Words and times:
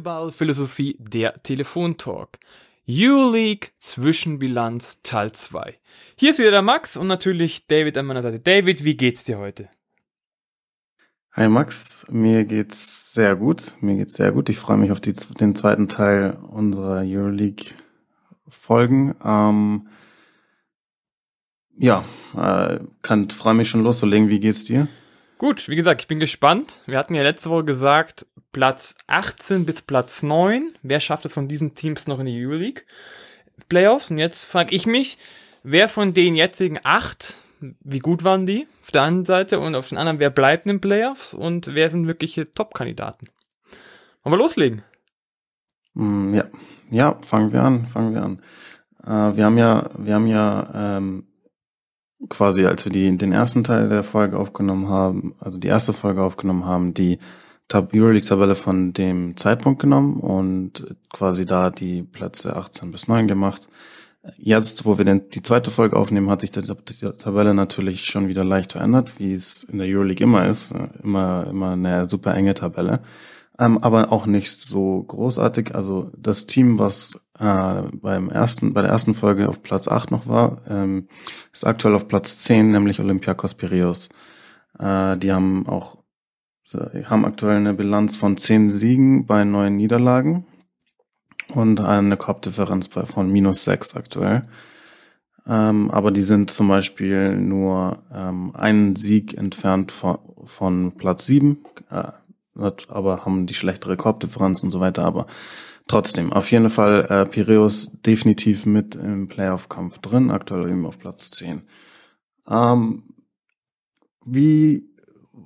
Basketball-Philosophie 0.00 0.96
der 0.98 1.34
Telefontalk. 1.42 2.38
U-League 2.88 3.72
Zwischenbilanz 3.78 5.00
Teil 5.02 5.32
2. 5.32 5.78
Hier 6.16 6.32
ist 6.32 6.38
wieder 6.38 6.50
der 6.50 6.62
Max 6.62 6.96
und 6.96 7.06
natürlich 7.06 7.66
David 7.66 7.96
an 7.98 8.06
meiner 8.06 8.22
Seite. 8.22 8.40
David, 8.40 8.84
wie 8.84 8.96
geht's 8.96 9.24
dir 9.24 9.38
heute? 9.38 9.68
Hi 11.32 11.48
Max, 11.48 12.04
mir 12.10 12.44
geht's 12.44 13.12
sehr 13.14 13.36
gut. 13.36 13.74
Mir 13.80 13.96
geht's 13.96 14.14
sehr 14.14 14.32
gut. 14.32 14.48
Ich 14.48 14.58
freue 14.58 14.78
mich 14.78 14.90
auf 14.90 15.00
die, 15.00 15.12
den 15.12 15.54
zweiten 15.54 15.88
Teil 15.88 16.36
unserer 16.48 17.02
Euroleague 17.04 17.74
Folgen. 18.48 19.14
Ähm, 19.22 19.88
ja, 21.76 22.04
äh, 22.36 22.80
kann 23.02 23.30
freue 23.30 23.54
mich 23.54 23.68
schon 23.68 23.84
loszulegen. 23.84 24.28
Wie 24.28 24.40
geht's 24.40 24.64
dir? 24.64 24.88
Gut, 25.40 25.68
wie 25.68 25.76
gesagt, 25.76 26.02
ich 26.02 26.06
bin 26.06 26.20
gespannt. 26.20 26.80
Wir 26.84 26.98
hatten 26.98 27.14
ja 27.14 27.22
letzte 27.22 27.48
Woche 27.48 27.64
gesagt, 27.64 28.26
Platz 28.52 28.96
18 29.06 29.64
bis 29.64 29.82
Platz 29.82 30.22
9. 30.22 30.72
Wer 30.82 31.00
schafft 31.00 31.26
es 31.26 31.32
von 31.32 31.48
diesen 31.48 31.74
Teams 31.74 32.06
noch 32.06 32.18
in 32.18 32.26
die 32.26 32.44
Euroleague 32.44 32.82
Playoffs? 33.68 34.10
Und 34.10 34.18
jetzt 34.18 34.44
frage 34.44 34.74
ich 34.74 34.86
mich, 34.86 35.18
wer 35.62 35.88
von 35.88 36.12
den 36.12 36.34
jetzigen 36.34 36.78
acht, 36.82 37.38
wie 37.60 37.98
gut 37.98 38.24
waren 38.24 38.46
die 38.46 38.66
auf 38.82 38.90
der 38.90 39.02
einen 39.02 39.24
Seite 39.24 39.60
und 39.60 39.74
auf 39.74 39.88
den 39.88 39.98
anderen, 39.98 40.18
wer 40.18 40.30
bleibt 40.30 40.66
in 40.66 40.72
den 40.72 40.80
Playoffs 40.80 41.34
und 41.34 41.74
wer 41.74 41.90
sind 41.90 42.06
wirkliche 42.06 42.50
Top-Kandidaten? 42.50 43.28
Wollen 44.22 44.34
wir 44.34 44.38
loslegen? 44.38 44.82
Mm, 45.94 46.34
ja, 46.34 46.44
ja, 46.90 47.18
fangen 47.22 47.52
wir 47.52 47.62
an, 47.62 47.86
fangen 47.86 48.14
wir 48.14 48.22
an. 48.22 48.42
Äh, 49.04 49.36
wir 49.36 49.44
haben 49.44 49.58
ja, 49.58 49.90
wir 49.96 50.14
haben 50.14 50.26
ja 50.26 50.96
ähm, 50.96 51.26
quasi, 52.28 52.66
als 52.66 52.84
wir 52.84 52.92
die, 52.92 53.16
den 53.16 53.32
ersten 53.32 53.64
Teil 53.64 53.88
der 53.88 54.02
Folge 54.02 54.38
aufgenommen 54.38 54.88
haben, 54.88 55.34
also 55.38 55.58
die 55.58 55.68
erste 55.68 55.92
Folge 55.92 56.22
aufgenommen 56.22 56.64
haben, 56.64 56.94
die 56.94 57.18
Euroleague-Tabelle 57.74 58.54
von 58.54 58.92
dem 58.92 59.36
Zeitpunkt 59.36 59.80
genommen 59.80 60.20
und 60.20 60.96
quasi 61.12 61.46
da 61.46 61.70
die 61.70 62.02
Plätze 62.02 62.56
18 62.56 62.90
bis 62.90 63.08
9 63.08 63.28
gemacht. 63.28 63.68
Jetzt, 64.36 64.84
wo 64.84 64.98
wir 64.98 65.04
denn 65.06 65.30
die 65.30 65.42
zweite 65.42 65.70
Folge 65.70 65.96
aufnehmen, 65.96 66.28
hat 66.28 66.42
sich 66.42 66.50
die, 66.50 66.60
die 66.60 67.06
Tabelle 67.16 67.54
natürlich 67.54 68.04
schon 68.04 68.28
wieder 68.28 68.44
leicht 68.44 68.72
verändert, 68.72 69.18
wie 69.18 69.32
es 69.32 69.64
in 69.64 69.78
der 69.78 69.88
Euroleague 69.88 70.22
immer 70.22 70.46
ist. 70.46 70.74
Immer, 71.02 71.46
immer 71.48 71.70
eine 71.70 72.06
super 72.06 72.34
enge 72.34 72.54
Tabelle. 72.54 73.00
Ähm, 73.58 73.78
aber 73.78 74.12
auch 74.12 74.26
nicht 74.26 74.60
so 74.60 75.02
großartig. 75.02 75.74
Also 75.74 76.10
das 76.18 76.46
Team, 76.46 76.78
was 76.78 77.20
äh, 77.38 77.82
beim 77.92 78.30
ersten, 78.30 78.74
bei 78.74 78.82
der 78.82 78.90
ersten 78.90 79.14
Folge 79.14 79.48
auf 79.48 79.62
Platz 79.62 79.88
8 79.88 80.10
noch 80.10 80.26
war, 80.26 80.62
ähm, 80.68 81.08
ist 81.52 81.66
aktuell 81.66 81.94
auf 81.94 82.08
Platz 82.08 82.38
10, 82.40 82.70
nämlich 82.70 83.00
Olympiakos 83.00 83.54
Piraeus. 83.54 84.08
Äh, 84.78 85.16
die 85.18 85.32
haben 85.32 85.66
auch 85.66 85.99
haben 86.74 87.24
aktuell 87.24 87.56
eine 87.56 87.74
Bilanz 87.74 88.16
von 88.16 88.36
10 88.36 88.70
Siegen 88.70 89.26
bei 89.26 89.44
neun 89.44 89.76
Niederlagen 89.76 90.46
und 91.48 91.80
eine 91.80 92.16
Korbdifferenz 92.16 92.88
von 92.88 93.30
minus 93.30 93.64
6 93.64 93.96
aktuell. 93.96 94.48
Ähm, 95.46 95.90
aber 95.90 96.10
die 96.10 96.22
sind 96.22 96.50
zum 96.50 96.68
Beispiel 96.68 97.36
nur 97.36 98.02
ähm, 98.12 98.54
einen 98.54 98.96
Sieg 98.96 99.34
entfernt 99.34 99.90
von, 99.90 100.18
von 100.44 100.92
Platz 100.92 101.26
7, 101.26 101.64
äh, 101.90 102.12
aber 102.88 103.24
haben 103.24 103.46
die 103.46 103.54
schlechtere 103.54 103.96
Korbdifferenz 103.96 104.62
und 104.62 104.70
so 104.70 104.80
weiter. 104.80 105.04
Aber 105.04 105.26
trotzdem, 105.86 106.32
auf 106.32 106.50
jeden 106.50 106.70
Fall 106.70 107.06
äh, 107.08 107.26
Piraeus 107.26 108.00
definitiv 108.02 108.66
mit 108.66 108.94
im 108.94 109.28
Playoff-Kampf 109.28 109.98
drin, 109.98 110.30
aktuell 110.30 110.68
eben 110.68 110.86
auf 110.86 110.98
Platz 110.98 111.30
10. 111.30 111.62
Ähm, 112.48 113.04
wie, 114.24 114.89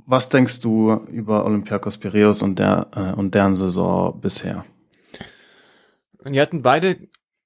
was 0.06 0.28
denkst 0.28 0.60
du 0.60 0.94
über 1.10 1.44
Olympiakos 1.44 1.98
Piraeus 1.98 2.42
und, 2.42 2.58
der, 2.58 2.88
äh, 2.94 3.12
und 3.12 3.34
deren 3.34 3.56
Saison 3.56 4.20
bisher? 4.20 4.64
Die 6.26 6.40
hatten 6.40 6.62
beide, 6.62 6.96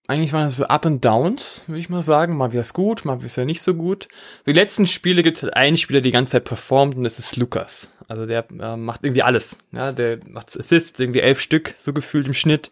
eigentlich 0.06 0.32
waren 0.32 0.44
das 0.44 0.56
so 0.56 0.64
Up 0.64 0.86
and 0.86 1.04
Downs, 1.04 1.62
würde 1.66 1.80
ich 1.80 1.88
mal 1.88 2.02
sagen. 2.02 2.36
Mal 2.36 2.52
wäre 2.52 2.62
es 2.62 2.72
gut, 2.72 3.04
mal 3.04 3.18
wäre 3.18 3.26
es 3.26 3.36
ja 3.36 3.44
nicht 3.44 3.62
so 3.62 3.74
gut. 3.74 4.08
Die 4.46 4.52
letzten 4.52 4.86
Spiele 4.86 5.22
gibt 5.22 5.38
es 5.38 5.42
halt 5.42 5.56
einen 5.56 5.76
Spieler, 5.76 6.00
der 6.00 6.10
die 6.10 6.12
ganze 6.12 6.32
Zeit 6.32 6.44
performt 6.44 6.96
und 6.96 7.04
das 7.04 7.18
ist 7.18 7.36
Lukas. 7.36 7.88
Also 8.06 8.24
der 8.24 8.46
äh, 8.58 8.76
macht 8.76 9.04
irgendwie 9.04 9.22
alles. 9.22 9.58
Ja, 9.72 9.92
der 9.92 10.18
macht 10.26 10.56
Assists, 10.56 10.98
irgendwie 10.98 11.20
elf 11.20 11.40
Stück, 11.40 11.74
so 11.78 11.92
gefühlt 11.92 12.26
im 12.26 12.34
Schnitt. 12.34 12.70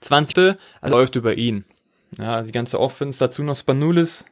20. 0.00 0.56
Also 0.80 0.96
läuft 0.96 1.16
über 1.16 1.34
ihn. 1.34 1.64
Ja, 2.16 2.42
die 2.42 2.52
ganze 2.52 2.80
Offense, 2.80 3.18
dazu 3.18 3.42
noch 3.42 3.56
Spanulis. 3.56 4.24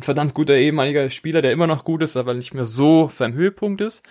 Ein 0.00 0.02
verdammt 0.02 0.32
guter 0.32 0.56
ehemaliger 0.56 1.10
Spieler, 1.10 1.42
der 1.42 1.52
immer 1.52 1.66
noch 1.66 1.84
gut 1.84 2.02
ist, 2.02 2.16
aber 2.16 2.32
nicht 2.32 2.54
mehr 2.54 2.64
so 2.64 3.02
auf 3.02 3.18
seinem 3.18 3.34
Höhepunkt 3.34 3.82
ist. 3.82 4.02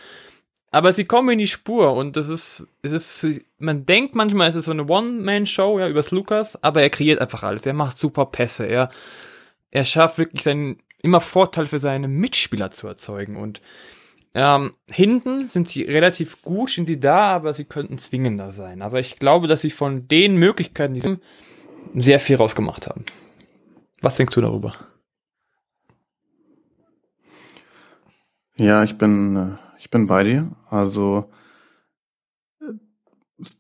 Aber 0.70 0.94
sie 0.94 1.06
kommen 1.06 1.30
in 1.30 1.40
die 1.40 1.48
Spur 1.48 1.94
und 1.94 2.16
das 2.16 2.28
ist, 2.28 2.68
es 2.84 3.24
ist, 3.24 3.42
man 3.58 3.88
denkt 3.88 4.14
manchmal, 4.14 4.50
es 4.50 4.56
ist 4.56 4.66
so 4.66 4.72
eine 4.72 4.86
One-Man-Show, 4.86 5.80
ja, 5.80 5.90
übers 5.90 6.12
Lukas, 6.12 6.64
aber 6.64 6.84
er 6.84 6.92
kreiert 6.92 7.20
einfach 7.20 7.42
alles. 7.42 7.66
Er 7.66 7.74
macht 7.74 7.98
super 7.98 8.28
Pässe. 8.28 8.68
Er, 8.68 8.92
er 9.72 9.84
schafft 9.84 10.20
wirklich 10.20 10.44
seinen, 10.44 10.78
immer 11.02 11.22
Vorteil 11.22 11.66
für 11.66 11.80
seine 11.80 12.08
Mitspieler 12.08 12.70
zu 12.70 12.86
erzeugen 12.86 13.36
und 13.36 13.60
ähm, 14.36 14.76
hinten 14.92 15.48
sind 15.48 15.68
sie 15.68 15.82
relativ 15.82 16.44
gut, 16.44 16.70
sind 16.70 16.86
sie 16.86 17.00
da, 17.00 17.32
aber 17.32 17.56
sie 17.56 17.66
könnten 17.66 17.98
zwingender 17.98 18.52
sein. 18.52 18.84
Aber 18.84 19.00
ich 19.00 19.18
glaube, 19.18 19.48
dass 19.48 19.62
sie 19.62 19.72
von 19.72 20.08
den 20.08 20.36
Möglichkeiten, 20.36 20.94
die 20.94 21.00
sie 21.00 21.18
sehr 21.96 22.20
viel 22.20 22.36
rausgemacht 22.36 22.86
haben. 22.86 23.06
Was 24.02 24.18
denkst 24.18 24.36
du 24.36 24.42
darüber? 24.42 24.76
Ja, 28.60 28.84
ich 28.84 28.98
bin, 28.98 29.38
äh, 29.38 29.48
ich 29.80 29.90
bin 29.90 30.06
bei 30.06 30.22
dir. 30.24 30.52
Also, 30.70 31.32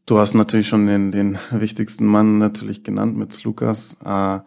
du 0.05 0.19
hast 0.19 0.33
natürlich 0.33 0.67
schon 0.67 0.87
den, 0.87 1.13
den 1.13 1.37
wichtigsten 1.51 2.05
Mann 2.05 2.37
natürlich 2.37 2.83
genannt 2.83 3.15
mit 3.15 3.41
Lukas. 3.45 3.97
Äh, 4.03 4.39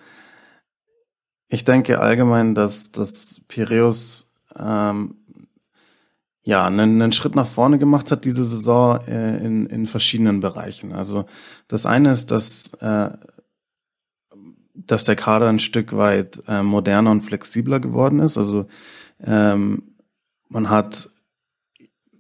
ich 1.49 1.65
denke 1.65 2.01
allgemein, 2.01 2.55
dass, 2.55 2.93
dass 2.93 3.41
Piraeus 3.49 4.31
ähm, 4.55 5.17
ja, 6.43 6.67
einen, 6.67 7.01
einen 7.01 7.13
Schritt 7.13 7.35
nach 7.35 7.47
vorne 7.47 7.79
gemacht 7.79 8.11
hat 8.13 8.27
diese 8.27 8.45
Saison 8.45 9.01
äh, 9.07 9.39
in, 9.39 9.65
in 9.67 9.87
verschiedenen 9.87 10.41
Bereichen. 10.41 10.93
Also 10.93 11.25
das 11.67 11.87
eine 11.87 12.11
ist, 12.11 12.31
dass, 12.31 12.75
äh, 12.75 13.11
dass 14.75 15.05
der 15.05 15.17
Kader 15.17 15.49
ein 15.49 15.61
Stück 15.61 15.97
weit 15.97 16.43
äh, 16.47 16.63
moderner 16.63 17.11
und 17.11 17.23
flexibler 17.23 17.81
geworden 17.81 18.19
ist. 18.19 18.37
Also 18.37 18.67
ähm, 19.25 19.92
man 20.53 20.71
hat 20.71 21.09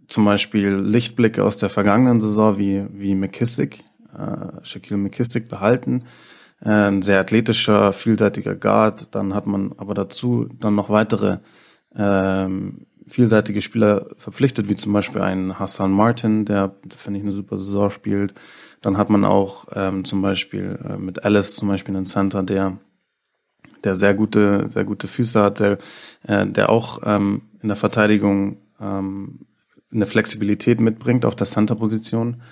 zum 0.08 0.24
Beispiel 0.24 0.74
Lichtblicke 0.74 1.44
aus 1.44 1.56
der 1.56 1.70
vergangenen 1.70 2.20
Saison 2.20 2.58
wie, 2.58 2.86
wie 2.92 3.14
McKissick, 3.14 3.84
äh, 4.14 4.64
Shaquille 4.64 4.98
McKissick 4.98 5.48
behalten. 5.48 6.04
Äh, 6.60 6.70
ein 6.70 7.02
sehr 7.02 7.20
athletischer, 7.20 7.92
vielseitiger 7.92 8.54
Guard. 8.54 9.14
Dann 9.14 9.34
hat 9.34 9.46
man 9.46 9.72
aber 9.76 9.94
dazu 9.94 10.48
dann 10.60 10.74
noch 10.74 10.90
weitere 10.90 11.38
ähm, 11.94 12.86
vielseitige 13.06 13.62
Spieler 13.62 14.10
verpflichtet, 14.16 14.68
wie 14.68 14.74
zum 14.74 14.92
Beispiel 14.92 15.20
einen 15.20 15.58
Hassan 15.58 15.92
Martin, 15.92 16.44
der, 16.44 16.74
finde 16.96 17.18
ich, 17.18 17.24
eine 17.24 17.32
super 17.32 17.58
Saison 17.58 17.90
spielt. 17.90 18.34
Dann 18.80 18.96
hat 18.96 19.10
man 19.10 19.24
auch 19.24 19.66
ähm, 19.74 20.04
zum 20.04 20.22
Beispiel 20.22 20.78
äh, 20.84 20.96
mit 20.96 21.24
Alice 21.24 21.56
zum 21.56 21.68
Beispiel 21.68 21.96
einen 21.96 22.06
Center, 22.06 22.42
der 22.42 22.78
der 23.84 23.96
sehr 23.96 24.14
gute, 24.14 24.68
sehr 24.68 24.84
gute 24.84 25.06
Füße 25.06 25.42
hat, 25.42 25.60
der, 25.60 25.78
äh, 26.26 26.46
der 26.46 26.70
auch 26.70 27.00
ähm, 27.04 27.42
in 27.62 27.68
der 27.68 27.76
Verteidigung 27.76 28.58
ähm, 28.80 29.40
eine 29.92 30.06
Flexibilität 30.06 30.80
mitbringt 30.80 31.24
auf 31.24 31.36
der 31.36 31.46
Center-Position. 31.46 32.42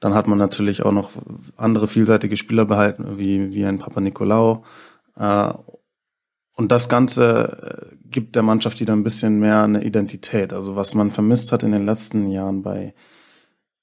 Dann 0.00 0.14
hat 0.14 0.26
man 0.26 0.38
natürlich 0.38 0.82
auch 0.82 0.92
noch 0.92 1.10
andere 1.56 1.86
vielseitige 1.86 2.36
Spieler 2.36 2.64
behalten, 2.64 3.18
wie, 3.18 3.54
wie 3.54 3.64
ein 3.64 3.78
Papa 3.78 4.00
Nicolau. 4.00 4.64
Äh, 5.16 5.52
und 6.54 6.70
das 6.70 6.88
Ganze 6.88 7.90
äh, 7.92 7.96
gibt 8.10 8.36
der 8.36 8.42
Mannschaft 8.42 8.80
wieder 8.80 8.92
ein 8.92 9.04
bisschen 9.04 9.40
mehr 9.40 9.62
eine 9.62 9.84
Identität. 9.84 10.52
Also 10.52 10.76
was 10.76 10.94
man 10.94 11.10
vermisst 11.10 11.52
hat 11.52 11.62
in 11.62 11.72
den 11.72 11.86
letzten 11.86 12.30
Jahren 12.30 12.62
bei, 12.62 12.94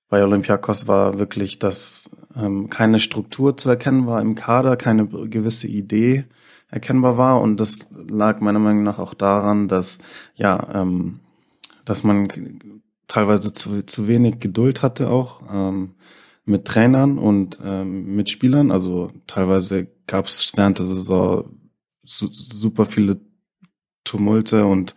bei 0.07 0.23
Olympiakos 0.23 0.87
war 0.87 1.19
wirklich, 1.19 1.57
dass 1.57 2.15
ähm, 2.35 2.69
keine 2.69 2.99
Struktur 2.99 3.57
zu 3.57 3.69
erkennen 3.69 4.05
war 4.05 4.21
im 4.21 4.35
Kader, 4.35 4.77
keine 4.77 5.07
gewisse 5.07 5.67
Idee 5.67 6.25
erkennbar 6.69 7.17
war. 7.17 7.41
Und 7.41 7.57
das 7.57 7.87
lag 8.09 8.39
meiner 8.39 8.59
Meinung 8.59 8.83
nach 8.83 8.99
auch 8.99 9.13
daran, 9.13 9.67
dass, 9.67 9.99
ja, 10.35 10.69
ähm, 10.73 11.19
dass 11.85 12.03
man 12.03 12.27
teilweise 13.07 13.51
zu, 13.53 13.83
zu 13.85 14.07
wenig 14.07 14.39
Geduld 14.39 14.81
hatte 14.81 15.09
auch 15.09 15.41
ähm, 15.51 15.95
mit 16.45 16.65
Trainern 16.65 17.17
und 17.17 17.59
ähm, 17.63 18.15
mit 18.15 18.29
Spielern. 18.29 18.71
Also 18.71 19.11
teilweise 19.27 19.87
gab 20.07 20.27
es 20.27 20.53
während 20.55 20.77
der 20.77 20.85
Saison 20.85 21.49
super 22.03 22.85
viele 22.85 23.19
Tumulte 24.03 24.65
und 24.65 24.95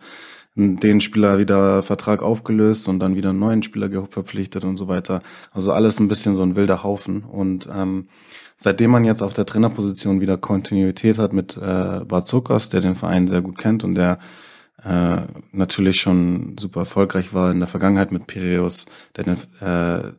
den 0.55 1.01
Spieler 1.01 1.39
wieder 1.39 1.81
Vertrag 1.81 2.21
aufgelöst 2.21 2.87
und 2.87 2.99
dann 2.99 3.15
wieder 3.15 3.31
einen 3.31 3.39
neuen 3.39 3.63
Spieler 3.63 4.07
verpflichtet 4.07 4.63
und 4.65 4.77
so 4.77 4.87
weiter. 4.87 5.23
Also 5.51 5.71
alles 5.71 5.99
ein 5.99 6.07
bisschen 6.07 6.35
so 6.35 6.43
ein 6.43 6.55
wilder 6.55 6.83
Haufen. 6.83 7.23
Und 7.23 7.67
ähm, 7.73 8.07
seitdem 8.63 8.91
man 8.91 9.03
jetzt 9.03 9.21
auf 9.21 9.33
der 9.33 9.45
Trainerposition 9.45 10.21
wieder 10.21 10.37
Kontinuität 10.37 11.17
hat 11.17 11.33
mit 11.33 11.57
äh, 11.57 11.99
Barzokas, 12.05 12.69
der 12.69 12.79
den 12.79 12.95
Verein 12.95 13.27
sehr 13.27 13.41
gut 13.41 13.57
kennt 13.57 13.83
und 13.83 13.95
der 13.95 14.19
äh, 14.81 15.23
natürlich 15.51 15.99
schon 15.99 16.55
super 16.57 16.81
erfolgreich 16.81 17.33
war 17.33 17.51
in 17.51 17.59
der 17.59 17.67
Vergangenheit 17.67 18.13
mit 18.13 18.25
Piraeus, 18.25 18.85
der 19.17 19.25
den, 19.25 19.37
äh, 19.59 20.13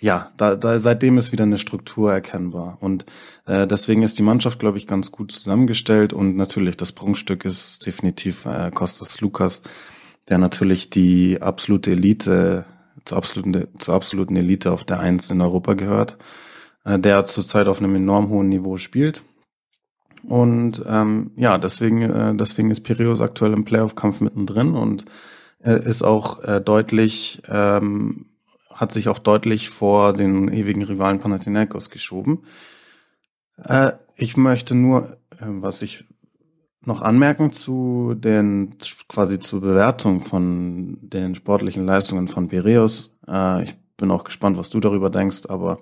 ja, 0.00 0.32
da, 0.38 0.56
da 0.56 0.78
seitdem 0.78 1.18
ist 1.18 1.32
wieder 1.32 1.44
eine 1.44 1.58
Struktur 1.58 2.10
erkennbar. 2.10 2.78
Und 2.80 3.04
äh, 3.44 3.66
deswegen 3.66 4.02
ist 4.02 4.18
die 4.18 4.22
Mannschaft, 4.22 4.58
glaube 4.58 4.78
ich, 4.78 4.86
ganz 4.86 5.12
gut 5.12 5.30
zusammengestellt. 5.30 6.14
Und 6.14 6.36
natürlich, 6.36 6.78
das 6.78 6.92
Prunkstück 6.92 7.44
ist 7.44 7.84
definitiv 7.84 8.46
äh, 8.46 8.70
Kostas 8.70 9.20
Lukas, 9.20 9.62
der 10.28 10.38
natürlich 10.38 10.88
die 10.88 11.42
absolute 11.42 11.90
Elite, 11.90 12.64
zur 13.04 13.18
absoluten, 13.18 13.68
zur 13.78 13.94
absoluten 13.94 14.36
Elite 14.36 14.72
auf 14.72 14.84
der 14.84 15.00
Eins 15.00 15.28
in 15.28 15.42
Europa 15.42 15.74
gehört, 15.74 16.16
der 16.84 17.24
zurzeit 17.24 17.68
auf 17.68 17.78
einem 17.78 17.94
enorm 17.94 18.28
hohen 18.28 18.48
Niveau 18.48 18.76
spielt. 18.76 19.22
Und 20.24 20.82
ähm, 20.86 21.32
ja, 21.36 21.58
deswegen, 21.58 22.02
äh, 22.02 22.34
deswegen 22.34 22.70
ist 22.70 22.80
Piraeus 22.82 23.20
aktuell 23.20 23.52
im 23.52 23.64
Playoff-Kampf 23.64 24.20
mittendrin 24.20 24.74
und 24.74 25.04
äh, 25.62 25.84
ist 25.84 26.02
auch 26.02 26.42
äh, 26.44 26.60
deutlich 26.60 27.42
ähm, 27.48 28.26
hat 28.74 28.92
sich 28.92 29.08
auch 29.08 29.18
deutlich 29.18 29.70
vor 29.70 30.12
den 30.12 30.48
ewigen 30.48 30.82
Rivalen 30.82 31.20
Panathinaikos 31.20 31.90
geschoben. 31.90 32.40
Äh, 33.56 33.92
ich 34.16 34.36
möchte 34.36 34.74
nur, 34.74 35.12
äh, 35.38 35.46
was 35.46 35.82
ich 35.82 36.04
noch 36.84 37.00
anmerken 37.00 37.52
zu 37.52 38.14
den 38.16 38.76
quasi 39.08 39.38
zur 39.38 39.60
Bewertung 39.60 40.20
von 40.20 40.98
den 41.00 41.34
sportlichen 41.34 41.86
Leistungen 41.86 42.28
von 42.28 42.48
Piraeus. 42.48 43.16
Äh, 43.28 43.64
ich 43.64 43.76
bin 43.96 44.10
auch 44.10 44.24
gespannt, 44.24 44.58
was 44.58 44.70
du 44.70 44.80
darüber 44.80 45.10
denkst, 45.10 45.42
aber 45.48 45.78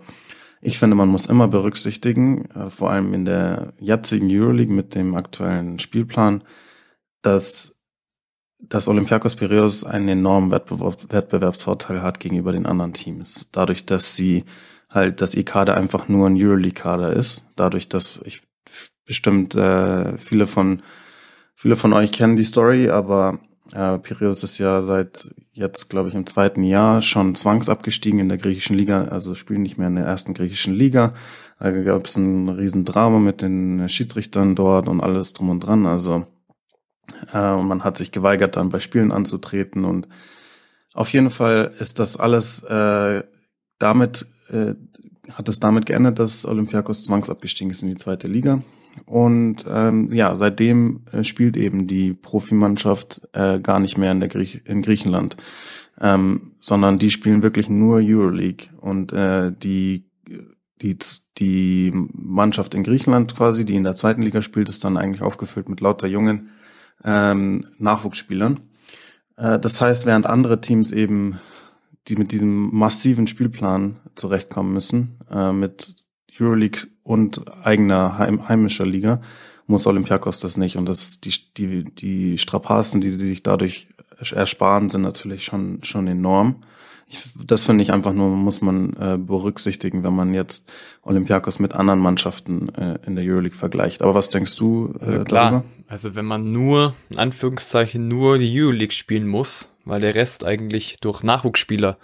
ich 0.60 0.78
finde, 0.78 0.96
man 0.96 1.08
muss 1.08 1.26
immer 1.26 1.48
berücksichtigen, 1.48 2.50
äh, 2.50 2.70
vor 2.70 2.90
allem 2.90 3.14
in 3.14 3.24
der 3.24 3.72
jetzigen 3.78 4.28
Euroleague 4.30 4.72
mit 4.72 4.94
dem 4.94 5.14
aktuellen 5.14 5.78
Spielplan, 5.78 6.44
dass 7.22 7.76
dass 8.62 8.88
Olympiakos 8.88 9.36
Piraeus 9.36 9.84
einen 9.84 10.08
enormen 10.08 10.50
Wettbewerb, 10.50 11.10
Wettbewerbsvorteil 11.10 12.02
hat 12.02 12.20
gegenüber 12.20 12.52
den 12.52 12.66
anderen 12.66 12.92
Teams. 12.92 13.48
Dadurch, 13.52 13.86
dass 13.86 14.16
sie 14.16 14.44
halt, 14.90 15.22
dass 15.22 15.34
ihr 15.34 15.44
Kader 15.44 15.78
einfach 15.78 16.08
nur 16.08 16.26
ein 16.26 16.36
Euroleague-Kader 16.36 17.12
ist. 17.14 17.46
Dadurch, 17.56 17.88
dass 17.88 18.20
ich 18.24 18.42
bestimmt 19.06 19.54
äh, 19.54 20.18
viele 20.18 20.46
von 20.46 20.82
viele 21.54 21.76
von 21.76 21.92
euch 21.92 22.12
kennen 22.12 22.36
die 22.36 22.44
Story, 22.44 22.90
aber 22.90 23.40
äh, 23.72 23.98
Piraeus 23.98 24.42
ist 24.42 24.58
ja 24.58 24.82
seit 24.82 25.34
jetzt, 25.52 25.88
glaube 25.88 26.08
ich, 26.08 26.14
im 26.14 26.26
zweiten 26.26 26.62
Jahr 26.62 27.02
schon 27.02 27.34
zwangsabgestiegen 27.34 28.20
in 28.20 28.28
der 28.28 28.38
griechischen 28.38 28.76
Liga, 28.76 29.04
also 29.04 29.34
spielen 29.34 29.62
nicht 29.62 29.78
mehr 29.78 29.88
in 29.88 29.96
der 29.96 30.06
ersten 30.06 30.34
griechischen 30.34 30.74
Liga. 30.74 31.14
Da 31.58 31.70
gab 31.70 32.06
es 32.06 32.16
ein 32.16 32.48
Riesendrama 32.48 33.18
mit 33.18 33.42
den 33.42 33.88
Schiedsrichtern 33.88 34.54
dort 34.54 34.88
und 34.88 35.00
alles 35.00 35.34
drum 35.34 35.50
und 35.50 35.60
dran. 35.60 35.86
Also 35.86 36.26
äh, 37.32 37.56
man 37.56 37.84
hat 37.84 37.98
sich 37.98 38.12
geweigert, 38.12 38.56
dann 38.56 38.70
bei 38.70 38.80
Spielen 38.80 39.12
anzutreten. 39.12 39.84
Und 39.84 40.08
auf 40.94 41.12
jeden 41.12 41.30
Fall 41.30 41.72
ist 41.78 41.98
das 41.98 42.16
alles 42.16 42.62
äh, 42.62 43.22
damit, 43.78 44.26
äh, 44.48 44.74
hat 45.32 45.48
es 45.48 45.60
damit 45.60 45.86
geändert, 45.86 46.18
dass 46.18 46.46
Olympiakos 46.46 47.04
zwangsabgestiegen 47.04 47.70
ist 47.70 47.82
in 47.82 47.88
die 47.88 47.96
zweite 47.96 48.26
Liga. 48.26 48.62
Und 49.06 49.66
ähm, 49.68 50.12
ja, 50.12 50.36
seitdem 50.36 51.04
äh, 51.12 51.24
spielt 51.24 51.56
eben 51.56 51.86
die 51.86 52.12
Profimannschaft 52.12 53.22
äh, 53.32 53.60
gar 53.60 53.80
nicht 53.80 53.98
mehr 53.98 54.12
in, 54.12 54.20
der 54.20 54.28
Griech 54.28 54.62
in 54.64 54.82
Griechenland, 54.82 55.36
ähm, 56.00 56.52
sondern 56.60 56.98
die 56.98 57.10
spielen 57.10 57.42
wirklich 57.42 57.68
nur 57.68 58.00
Euroleague. 58.02 58.68
Und 58.80 59.12
äh, 59.12 59.52
die, 59.52 60.10
die, 60.82 60.98
die 61.38 61.92
Mannschaft 61.92 62.74
in 62.74 62.84
Griechenland 62.84 63.36
quasi, 63.36 63.64
die 63.64 63.76
in 63.76 63.84
der 63.84 63.94
zweiten 63.94 64.22
Liga 64.22 64.42
spielt, 64.42 64.68
ist 64.68 64.84
dann 64.84 64.96
eigentlich 64.96 65.22
aufgefüllt 65.22 65.68
mit 65.68 65.80
lauter 65.80 66.06
Jungen, 66.06 66.50
ähm, 67.04 67.66
Nachwuchsspielern. 67.78 68.60
Äh, 69.36 69.58
das 69.58 69.80
heißt, 69.80 70.06
während 70.06 70.26
andere 70.26 70.60
Teams 70.60 70.92
eben, 70.92 71.40
die 72.08 72.16
mit 72.16 72.32
diesem 72.32 72.74
massiven 72.74 73.26
Spielplan 73.26 73.96
zurechtkommen 74.14 74.72
müssen, 74.72 75.18
äh, 75.30 75.52
mit 75.52 76.06
Euroleague 76.40 76.82
und 77.02 77.44
eigener 77.64 78.18
heim, 78.18 78.48
heimischer 78.48 78.86
Liga, 78.86 79.20
muss 79.66 79.86
Olympiakos 79.86 80.40
das 80.40 80.56
nicht. 80.56 80.76
Und 80.76 80.88
das, 80.88 81.20
die, 81.20 81.32
die, 81.56 81.84
die 81.84 82.38
Strapazen, 82.38 83.00
die 83.00 83.10
sie 83.10 83.26
sich 83.26 83.42
dadurch 83.42 83.88
ersparen, 84.32 84.90
sind 84.90 85.02
natürlich 85.02 85.44
schon, 85.44 85.82
schon 85.82 86.06
enorm. 86.06 86.56
Ich, 87.06 87.24
das 87.34 87.64
finde 87.64 87.82
ich 87.82 87.92
einfach 87.92 88.12
nur, 88.12 88.28
muss 88.28 88.60
man 88.60 88.92
äh, 88.94 89.18
berücksichtigen, 89.18 90.04
wenn 90.04 90.14
man 90.14 90.32
jetzt 90.32 90.70
Olympiakos 91.02 91.58
mit 91.58 91.74
anderen 91.74 91.98
Mannschaften 91.98 92.68
äh, 92.74 92.98
in 93.04 93.16
der 93.16 93.24
Euroleague 93.24 93.56
vergleicht. 93.56 94.02
Aber 94.02 94.14
was 94.14 94.28
denkst 94.28 94.56
du 94.56 94.94
äh, 95.00 95.04
also 95.04 95.24
klar, 95.24 95.50
darüber? 95.50 95.64
Also 95.88 96.14
wenn 96.14 96.24
man 96.24 96.44
nur, 96.44 96.94
in 97.08 97.18
Anführungszeichen, 97.18 98.06
nur 98.06 98.38
die 98.38 98.60
Euroleague 98.60 98.92
spielen 98.92 99.26
muss, 99.26 99.70
weil 99.84 100.00
der 100.00 100.14
Rest 100.14 100.44
eigentlich 100.44 100.98
durch 101.00 101.24
Nachwuchsspieler 101.24 101.98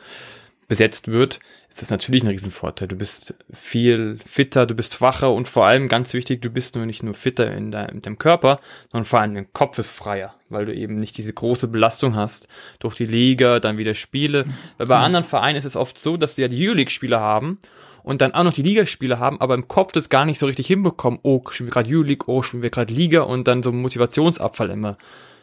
besetzt 0.69 1.09
wird, 1.09 1.39
ist 1.69 1.83
das 1.83 1.91
natürlich 1.91 2.25
ein 2.25 2.29
Riesenvorteil. 2.29 2.89
Du 2.89 2.97
bist 2.97 3.35
viel 3.53 4.19
fitter, 4.27 4.67
du 4.67 4.75
bist 4.75 5.01
wacher 5.01 5.33
und 5.33 5.47
vor 5.47 5.67
allem 5.67 5.89
ganz 5.89 6.13
wichtig, 6.13 6.43
du 6.43 6.51
bist 6.51 6.75
nur 6.75 6.87
nicht 6.87 7.03
nur 7.03 7.15
fitter 7.15 7.53
in, 7.53 7.71
dein, 7.71 7.89
in 7.91 8.03
deinem 8.03 8.19
Körper, 8.19 8.61
sondern 8.91 9.05
vor 9.05 9.21
allem 9.21 9.35
dein 9.35 9.53
Kopf 9.53 9.79
ist 9.79 9.91
freier, 9.91 10.35
weil 10.49 10.67
du 10.67 10.75
eben 10.75 10.97
nicht 10.97 11.17
diese 11.17 11.33
große 11.33 11.69
Belastung 11.69 12.17
hast 12.17 12.49
durch 12.81 12.95
die 12.95 13.07
Liga, 13.07 13.61
dann 13.61 13.79
wieder 13.79 13.95
Spiele. 13.95 14.47
Weil 14.79 14.87
bei 14.87 14.97
anderen 14.97 15.25
Vereinen 15.25 15.59
ist 15.59 15.65
es 15.65 15.77
oft 15.77 15.99
so, 15.99 16.17
dass 16.17 16.35
sie 16.35 16.43
ja 16.43 16.49
die 16.49 16.67
Euroleague-Spieler 16.67 17.21
haben 17.21 17.59
und 18.03 18.21
dann 18.21 18.35
auch 18.35 18.45
noch 18.45 18.53
die 18.53 18.63
Ligaspiele 18.63 19.19
haben, 19.19 19.41
aber 19.41 19.55
im 19.55 19.69
Kopf 19.69 19.93
das 19.93 20.09
gar 20.09 20.25
nicht 20.25 20.39
so 20.39 20.47
richtig 20.47 20.69
hinbekommen. 20.69 21.19
Oh, 21.23 21.43
spielen 21.51 21.69
wir 21.69 21.73
gerade 21.73 21.91
Euroleague, 21.91 22.29
oh, 22.29 22.43
spielen 22.43 22.63
wir 22.63 22.71
gerade 22.71 22.93
Liga 22.93 23.23
und 23.23 23.49
dann 23.49 23.63
so 23.63 23.73
Motivationsabfall 23.73 24.71
immer 24.71 24.97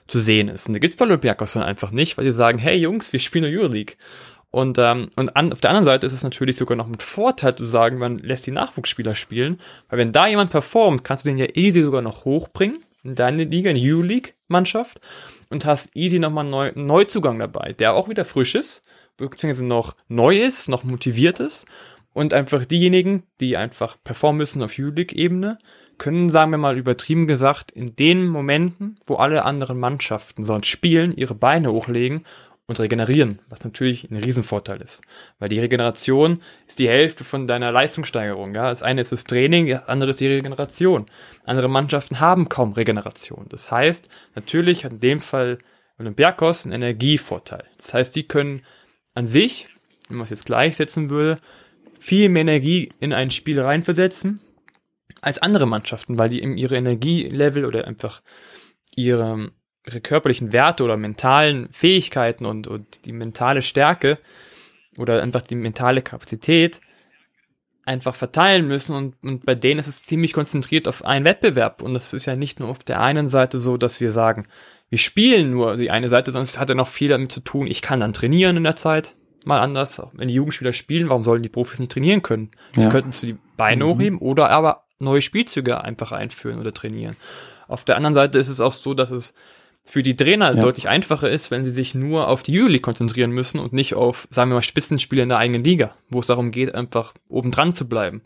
zu 0.08 0.20
sehen 0.20 0.48
ist. 0.50 0.68
Und 0.68 0.74
da 0.74 0.80
gibt's 0.80 0.98
bei 0.98 1.06
Olympiakos 1.06 1.54
dann 1.54 1.64
einfach 1.64 1.92
nicht, 1.92 2.18
weil 2.18 2.26
sie 2.26 2.32
sagen, 2.32 2.58
hey 2.58 2.78
Jungs, 2.78 3.14
wir 3.14 3.20
spielen 3.20 3.50
nur 3.50 3.62
Euroleague. 3.62 3.96
Und, 4.54 4.78
ähm, 4.78 5.10
und 5.16 5.36
an, 5.36 5.52
auf 5.52 5.62
der 5.62 5.72
anderen 5.72 5.86
Seite 5.86 6.06
ist 6.06 6.14
es 6.14 6.22
natürlich 6.22 6.58
sogar 6.58 6.78
noch 6.78 6.86
mit 6.86 7.02
Vorteil 7.02 7.56
zu 7.56 7.64
sagen, 7.66 7.98
man 7.98 8.20
lässt 8.20 8.46
die 8.46 8.52
Nachwuchsspieler 8.52 9.16
spielen, 9.16 9.60
weil 9.90 9.98
wenn 9.98 10.12
da 10.12 10.28
jemand 10.28 10.52
performt, 10.52 11.04
kannst 11.04 11.26
du 11.26 11.30
den 11.30 11.40
ja 11.40 11.48
easy 11.56 11.82
sogar 11.82 12.04
noch 12.04 12.24
hochbringen 12.24 12.86
in 13.04 13.16
deine 13.16 13.46
Liga, 13.46 13.72
in 13.72 13.78
die 13.78 13.92
U-League-Mannschaft 13.92 15.02
und 15.50 15.66
hast 15.66 15.96
easy 15.96 16.20
nochmal 16.20 16.44
neu, 16.44 16.68
einen 16.68 16.86
Neuzugang 16.86 17.40
dabei, 17.40 17.74
der 17.74 17.96
auch 17.96 18.10
wieder 18.10 18.26
frisch 18.26 18.54
ist, 18.54 18.84
beziehungsweise 19.18 19.66
noch 19.66 19.96
neu 20.08 20.38
ist, 20.38 20.70
noch 20.70 20.84
motiviert 20.84 21.40
ist. 21.40 21.66
Und 22.14 22.36
einfach 22.36 22.64
diejenigen, 22.64 23.24
die 23.42 23.58
einfach 23.58 23.98
performen 24.04 24.38
müssen 24.38 24.62
auf 24.62 24.78
U-League-Ebene, 24.78 25.58
können, 25.98 26.30
sagen 26.30 26.52
wir 26.52 26.60
mal 26.60 26.78
übertrieben 26.78 27.26
gesagt, 27.26 27.72
in 27.72 27.96
den 27.96 28.28
Momenten, 28.28 29.00
wo 29.08 29.16
alle 29.16 29.46
anderen 29.46 29.80
Mannschaften 29.80 30.44
sonst 30.44 30.68
spielen, 30.68 31.16
ihre 31.16 31.34
Beine 31.34 31.72
hochlegen 31.72 32.24
und 32.66 32.80
regenerieren, 32.80 33.40
was 33.50 33.64
natürlich 33.64 34.10
ein 34.10 34.16
Riesenvorteil 34.16 34.82
ist. 34.82 35.02
Weil 35.40 35.50
die 35.50 35.60
Regeneration 35.60 36.42
ist 36.68 36.80
die 36.80 36.88
Hälfte 36.88 37.24
von 37.24 37.48
deiner 37.48 37.72
Leistungssteigerung. 37.72 38.56
Ja? 38.56 38.70
Das 38.70 38.84
eine 38.84 39.02
ist 39.02 39.12
das 39.12 39.26
Training, 39.26 39.68
das 39.68 39.88
andere 39.88 40.12
ist 40.12 40.22
die 40.22 40.28
Regeneration. 40.28 41.06
Andere 41.44 41.68
Mannschaften 41.68 42.20
haben 42.20 42.48
kaum 42.48 42.72
Regeneration. 42.74 43.48
Das 43.50 43.70
heißt, 43.70 44.08
natürlich 44.36 44.86
hat 44.86 44.94
in 44.94 45.00
dem 45.02 45.22
Fall 45.22 45.60
Olympiakos 46.00 46.66
einen 46.66 46.74
Energievorteil. 46.74 47.66
Das 47.78 47.94
heißt, 47.94 48.16
die 48.16 48.28
können 48.28 48.64
an 49.14 49.28
sich, 49.28 49.68
wenn 50.08 50.18
man 50.18 50.24
es 50.24 50.30
jetzt 50.30 50.46
gleichsetzen 50.46 51.10
würde, 51.10 51.40
viel 52.00 52.30
mehr 52.30 52.42
Energie 52.42 52.92
in 53.00 53.14
ein 53.14 53.32
Spiel 53.32 53.60
reinversetzen 53.60 54.42
als 55.22 55.38
andere 55.38 55.66
Mannschaften, 55.66 56.18
weil 56.18 56.30
die 56.30 56.42
eben 56.42 56.58
ihre 56.58 56.76
Energielevel 56.76 57.66
oder 57.66 57.88
einfach 57.88 58.22
ihre 58.96 59.52
körperlichen 59.84 60.54
Werte 60.54 60.84
oder 60.84 60.98
mentalen 60.98 61.70
Fähigkeiten 61.72 62.46
und, 62.46 62.68
und 62.68 63.06
die 63.06 63.12
mentale 63.12 63.62
Stärke 63.62 64.18
oder 64.98 65.22
einfach 65.22 65.42
die 65.42 65.56
mentale 65.56 66.02
Kapazität 66.02 66.82
einfach 67.86 68.16
verteilen 68.16 68.68
müssen 68.68 68.96
und, 68.96 69.16
und 69.22 69.46
bei 69.46 69.56
denen 69.56 69.80
ist 69.80 69.88
es 69.88 70.04
ziemlich 70.04 70.32
konzentriert 70.32 70.88
auf 70.88 71.04
einen 71.04 71.26
Wettbewerb 71.26 71.82
und 71.82 71.96
es 71.96 72.14
ist 72.14 72.26
ja 72.26 72.36
nicht 72.36 72.60
nur 72.60 72.70
auf 72.70 72.80
der 72.80 73.02
einen 73.02 73.28
Seite 73.28 73.60
so, 73.60 73.76
dass 73.76 74.00
wir 74.00 74.12
sagen, 74.12 74.48
wir 74.90 74.98
spielen 75.00 75.52
nur 75.52 75.76
die 75.76 75.92
eine 75.92 76.10
Seite, 76.10 76.32
es 76.32 76.60
hat 76.60 76.70
ja 76.70 76.76
noch 76.76 76.88
viel 76.88 77.10
damit 77.10 77.32
zu 77.32 77.42
tun, 77.42 77.68
ich 77.68 77.82
kann 77.82 78.00
dann 78.00 78.14
trainieren 78.14 78.56
in 78.56 78.64
der 78.64 78.78
Zeit, 78.78 79.16
mal 79.44 79.60
anders, 79.60 80.02
wenn 80.14 80.30
die 80.30 80.34
Jugendspieler 80.34 80.72
spielen, 80.72 81.10
warum 81.10 81.24
sollen 81.24 81.44
die 81.44 81.50
Profis 81.50 81.80
nicht 81.80 81.92
trainieren 81.92 82.22
können? 82.22 82.52
Ja. 82.76 82.84
Die 82.84 82.90
könnten 82.90 83.12
zu 83.12 83.26
die 83.26 83.38
Beine 83.58 83.84
mhm. 83.84 83.90
hochheben 83.90 84.20
oder 84.20 84.50
aber 84.50 84.86
neue 85.00 85.22
Spielzüge 85.22 85.84
einfach 85.84 86.14
einführen 86.14 86.60
oder 86.60 86.74
trainieren. 86.74 87.18
Auf 87.68 87.84
der 87.84 87.98
anderen 87.98 88.16
Seite 88.16 88.40
ist 88.40 88.50
es 88.50 88.62
auch 88.62 88.74
so, 88.74 88.94
dass 88.94 89.12
es 89.12 89.34
für 89.86 90.04
die 90.04 90.16
Trainer 90.16 90.56
ja. 90.56 90.62
deutlich 90.62 90.88
einfacher 90.88 91.30
ist, 91.30 91.52
wenn 91.52 91.64
sie 91.64 91.72
sich 91.72 91.94
nur 91.94 92.28
auf 92.30 92.44
die 92.44 92.58
Euroleague 92.58 92.82
konzentrieren 92.82 93.32
müssen 93.32 93.60
und 93.60 93.74
nicht 93.74 93.96
auf, 93.96 94.28
sagen 94.32 94.50
wir 94.50 94.56
mal, 94.56 94.64
Spitzenspiele 94.64 95.24
in 95.24 95.30
der 95.30 95.38
eigenen 95.38 95.64
Liga, 95.64 95.96
wo 96.10 96.22
es 96.22 96.28
darum 96.28 96.52
geht, 96.52 96.74
einfach 96.74 97.14
oben 97.28 97.52
dran 97.52 97.76
zu 97.76 97.88
bleiben. 97.88 98.22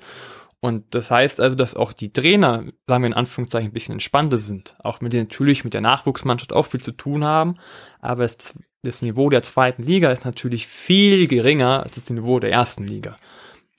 Und 0.59 0.95
das 0.95 1.11
heißt 1.11 1.39
also, 1.39 1.55
dass 1.55 1.75
auch 1.75 1.93
die 1.93 2.11
Trainer, 2.11 2.63
sagen 2.87 3.03
wir 3.03 3.07
in 3.07 3.13
Anführungszeichen, 3.13 3.69
ein 3.69 3.73
bisschen 3.73 3.93
entspannter 3.93 4.37
sind. 4.37 4.75
Auch 4.79 5.01
mit 5.01 5.13
denen 5.13 5.27
natürlich 5.27 5.63
mit 5.63 5.73
der 5.73 5.81
Nachwuchsmannschaft 5.81 6.53
auch 6.53 6.65
viel 6.65 6.81
zu 6.81 6.91
tun 6.91 7.23
haben. 7.23 7.57
Aber 8.01 8.23
es, 8.23 8.55
das 8.81 9.01
Niveau 9.01 9.29
der 9.29 9.43
zweiten 9.43 9.83
Liga 9.83 10.11
ist 10.11 10.25
natürlich 10.25 10.67
viel 10.67 11.27
geringer 11.27 11.83
als 11.83 11.95
das 11.95 12.09
Niveau 12.09 12.39
der 12.39 12.51
ersten 12.51 12.85
Liga. 12.85 13.17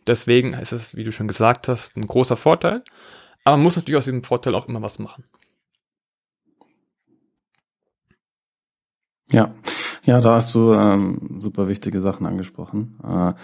Deswegen 0.07 0.55
ist 0.55 0.73
es, 0.73 0.97
wie 0.97 1.05
du 1.05 1.13
schon 1.13 1.29
gesagt 1.29 1.69
hast, 1.69 1.97
ein 1.97 2.07
großer 2.07 2.37
Vorteil. 2.37 2.83
Aber 3.45 3.57
man 3.57 3.65
muss 3.65 3.77
natürlich 3.77 3.99
aus 3.99 4.05
diesem 4.05 4.25
Vorteil 4.25 4.55
auch 4.55 4.69
immer 4.69 4.81
was 4.81 4.99
machen. 4.99 5.25
Ja, 9.31 9.55
ja, 10.05 10.21
da 10.21 10.37
hast 10.37 10.55
du 10.55 10.73
ähm, 10.73 11.37
super 11.39 11.69
wichtige 11.69 12.01
Sachen 12.01 12.27
angesprochen. 12.27 12.99
Äh, 13.05 13.35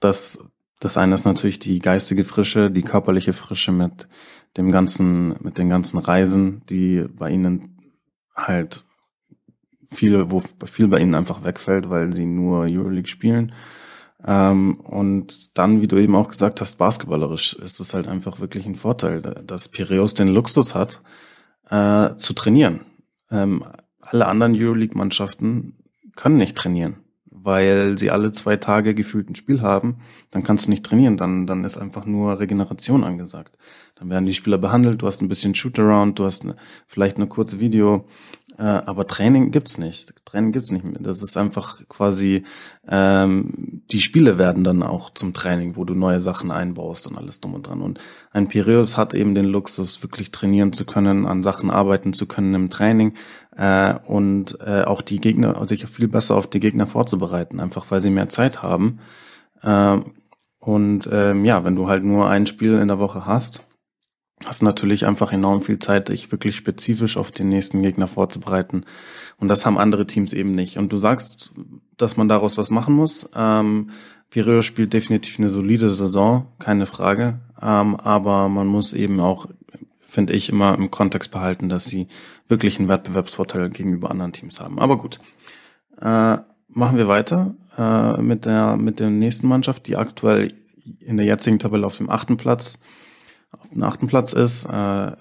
das, 0.00 0.44
das 0.80 0.96
eine 0.96 1.14
ist 1.14 1.24
natürlich 1.24 1.58
die 1.58 1.78
geistige 1.78 2.24
Frische, 2.24 2.70
die 2.70 2.82
körperliche 2.82 3.32
Frische 3.32 3.72
mit 3.72 4.08
dem 4.56 4.70
ganzen, 4.70 5.36
mit 5.42 5.58
den 5.58 5.68
ganzen 5.68 5.98
Reisen, 5.98 6.62
die 6.68 7.04
bei 7.08 7.30
ihnen 7.30 7.78
halt 8.34 8.84
viel, 9.84 10.30
wo 10.30 10.42
viel 10.64 10.88
bei 10.88 10.98
ihnen 10.98 11.14
einfach 11.14 11.44
wegfällt, 11.44 11.88
weil 11.88 12.12
sie 12.12 12.26
nur 12.26 12.62
Euroleague 12.62 13.08
spielen. 13.08 13.52
Ähm, 14.26 14.80
und 14.80 15.56
dann, 15.56 15.80
wie 15.82 15.86
du 15.86 15.96
eben 15.98 16.16
auch 16.16 16.28
gesagt 16.28 16.60
hast, 16.60 16.76
basketballerisch 16.76 17.54
ist 17.54 17.78
es 17.78 17.94
halt 17.94 18.08
einfach 18.08 18.40
wirklich 18.40 18.66
ein 18.66 18.74
Vorteil, 18.74 19.20
dass 19.20 19.68
Piraeus 19.68 20.14
den 20.14 20.28
Luxus 20.28 20.74
hat, 20.74 21.00
äh, 21.70 22.16
zu 22.16 22.32
trainieren. 22.32 22.80
Ähm, 23.30 23.64
alle 24.10 24.26
anderen 24.26 24.54
Euroleague-Mannschaften 24.54 25.74
können 26.14 26.36
nicht 26.36 26.56
trainieren, 26.56 26.96
weil 27.26 27.98
sie 27.98 28.10
alle 28.10 28.32
zwei 28.32 28.56
Tage 28.56 28.94
gefühlt 28.94 29.30
ein 29.30 29.34
Spiel 29.34 29.60
haben. 29.60 29.98
Dann 30.30 30.42
kannst 30.42 30.66
du 30.66 30.70
nicht 30.70 30.84
trainieren, 30.84 31.16
dann, 31.16 31.46
dann 31.46 31.64
ist 31.64 31.78
einfach 31.78 32.06
nur 32.06 32.40
Regeneration 32.40 33.04
angesagt. 33.04 33.56
Dann 33.96 34.10
werden 34.10 34.26
die 34.26 34.34
Spieler 34.34 34.58
behandelt, 34.58 35.02
du 35.02 35.06
hast 35.06 35.22
ein 35.22 35.28
bisschen 35.28 35.54
Shootaround, 35.54 36.18
du 36.18 36.24
hast 36.24 36.44
eine, 36.44 36.56
vielleicht 36.86 37.16
eine 37.16 37.26
kurze 37.26 37.60
Video, 37.60 38.06
äh, 38.58 38.62
aber 38.62 39.06
Training 39.06 39.50
gibt's 39.50 39.76
nicht. 39.76 40.14
Training 40.24 40.52
gibt's 40.52 40.70
nicht 40.70 40.84
mehr. 40.84 40.98
Das 41.00 41.22
ist 41.22 41.36
einfach 41.36 41.86
quasi, 41.88 42.44
ähm, 42.88 43.82
die 43.90 44.00
Spiele 44.00 44.38
werden 44.38 44.64
dann 44.64 44.82
auch 44.82 45.10
zum 45.10 45.34
Training, 45.34 45.76
wo 45.76 45.84
du 45.84 45.94
neue 45.94 46.22
Sachen 46.22 46.50
einbaust 46.50 47.06
und 47.06 47.18
alles 47.18 47.40
drum 47.40 47.54
und 47.54 47.66
dran. 47.66 47.82
Und 47.82 48.00
ein 48.32 48.48
Piraeus 48.48 48.96
hat 48.96 49.12
eben 49.12 49.34
den 49.34 49.44
Luxus, 49.44 50.02
wirklich 50.02 50.30
trainieren 50.30 50.72
zu 50.72 50.86
können, 50.86 51.26
an 51.26 51.42
Sachen 51.42 51.70
arbeiten 51.70 52.14
zu 52.14 52.26
können 52.26 52.54
im 52.54 52.70
Training 52.70 53.14
äh, 53.56 53.94
und 54.06 54.58
äh, 54.60 54.84
auch 54.84 55.02
die 55.02 55.20
Gegner, 55.20 55.66
sich 55.66 55.86
viel 55.86 56.08
besser 56.08 56.36
auf 56.36 56.46
die 56.46 56.60
Gegner 56.60 56.86
vorzubereiten, 56.86 57.60
einfach 57.60 57.90
weil 57.90 58.00
sie 58.00 58.10
mehr 58.10 58.30
Zeit 58.30 58.62
haben. 58.62 59.00
Äh, 59.62 59.98
und 60.60 61.08
ähm, 61.12 61.44
ja, 61.44 61.62
wenn 61.64 61.76
du 61.76 61.88
halt 61.88 62.04
nur 62.04 62.28
ein 62.28 62.46
Spiel 62.46 62.78
in 62.78 62.88
der 62.88 62.98
Woche 62.98 63.26
hast, 63.26 63.66
hast 64.44 64.62
natürlich 64.62 65.06
einfach 65.06 65.32
enorm 65.32 65.62
viel 65.62 65.78
Zeit, 65.78 66.08
dich 66.08 66.30
wirklich 66.30 66.56
spezifisch 66.56 67.16
auf 67.16 67.30
den 67.30 67.48
nächsten 67.48 67.82
Gegner 67.82 68.06
vorzubereiten. 68.06 68.84
Und 69.38 69.48
das 69.48 69.64
haben 69.64 69.78
andere 69.78 70.06
Teams 70.06 70.32
eben 70.32 70.52
nicht. 70.52 70.78
Und 70.78 70.92
du 70.92 70.96
sagst, 70.96 71.52
dass 71.96 72.16
man 72.16 72.28
daraus 72.28 72.58
was 72.58 72.70
machen 72.70 72.94
muss. 72.94 73.28
Ähm, 73.34 73.90
Pireo 74.30 74.62
spielt 74.62 74.92
definitiv 74.92 75.38
eine 75.38 75.48
solide 75.48 75.90
Saison, 75.90 76.48
keine 76.58 76.86
Frage. 76.86 77.40
Ähm, 77.60 77.96
aber 77.96 78.48
man 78.48 78.66
muss 78.66 78.92
eben 78.92 79.20
auch, 79.20 79.46
finde 80.00 80.34
ich, 80.34 80.50
immer 80.50 80.74
im 80.74 80.90
Kontext 80.90 81.30
behalten, 81.30 81.68
dass 81.68 81.86
sie 81.86 82.08
wirklich 82.48 82.78
einen 82.78 82.88
Wettbewerbsvorteil 82.88 83.70
gegenüber 83.70 84.10
anderen 84.10 84.32
Teams 84.32 84.60
haben. 84.60 84.78
Aber 84.78 84.98
gut. 84.98 85.20
Äh, 86.00 86.38
machen 86.68 86.98
wir 86.98 87.08
weiter 87.08 87.54
äh, 87.78 88.20
mit 88.20 88.44
der 88.44 88.76
mit 88.76 89.00
der 89.00 89.08
nächsten 89.08 89.48
Mannschaft, 89.48 89.86
die 89.86 89.96
aktuell 89.96 90.52
in 91.00 91.16
der 91.16 91.24
jetzigen 91.24 91.58
Tabelle 91.58 91.86
auf 91.86 91.96
dem 91.96 92.10
achten 92.10 92.36
Platz 92.36 92.80
auf 93.60 93.68
dem 93.70 93.82
achten 93.82 94.06
Platz 94.06 94.32
ist. 94.32 94.64
Äh, 94.66 95.12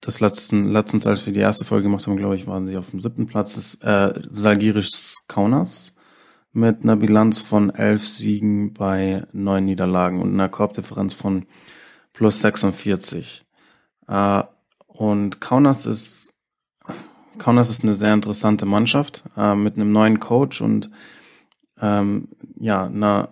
das 0.00 0.20
letzten, 0.20 0.70
letztens, 0.70 1.06
als 1.06 1.24
wir 1.24 1.32
die 1.32 1.40
erste 1.40 1.64
Folge 1.64 1.84
gemacht 1.84 2.06
haben, 2.06 2.16
glaube 2.16 2.36
ich, 2.36 2.46
waren 2.46 2.68
sie 2.68 2.76
auf 2.76 2.90
dem 2.90 3.00
siebten 3.00 3.26
Platz, 3.26 3.56
ist 3.56 3.82
äh, 3.82 4.12
Salgiris 4.30 5.24
Kaunas 5.28 5.96
mit 6.52 6.82
einer 6.82 6.96
Bilanz 6.96 7.40
von 7.40 7.70
elf 7.70 8.06
Siegen 8.06 8.74
bei 8.74 9.26
neun 9.32 9.64
Niederlagen 9.64 10.20
und 10.20 10.32
einer 10.32 10.48
Korbdifferenz 10.48 11.12
von 11.14 11.46
plus 12.12 12.40
46. 12.40 13.44
Äh, 14.08 14.42
und 14.86 15.40
Kaunas 15.40 15.86
ist 15.86 16.24
Kaunas 17.38 17.68
ist 17.68 17.82
eine 17.82 17.94
sehr 17.94 18.14
interessante 18.14 18.66
Mannschaft 18.66 19.24
äh, 19.36 19.54
mit 19.54 19.74
einem 19.76 19.92
neuen 19.92 20.20
Coach 20.20 20.60
und 20.60 20.90
ähm, 21.80 22.28
ja, 22.58 22.86
einer, 22.86 23.30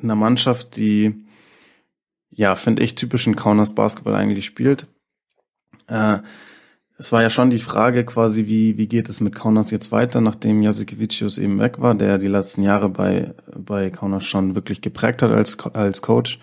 einer 0.00 0.14
Mannschaft, 0.14 0.76
die 0.76 1.25
ja, 2.36 2.54
finde 2.54 2.82
ich, 2.82 2.94
typischen 2.94 3.34
Kaunas 3.34 3.74
Basketball 3.74 4.14
eigentlich 4.14 4.44
spielt. 4.44 4.86
Äh, 5.88 6.18
es 6.98 7.12
war 7.12 7.22
ja 7.22 7.30
schon 7.30 7.50
die 7.50 7.58
Frage 7.58 8.04
quasi, 8.04 8.46
wie, 8.46 8.78
wie 8.78 8.88
geht 8.88 9.08
es 9.08 9.20
mit 9.20 9.34
Kaunas 9.34 9.70
jetzt 9.70 9.90
weiter, 9.90 10.20
nachdem 10.20 10.62
Jasikevicius 10.62 11.38
eben 11.38 11.58
weg 11.58 11.80
war, 11.80 11.94
der 11.94 12.18
die 12.18 12.28
letzten 12.28 12.62
Jahre 12.62 12.88
bei, 12.88 13.34
bei 13.54 13.90
Kaunas 13.90 14.26
schon 14.26 14.54
wirklich 14.54 14.80
geprägt 14.80 15.22
hat 15.22 15.30
als, 15.30 15.58
als 15.74 16.02
Coach, 16.02 16.38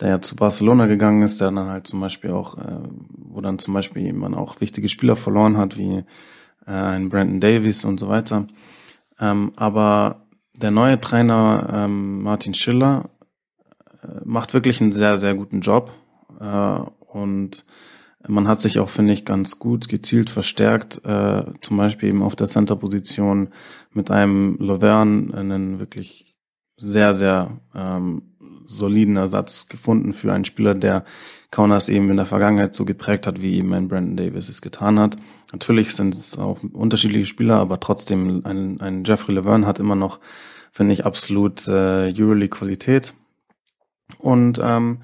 der 0.00 0.08
ja 0.08 0.20
zu 0.20 0.36
Barcelona 0.36 0.86
gegangen 0.86 1.22
ist, 1.22 1.40
der 1.40 1.50
dann 1.50 1.68
halt 1.68 1.86
zum 1.86 2.00
Beispiel 2.00 2.30
auch, 2.30 2.56
äh, 2.58 2.80
wo 3.08 3.40
dann 3.40 3.58
zum 3.58 3.74
Beispiel 3.74 4.12
man 4.12 4.34
auch 4.34 4.60
wichtige 4.60 4.88
Spieler 4.88 5.16
verloren 5.16 5.56
hat, 5.56 5.76
wie 5.78 6.04
äh, 6.66 6.70
ein 6.70 7.08
Brandon 7.08 7.40
Davis 7.40 7.84
und 7.84 7.98
so 7.98 8.08
weiter. 8.08 8.46
Ähm, 9.18 9.52
aber 9.56 10.26
der 10.54 10.70
neue 10.70 11.00
Trainer 11.00 11.70
ähm, 11.72 12.22
Martin 12.22 12.54
Schiller 12.54 13.10
macht 14.24 14.54
wirklich 14.54 14.80
einen 14.80 14.92
sehr, 14.92 15.16
sehr 15.16 15.34
guten 15.34 15.60
Job. 15.60 15.92
Äh, 16.40 16.80
und 17.08 17.64
man 18.26 18.48
hat 18.48 18.60
sich 18.60 18.78
auch, 18.78 18.88
finde 18.88 19.12
ich, 19.12 19.24
ganz 19.24 19.58
gut 19.58 19.88
gezielt 19.88 20.30
verstärkt, 20.30 21.00
äh, 21.04 21.44
zum 21.60 21.76
Beispiel 21.76 22.10
eben 22.10 22.22
auf 22.22 22.36
der 22.36 22.46
Center-Position 22.46 23.48
mit 23.92 24.10
einem 24.10 24.56
Laverne 24.60 25.34
einen 25.34 25.78
wirklich 25.78 26.36
sehr, 26.76 27.14
sehr 27.14 27.60
ähm, 27.74 28.22
soliden 28.64 29.16
Ersatz 29.16 29.68
gefunden 29.68 30.12
für 30.12 30.32
einen 30.32 30.44
Spieler, 30.44 30.74
der 30.74 31.04
Kaunas 31.50 31.88
eben 31.88 32.10
in 32.10 32.16
der 32.16 32.26
Vergangenheit 32.26 32.74
so 32.74 32.84
geprägt 32.84 33.26
hat, 33.26 33.40
wie 33.40 33.54
eben 33.54 33.72
ein 33.72 33.88
Brandon 33.88 34.16
Davis 34.16 34.48
es 34.48 34.60
getan 34.60 34.98
hat. 34.98 35.16
Natürlich 35.52 35.94
sind 35.94 36.14
es 36.14 36.38
auch 36.38 36.62
unterschiedliche 36.72 37.26
Spieler, 37.26 37.56
aber 37.56 37.80
trotzdem 37.80 38.42
ein, 38.44 38.80
ein 38.80 39.04
Jeffrey 39.04 39.34
Laverne 39.34 39.66
hat 39.66 39.78
immer 39.78 39.96
noch, 39.96 40.20
finde 40.70 40.92
ich, 40.92 41.06
absolut 41.06 41.66
äh, 41.66 42.12
Euroleague-Qualität. 42.14 43.14
Und 44.16 44.60
ähm, 44.62 45.02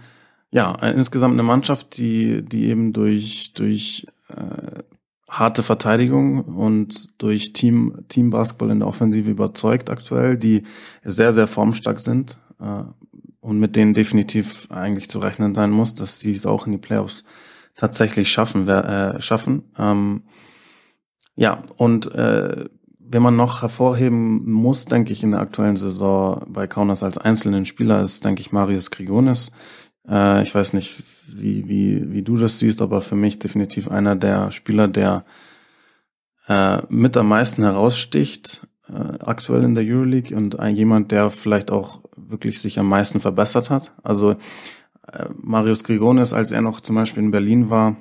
ja, 0.50 0.74
insgesamt 0.76 1.34
eine 1.34 1.42
Mannschaft, 1.42 1.98
die, 1.98 2.42
die 2.42 2.66
eben 2.66 2.92
durch, 2.92 3.52
durch 3.54 4.06
äh, 4.28 4.82
harte 5.28 5.62
Verteidigung 5.62 6.44
und 6.44 7.10
durch 7.20 7.52
Team, 7.52 8.04
Team 8.08 8.30
Basketball 8.30 8.70
in 8.70 8.78
der 8.78 8.88
Offensive 8.88 9.30
überzeugt 9.30 9.90
aktuell, 9.90 10.36
die 10.36 10.62
sehr, 11.02 11.32
sehr 11.32 11.46
formstark 11.46 11.98
sind 12.00 12.38
äh, 12.60 12.84
und 13.40 13.58
mit 13.58 13.76
denen 13.76 13.94
definitiv 13.94 14.68
eigentlich 14.70 15.10
zu 15.10 15.18
rechnen 15.18 15.54
sein 15.54 15.70
muss, 15.70 15.94
dass 15.94 16.20
sie 16.20 16.32
es 16.32 16.46
auch 16.46 16.66
in 16.66 16.72
die 16.72 16.78
Playoffs 16.78 17.24
tatsächlich 17.74 18.30
schaffen. 18.30 18.68
Äh, 18.68 19.20
schaffen. 19.20 19.64
Ähm, 19.76 20.22
ja, 21.36 21.62
und 21.76 22.14
äh, 22.14 22.66
wenn 23.06 23.22
man 23.22 23.36
noch 23.36 23.62
hervorheben 23.62 24.50
muss, 24.50 24.86
denke 24.86 25.12
ich, 25.12 25.22
in 25.22 25.32
der 25.32 25.40
aktuellen 25.40 25.76
Saison 25.76 26.44
bei 26.48 26.66
Kaunas 26.66 27.02
als 27.02 27.18
einzelnen 27.18 27.66
Spieler 27.66 28.02
ist, 28.02 28.24
denke 28.24 28.40
ich, 28.40 28.52
Marius 28.52 28.90
Grigonis. 28.90 29.50
Äh, 30.08 30.42
ich 30.42 30.54
weiß 30.54 30.72
nicht, 30.72 31.02
wie, 31.28 31.68
wie, 31.68 32.12
wie 32.12 32.22
du 32.22 32.36
das 32.36 32.58
siehst, 32.58 32.82
aber 32.82 33.00
für 33.00 33.16
mich 33.16 33.38
definitiv 33.38 33.88
einer 33.88 34.16
der 34.16 34.50
Spieler, 34.52 34.88
der 34.88 35.24
äh, 36.48 36.82
mit 36.88 37.16
am 37.16 37.28
meisten 37.28 37.62
heraussticht 37.62 38.66
äh, 38.88 39.18
aktuell 39.20 39.64
in 39.64 39.74
der 39.74 39.84
Euroleague 39.84 40.36
und 40.36 40.58
ein, 40.58 40.76
jemand, 40.76 41.10
der 41.12 41.30
vielleicht 41.30 41.70
auch 41.70 42.00
wirklich 42.16 42.60
sich 42.60 42.78
am 42.78 42.88
meisten 42.88 43.20
verbessert 43.20 43.70
hat. 43.70 43.92
Also 44.02 44.32
äh, 45.12 45.26
Marius 45.36 45.84
Grigonis, 45.84 46.32
als 46.32 46.52
er 46.52 46.60
noch 46.60 46.80
zum 46.80 46.96
Beispiel 46.96 47.22
in 47.22 47.30
Berlin 47.30 47.70
war, 47.70 47.96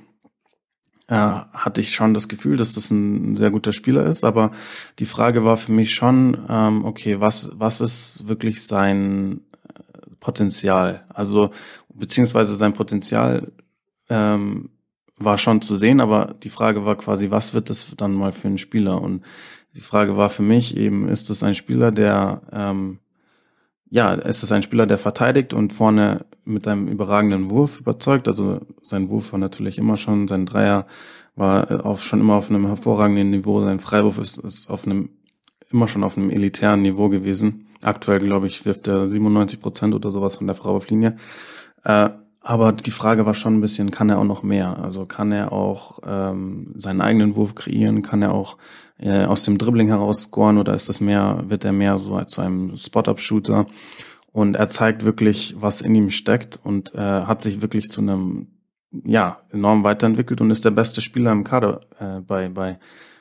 äh, 1.07 1.15
hatte 1.15 1.81
ich 1.81 1.93
schon 1.93 2.13
das 2.13 2.27
Gefühl, 2.27 2.57
dass 2.57 2.73
das 2.73 2.89
ein 2.91 3.35
sehr 3.37 3.51
guter 3.51 3.73
Spieler 3.73 4.05
ist. 4.05 4.23
Aber 4.23 4.51
die 4.99 5.05
Frage 5.05 5.43
war 5.43 5.57
für 5.57 5.71
mich 5.71 5.93
schon, 5.93 6.37
ähm, 6.49 6.85
okay, 6.85 7.19
was, 7.19 7.51
was 7.55 7.81
ist 7.81 8.27
wirklich 8.27 8.65
sein 8.65 9.41
äh, 9.67 10.15
Potenzial? 10.19 11.05
Also, 11.09 11.51
beziehungsweise 11.93 12.55
sein 12.55 12.73
Potenzial 12.73 13.51
ähm, 14.09 14.69
war 15.17 15.37
schon 15.37 15.61
zu 15.61 15.75
sehen, 15.75 16.01
aber 16.01 16.35
die 16.41 16.49
Frage 16.49 16.85
war 16.85 16.97
quasi, 16.97 17.29
was 17.29 17.53
wird 17.53 17.69
das 17.69 17.93
dann 17.95 18.13
mal 18.13 18.31
für 18.31 18.47
ein 18.47 18.57
Spieler? 18.57 19.01
Und 19.01 19.23
die 19.75 19.81
Frage 19.81 20.17
war 20.17 20.29
für 20.29 20.41
mich 20.41 20.77
eben, 20.77 21.07
ist 21.07 21.29
es 21.29 21.43
ein 21.43 21.55
Spieler, 21.55 21.91
der 21.91 22.41
ähm, 22.51 22.99
ja, 23.89 24.13
ist 24.13 24.41
es 24.41 24.51
ein 24.51 24.63
Spieler, 24.63 24.87
der 24.87 24.97
verteidigt 24.97 25.53
und 25.53 25.71
vorne 25.71 26.25
mit 26.45 26.67
einem 26.67 26.87
überragenden 26.87 27.49
Wurf 27.49 27.79
überzeugt. 27.79 28.27
Also 28.27 28.61
sein 28.81 29.09
Wurf 29.09 29.31
war 29.31 29.39
natürlich 29.39 29.77
immer 29.77 29.97
schon, 29.97 30.27
sein 30.27 30.45
Dreier 30.45 30.85
war 31.35 31.85
auf, 31.85 32.03
schon 32.03 32.21
immer 32.21 32.35
auf 32.35 32.49
einem 32.49 32.67
hervorragenden 32.67 33.31
Niveau. 33.31 33.61
Sein 33.61 33.79
Freiwurf 33.79 34.19
ist, 34.19 34.37
ist 34.37 34.69
auf 34.69 34.85
einem, 34.85 35.09
immer 35.71 35.87
schon 35.87 36.03
auf 36.03 36.17
einem 36.17 36.29
elitären 36.29 36.81
Niveau 36.81 37.09
gewesen. 37.09 37.67
Aktuell, 37.81 38.19
glaube 38.19 38.47
ich, 38.47 38.65
wirft 38.65 38.87
er 38.87 39.07
97 39.07 39.61
Prozent 39.61 39.93
oder 39.93 40.11
sowas 40.11 40.35
von 40.35 40.47
der 40.47 40.55
Freiwurflinie. 40.55 41.17
Äh, 41.83 42.09
aber 42.45 42.73
die 42.73 42.91
Frage 42.91 43.25
war 43.25 43.33
schon 43.33 43.57
ein 43.57 43.61
bisschen, 43.61 43.89
kann 43.89 44.09
er 44.09 44.19
auch 44.19 44.25
noch 44.25 44.43
mehr? 44.43 44.77
Also 44.83 45.05
kann 45.05 45.31
er 45.31 45.53
auch 45.53 45.99
ähm, 46.05 46.73
seinen 46.75 46.99
eigenen 46.99 47.37
Wurf 47.37 47.55
kreieren? 47.55 48.01
Kann 48.01 48.21
er 48.21 48.33
auch 48.33 48.57
äh, 48.99 49.23
aus 49.23 49.43
dem 49.43 49.57
Dribbling 49.57 49.87
heraus 49.87 50.23
scoren 50.23 50.57
oder 50.57 50.73
ist 50.73 50.89
das 50.89 50.99
mehr, 50.99 51.43
wird 51.47 51.63
er 51.63 51.71
mehr 51.71 51.97
so 51.97 52.21
zu 52.25 52.41
einem 52.41 52.75
Spot-Up-Shooter? 52.75 53.65
Und 54.33 54.55
er 54.55 54.67
zeigt 54.67 55.05
wirklich, 55.05 55.55
was 55.59 55.79
in 55.79 55.95
ihm 55.95 56.09
steckt 56.09 56.59
und 56.61 56.93
äh, 56.95 56.97
hat 56.97 57.41
sich 57.41 57.61
wirklich 57.61 57.89
zu 57.89 58.01
einem, 58.01 58.47
ja, 58.91 59.39
enorm 59.51 59.85
weiterentwickelt 59.85 60.41
und 60.41 60.51
ist 60.51 60.65
der 60.65 60.71
beste 60.71 61.01
Spieler 61.01 61.31
im 61.31 61.45
Kader 61.45 61.81
äh, 61.99 62.19
bei, 62.19 62.49
bei 62.49 62.79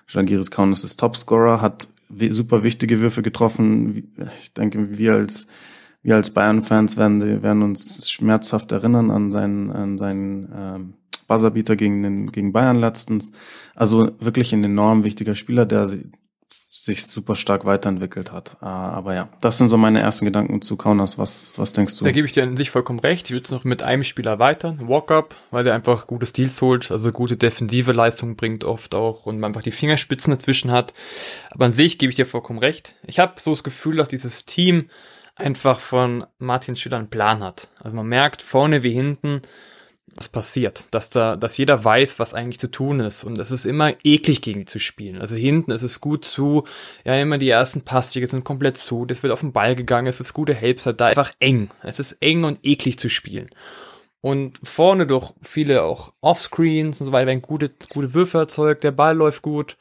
Jangiris 0.09 0.51
Kaunas 0.51 0.85
ist 0.85 0.99
Topscorer, 0.99 1.61
hat 1.61 1.87
super 2.31 2.63
wichtige 2.63 3.01
Würfe 3.01 3.23
getroffen. 3.23 4.13
Ich 4.41 4.53
denke, 4.53 4.99
wir 4.99 5.15
als 5.15 5.47
wir 6.03 6.17
als 6.17 6.31
Bayern-Fans 6.31 6.97
werden, 6.97 7.43
werden 7.43 7.63
uns 7.63 8.11
schmerzhaft 8.11 8.73
erinnern 8.73 9.11
an 9.11 9.31
seinen, 9.31 9.71
an 9.71 9.99
seinen 9.99 10.53
ähm, 10.55 10.95
Buzzerbeater 11.29 11.77
gegen, 11.77 12.03
den, 12.03 12.33
gegen 12.33 12.53
Bayern 12.53 12.79
letztens. 12.79 13.31
Also 13.75 14.11
wirklich 14.19 14.53
ein 14.53 14.65
enorm 14.65 15.05
wichtiger 15.05 15.35
Spieler, 15.35 15.65
der 15.65 15.89
sich 16.75 17.07
super 17.07 17.37
stark 17.37 17.67
weiterentwickelt 17.67 18.33
hat. 18.33 18.57
Uh, 18.63 18.67
aber 18.67 19.15
ja, 19.15 19.29
das 19.43 19.59
sind 19.59 19.69
so 19.69 19.77
meine 19.77 20.01
ersten 20.01 20.25
Gedanken 20.25 20.63
zu 20.63 20.77
Kaunas. 20.77 21.19
Was, 21.19 21.59
was 21.59 21.75
denkst 21.75 21.99
du? 21.99 22.05
Da 22.05 22.13
gebe 22.13 22.27
ich 22.27 22.33
dir 22.33 22.43
an 22.43 22.57
sich 22.57 22.71
vollkommen 22.71 22.99
recht. 22.99 23.27
Ich 23.27 23.33
würde 23.33 23.45
es 23.45 23.51
noch 23.51 23.65
mit 23.65 23.83
einem 23.83 24.05
Spieler 24.05 24.39
weiter, 24.39 24.77
Walk-Up, 24.81 25.37
weil 25.51 25.65
der 25.65 25.75
einfach 25.75 26.07
gute 26.07 26.25
Steals 26.25 26.63
holt, 26.63 26.91
also 26.91 27.13
gute 27.13 27.37
defensive 27.37 27.93
Leistung 27.93 28.37
bringt 28.37 28.65
oft 28.65 28.95
auch 28.95 29.27
und 29.27 29.39
man 29.39 29.51
einfach 29.51 29.63
die 29.63 29.71
Fingerspitzen 29.71 30.33
dazwischen 30.33 30.73
hat. 30.73 30.95
Aber 31.51 31.67
an 31.67 31.73
sich 31.73 31.99
gebe 31.99 32.09
ich 32.11 32.17
dir 32.17 32.27
vollkommen 32.27 32.59
recht. 32.59 32.97
Ich 33.07 33.19
habe 33.19 33.35
so 33.39 33.51
das 33.51 33.65
Gefühl, 33.65 33.97
dass 33.97 34.09
dieses 34.09 34.47
Team 34.47 34.89
einfach 35.37 35.79
von 35.79 36.25
Martin 36.39 36.77
Schiller 36.77 36.99
einen 36.99 37.11
Plan 37.11 37.43
hat. 37.43 37.69
Also 37.83 37.97
man 37.97 38.07
merkt 38.07 38.41
vorne 38.41 38.83
wie 38.83 38.93
hinten, 38.93 39.43
was 40.15 40.29
passiert, 40.29 40.87
dass 40.91 41.11
da, 41.11 41.37
dass 41.37 41.57
jeder 41.57 41.85
weiß, 41.85 42.19
was 42.19 42.35
eigentlich 42.35 42.61
zu 42.61 42.71
tun 42.71 43.01
ist 43.01 43.25
und 43.25 43.39
es 43.39 43.51
ist 43.51 43.65
immer 43.65 43.93
eklig 44.05 44.43
gegen 44.43 44.61
die 44.61 44.67
zu 44.67 44.79
spielen. 44.79 45.21
Also 45.21 45.37
hinten 45.37 45.71
ist 45.71 45.83
es 45.83 46.01
gut 46.01 46.25
zu, 46.25 46.65
ja 47.05 47.15
immer 47.15 47.39
die 47.39 47.49
ersten 47.49 47.83
Passwege 47.83 48.27
sind 48.27 48.45
komplett 48.45 48.77
zu, 48.77 49.07
das 49.07 49.23
wird 49.23 49.33
auf 49.33 49.41
den 49.41 49.53
Ball 49.53 49.75
gegangen, 49.75 50.07
es 50.07 50.21
ist 50.21 50.35
gute 50.35 50.55
Helpser 50.55 50.93
da, 50.93 51.07
einfach 51.07 51.33
eng. 51.39 51.71
Es 51.83 51.99
ist 51.99 52.17
eng 52.21 52.45
und 52.45 52.59
eklig 52.63 52.99
zu 52.99 53.09
spielen. 53.09 53.49
Und 54.21 54.61
vorne 54.63 55.07
durch 55.07 55.33
viele 55.43 55.83
auch 55.83 56.13
Offscreens 56.21 57.01
und 57.01 57.07
so 57.07 57.13
weiter 57.13 57.27
werden 57.27 57.43
gute, 57.43 57.71
gute 57.89 58.15
Würfe 58.15 58.39
erzeugt, 58.39 58.85
der 58.85 58.93
Ball 58.93 59.17
läuft 59.17 59.43
gut. 59.43 59.77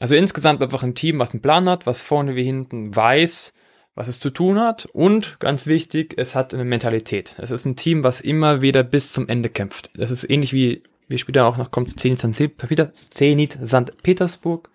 Also 0.00 0.16
insgesamt 0.16 0.62
einfach 0.62 0.82
ein 0.82 0.94
Team, 0.94 1.18
was 1.18 1.30
einen 1.30 1.40
Plan 1.40 1.68
hat, 1.68 1.86
was 1.86 2.02
vorne 2.02 2.36
wie 2.36 2.44
hinten 2.44 2.94
weiß, 2.94 3.54
was 3.94 4.08
es 4.08 4.20
zu 4.20 4.30
tun 4.30 4.58
hat 4.58 4.86
und 4.92 5.38
ganz 5.38 5.66
wichtig, 5.66 6.14
es 6.16 6.34
hat 6.34 6.52
eine 6.52 6.64
Mentalität. 6.64 7.36
Es 7.38 7.50
ist 7.50 7.64
ein 7.64 7.76
Team, 7.76 8.02
was 8.02 8.20
immer 8.20 8.60
wieder 8.60 8.82
bis 8.82 9.12
zum 9.12 9.28
Ende 9.28 9.48
kämpft. 9.48 9.90
Das 9.96 10.10
ist 10.10 10.28
ähnlich 10.28 10.52
wie, 10.52 10.82
wie 11.08 11.18
später 11.18 11.46
auch 11.46 11.56
noch 11.56 11.70
kommt 11.70 12.00
Zenit 12.00 12.20
St. 12.20 14.02
Petersburg. 14.02 14.70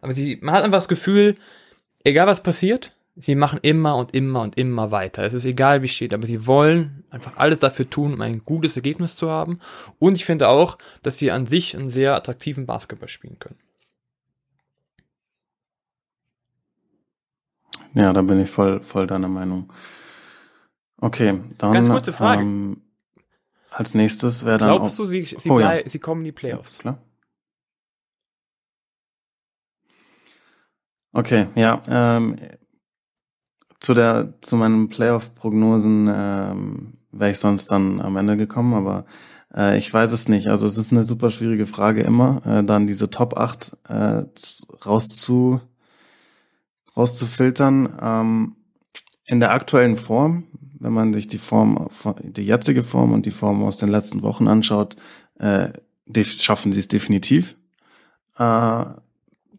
Aber 0.00 0.12
sie, 0.12 0.38
man 0.40 0.54
hat 0.54 0.64
einfach 0.64 0.78
das 0.78 0.88
Gefühl, 0.88 1.34
egal 2.04 2.26
was 2.26 2.42
passiert, 2.42 2.92
sie 3.16 3.34
machen 3.34 3.58
immer 3.62 3.96
und 3.96 4.14
immer 4.14 4.42
und 4.42 4.56
immer 4.56 4.90
weiter. 4.90 5.24
Es 5.24 5.34
ist 5.34 5.44
egal, 5.44 5.82
wie 5.82 5.88
steht, 5.88 6.14
aber 6.14 6.26
sie 6.26 6.46
wollen 6.46 7.04
einfach 7.10 7.36
alles 7.36 7.58
dafür 7.58 7.88
tun, 7.88 8.14
um 8.14 8.20
ein 8.20 8.42
gutes 8.42 8.76
Ergebnis 8.76 9.16
zu 9.16 9.30
haben. 9.30 9.60
Und 9.98 10.14
ich 10.16 10.24
finde 10.24 10.48
auch, 10.48 10.78
dass 11.02 11.18
sie 11.18 11.30
an 11.30 11.46
sich 11.46 11.76
einen 11.76 11.90
sehr 11.90 12.14
attraktiven 12.14 12.66
Basketball 12.66 13.08
spielen 13.08 13.38
können. 13.38 13.58
Ja, 17.94 18.12
da 18.12 18.22
bin 18.22 18.40
ich 18.40 18.50
voll, 18.50 18.80
voll 18.82 19.06
deiner 19.06 19.28
Meinung. 19.28 19.72
Okay, 20.98 21.40
dann. 21.58 21.72
Ganz 21.72 21.88
kurze 21.88 22.12
Frage. 22.12 22.42
Ähm, 22.42 22.82
als 23.70 23.94
nächstes 23.94 24.44
wäre 24.44 24.58
dann. 24.58 24.68
Glaubst 24.68 24.98
du, 24.98 25.04
sie, 25.04 25.24
sie, 25.24 25.50
oh, 25.50 25.58
ja. 25.58 25.80
sie 25.86 25.98
kommen 25.98 26.22
in 26.22 26.26
die 26.26 26.32
Playoffs? 26.32 26.78
Ja, 26.78 26.80
klar. 26.80 26.98
Okay, 31.12 31.46
ja. 31.54 31.80
Ähm, 31.86 32.36
zu 33.78 33.94
der, 33.94 34.34
zu 34.40 34.56
meinen 34.56 34.88
Playoff-Prognosen 34.88 36.10
ähm, 36.12 36.94
wäre 37.12 37.30
ich 37.30 37.38
sonst 37.38 37.70
dann 37.70 38.00
am 38.00 38.16
Ende 38.16 38.36
gekommen, 38.36 38.74
aber 38.74 39.04
äh, 39.54 39.78
ich 39.78 39.92
weiß 39.92 40.12
es 40.12 40.28
nicht. 40.28 40.48
Also 40.48 40.66
es 40.66 40.78
ist 40.78 40.90
eine 40.90 41.04
super 41.04 41.30
schwierige 41.30 41.66
Frage 41.66 42.02
immer, 42.02 42.42
äh, 42.46 42.64
dann 42.64 42.86
diese 42.86 43.10
Top 43.10 43.36
8 43.36 43.76
äh, 43.88 44.22
rauszu 44.86 45.60
rauszufiltern. 46.96 47.98
Ähm, 48.00 48.56
in 49.26 49.40
der 49.40 49.52
aktuellen 49.52 49.96
Form, 49.96 50.44
wenn 50.78 50.92
man 50.92 51.12
sich 51.12 51.28
die 51.28 51.38
Form, 51.38 51.88
die 52.22 52.44
jetzige 52.44 52.82
Form 52.82 53.12
und 53.12 53.26
die 53.26 53.30
Form 53.30 53.62
aus 53.62 53.76
den 53.76 53.88
letzten 53.88 54.22
Wochen 54.22 54.48
anschaut, 54.48 54.96
äh, 55.38 55.70
schaffen 56.22 56.72
sie 56.72 56.80
es 56.80 56.88
definitiv. 56.88 57.56
Äh, 58.38 58.84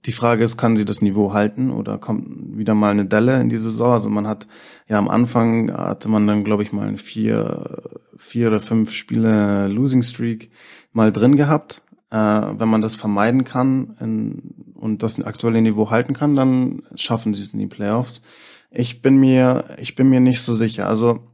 die 0.06 0.12
Frage 0.12 0.44
ist, 0.44 0.58
kann 0.58 0.76
sie 0.76 0.86
das 0.86 1.02
Niveau 1.02 1.34
halten 1.34 1.72
oder 1.72 1.98
kommt 1.98 2.58
wieder 2.58 2.76
mal 2.76 2.92
eine 2.92 3.06
Delle 3.06 3.42
in 3.42 3.50
die 3.50 3.58
Saison? 3.58 3.94
Also 3.94 4.10
man 4.10 4.28
hat 4.28 4.48
ja 4.88 5.00
am 5.00 5.10
Anfang 5.10 5.72
hatte 5.72 6.10
man 6.10 6.28
dann, 6.28 6.44
glaube 6.44 6.62
ich, 6.62 6.72
mal 6.72 6.88
ein 6.88 6.98
vier, 6.98 7.82
vier 8.16 8.48
oder 8.50 8.60
fünf 8.60 8.92
Spiele 8.92 9.68
Losing 9.68 10.04
Streak 10.04 10.52
mal 10.94 11.12
drin 11.12 11.36
gehabt. 11.38 11.82
Äh, 12.12 12.18
wenn 12.18 12.70
man 12.70 12.82
das 12.82 12.96
vermeiden 12.96 13.46
kann 13.46 13.98
in, 14.00 14.65
und 14.76 15.04
das 15.04 15.22
aktuelle 15.22 15.62
Niveau 15.62 15.90
halten 15.90 16.14
kann, 16.14 16.36
dann 16.36 16.84
schaffen 16.96 17.34
sie 17.34 17.44
es 17.44 17.54
in 17.54 17.60
die 17.60 17.68
Playoffs. 17.68 18.22
Ich 18.70 19.02
bin 19.02 19.18
mir, 19.18 19.66
ich 19.80 19.96
bin 19.96 20.10
mir 20.10 20.20
nicht 20.20 20.42
so 20.42 20.56
sicher. 20.56 20.88
Also 20.88 21.28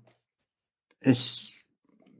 ich, 0.99 1.65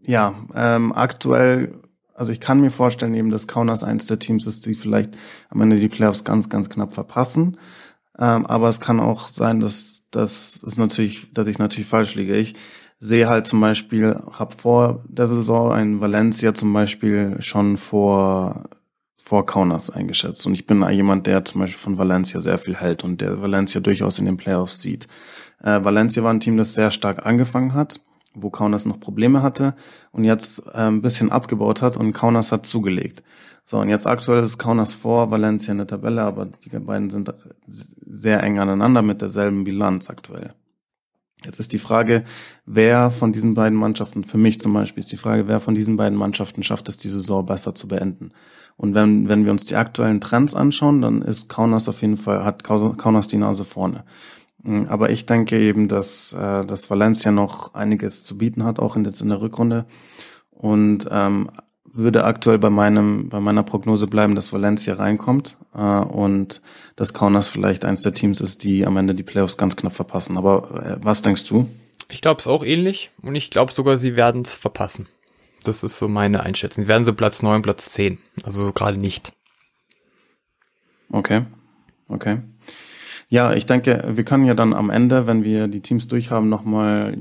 ja, 0.06 0.36
ähm, 0.56 0.92
aktuell, 0.94 1.80
also 2.16 2.32
ich 2.32 2.40
kann 2.40 2.60
mir 2.60 2.72
vorstellen 2.72 3.14
eben, 3.14 3.30
dass 3.30 3.48
Kaunas 3.48 3.84
eins 3.84 4.08
der 4.08 4.20
Teams 4.20 4.48
ist, 4.48 4.66
die 4.66 4.74
vielleicht 4.74 5.16
am 5.50 5.62
Ende 5.62 5.80
die 5.80 5.90
Playoffs 5.90 6.24
ganz, 6.24 6.50
ganz 6.50 6.70
knapp 6.70 6.94
verpassen. 6.94 7.58
Ähm, 8.18 8.46
aber 8.46 8.70
es 8.70 8.80
kann 8.80 9.00
auch 9.00 9.28
sein, 9.28 9.60
dass 9.60 10.08
das 10.12 10.64
ist 10.64 10.78
natürlich, 10.78 11.32
dass 11.34 11.48
ich 11.48 11.60
natürlich 11.60 11.88
falsch 11.88 12.16
liege. 12.16 12.36
Ich 12.36 12.56
sehe 13.00 13.28
halt 13.28 13.48
zum 13.48 13.62
Beispiel, 13.62 14.22
habe 14.32 14.56
vor 14.56 15.04
der 15.08 15.28
Saison 15.28 15.72
ein 15.72 16.02
Valencia 16.02 16.54
zum 16.54 16.72
Beispiel 16.74 17.38
schon 17.40 17.78
vor 17.78 18.70
vor 19.24 19.46
Kaunas 19.46 19.90
eingeschätzt. 19.90 20.46
Und 20.46 20.54
ich 20.54 20.66
bin 20.66 20.88
jemand, 20.90 21.28
der 21.28 21.46
zum 21.46 21.62
Beispiel 21.62 21.80
von 21.80 21.98
Valencia 21.98 22.42
sehr 22.42 22.58
viel 22.58 22.76
hält 22.76 23.04
und 23.04 23.22
der 23.22 23.42
Valencia 23.42 23.82
durchaus 23.82 24.20
in 24.20 24.26
den 24.26 24.38
Playoffs 24.38 24.82
sieht. 24.82 25.08
Äh, 25.62 25.84
Valencia 25.84 26.24
war 26.24 26.34
ein 26.34 26.40
Team, 26.40 26.58
das 26.58 26.74
sehr 26.74 26.92
stark 26.92 27.26
angefangen 27.26 27.74
hat, 27.74 28.02
wo 28.34 28.50
Kaunas 28.50 28.86
noch 28.86 29.00
Probleme 29.00 29.42
hatte 29.42 29.76
und 30.12 30.24
jetzt 30.24 30.66
äh, 30.68 30.88
ein 30.88 31.02
bisschen 31.02 31.32
abgebaut 31.32 31.82
hat 31.82 31.98
und 31.98 32.14
Kaunas 32.14 32.52
hat 32.52 32.66
zugelegt. 32.66 33.24
So, 33.64 33.80
und 33.80 33.90
jetzt 33.90 34.08
aktuell 34.08 34.44
ist 34.44 34.58
Kaunas 34.58 34.94
vor 34.94 35.32
Valencia 35.32 35.72
in 35.72 35.78
der 35.78 35.88
Tabelle, 35.88 36.24
aber 36.24 36.46
die 36.46 36.70
beiden 36.70 37.10
sind 37.10 37.34
sehr 37.68 38.42
eng 38.44 38.60
aneinander 38.60 39.02
mit 39.02 39.22
derselben 39.22 39.64
Bilanz 39.64 40.10
aktuell. 40.10 40.54
Jetzt 41.46 41.60
ist 41.60 41.74
die 41.74 41.80
Frage, 41.80 42.24
wer 42.66 43.10
von 43.10 43.32
diesen 43.32 43.56
beiden 43.56 43.78
Mannschaften, 43.78 44.24
für 44.24 44.38
mich 44.38 44.60
zum 44.60 44.74
Beispiel 44.74 45.02
ist 45.02 45.12
die 45.12 45.18
Frage, 45.18 45.48
wer 45.48 45.60
von 45.60 45.74
diesen 45.74 45.96
beiden 45.96 46.18
Mannschaften 46.18 46.62
schafft 46.62 46.88
es, 46.90 46.98
die 46.98 47.10
Saison 47.10 47.46
besser 47.46 47.74
zu 47.74 47.88
beenden. 47.88 48.32
Und 48.82 48.96
wenn, 48.96 49.30
wenn 49.30 49.46
wir 49.46 49.52
uns 49.52 49.68
die 49.68 49.76
aktuellen 49.76 50.22
Trends 50.22 50.56
anschauen, 50.56 51.04
dann 51.04 51.22
ist 51.22 51.50
Kaunas 51.50 51.88
auf 51.88 52.02
jeden 52.02 52.18
Fall, 52.18 52.44
hat 52.44 52.64
Kaunas 52.64 53.28
die 53.28 53.38
Nase 53.38 53.64
vorne. 53.64 54.04
Mm, 54.64 54.86
aber 54.88 55.12
ich 55.12 55.28
denke 55.28 55.60
eben, 55.60 55.88
dass, 55.88 56.34
äh, 56.34 56.66
dass 56.66 56.90
Valencia 56.90 57.32
noch 57.32 57.76
einiges 57.76 58.24
zu 58.24 58.40
bieten 58.40 58.64
hat, 58.64 58.80
auch 58.80 58.96
in, 58.96 59.06
jetzt 59.06 59.22
in 59.22 59.30
der 59.30 59.40
Rückrunde. 59.40 59.86
Und 60.50 61.08
ähm, 61.12 61.52
würde 61.94 62.24
aktuell 62.24 62.58
bei 62.58 62.72
meinem 62.72 63.30
bei 63.30 63.40
meiner 63.40 63.62
Prognose 63.62 64.08
bleiben, 64.08 64.34
dass 64.34 64.52
Valencia 64.52 64.96
reinkommt 64.96 65.58
äh, 65.76 65.80
und 65.80 66.64
dass 66.96 67.14
Kaunas 67.14 67.50
vielleicht 67.50 67.86
eins 67.86 68.02
der 68.02 68.16
Teams 68.16 68.42
ist, 68.42 68.64
die 68.64 68.88
am 68.88 68.98
Ende 68.98 69.14
die 69.14 69.22
Playoffs 69.22 69.58
ganz 69.58 69.76
knapp 69.76 69.94
verpassen. 69.94 70.40
Aber 70.40 70.84
äh, 70.84 71.06
was 71.06 71.22
denkst 71.22 71.46
du? 71.46 71.70
Ich 72.10 72.22
glaube 72.22 72.40
es 72.40 72.48
auch 72.48 72.64
ähnlich 72.64 73.12
und 73.22 73.36
ich 73.36 73.52
glaube 73.52 73.74
sogar, 73.74 74.00
sie 74.00 74.16
werden 74.16 74.42
es 74.42 74.56
verpassen. 74.56 75.06
Das 75.64 75.84
ist 75.84 75.98
so 75.98 76.08
meine 76.08 76.42
Einschätzung. 76.42 76.84
Sie 76.84 76.88
werden 76.88 77.06
so 77.06 77.14
Platz 77.14 77.44
9, 77.44 77.62
Platz 77.62 77.90
10. 77.92 78.18
Also 78.44 78.64
so 78.64 78.74
gerade 78.74 78.98
nicht. 78.98 79.34
Okay. 81.12 81.46
Okay. 82.08 82.40
Ja, 83.30 83.54
ich 83.54 83.66
denke, 83.66 84.04
wir 84.08 84.26
können 84.26 84.44
ja 84.44 84.54
dann 84.54 84.74
am 84.74 84.90
Ende, 84.90 85.26
wenn 85.26 85.44
wir 85.44 85.68
die 85.68 85.82
Teams 85.82 86.08
durchhaben, 86.10 86.50
nochmal 86.50 87.18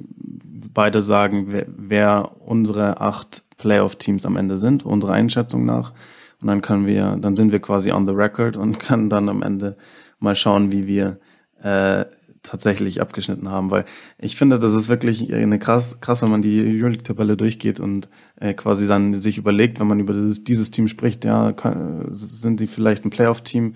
beide 0.74 1.00
sagen, 1.02 1.46
wer, 1.50 1.66
wer 1.68 2.32
unsere 2.40 3.00
acht 3.00 3.42
Playoff-Teams 3.58 4.26
am 4.26 4.36
Ende 4.36 4.58
sind, 4.58 4.84
unserer 4.84 5.12
Einschätzung 5.12 5.64
nach. 5.64 5.92
Und 6.40 6.48
dann 6.48 6.62
können 6.62 6.86
wir, 6.86 7.16
dann 7.20 7.36
sind 7.36 7.52
wir 7.52 7.60
quasi 7.60 7.92
on 7.92 8.06
the 8.06 8.12
record 8.12 8.56
und 8.56 8.80
können 8.80 9.08
dann 9.08 9.28
am 9.28 9.42
Ende 9.42 9.76
mal 10.18 10.34
schauen, 10.34 10.72
wie 10.72 10.86
wir 10.86 11.20
äh, 11.62 12.04
tatsächlich 12.42 13.00
abgeschnitten 13.00 13.50
haben, 13.50 13.70
weil 13.70 13.84
ich 14.18 14.36
finde, 14.36 14.58
das 14.58 14.72
ist 14.72 14.88
wirklich 14.88 15.32
eine 15.32 15.58
krass, 15.58 16.00
krass, 16.00 16.22
wenn 16.22 16.30
man 16.30 16.42
die 16.42 16.60
Euroleague-Tabelle 16.60 17.36
durchgeht 17.36 17.80
und 17.80 18.08
äh, 18.36 18.54
quasi 18.54 18.86
dann 18.86 19.20
sich 19.20 19.38
überlegt, 19.38 19.78
wenn 19.78 19.86
man 19.86 20.00
über 20.00 20.14
dieses, 20.14 20.44
dieses 20.44 20.70
Team 20.70 20.88
spricht, 20.88 21.24
ja, 21.24 21.52
kann, 21.52 22.08
sind 22.12 22.60
die 22.60 22.66
vielleicht 22.66 23.04
ein 23.04 23.10
Playoff-Team, 23.10 23.74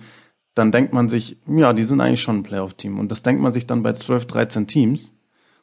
dann 0.55 0.71
denkt 0.71 0.93
man 0.93 1.09
sich, 1.09 1.37
ja, 1.47 1.73
die 1.73 1.83
sind 1.83 2.01
eigentlich 2.01 2.21
schon 2.21 2.37
ein 2.37 2.43
Playoff-Team. 2.43 2.97
Und 2.97 3.11
das 3.11 3.23
denkt 3.23 3.41
man 3.41 3.53
sich 3.53 3.67
dann 3.67 3.83
bei 3.83 3.93
12, 3.93 4.25
13 4.25 4.67
Teams. 4.67 5.15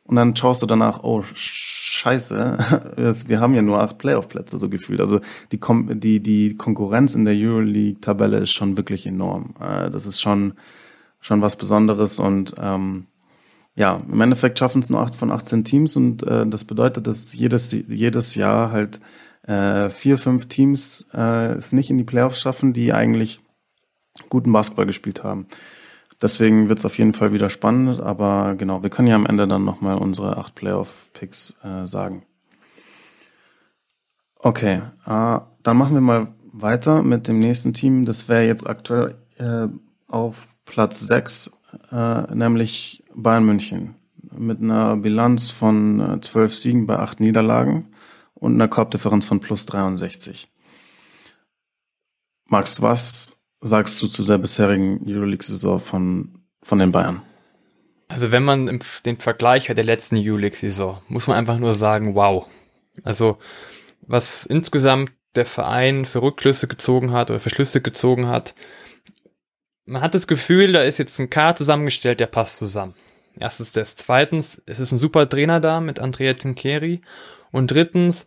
Und 0.04 0.16
dann 0.16 0.36
schaust 0.36 0.62
du 0.62 0.66
danach, 0.66 1.02
oh, 1.02 1.24
scheiße, 1.34 2.58
wir 3.26 3.40
haben 3.40 3.54
ja 3.54 3.62
nur 3.62 3.80
acht 3.80 3.98
Playoff-Plätze 3.98 4.58
so 4.58 4.68
gefühlt. 4.68 5.00
Also 5.00 5.20
die, 5.50 5.60
die, 5.98 6.20
die 6.20 6.56
Konkurrenz 6.56 7.14
in 7.14 7.24
der 7.24 7.34
Euroleague-Tabelle 7.34 8.38
ist 8.38 8.52
schon 8.52 8.76
wirklich 8.76 9.06
enorm. 9.06 9.54
Äh, 9.60 9.90
das 9.90 10.06
ist 10.06 10.20
schon, 10.20 10.54
schon 11.22 11.40
was 11.40 11.56
Besonderes 11.56 12.18
und 12.18 12.54
ähm, 12.58 13.06
ja, 13.74 13.96
im 14.06 14.20
Endeffekt 14.20 14.58
schaffen 14.58 14.82
es 14.82 14.90
nur 14.90 15.00
acht 15.00 15.16
von 15.16 15.32
18 15.32 15.64
Teams 15.64 15.96
und 15.96 16.22
äh, 16.24 16.46
das 16.46 16.64
bedeutet, 16.64 17.06
dass 17.06 17.32
jedes, 17.32 17.72
jedes 17.72 18.34
Jahr 18.34 18.70
halt 18.70 19.00
äh, 19.44 19.88
vier, 19.88 20.18
fünf 20.18 20.46
Teams 20.48 21.08
äh, 21.14 21.54
es 21.54 21.72
nicht 21.72 21.88
in 21.88 21.96
die 21.96 22.04
Playoffs 22.04 22.40
schaffen, 22.40 22.74
die 22.74 22.92
eigentlich 22.92 23.40
guten 24.28 24.52
Basketball 24.52 24.84
gespielt 24.84 25.24
haben. 25.24 25.46
Deswegen 26.20 26.68
wird 26.68 26.80
es 26.80 26.84
auf 26.84 26.98
jeden 26.98 27.14
Fall 27.14 27.32
wieder 27.32 27.50
spannend, 27.50 28.00
aber 28.00 28.54
genau, 28.56 28.82
wir 28.82 28.90
können 28.90 29.08
ja 29.08 29.16
am 29.16 29.26
Ende 29.26 29.48
dann 29.48 29.64
nochmal 29.64 29.96
unsere 29.96 30.36
acht 30.36 30.54
Playoff-Picks 30.54 31.60
äh, 31.64 31.86
sagen. 31.86 32.24
Okay, 34.38 34.82
äh, 35.06 35.38
dann 35.62 35.76
machen 35.76 35.94
wir 35.94 36.00
mal 36.00 36.28
weiter 36.52 37.02
mit 37.02 37.26
dem 37.26 37.38
nächsten 37.38 37.72
Team. 37.72 38.04
Das 38.04 38.28
wäre 38.28 38.44
jetzt 38.44 38.68
aktuell 38.68 39.14
äh, 39.38 39.68
auf 40.08 40.46
Platz 40.64 41.00
6, 41.00 41.58
äh, 41.90 42.34
nämlich 42.34 43.04
Bayern 43.14 43.44
München. 43.44 43.94
Mit 44.36 44.60
einer 44.60 44.96
Bilanz 44.96 45.50
von 45.50 46.00
äh, 46.00 46.20
12 46.20 46.54
Siegen 46.54 46.86
bei 46.86 46.98
8 46.98 47.20
Niederlagen 47.20 47.92
und 48.34 48.54
einer 48.54 48.68
Korbdifferenz 48.68 49.26
von 49.26 49.40
plus 49.40 49.66
63. 49.66 50.50
Max, 52.46 52.82
was 52.82 53.42
sagst 53.60 54.00
du 54.02 54.06
zu 54.06 54.24
der 54.24 54.38
bisherigen 54.38 55.00
Euroleague-Saison 55.06 55.78
von, 55.78 56.44
von 56.62 56.78
den 56.78 56.92
Bayern? 56.92 57.22
Also 58.08 58.30
wenn 58.30 58.44
man 58.44 58.80
den 59.06 59.18
Vergleich 59.18 59.70
hat 59.70 59.78
der 59.78 59.84
letzten 59.84 60.16
Euroleague-Saison, 60.16 60.98
muss 61.08 61.26
man 61.26 61.36
einfach 61.36 61.58
nur 61.58 61.72
sagen, 61.72 62.14
wow. 62.14 62.46
Also 63.04 63.38
was 64.02 64.44
insgesamt 64.44 65.12
der 65.34 65.46
Verein 65.46 66.04
für 66.04 66.22
Rückschlüsse 66.22 66.68
gezogen 66.68 67.12
hat 67.12 67.30
oder 67.30 67.40
für 67.40 67.50
Schlüsse 67.50 67.80
gezogen 67.80 68.28
hat. 68.28 68.54
Man 69.84 70.02
hat 70.02 70.14
das 70.14 70.26
Gefühl, 70.26 70.72
da 70.72 70.82
ist 70.82 70.98
jetzt 70.98 71.18
ein 71.18 71.30
K 71.30 71.54
zusammengestellt, 71.54 72.20
der 72.20 72.26
passt 72.26 72.58
zusammen. 72.58 72.94
Erstens 73.38 73.72
das. 73.72 73.96
Zweitens, 73.96 74.62
es 74.66 74.80
ist 74.80 74.92
ein 74.92 74.98
super 74.98 75.28
Trainer 75.28 75.60
da 75.60 75.80
mit 75.80 75.98
Andrea 75.98 76.34
Tincheri. 76.34 77.00
Und 77.50 77.70
drittens, 77.70 78.26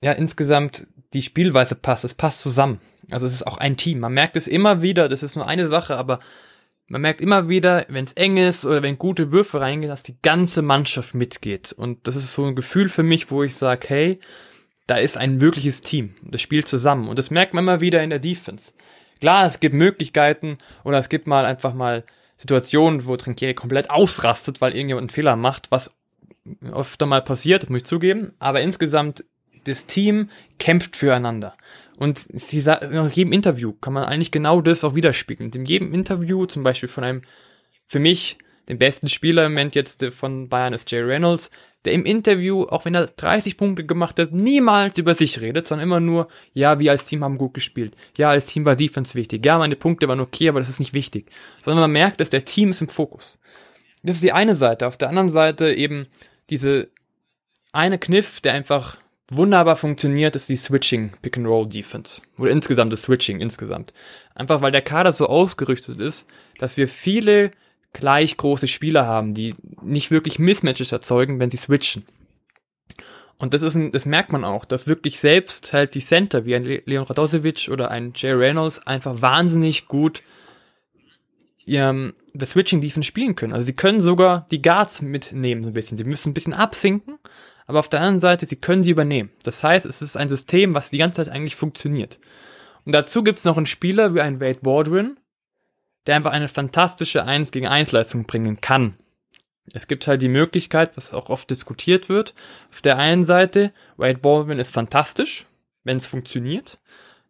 ja, 0.00 0.12
insgesamt 0.12 0.86
die 1.12 1.22
Spielweise 1.22 1.74
passt, 1.74 2.04
es 2.04 2.14
passt 2.14 2.40
zusammen. 2.40 2.80
Also 3.10 3.26
es 3.26 3.32
ist 3.32 3.46
auch 3.46 3.58
ein 3.58 3.76
Team. 3.76 4.00
Man 4.00 4.14
merkt 4.14 4.36
es 4.36 4.48
immer 4.48 4.82
wieder, 4.82 5.08
das 5.08 5.22
ist 5.22 5.36
nur 5.36 5.46
eine 5.46 5.68
Sache, 5.68 5.96
aber 5.96 6.20
man 6.88 7.00
merkt 7.00 7.20
immer 7.20 7.48
wieder, 7.48 7.86
wenn 7.88 8.04
es 8.04 8.12
eng 8.14 8.36
ist 8.36 8.64
oder 8.64 8.82
wenn 8.82 8.98
gute 8.98 9.32
Würfe 9.32 9.60
reingehen, 9.60 9.90
dass 9.90 10.02
die 10.02 10.20
ganze 10.20 10.62
Mannschaft 10.62 11.14
mitgeht. 11.14 11.72
Und 11.72 12.06
das 12.06 12.16
ist 12.16 12.32
so 12.32 12.44
ein 12.44 12.56
Gefühl 12.56 12.88
für 12.88 13.02
mich, 13.02 13.30
wo 13.30 13.42
ich 13.42 13.54
sage, 13.54 13.88
hey, 13.88 14.20
da 14.86 14.96
ist 14.96 15.16
ein 15.16 15.40
wirkliches 15.40 15.80
Team. 15.80 16.14
Das 16.22 16.42
spielt 16.42 16.68
zusammen. 16.68 17.08
Und 17.08 17.18
das 17.18 17.30
merkt 17.30 17.54
man 17.54 17.64
immer 17.64 17.80
wieder 17.80 18.02
in 18.02 18.10
der 18.10 18.18
Defense. 18.18 18.72
Klar, 19.22 19.46
es 19.46 19.60
gibt 19.60 19.72
Möglichkeiten 19.72 20.58
oder 20.82 20.98
es 20.98 21.08
gibt 21.08 21.28
mal 21.28 21.44
einfach 21.44 21.74
mal 21.74 22.02
Situationen, 22.38 23.06
wo 23.06 23.16
Trinkieri 23.16 23.54
komplett 23.54 23.88
ausrastet, 23.88 24.60
weil 24.60 24.72
irgendjemand 24.72 25.02
einen 25.02 25.14
Fehler 25.14 25.36
macht, 25.36 25.70
was 25.70 25.94
öfter 26.72 27.06
mal 27.06 27.22
passiert, 27.22 27.70
muss 27.70 27.82
ich 27.82 27.84
zugeben. 27.84 28.32
Aber 28.40 28.62
insgesamt, 28.62 29.24
das 29.62 29.86
Team 29.86 30.28
kämpft 30.58 30.96
füreinander. 30.96 31.56
Und 31.98 32.18
sie 32.18 32.58
in 32.58 33.10
jedem 33.10 33.32
Interview 33.32 33.74
kann 33.74 33.92
man 33.92 34.06
eigentlich 34.06 34.32
genau 34.32 34.60
das 34.60 34.82
auch 34.82 34.96
widerspiegeln. 34.96 35.52
In 35.52 35.66
jedem 35.66 35.94
Interview, 35.94 36.46
zum 36.46 36.64
Beispiel 36.64 36.88
von 36.88 37.04
einem, 37.04 37.22
für 37.86 38.00
mich, 38.00 38.38
den 38.68 38.78
besten 38.78 39.08
Spieler 39.08 39.46
im 39.46 39.52
Moment 39.52 39.76
jetzt 39.76 40.04
von 40.06 40.48
Bayern 40.48 40.72
ist 40.72 40.90
Jay 40.90 41.00
Reynolds, 41.00 41.48
der 41.84 41.92
im 41.92 42.04
Interview, 42.04 42.64
auch 42.64 42.84
wenn 42.84 42.94
er 42.94 43.06
30 43.06 43.56
Punkte 43.56 43.84
gemacht 43.84 44.18
hat, 44.18 44.32
niemals 44.32 44.98
über 44.98 45.14
sich 45.14 45.40
redet, 45.40 45.66
sondern 45.66 45.88
immer 45.88 46.00
nur, 46.00 46.28
ja, 46.52 46.78
wir 46.78 46.92
als 46.92 47.04
Team 47.04 47.24
haben 47.24 47.38
gut 47.38 47.54
gespielt. 47.54 47.96
Ja, 48.16 48.30
als 48.30 48.46
Team 48.46 48.64
war 48.64 48.76
Defense 48.76 49.14
wichtig. 49.14 49.44
Ja, 49.44 49.58
meine 49.58 49.76
Punkte 49.76 50.06
waren 50.08 50.20
okay, 50.20 50.48
aber 50.48 50.60
das 50.60 50.68
ist 50.68 50.80
nicht 50.80 50.94
wichtig. 50.94 51.30
Sondern 51.64 51.80
man 51.80 51.92
merkt, 51.92 52.20
dass 52.20 52.30
der 52.30 52.44
Team 52.44 52.70
ist 52.70 52.82
im 52.82 52.88
Fokus. 52.88 53.38
Das 54.02 54.16
ist 54.16 54.24
die 54.24 54.32
eine 54.32 54.54
Seite. 54.54 54.86
Auf 54.86 54.96
der 54.96 55.08
anderen 55.08 55.30
Seite 55.30 55.72
eben 55.72 56.06
diese 56.50 56.88
eine 57.72 57.98
Kniff, 57.98 58.40
der 58.40 58.52
einfach 58.52 58.98
wunderbar 59.30 59.76
funktioniert, 59.76 60.36
ist 60.36 60.48
die 60.48 60.56
Switching 60.56 61.12
Pick 61.22 61.36
and 61.36 61.46
Roll 61.46 61.68
Defense. 61.68 62.22
Oder 62.38 62.50
insgesamt 62.50 62.92
das 62.92 63.02
Switching 63.02 63.40
insgesamt. 63.40 63.92
Einfach 64.34 64.60
weil 64.60 64.72
der 64.72 64.82
Kader 64.82 65.12
so 65.12 65.26
ausgerüstet 65.26 66.00
ist, 66.00 66.26
dass 66.58 66.76
wir 66.76 66.88
viele 66.88 67.50
gleich 67.92 68.36
große 68.36 68.68
Spieler 68.68 69.06
haben, 69.06 69.34
die 69.34 69.54
nicht 69.82 70.10
wirklich 70.10 70.38
Mismatches 70.38 70.92
erzeugen, 70.92 71.38
wenn 71.38 71.50
sie 71.50 71.56
switchen. 71.56 72.04
Und 73.38 73.54
das 73.54 73.62
ist 73.62 73.74
ein, 73.74 73.90
das 73.90 74.06
merkt 74.06 74.30
man 74.30 74.44
auch, 74.44 74.64
dass 74.64 74.86
wirklich 74.86 75.18
selbst 75.18 75.72
halt 75.72 75.94
die 75.94 76.00
Center 76.00 76.46
wie 76.46 76.54
ein 76.54 76.64
Leon 76.64 77.04
Radosevic 77.04 77.68
oder 77.70 77.90
ein 77.90 78.12
Jay 78.14 78.32
Reynolds 78.32 78.86
einfach 78.86 79.20
wahnsinnig 79.20 79.86
gut 79.86 80.22
ihrem 81.64 82.14
das 82.34 82.50
Switching 82.52 82.80
Defense 82.80 83.06
spielen 83.06 83.34
können. 83.34 83.52
Also 83.52 83.66
sie 83.66 83.74
können 83.74 84.00
sogar 84.00 84.46
die 84.50 84.62
Guards 84.62 85.02
mitnehmen 85.02 85.62
so 85.62 85.70
ein 85.70 85.74
bisschen. 85.74 85.98
Sie 85.98 86.04
müssen 86.04 86.30
ein 86.30 86.34
bisschen 86.34 86.54
absinken, 86.54 87.18
aber 87.66 87.80
auf 87.80 87.88
der 87.88 88.00
anderen 88.00 88.20
Seite, 88.20 88.46
sie 88.46 88.56
können 88.56 88.82
sie 88.82 88.90
übernehmen. 88.90 89.30
Das 89.42 89.62
heißt, 89.62 89.86
es 89.86 90.02
ist 90.02 90.16
ein 90.16 90.28
System, 90.28 90.74
was 90.74 90.90
die 90.90 90.98
ganze 90.98 91.24
Zeit 91.24 91.34
eigentlich 91.34 91.56
funktioniert. 91.56 92.20
Und 92.84 92.92
dazu 92.92 93.22
gibt 93.22 93.38
es 93.38 93.44
noch 93.44 93.56
einen 93.56 93.66
Spieler 93.66 94.14
wie 94.14 94.20
ein 94.20 94.40
Wade 94.40 94.60
Baldwin, 94.62 95.16
der 96.06 96.16
einfach 96.16 96.32
eine 96.32 96.48
fantastische 96.48 97.24
1 97.24 97.50
gegen 97.50 97.66
1 97.66 97.92
Leistung 97.92 98.24
bringen 98.24 98.60
kann. 98.60 98.94
Es 99.72 99.86
gibt 99.86 100.06
halt 100.06 100.22
die 100.22 100.28
Möglichkeit, 100.28 100.96
was 100.96 101.12
auch 101.12 101.30
oft 101.30 101.48
diskutiert 101.48 102.08
wird. 102.08 102.34
Auf 102.70 102.82
der 102.82 102.98
einen 102.98 103.26
Seite, 103.26 103.72
Wade 103.96 104.18
Baldwin 104.18 104.58
ist 104.58 104.72
fantastisch, 104.72 105.46
wenn 105.84 105.98
es 105.98 106.06
funktioniert. 106.06 106.78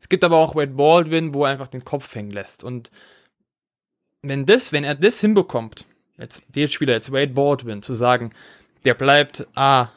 Es 0.00 0.08
gibt 0.08 0.24
aber 0.24 0.38
auch 0.38 0.54
Wade 0.54 0.72
Baldwin, 0.72 1.34
wo 1.34 1.44
er 1.44 1.52
einfach 1.52 1.68
den 1.68 1.84
Kopf 1.84 2.14
hängen 2.14 2.30
lässt. 2.30 2.64
Und 2.64 2.90
wenn 4.22 4.46
das, 4.46 4.72
wenn 4.72 4.84
er 4.84 4.94
das 4.94 5.20
hinbekommt, 5.20 5.84
jetzt 6.16 6.42
der 6.48 6.68
Spieler, 6.68 6.94
jetzt 6.94 7.12
Wade 7.12 7.32
Baldwin, 7.32 7.82
zu 7.82 7.94
sagen, 7.94 8.32
der 8.84 8.94
bleibt 8.94 9.46
A 9.54 9.90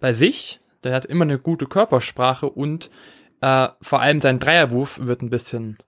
bei 0.00 0.14
sich, 0.14 0.60
der 0.82 0.94
hat 0.94 1.04
immer 1.04 1.24
eine 1.24 1.38
gute 1.38 1.66
Körpersprache 1.66 2.48
und 2.48 2.90
äh, 3.40 3.68
vor 3.80 4.00
allem 4.00 4.20
sein 4.20 4.38
Dreierwurf 4.38 4.98
wird 5.00 5.22
ein 5.22 5.30
bisschen 5.30 5.78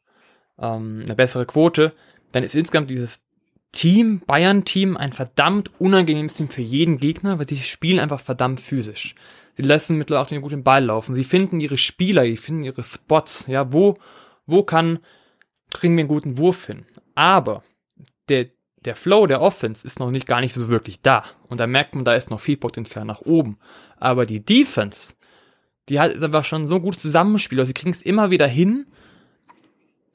ähm, 0.58 1.02
eine 1.04 1.14
bessere 1.14 1.46
Quote, 1.46 1.92
dann 2.34 2.42
ist 2.42 2.56
insgesamt 2.56 2.90
dieses 2.90 3.22
Team, 3.70 4.20
Bayern-Team, 4.26 4.96
ein 4.96 5.12
verdammt 5.12 5.70
unangenehmes 5.78 6.34
Team 6.34 6.48
für 6.48 6.62
jeden 6.62 6.98
Gegner, 6.98 7.38
weil 7.38 7.48
sie 7.48 7.58
spielen 7.58 8.00
einfach 8.00 8.20
verdammt 8.20 8.60
physisch. 8.60 9.14
Sie 9.56 9.62
lassen 9.62 9.96
mittlerweile 9.96 10.24
auch 10.24 10.28
den 10.28 10.42
guten 10.42 10.64
Ball 10.64 10.84
laufen. 10.84 11.14
Sie 11.14 11.22
finden 11.22 11.60
ihre 11.60 11.78
Spieler, 11.78 12.24
sie 12.24 12.36
finden 12.36 12.64
ihre 12.64 12.82
Spots. 12.82 13.46
Ja, 13.46 13.72
wo, 13.72 13.98
wo 14.46 14.64
kann, 14.64 14.98
kriegen 15.70 15.96
wir 15.96 16.02
einen 16.02 16.08
guten 16.08 16.36
Wurf 16.36 16.66
hin? 16.66 16.86
Aber 17.14 17.62
der, 18.28 18.48
der 18.84 18.96
Flow 18.96 19.26
der 19.26 19.40
Offense 19.40 19.86
ist 19.86 20.00
noch 20.00 20.10
nicht 20.10 20.26
gar 20.26 20.40
nicht 20.40 20.56
so 20.56 20.66
wirklich 20.66 21.02
da. 21.02 21.24
Und 21.48 21.60
da 21.60 21.68
merkt 21.68 21.94
man, 21.94 22.04
da 22.04 22.14
ist 22.14 22.30
noch 22.30 22.40
viel 22.40 22.56
Potenzial 22.56 23.04
nach 23.04 23.20
oben. 23.20 23.58
Aber 23.96 24.26
die 24.26 24.44
Defense, 24.44 25.14
die 25.88 26.00
hat 26.00 26.20
einfach 26.20 26.44
schon 26.44 26.66
so 26.66 26.76
ein 26.76 26.82
gutes 26.82 27.02
Zusammenspiel. 27.02 27.60
Also 27.60 27.68
sie 27.68 27.74
kriegen 27.74 27.92
es 27.92 28.02
immer 28.02 28.30
wieder 28.30 28.48
hin, 28.48 28.86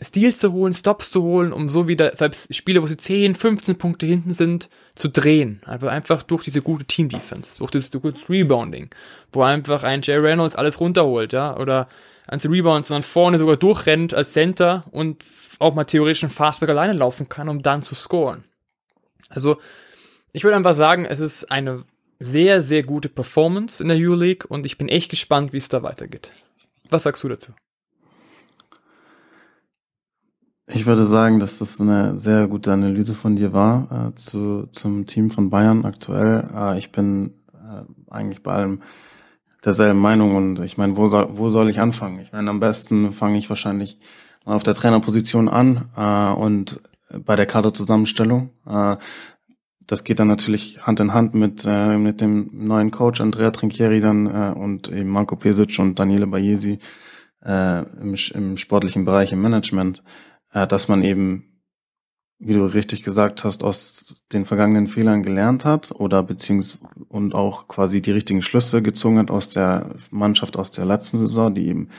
Steals 0.02 0.40
zu 0.40 0.54
holen, 0.54 0.74
Stops 0.74 1.12
zu 1.12 1.24
holen, 1.24 1.52
um 1.52 1.68
so 1.68 1.88
wieder, 1.88 2.16
selbst 2.16 2.54
Spiele, 2.56 2.82
wo 2.82 2.88
sie 2.88 2.96
10, 2.96 3.36
15 3.36 3.78
Punkte 3.78 4.06
hinten 4.06 4.34
sind, 4.34 4.70
zu 4.96 5.10
drehen. 5.10 5.62
Also 5.66 5.88
einfach 5.88 6.24
durch 6.24 6.44
diese 6.44 6.62
gute 6.62 6.86
Team-Defense, 6.86 7.58
durch 7.58 7.72
das 7.72 7.92
gute 7.92 8.30
Rebounding, 8.30 8.90
wo 9.34 9.42
einfach 9.42 9.84
ein 9.84 10.02
Jay 10.02 10.18
Reynolds 10.18 10.56
alles 10.56 10.80
runterholt, 10.80 11.34
ja, 11.34 11.58
oder 11.58 11.90
ans 12.28 12.46
Rebound, 12.46 12.86
sondern 12.86 13.04
vorne 13.04 13.40
sogar 13.40 13.58
durchrennt 13.58 14.14
als 14.14 14.34
Center 14.34 14.86
und 14.92 15.24
auch 15.60 15.74
mal 15.74 15.84
theoretisch 15.84 16.24
ein 16.24 16.30
Fastback 16.30 16.70
alleine 16.70 16.94
laufen 16.94 17.28
kann, 17.28 17.50
um 17.50 17.62
dann 17.62 17.82
zu 17.82 17.96
scoren. 17.96 18.46
Also, 19.28 19.58
ich 20.32 20.44
würde 20.44 20.56
einfach 20.56 20.76
sagen, 20.76 21.06
es 21.06 21.20
ist 21.20 21.52
eine 21.52 21.84
sehr, 22.20 22.62
sehr 22.62 22.84
gute 22.84 23.10
Performance 23.10 23.82
in 23.82 23.90
der 23.90 23.98
U-League 23.98 24.46
und 24.50 24.66
ich 24.66 24.78
bin 24.78 24.88
echt 24.88 25.10
gespannt, 25.10 25.52
wie 25.52 25.58
es 25.58 25.70
da 25.70 25.84
weitergeht. 25.84 26.32
Was 26.90 27.04
sagst 27.04 27.24
du 27.24 27.30
dazu? 27.30 27.52
Ich 30.72 30.86
würde 30.86 31.04
sagen, 31.04 31.40
dass 31.40 31.58
das 31.58 31.82
eine 31.82 32.20
sehr 32.20 32.48
gute 32.48 32.72
Analyse 32.72 33.16
von 33.16 33.36
dir 33.36 33.54
war 33.54 34.12
äh, 34.12 34.16
zu, 34.16 34.68
zum 34.72 35.08
Team 35.08 35.32
von 35.32 35.50
Bayern 35.50 35.84
aktuell. 35.84 36.48
Äh, 36.56 36.78
ich 36.78 36.92
bin 36.92 37.34
äh, 37.54 38.12
eigentlich 38.12 38.44
bei 38.44 38.54
allem 38.54 38.84
derselben 39.66 40.00
Meinung 40.00 40.36
und 40.36 40.60
ich 40.60 40.78
meine, 40.78 40.96
wo 40.96 41.08
soll, 41.08 41.28
wo 41.32 41.50
soll 41.50 41.70
ich 41.70 41.80
anfangen? 41.80 42.20
Ich 42.20 42.32
meine, 42.34 42.52
am 42.52 42.60
besten 42.60 43.14
fange 43.14 43.40
ich 43.40 43.50
wahrscheinlich 43.50 44.00
auf 44.46 44.62
der 44.62 44.76
Trainerposition 44.76 45.50
an 45.50 45.90
äh, 45.98 46.40
und 46.40 46.80
bei 47.18 47.36
der 47.36 47.48
Kaderzusammenstellung. 47.48 48.52
Äh, 48.68 48.98
das 49.88 50.04
geht 50.04 50.20
dann 50.20 50.28
natürlich 50.28 50.86
Hand 50.86 51.00
in 51.00 51.16
Hand 51.16 51.34
mit, 51.34 51.66
äh, 51.68 51.98
mit 51.98 52.22
dem 52.22 52.52
neuen 52.54 52.92
Coach 52.92 53.22
Andrea 53.22 53.50
Trinchieri 53.50 54.02
dann 54.02 54.28
und 54.54 54.88
eben 54.88 55.10
Marco 55.10 55.36
Pesic 55.36 55.80
und 55.80 55.98
Daniele 55.98 56.28
Baiesi 56.28 56.78
im, 57.42 58.16
im 58.34 58.58
sportlichen 58.58 59.06
Bereich, 59.06 59.32
im 59.32 59.42
Management 59.42 60.04
äh, 60.54 60.68
dass 60.68 60.88
man 60.88 61.04
eben, 61.04 61.62
wie 62.40 62.54
du 62.54 62.66
richtig 62.66 63.04
gesagt 63.04 63.44
hast, 63.44 63.64
aus 63.64 64.22
den 64.32 64.46
vergangenen 64.46 64.88
Fehlern 64.88 65.24
gelernt 65.24 65.66
hat 65.66 65.92
oder 65.92 66.24
beziehungsweise 66.24 66.80
und 67.08 67.36
auch 67.36 67.68
quasi 67.68 68.02
die 68.02 68.12
richtigen 68.12 68.42
Schlüsse 68.42 68.82
gezogen 68.82 69.18
hat 69.18 69.32
aus 69.32 69.50
der 69.50 69.96
Mannschaft 70.12 70.58
aus 70.58 70.72
der 70.72 70.86
letzten 70.86 71.18
Saison, 71.18 71.54
die 71.54 71.68
eben 71.68 71.90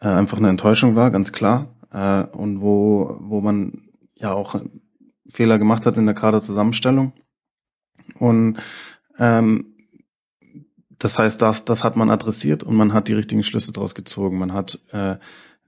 äh, 0.00 0.08
einfach 0.08 0.38
eine 0.38 0.48
Enttäuschung 0.48 0.96
war, 0.96 1.10
ganz 1.10 1.32
klar. 1.32 1.74
Äh, 1.92 2.24
und 2.24 2.60
wo, 2.60 3.16
wo 3.20 3.40
man 3.40 3.88
ja 4.14 4.32
auch 4.32 4.60
Fehler 5.28 5.58
gemacht 5.58 5.86
hat 5.86 5.96
in 5.96 6.06
der 6.06 6.14
Kaderzusammenstellung. 6.14 7.12
Und 8.14 8.58
ähm, 9.18 9.76
das 10.98 11.18
heißt, 11.18 11.40
das, 11.40 11.64
das 11.64 11.82
hat 11.82 11.96
man 11.96 12.10
adressiert 12.10 12.62
und 12.62 12.76
man 12.76 12.92
hat 12.92 13.08
die 13.08 13.14
richtigen 13.14 13.42
Schlüsse 13.42 13.72
daraus 13.72 13.94
gezogen. 13.94 14.38
Man 14.38 14.52
hat 14.52 14.78
äh, 14.92 15.16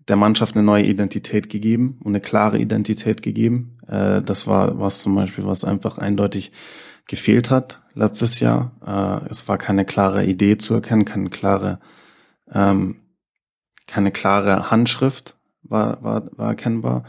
der 0.08 0.16
Mannschaft 0.16 0.54
eine 0.54 0.64
neue 0.64 0.84
Identität 0.84 1.48
gegeben 1.48 1.98
und 2.02 2.12
eine 2.12 2.20
klare 2.20 2.58
Identität 2.58 3.22
gegeben. 3.22 3.78
Äh, 3.86 4.22
das 4.22 4.46
war 4.46 4.78
was 4.78 5.02
zum 5.02 5.14
Beispiel, 5.14 5.46
was 5.46 5.64
einfach 5.64 5.98
eindeutig 5.98 6.52
gefehlt 7.06 7.50
hat 7.50 7.82
letztes 7.94 8.40
Jahr. 8.40 8.72
Äh, 8.84 9.28
es 9.30 9.48
war 9.48 9.58
keine 9.58 9.84
klare 9.84 10.24
Idee 10.24 10.58
zu 10.58 10.74
erkennen, 10.74 11.04
keine 11.04 11.30
klare, 11.30 11.80
ähm, 12.52 12.96
keine 13.86 14.10
klare 14.10 14.70
Handschrift 14.70 15.36
war, 15.62 16.02
war, 16.02 16.30
war 16.36 16.48
erkennbar. 16.48 17.04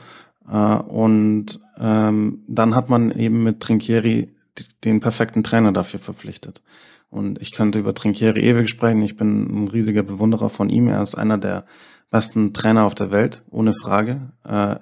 Äh, 0.47 0.55
und 0.55 1.59
ähm, 1.79 2.43
dann 2.47 2.75
hat 2.75 2.89
man 2.89 3.11
eben 3.11 3.43
mit 3.43 3.59
Trinkieri 3.59 4.35
den 4.83 4.99
perfekten 4.99 5.43
Trainer 5.43 5.71
dafür 5.71 5.99
verpflichtet. 5.99 6.61
Und 7.09 7.41
ich 7.41 7.51
könnte 7.51 7.79
über 7.79 7.93
Trinkieri 7.93 8.41
ewig 8.41 8.69
sprechen. 8.69 9.01
Ich 9.03 9.17
bin 9.17 9.63
ein 9.63 9.67
riesiger 9.67 10.03
Bewunderer 10.03 10.49
von 10.49 10.69
ihm. 10.69 10.87
Er 10.87 11.01
ist 11.01 11.15
einer 11.15 11.37
der 11.37 11.65
besten 12.13 12.53
Trainer 12.53 12.83
auf 12.83 12.93
der 12.93 13.11
Welt, 13.11 13.43
ohne 13.49 13.73
Frage. 13.73 14.31
Äh, 14.45 14.75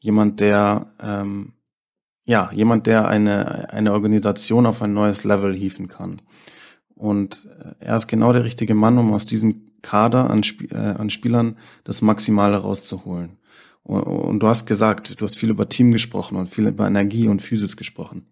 jemand, 0.00 0.38
der 0.38 0.92
ähm, 1.00 1.54
ja, 2.24 2.50
jemand, 2.52 2.86
der 2.86 3.08
eine, 3.08 3.72
eine 3.72 3.92
Organisation 3.92 4.66
auf 4.66 4.82
ein 4.82 4.92
neues 4.92 5.24
Level 5.24 5.54
hieven 5.54 5.88
kann. 5.88 6.20
Und 6.94 7.48
äh, 7.58 7.74
er 7.80 7.96
ist 7.96 8.06
genau 8.06 8.34
der 8.34 8.44
richtige 8.44 8.74
Mann, 8.74 8.98
um 8.98 9.14
aus 9.14 9.24
diesem 9.24 9.72
Kader 9.80 10.28
an, 10.28 10.40
Sp 10.44 10.68
äh, 10.72 10.76
an 10.76 11.08
Spielern 11.08 11.56
das 11.84 12.02
Maximale 12.02 12.58
rauszuholen. 12.58 13.38
Und, 13.82 14.02
und, 14.02 14.40
du 14.40 14.46
hast 14.46 14.66
gesagt, 14.66 15.18
du 15.18 15.24
hast 15.24 15.36
viel 15.36 15.50
über 15.50 15.68
Team 15.68 15.90
gesprochen 15.90 16.36
und 16.36 16.50
viel 16.50 16.66
über 16.66 16.86
Energie 16.86 17.28
und 17.28 17.40
Physis 17.40 17.78
gesprochen. 17.78 18.26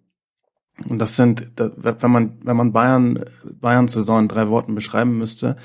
Und 0.88 0.98
das 0.98 1.16
sind, 1.16 1.52
wenn 1.56 2.10
man, 2.10 2.38
wenn 2.42 2.56
man 2.56 2.72
Bayern, 2.72 3.24
Bayerns 3.60 3.92
Saison 3.92 4.20
in 4.20 4.28
drei 4.28 4.48
Worten 4.48 4.74
beschreiben 4.74 5.16
müsste, 5.16 5.56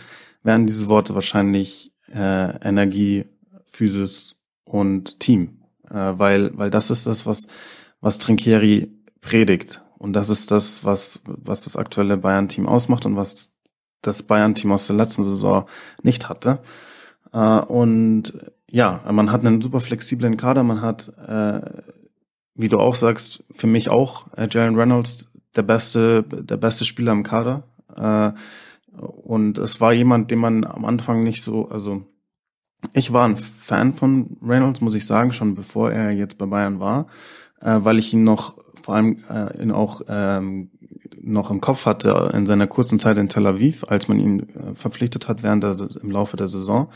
wären 0.44 0.68
diese 0.68 0.88
Worte 0.88 1.16
wahrscheinlich 1.16 1.94
äh, 2.14 2.68
Energie, 2.68 3.26
Physis 3.66 4.36
und 4.64 5.20
Team. 5.20 5.60
Äh, 5.90 5.94
weil, 5.94 6.58
weil 6.58 6.70
das 6.70 6.90
ist 6.90 7.06
das, 7.06 7.26
was 7.26 7.48
was 8.02 8.20
Trinkieri 8.20 8.92
predigt. 9.22 9.84
Und 9.98 10.14
das 10.14 10.30
ist 10.30 10.52
das, 10.52 10.86
was, 10.86 11.22
was 11.26 11.64
das 11.64 11.76
aktuelle 11.76 12.18
Bayern-Team 12.18 12.68
ausmacht 12.68 13.06
und 13.06 13.16
was 13.16 13.56
das 14.02 14.24
Bayern-Team 14.24 14.72
aus 14.72 14.88
der 14.88 14.96
letzten 14.96 15.24
Saison 15.24 15.68
nicht 16.04 16.30
hatte. 16.30 16.60
Äh, 17.34 17.60
und 17.60 18.34
ja, 18.70 19.04
man 19.12 19.32
hat 19.32 19.46
einen 19.46 19.62
super 19.62 19.80
flexiblen 19.80 20.38
Kader, 20.38 20.64
man 20.64 20.82
hat, 20.82 21.12
äh, 21.18 21.62
wie 22.54 22.70
du 22.70 22.80
auch 22.80 22.96
sagst, 22.96 23.44
für 23.52 23.68
mich 23.68 23.90
auch 23.90 24.28
äh, 24.38 24.48
Jalen 24.50 24.76
Reynolds 24.76 25.32
der 25.56 25.64
beste, 25.64 26.24
der 26.24 26.58
beste 26.58 26.86
Spieler 26.86 27.12
im 27.12 27.24
Kader. 27.24 27.64
Und 29.00 29.58
es 29.58 29.80
war 29.82 29.94
jemand, 29.94 30.32
den 30.32 30.40
man 30.40 30.64
am 30.64 30.86
Anfang 30.86 31.24
nicht 31.24 31.44
so, 31.44 31.70
also 31.70 32.04
ich 32.94 33.12
war 33.12 33.26
ein 33.26 33.38
Fan 33.38 33.94
von 33.94 34.38
Reynolds, 34.42 34.82
muss 34.82 34.96
ich 34.96 35.06
sagen, 35.06 35.34
schon 35.34 35.56
bevor 35.56 35.92
er 35.92 36.12
jetzt 36.12 36.38
bei 36.38 36.46
Bayern 36.46 36.80
war 36.80 37.08
äh, 37.62 37.80
weil 37.80 38.00
ich 38.00 38.14
ihn 38.14 38.24
noch 38.24 38.58
vor 38.82 38.96
allem 38.96 39.24
äh, 39.30 39.62
ihn 39.62 39.72
auch 39.72 40.02
ähm, 40.08 40.72
noch 41.22 41.52
im 41.52 41.62
Kopf 41.62 41.86
hatte 41.86 42.32
in 42.34 42.46
seiner 42.46 42.68
kurzen 42.68 43.00
Zeit 43.00 43.18
in 43.18 43.30
Tel 43.30 43.46
Aviv, 43.46 43.86
als 43.88 44.08
man 44.08 44.20
ihn 44.20 44.50
äh, 44.50 44.76
verpflichtet 44.76 45.28
hat 45.28 45.44
während 45.44 45.64
der 45.64 45.76
im 46.02 46.12
Laufe 46.12 46.38
der 46.38 46.48
Saison, 46.48 46.90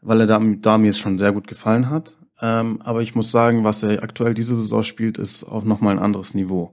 weil 0.00 0.20
er 0.20 0.26
da, 0.26 0.40
da 0.40 0.78
mir 0.78 0.88
es 0.88 0.98
schon 0.98 1.18
sehr 1.18 1.32
gut 1.32 1.46
gefallen 1.46 1.90
hat. 1.90 2.16
Ähm, 2.40 2.80
aber 2.82 3.02
ich 3.02 3.14
muss 3.14 3.30
sagen, 3.30 3.64
was 3.64 3.82
er 3.82 4.02
aktuell 4.02 4.34
diese 4.34 4.56
Saison 4.56 4.82
spielt, 4.82 5.18
ist 5.18 5.44
auch 5.44 5.64
nochmal 5.64 5.96
ein 5.96 6.02
anderes 6.02 6.34
Niveau. 6.34 6.72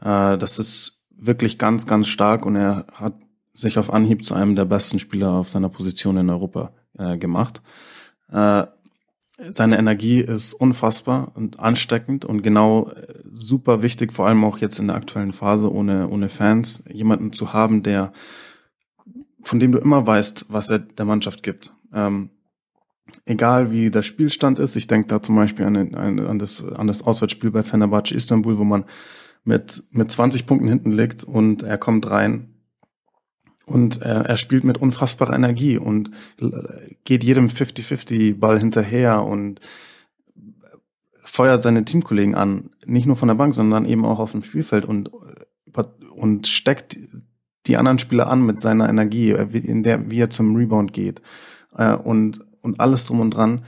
Äh, 0.00 0.38
das 0.38 0.58
ist 0.58 1.06
wirklich 1.16 1.58
ganz, 1.58 1.86
ganz 1.86 2.08
stark 2.08 2.46
und 2.46 2.56
er 2.56 2.86
hat 2.94 3.14
sich 3.58 3.78
auf 3.78 3.92
Anhieb 3.92 4.24
zu 4.24 4.34
einem 4.34 4.54
der 4.54 4.64
besten 4.64 4.98
Spieler 4.98 5.32
auf 5.32 5.48
seiner 5.48 5.68
Position 5.68 6.16
in 6.16 6.30
Europa 6.30 6.72
äh, 6.96 7.18
gemacht. 7.18 7.60
Äh, 8.30 8.66
seine 9.50 9.78
Energie 9.78 10.20
ist 10.20 10.52
unfassbar 10.52 11.32
und 11.34 11.60
ansteckend 11.60 12.24
und 12.24 12.42
genau 12.42 12.90
äh, 12.90 13.22
super 13.30 13.82
wichtig, 13.82 14.12
vor 14.12 14.26
allem 14.26 14.44
auch 14.44 14.58
jetzt 14.58 14.78
in 14.78 14.88
der 14.88 14.96
aktuellen 14.96 15.32
Phase 15.32 15.72
ohne, 15.72 16.08
ohne 16.08 16.28
Fans, 16.28 16.84
jemanden 16.92 17.32
zu 17.32 17.52
haben, 17.52 17.82
der, 17.82 18.12
von 19.42 19.60
dem 19.60 19.72
du 19.72 19.78
immer 19.78 20.06
weißt, 20.06 20.46
was 20.48 20.70
er 20.70 20.80
der 20.80 21.04
Mannschaft 21.04 21.42
gibt. 21.42 21.72
Ähm, 21.92 22.30
egal 23.26 23.70
wie 23.70 23.90
der 23.90 24.02
Spielstand 24.02 24.58
ist, 24.58 24.76
ich 24.76 24.86
denke 24.86 25.08
da 25.08 25.22
zum 25.22 25.36
Beispiel 25.36 25.64
an, 25.66 25.94
an, 25.94 26.20
an, 26.20 26.38
das, 26.38 26.64
an 26.64 26.86
das 26.86 27.02
Auswärtsspiel 27.02 27.50
bei 27.50 27.62
Fenerbahce 27.62 28.14
Istanbul, 28.14 28.58
wo 28.58 28.64
man 28.64 28.84
mit, 29.44 29.84
mit 29.90 30.10
20 30.10 30.46
Punkten 30.46 30.68
hinten 30.68 30.92
liegt 30.92 31.24
und 31.24 31.62
er 31.62 31.78
kommt 31.78 32.10
rein 32.10 32.57
und 33.68 34.02
er, 34.02 34.26
er 34.26 34.36
spielt 34.36 34.64
mit 34.64 34.78
unfassbarer 34.78 35.34
Energie 35.34 35.78
und 35.78 36.10
geht 37.04 37.24
jedem 37.24 37.48
50-50-Ball 37.48 38.58
hinterher 38.58 39.22
und 39.22 39.60
feuert 41.22 41.62
seine 41.62 41.84
Teamkollegen 41.84 42.34
an. 42.34 42.70
Nicht 42.86 43.06
nur 43.06 43.16
von 43.16 43.28
der 43.28 43.34
Bank, 43.34 43.54
sondern 43.54 43.84
eben 43.84 44.04
auch 44.04 44.18
auf 44.18 44.32
dem 44.32 44.42
Spielfeld 44.42 44.84
und, 44.84 45.10
und 46.16 46.46
steckt 46.46 46.98
die 47.66 47.76
anderen 47.76 47.98
Spieler 47.98 48.28
an 48.28 48.44
mit 48.44 48.58
seiner 48.60 48.88
Energie, 48.88 49.30
in 49.30 49.82
der, 49.82 50.10
wie 50.10 50.20
er 50.20 50.30
zum 50.30 50.56
Rebound 50.56 50.92
geht. 50.92 51.20
Äh, 51.76 51.94
und, 51.94 52.44
und 52.62 52.80
alles 52.80 53.06
drum 53.06 53.20
und 53.20 53.30
dran 53.30 53.64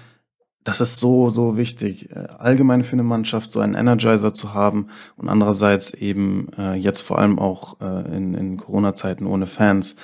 das 0.64 0.81
ist 0.81 0.99
so, 0.99 1.31
so 1.31 1.57
wichtig, 1.57 2.11
äh, 2.11 2.29
allgemein 2.38 2.85
für 2.85 2.92
eine 2.92 3.03
Mannschaft 3.03 3.53
so 3.53 3.61
einen 3.61 3.75
Energizer 3.75 4.35
zu 4.35 4.53
haben 4.53 4.88
und 5.16 5.29
andererseits 5.29 5.94
eben 5.94 6.49
äh, 6.59 6.75
jetzt 6.75 7.01
vor 7.01 7.18
allem 7.18 7.38
auch 7.38 7.81
äh, 7.81 8.16
in, 8.16 8.35
in 8.35 8.57
Corona-Zeiten 8.57 9.27
ohne 9.27 9.46
Fans 9.46 9.96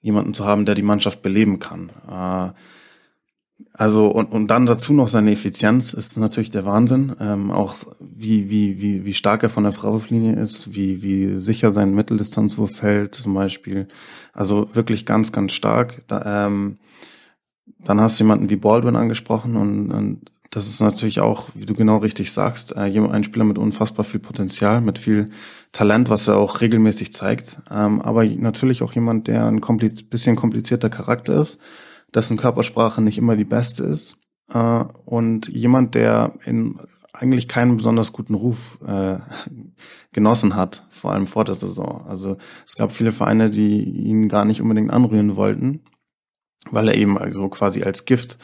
jemanden 0.00 0.34
zu 0.34 0.44
haben, 0.44 0.64
der 0.64 0.74
die 0.74 0.82
Mannschaft 0.82 1.22
beleben 1.22 1.58
kann. 1.58 1.90
Äh, 2.10 2.52
also 3.72 4.08
und, 4.08 4.32
und 4.32 4.48
dann 4.48 4.66
dazu 4.66 4.92
noch 4.92 5.08
seine 5.08 5.32
Effizienz 5.32 5.94
ist 5.94 6.16
natürlich 6.16 6.50
der 6.50 6.64
Wahnsinn. 6.64 7.14
Ähm, 7.20 7.50
auch 7.50 7.76
wie, 8.00 8.50
wie, 8.50 8.80
wie, 8.80 9.04
wie 9.04 9.14
stark 9.14 9.42
er 9.42 9.48
von 9.48 9.64
der 9.64 9.72
Freiwurflinie 9.72 10.34
ist, 10.34 10.74
wie, 10.74 11.02
wie 11.02 11.38
sicher 11.38 11.70
sein 11.70 11.94
Mitteldistanzwurf 11.94 12.76
fällt 12.76 13.14
zum 13.14 13.34
Beispiel. 13.34 13.86
Also 14.32 14.74
wirklich 14.74 15.06
ganz, 15.06 15.30
ganz 15.30 15.52
stark. 15.52 16.02
Da, 16.08 16.46
ähm, 16.46 16.78
dann 17.78 18.00
hast 18.00 18.18
du 18.18 18.24
jemanden 18.24 18.50
wie 18.50 18.56
Baldwin 18.56 18.96
angesprochen 18.96 19.56
und, 19.56 19.90
und 19.90 20.30
das 20.50 20.66
ist 20.66 20.80
natürlich 20.80 21.20
auch, 21.20 21.50
wie 21.54 21.64
du 21.64 21.74
genau 21.74 21.98
richtig 21.98 22.32
sagst, 22.32 22.76
äh, 22.76 22.80
ein 22.80 23.24
Spieler 23.24 23.44
mit 23.44 23.56
unfassbar 23.56 24.04
viel 24.04 24.18
Potenzial, 24.18 24.80
mit 24.80 24.98
viel 24.98 25.30
Talent, 25.70 26.10
was 26.10 26.26
er 26.26 26.38
auch 26.38 26.60
regelmäßig 26.60 27.12
zeigt. 27.14 27.60
Ähm, 27.70 28.02
aber 28.02 28.24
natürlich 28.24 28.82
auch 28.82 28.92
jemand, 28.92 29.28
der 29.28 29.46
ein 29.46 29.60
kompliz 29.60 30.02
bisschen 30.02 30.34
komplizierter 30.34 30.90
Charakter 30.90 31.40
ist, 31.40 31.60
dessen 32.12 32.36
Körpersprache 32.36 33.00
nicht 33.00 33.16
immer 33.16 33.36
die 33.36 33.44
beste 33.44 33.84
ist. 33.84 34.18
Äh, 34.52 34.84
und 35.04 35.48
jemand, 35.48 35.94
der 35.94 36.34
in 36.44 36.80
eigentlich 37.12 37.48
keinen 37.48 37.76
besonders 37.76 38.12
guten 38.12 38.34
Ruf 38.34 38.78
äh, 38.84 39.18
genossen 40.12 40.56
hat, 40.56 40.84
vor 40.90 41.12
allem 41.12 41.28
vor 41.28 41.44
der 41.44 41.54
Saison. 41.54 42.06
Also 42.08 42.38
es 42.66 42.74
gab 42.74 42.90
viele 42.90 43.12
Vereine, 43.12 43.50
die 43.50 43.84
ihn 43.84 44.28
gar 44.28 44.44
nicht 44.44 44.60
unbedingt 44.60 44.90
anrühren 44.90 45.36
wollten 45.36 45.82
weil 46.70 46.88
er 46.88 46.94
eben 46.94 47.18
also 47.18 47.48
quasi 47.48 47.82
als 47.82 48.04
Gift 48.04 48.38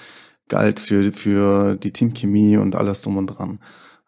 galt 0.49 0.81
für, 0.81 1.13
für 1.13 1.77
die 1.77 1.93
Teamchemie 1.93 2.57
und 2.57 2.77
alles 2.77 3.03
drum 3.03 3.17
und 3.17 3.27
dran. 3.27 3.59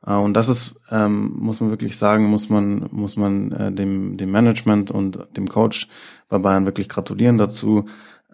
Äh, 0.07 0.15
und 0.15 0.35
das 0.35 0.49
ist, 0.49 0.81
ähm, 0.91 1.33
muss 1.39 1.61
man 1.61 1.71
wirklich 1.71 1.97
sagen, 1.97 2.25
muss 2.27 2.49
man, 2.49 2.89
muss 2.91 3.17
man 3.17 3.53
äh, 3.53 3.73
dem, 3.73 4.17
dem 4.17 4.31
Management 4.31 4.91
und 4.91 5.19
dem 5.37 5.49
Coach 5.49 5.89
bei 6.29 6.39
Bayern 6.39 6.67
wirklich 6.67 6.89
gratulieren 6.89 7.39
dazu, 7.39 7.87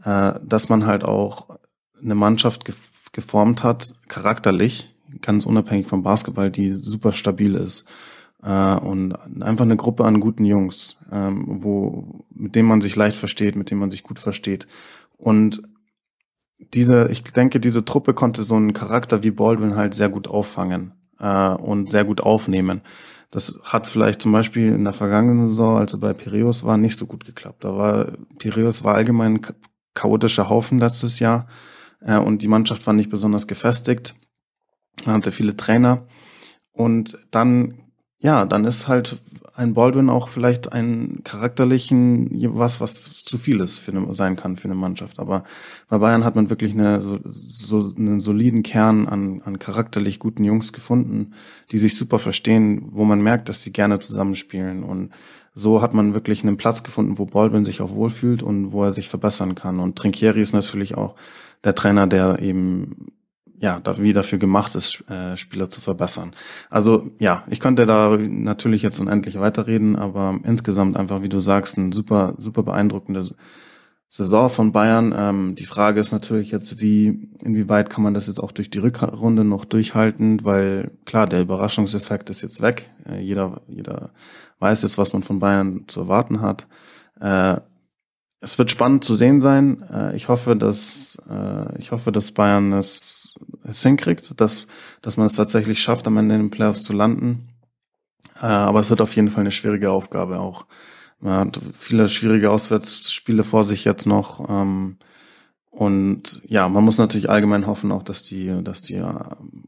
äh, 0.04 0.34
dass 0.42 0.68
man 0.68 0.86
halt 0.86 1.04
auch 1.04 1.58
eine 2.02 2.14
Mannschaft 2.14 2.64
ge 2.64 2.74
geformt 3.12 3.62
hat, 3.62 3.94
charakterlich, 4.08 4.92
ganz 5.20 5.46
unabhängig 5.46 5.86
vom 5.86 6.02
Basketball, 6.02 6.50
die 6.50 6.72
super 6.72 7.12
stabil 7.12 7.54
ist. 7.54 7.88
Äh, 8.42 8.74
und 8.74 9.14
einfach 9.40 9.64
eine 9.64 9.76
Gruppe 9.76 10.04
an 10.04 10.18
guten 10.18 10.44
Jungs, 10.44 10.98
ähm, 11.12 11.44
wo, 11.62 12.26
mit 12.34 12.56
denen 12.56 12.68
man 12.68 12.80
sich 12.80 12.96
leicht 12.96 13.16
versteht, 13.16 13.54
mit 13.54 13.70
denen 13.70 13.78
man 13.78 13.92
sich 13.92 14.02
gut 14.02 14.18
versteht. 14.18 14.66
Und 15.24 15.62
diese, 16.58 17.10
ich 17.10 17.24
denke, 17.24 17.58
diese 17.58 17.84
Truppe 17.84 18.12
konnte 18.12 18.42
so 18.42 18.56
einen 18.56 18.74
Charakter 18.74 19.22
wie 19.22 19.30
Baldwin 19.30 19.74
halt 19.74 19.94
sehr 19.94 20.10
gut 20.10 20.28
auffangen 20.28 20.92
äh, 21.18 21.48
und 21.48 21.90
sehr 21.90 22.04
gut 22.04 22.20
aufnehmen. 22.20 22.82
Das 23.30 23.58
hat 23.64 23.86
vielleicht 23.86 24.20
zum 24.20 24.32
Beispiel 24.32 24.72
in 24.72 24.84
der 24.84 24.92
vergangenen 24.92 25.48
Saison, 25.48 25.78
als 25.78 25.94
er 25.94 26.00
bei 26.00 26.12
Piraeus 26.12 26.62
war, 26.62 26.76
nicht 26.76 26.96
so 26.96 27.06
gut 27.06 27.24
geklappt. 27.24 27.64
Da 27.64 27.74
war 27.74 28.12
Piraeus 28.38 28.84
war 28.84 28.94
allgemein 28.96 29.36
ein 29.36 29.46
chaotischer 29.94 30.50
Haufen 30.50 30.78
letztes 30.78 31.20
Jahr 31.20 31.48
äh, 32.00 32.18
und 32.18 32.42
die 32.42 32.48
Mannschaft 32.48 32.86
war 32.86 32.92
nicht 32.92 33.08
besonders 33.08 33.46
gefestigt. 33.46 34.14
Man 35.06 35.16
hatte 35.16 35.32
viele 35.32 35.56
Trainer 35.56 36.06
und 36.70 37.18
dann 37.30 37.83
ja, 38.24 38.46
dann 38.46 38.64
ist 38.64 38.88
halt 38.88 39.18
ein 39.54 39.74
Baldwin 39.74 40.08
auch 40.08 40.28
vielleicht 40.28 40.72
ein 40.72 41.20
charakterlichen 41.24 42.30
was, 42.56 42.80
was 42.80 43.22
zu 43.22 43.36
viel 43.36 43.60
ist 43.60 43.78
für 43.78 43.92
eine, 43.92 44.14
sein 44.14 44.34
kann 44.34 44.56
für 44.56 44.64
eine 44.64 44.74
Mannschaft. 44.74 45.18
Aber 45.18 45.44
bei 45.90 45.98
Bayern 45.98 46.24
hat 46.24 46.34
man 46.34 46.48
wirklich 46.48 46.72
eine, 46.72 47.02
so, 47.02 47.18
so 47.24 47.92
einen 47.94 48.20
soliden 48.20 48.62
Kern 48.62 49.06
an, 49.06 49.42
an 49.44 49.58
charakterlich 49.58 50.20
guten 50.20 50.42
Jungs 50.42 50.72
gefunden, 50.72 51.34
die 51.70 51.76
sich 51.76 51.98
super 51.98 52.18
verstehen, 52.18 52.88
wo 52.92 53.04
man 53.04 53.20
merkt, 53.20 53.50
dass 53.50 53.62
sie 53.62 53.72
gerne 53.72 53.98
zusammenspielen. 53.98 54.84
Und 54.84 55.10
so 55.54 55.82
hat 55.82 55.92
man 55.92 56.14
wirklich 56.14 56.42
einen 56.42 56.56
Platz 56.56 56.82
gefunden, 56.82 57.18
wo 57.18 57.26
Baldwin 57.26 57.66
sich 57.66 57.82
auch 57.82 57.92
wohlfühlt 57.92 58.42
und 58.42 58.72
wo 58.72 58.84
er 58.84 58.94
sich 58.94 59.10
verbessern 59.10 59.54
kann. 59.54 59.80
Und 59.80 59.96
Trinkieri 59.96 60.40
ist 60.40 60.54
natürlich 60.54 60.96
auch 60.96 61.14
der 61.62 61.74
Trainer, 61.74 62.06
der 62.06 62.40
eben 62.40 63.12
ja, 63.58 63.80
wie 63.98 64.12
dafür 64.12 64.38
gemacht 64.38 64.74
ist, 64.74 65.08
äh, 65.08 65.36
Spieler 65.36 65.68
zu 65.68 65.80
verbessern. 65.80 66.32
Also 66.70 67.10
ja, 67.18 67.44
ich 67.48 67.60
könnte 67.60 67.86
da 67.86 68.16
natürlich 68.16 68.82
jetzt 68.82 69.00
unendlich 69.00 69.38
weiterreden, 69.38 69.96
aber 69.96 70.38
insgesamt 70.44 70.96
einfach, 70.96 71.22
wie 71.22 71.28
du 71.28 71.40
sagst, 71.40 71.78
ein 71.78 71.92
super, 71.92 72.34
super 72.38 72.62
beeindruckende 72.62 73.30
Saison 74.08 74.48
von 74.48 74.72
Bayern. 74.72 75.12
Ähm, 75.16 75.54
die 75.56 75.66
Frage 75.66 75.98
ist 75.98 76.12
natürlich 76.12 76.52
jetzt, 76.52 76.80
wie, 76.80 77.30
inwieweit 77.42 77.90
kann 77.90 78.04
man 78.04 78.14
das 78.14 78.28
jetzt 78.28 78.38
auch 78.38 78.52
durch 78.52 78.70
die 78.70 78.78
Rückrunde 78.78 79.44
noch 79.44 79.64
durchhalten, 79.64 80.44
weil 80.44 80.92
klar, 81.04 81.26
der 81.26 81.40
Überraschungseffekt 81.40 82.30
ist 82.30 82.42
jetzt 82.42 82.62
weg. 82.62 82.90
Äh, 83.08 83.20
jeder, 83.20 83.62
jeder 83.66 84.10
weiß 84.60 84.82
jetzt, 84.82 84.98
was 84.98 85.12
man 85.12 85.22
von 85.22 85.40
Bayern 85.40 85.84
zu 85.88 86.02
erwarten 86.02 86.40
hat. 86.40 86.68
Äh, 87.20 87.56
es 88.44 88.58
wird 88.58 88.70
spannend 88.70 89.02
zu 89.04 89.14
sehen 89.14 89.40
sein. 89.40 89.82
Äh, 89.90 90.14
ich 90.16 90.28
hoffe, 90.28 90.54
dass 90.54 91.20
äh, 91.28 91.78
ich 91.78 91.90
hoffe, 91.90 92.12
dass 92.12 92.30
Bayern 92.30 92.72
es, 92.72 93.23
es 93.64 93.82
hinkriegt, 93.82 94.40
dass 94.40 94.66
dass 95.02 95.16
man 95.16 95.26
es 95.26 95.34
tatsächlich 95.34 95.82
schafft, 95.82 96.06
am 96.06 96.16
Ende 96.16 96.34
in 96.34 96.42
den 96.42 96.50
Playoffs 96.50 96.82
zu 96.82 96.92
landen. 96.92 97.48
Äh, 98.36 98.46
aber 98.46 98.80
es 98.80 98.90
wird 98.90 99.00
auf 99.00 99.14
jeden 99.16 99.30
Fall 99.30 99.42
eine 99.42 99.52
schwierige 99.52 99.90
Aufgabe 99.90 100.40
auch. 100.40 100.66
Man 101.20 101.40
hat 101.40 101.60
viele 101.72 102.08
schwierige 102.08 102.50
Auswärtsspiele 102.50 103.44
vor 103.44 103.64
sich 103.64 103.84
jetzt 103.84 104.06
noch. 104.06 104.48
Ähm, 104.48 104.98
und 105.70 106.42
ja, 106.46 106.68
man 106.68 106.84
muss 106.84 106.98
natürlich 106.98 107.28
allgemein 107.28 107.66
hoffen 107.66 107.90
auch, 107.90 108.02
dass 108.02 108.22
die, 108.22 108.62
dass 108.62 108.82
die 108.82 109.02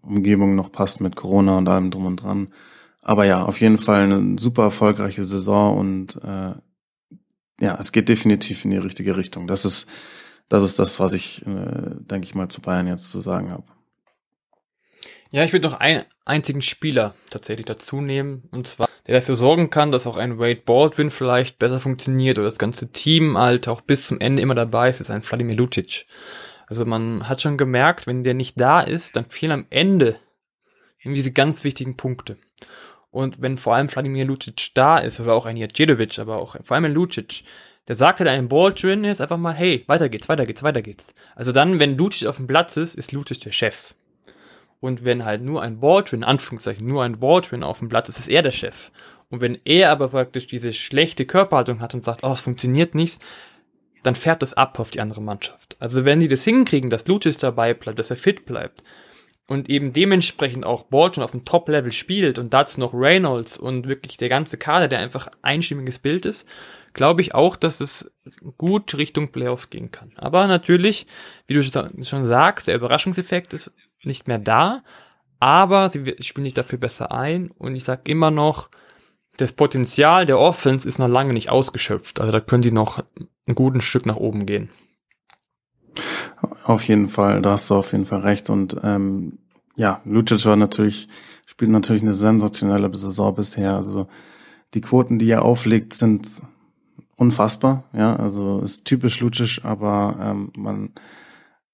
Umgebung 0.02 0.54
noch 0.54 0.70
passt 0.70 1.00
mit 1.00 1.16
Corona 1.16 1.58
und 1.58 1.68
allem 1.68 1.90
drum 1.90 2.06
und 2.06 2.16
dran. 2.22 2.48
Aber 3.02 3.24
ja, 3.24 3.44
auf 3.44 3.60
jeden 3.60 3.78
Fall 3.78 4.02
eine 4.02 4.38
super 4.38 4.64
erfolgreiche 4.64 5.24
Saison 5.24 5.78
und 5.78 6.16
äh, 6.22 6.54
ja, 7.60 7.76
es 7.78 7.92
geht 7.92 8.08
definitiv 8.08 8.64
in 8.64 8.70
die 8.70 8.76
richtige 8.76 9.16
Richtung. 9.16 9.46
Das 9.46 9.64
ist, 9.64 9.88
das 10.48 10.62
ist 10.62 10.78
das, 10.78 11.00
was 11.00 11.12
ich, 11.12 11.42
äh, 11.46 11.96
denke 11.98 12.26
ich 12.26 12.34
mal, 12.34 12.48
zu 12.48 12.60
Bayern 12.60 12.86
jetzt 12.86 13.10
zu 13.10 13.20
sagen 13.20 13.50
habe. 13.50 13.64
Ja, 15.30 15.42
ich 15.44 15.52
würde 15.52 15.68
noch 15.68 15.80
einen 15.80 16.04
einzigen 16.24 16.62
Spieler 16.62 17.14
tatsächlich 17.30 17.66
dazu 17.66 18.00
nehmen, 18.00 18.48
und 18.52 18.66
zwar, 18.66 18.88
der 19.06 19.16
dafür 19.16 19.34
sorgen 19.34 19.70
kann, 19.70 19.90
dass 19.90 20.06
auch 20.06 20.16
ein 20.16 20.38
Wade 20.38 20.62
Baldwin 20.64 21.10
vielleicht 21.10 21.58
besser 21.58 21.80
funktioniert 21.80 22.38
oder 22.38 22.46
das 22.46 22.58
ganze 22.58 22.92
Team 22.92 23.36
halt 23.36 23.66
auch 23.68 23.80
bis 23.80 24.06
zum 24.06 24.20
Ende 24.20 24.40
immer 24.42 24.54
dabei 24.54 24.88
ist, 24.88 25.00
ist 25.00 25.10
ein 25.10 25.22
Vladimir 25.22 25.56
Lucic. 25.56 26.06
Also 26.68 26.84
man 26.84 27.28
hat 27.28 27.42
schon 27.42 27.56
gemerkt, 27.56 28.06
wenn 28.06 28.24
der 28.24 28.34
nicht 28.34 28.58
da 28.60 28.80
ist, 28.80 29.16
dann 29.16 29.30
fehlen 29.30 29.52
am 29.52 29.66
Ende 29.70 30.16
irgendwie 30.98 31.16
diese 31.16 31.32
ganz 31.32 31.64
wichtigen 31.64 31.96
Punkte. 31.96 32.36
Und 33.10 33.40
wenn 33.40 33.56
vor 33.56 33.74
allem 33.74 33.88
Vladimir 33.88 34.24
Lucic 34.24 34.74
da 34.74 34.98
ist, 34.98 35.20
oder 35.20 35.34
auch 35.34 35.46
ein 35.46 35.56
Jadjedovic, 35.56 36.18
aber 36.18 36.36
auch 36.36 36.56
vor 36.62 36.74
allem 36.74 36.86
ein 36.86 36.94
Lucic, 36.94 37.44
der 37.88 37.96
sagt 37.96 38.20
halt 38.20 38.28
einem 38.28 38.48
Baldwin 38.48 39.04
jetzt 39.04 39.20
einfach 39.20 39.36
mal, 39.36 39.52
hey, 39.52 39.84
weiter 39.86 40.08
geht's, 40.08 40.28
weiter 40.28 40.46
geht's, 40.46 40.62
weiter 40.62 40.82
geht's. 40.82 41.14
Also 41.34 41.52
dann, 41.52 41.78
wenn 41.78 41.96
Lucic 41.96 42.26
auf 42.26 42.36
dem 42.36 42.46
Platz 42.46 42.76
ist, 42.76 42.94
ist 42.94 43.12
Lucic 43.12 43.40
der 43.40 43.52
Chef. 43.52 43.94
Und 44.80 45.04
wenn 45.04 45.24
halt 45.24 45.42
nur 45.42 45.62
ein 45.62 45.80
Baldwin, 45.80 46.24
Anführungszeichen, 46.24 46.86
nur 46.86 47.04
ein 47.04 47.20
Baldwin 47.20 47.62
auf 47.62 47.78
dem 47.78 47.88
Platz 47.88 48.08
ist, 48.08 48.18
ist 48.18 48.28
er 48.28 48.42
der 48.42 48.50
Chef. 48.50 48.90
Und 49.30 49.40
wenn 49.40 49.58
er 49.64 49.90
aber 49.90 50.08
praktisch 50.08 50.46
diese 50.46 50.72
schlechte 50.72 51.26
Körperhaltung 51.26 51.80
hat 51.80 51.94
und 51.94 52.04
sagt, 52.04 52.24
oh, 52.24 52.32
es 52.32 52.40
funktioniert 52.40 52.94
nichts, 52.94 53.18
dann 54.02 54.14
fährt 54.14 54.42
das 54.42 54.54
ab 54.54 54.78
auf 54.78 54.90
die 54.90 55.00
andere 55.00 55.22
Mannschaft. 55.22 55.76
Also 55.80 56.04
wenn 56.04 56.20
die 56.20 56.28
das 56.28 56.44
hinkriegen, 56.44 56.90
dass 56.90 57.06
Lucic 57.06 57.38
dabei 57.38 57.74
bleibt, 57.74 57.98
dass 57.98 58.10
er 58.10 58.16
fit 58.16 58.46
bleibt, 58.46 58.84
und 59.46 59.70
eben 59.70 59.92
dementsprechend 59.92 60.66
auch 60.66 60.84
Bolton 60.84 61.22
auf 61.22 61.30
dem 61.30 61.44
Top-Level 61.44 61.92
spielt 61.92 62.38
und 62.38 62.52
dazu 62.52 62.80
noch 62.80 62.92
Reynolds 62.92 63.58
und 63.58 63.86
wirklich 63.86 64.16
der 64.16 64.28
ganze 64.28 64.58
Kader, 64.58 64.88
der 64.88 64.98
einfach 64.98 65.28
einstimmiges 65.42 66.00
Bild 66.00 66.26
ist, 66.26 66.48
glaube 66.92 67.20
ich 67.20 67.34
auch, 67.34 67.56
dass 67.56 67.80
es 67.80 68.10
gut 68.56 68.96
Richtung 68.96 69.30
Playoffs 69.30 69.70
gehen 69.70 69.92
kann. 69.92 70.12
Aber 70.16 70.46
natürlich, 70.46 71.06
wie 71.46 71.54
du 71.54 71.62
schon 71.62 72.26
sagst, 72.26 72.66
der 72.66 72.74
Überraschungseffekt 72.74 73.54
ist 73.54 73.72
nicht 74.02 74.26
mehr 74.26 74.38
da, 74.38 74.82
aber 75.38 75.90
sie 75.90 76.16
spielen 76.20 76.44
sich 76.44 76.54
dafür 76.54 76.78
besser 76.78 77.12
ein 77.12 77.50
und 77.50 77.76
ich 77.76 77.84
sage 77.84 78.10
immer 78.10 78.30
noch, 78.30 78.70
das 79.36 79.52
Potenzial 79.52 80.26
der 80.26 80.38
Offense 80.38 80.88
ist 80.88 80.98
noch 80.98 81.08
lange 81.08 81.34
nicht 81.34 81.50
ausgeschöpft. 81.50 82.20
Also 82.20 82.32
da 82.32 82.40
können 82.40 82.62
sie 82.62 82.72
noch 82.72 83.04
ein 83.46 83.54
gutes 83.54 83.84
Stück 83.84 84.06
nach 84.06 84.16
oben 84.16 84.46
gehen. 84.46 84.70
Auf 86.66 86.82
jeden 86.88 87.08
Fall, 87.08 87.42
da 87.42 87.52
hast 87.52 87.70
du 87.70 87.76
auf 87.76 87.92
jeden 87.92 88.06
Fall 88.06 88.22
recht. 88.22 88.50
Und 88.50 88.76
ähm, 88.82 89.38
ja, 89.76 90.00
Lucic 90.04 90.44
war 90.46 90.56
natürlich, 90.56 91.06
spielt 91.46 91.70
natürlich 91.70 92.02
eine 92.02 92.12
sensationelle 92.12 92.92
Saison 92.92 93.36
bisher. 93.36 93.76
Also 93.76 94.08
die 94.74 94.80
Quoten, 94.80 95.20
die 95.20 95.30
er 95.30 95.42
auflegt, 95.42 95.94
sind 95.94 96.28
unfassbar. 97.14 97.84
Ja, 97.92 98.16
also 98.16 98.58
ist 98.62 98.84
typisch 98.84 99.20
Lucic, 99.20 99.64
aber 99.64 100.18
ähm, 100.20 100.52
man, 100.56 100.90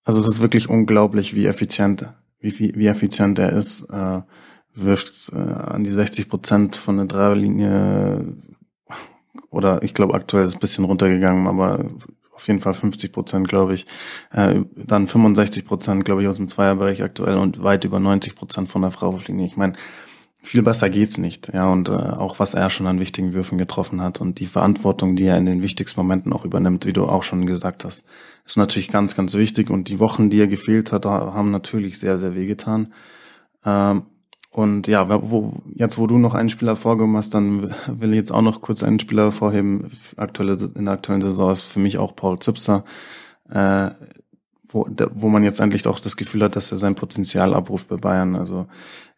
also 0.05 0.21
es 0.21 0.29
ist 0.29 0.43
wirklich 0.43 0.69
unglaublich, 0.69 1.35
wie 1.35 1.47
effizient, 1.47 2.07
wie, 2.39 2.59
wie, 2.59 2.75
wie 2.75 2.87
effizient 2.87 3.39
er 3.39 3.55
ist. 3.55 3.89
Äh, 3.89 4.21
wirft 4.75 5.33
äh, 5.33 5.39
an 5.39 5.85
die 5.85 5.91
60 5.91 6.29
Prozent 6.29 6.77
von 6.77 6.99
der 6.99 7.07
Dreierlinie 7.07 8.37
oder 9.49 9.83
ich 9.83 9.95
glaube 9.95 10.13
aktuell 10.13 10.45
ist 10.45 10.51
es 10.51 10.57
ein 10.57 10.61
bisschen 10.61 10.85
runtergegangen, 10.85 11.47
aber 11.47 11.87
auf 12.43 12.49
jeden 12.49 12.61
Fall 12.61 12.75
50 12.75 13.13
Prozent, 13.13 13.49
glaube 13.49 13.75
ich. 13.75 13.87
Äh, 14.33 14.63
dann 14.75 15.07
65 15.07 15.65
Prozent, 15.65 16.05
glaube 16.05 16.23
ich, 16.23 16.29
aus 16.29 16.37
dem 16.37 16.49
Zweierbereich 16.49 17.03
aktuell 17.03 17.37
und 17.37 17.63
weit 17.63 17.85
über 17.85 18.01
90 18.01 18.35
Prozent 18.35 18.69
von 18.69 18.83
der 18.83 18.91
Freiwurflinie. 18.91 19.47
Ich 19.47 19.57
meine, 19.57 19.75
viel 20.43 20.63
besser 20.63 20.91
geht's 20.91 21.19
nicht. 21.19 21.53
Ja, 21.55 21.69
und 21.69 21.89
äh, 21.89 21.93
auch 21.93 22.41
was 22.41 22.55
er 22.55 22.69
schon 22.69 22.89
an 22.89 22.99
wichtigen 22.99 23.33
Würfen 23.33 23.59
getroffen 23.59 24.03
hat 24.03 24.21
und 24.21 24.41
die 24.41 24.47
Verantwortung, 24.47 25.15
die 25.15 25.27
er 25.27 25.39
in 25.39 25.47
den 25.47 25.63
wichtigsten 25.63 26.01
Momenten 26.01 26.33
auch 26.33 26.45
übernimmt, 26.45 26.85
wie 26.85 26.93
du 26.93 27.07
auch 27.07 27.23
schon 27.23 27.47
gesagt 27.47 27.85
hast, 27.85 28.07
ist 28.45 28.57
natürlich 28.57 28.91
ganz, 28.91 29.15
ganz 29.15 29.35
wichtig. 29.35 29.71
Und 29.71 29.89
die 29.89 30.01
Wochen, 30.01 30.29
die 30.29 30.41
er 30.41 30.49
gefehlt 30.49 30.91
hat, 30.91 31.07
haben 31.07 31.53
natürlich 31.53 32.01
sehr, 32.01 32.19
sehr 32.19 32.35
wehgetan. 32.35 32.93
Ähm, 33.65 34.03
und 34.53 34.87
ja, 34.87 35.09
wo, 35.09 35.55
jetzt 35.75 35.97
wo 35.97 36.07
du 36.07 36.19
noch 36.19 36.35
einen 36.35 36.51
Spieler 36.51 36.77
vorgehoben 36.77 37.17
hast, 37.17 37.33
dann 37.33 37.75
will 37.87 38.11
ich 38.11 38.17
jetzt 38.17 38.33
auch 38.33 38.43
noch 38.43 38.61
kurz 38.61 38.83
einen 38.83 38.99
Spieler 38.99 39.33
vorheben. 39.33 39.91
Aktuelle, 40.19 40.59
in 40.75 40.85
der 40.85 40.95
aktuellen 40.95 41.23
Saison 41.23 41.51
ist 41.51 41.63
für 41.63 41.81
mich 41.81 41.97
auch 41.97 42.15
Paul 42.15 42.39
Zipser, 42.39 42.85
äh, 43.49 43.91
wo, 44.69 44.87
wo 45.15 45.29
man 45.31 45.43
jetzt 45.43 45.61
endlich 45.61 45.87
auch 45.87 45.99
das 46.01 46.19
Gefühl 46.19 46.43
hat, 46.43 46.55
dass 46.55 46.71
er 46.71 46.77
sein 46.77 46.95
Potenzial 46.95 47.55
abruft 47.55 47.89
bei 47.89 47.97
Bayern. 47.97 48.37
Also 48.37 48.67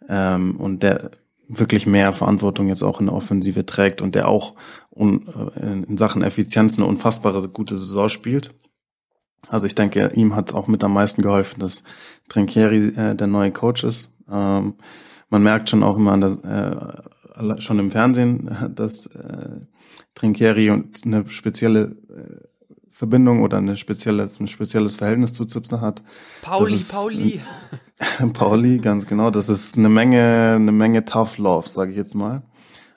ähm, 0.09 0.55
und 0.57 0.85
der 0.85 1.11
wirklich 1.49 1.85
mehr 1.85 2.13
Verantwortung 2.13 2.69
jetzt 2.69 2.85
auch 2.85 3.01
in 3.01 3.07
der 3.07 3.17
Offensive 3.17 3.67
trägt 3.67 4.03
und 4.03 4.15
der 4.15 4.29
auch 4.29 4.55
un, 4.91 5.27
äh, 5.57 5.83
in 5.83 5.99
Sachen 5.99 6.23
Effizienz 6.23 6.79
eine 6.79 6.87
unfassbare 6.87 7.49
gute 7.49 7.77
Saison 7.77 8.09
spielt. 8.09 8.55
Also 9.49 9.67
ich 9.67 9.75
denke, 9.75 10.13
ihm 10.15 10.37
hat 10.37 10.55
auch 10.55 10.69
mit 10.69 10.85
am 10.85 10.93
meisten 10.95 11.23
geholfen, 11.23 11.59
dass 11.59 11.83
Trinkieri 12.29 12.89
äh, 12.97 13.15
der 13.17 13.27
neue 13.27 13.51
Coach 13.51 13.83
ist. 13.83 14.15
Ähm, 14.31 14.75
man 15.35 15.43
merkt 15.43 15.69
schon 15.69 15.83
auch 15.83 15.97
immer 15.97 16.13
an 16.13 16.21
das, 16.21 16.37
äh, 16.45 17.61
schon 17.61 17.81
im 17.81 17.91
Fernsehen, 17.91 18.57
dass 18.77 19.09
äh, 19.09 19.61
Trinkieri 20.15 20.71
und 20.71 21.01
eine 21.05 21.29
spezielle 21.29 21.97
äh, 22.09 22.47
Verbindung 22.93 23.43
oder 23.43 23.57
eine 23.59 23.77
spezielle, 23.77 24.23
ein 24.39 24.47
spezielles 24.47 24.95
Verhältnis 24.95 25.35
zu 25.35 25.45
Zipser 25.45 25.81
hat. 25.81 26.05
Pauli, 26.43 26.75
ist, 26.75 26.93
Pauli. 26.93 27.41
Pauli, 28.33 28.79
ganz 28.79 29.07
genau. 29.07 29.33
Das 29.33 29.49
ist 29.49 29.77
eine 29.77 29.89
Menge, 29.89 30.53
eine 30.55 30.71
Menge 30.71 31.05
Tough 31.05 31.39
Love, 31.39 31.69
sage 31.69 31.91
ich 31.91 31.97
jetzt 31.97 32.15
mal. 32.15 32.43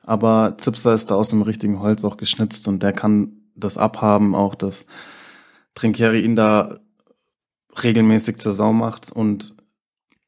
Aber 0.03 0.57
Zipser 0.59 0.93
ist 0.93 1.09
da 1.09 1.15
aus 1.15 1.29
dem 1.29 1.41
richtigen 1.41 1.79
Holz 1.79 2.05
auch 2.05 2.17
geschnitzt 2.17 2.67
und 2.67 2.83
der 2.83 2.93
kann 2.93 3.31
das 3.55 3.79
abhaben, 3.79 4.35
auch 4.35 4.53
dass 4.53 4.85
Trinkieri 5.73 6.21
ihn 6.21 6.35
da 6.35 6.77
regelmäßig 7.83 8.37
zur 8.37 8.53
Sau 8.53 8.73
macht 8.73 9.11
und 9.11 9.55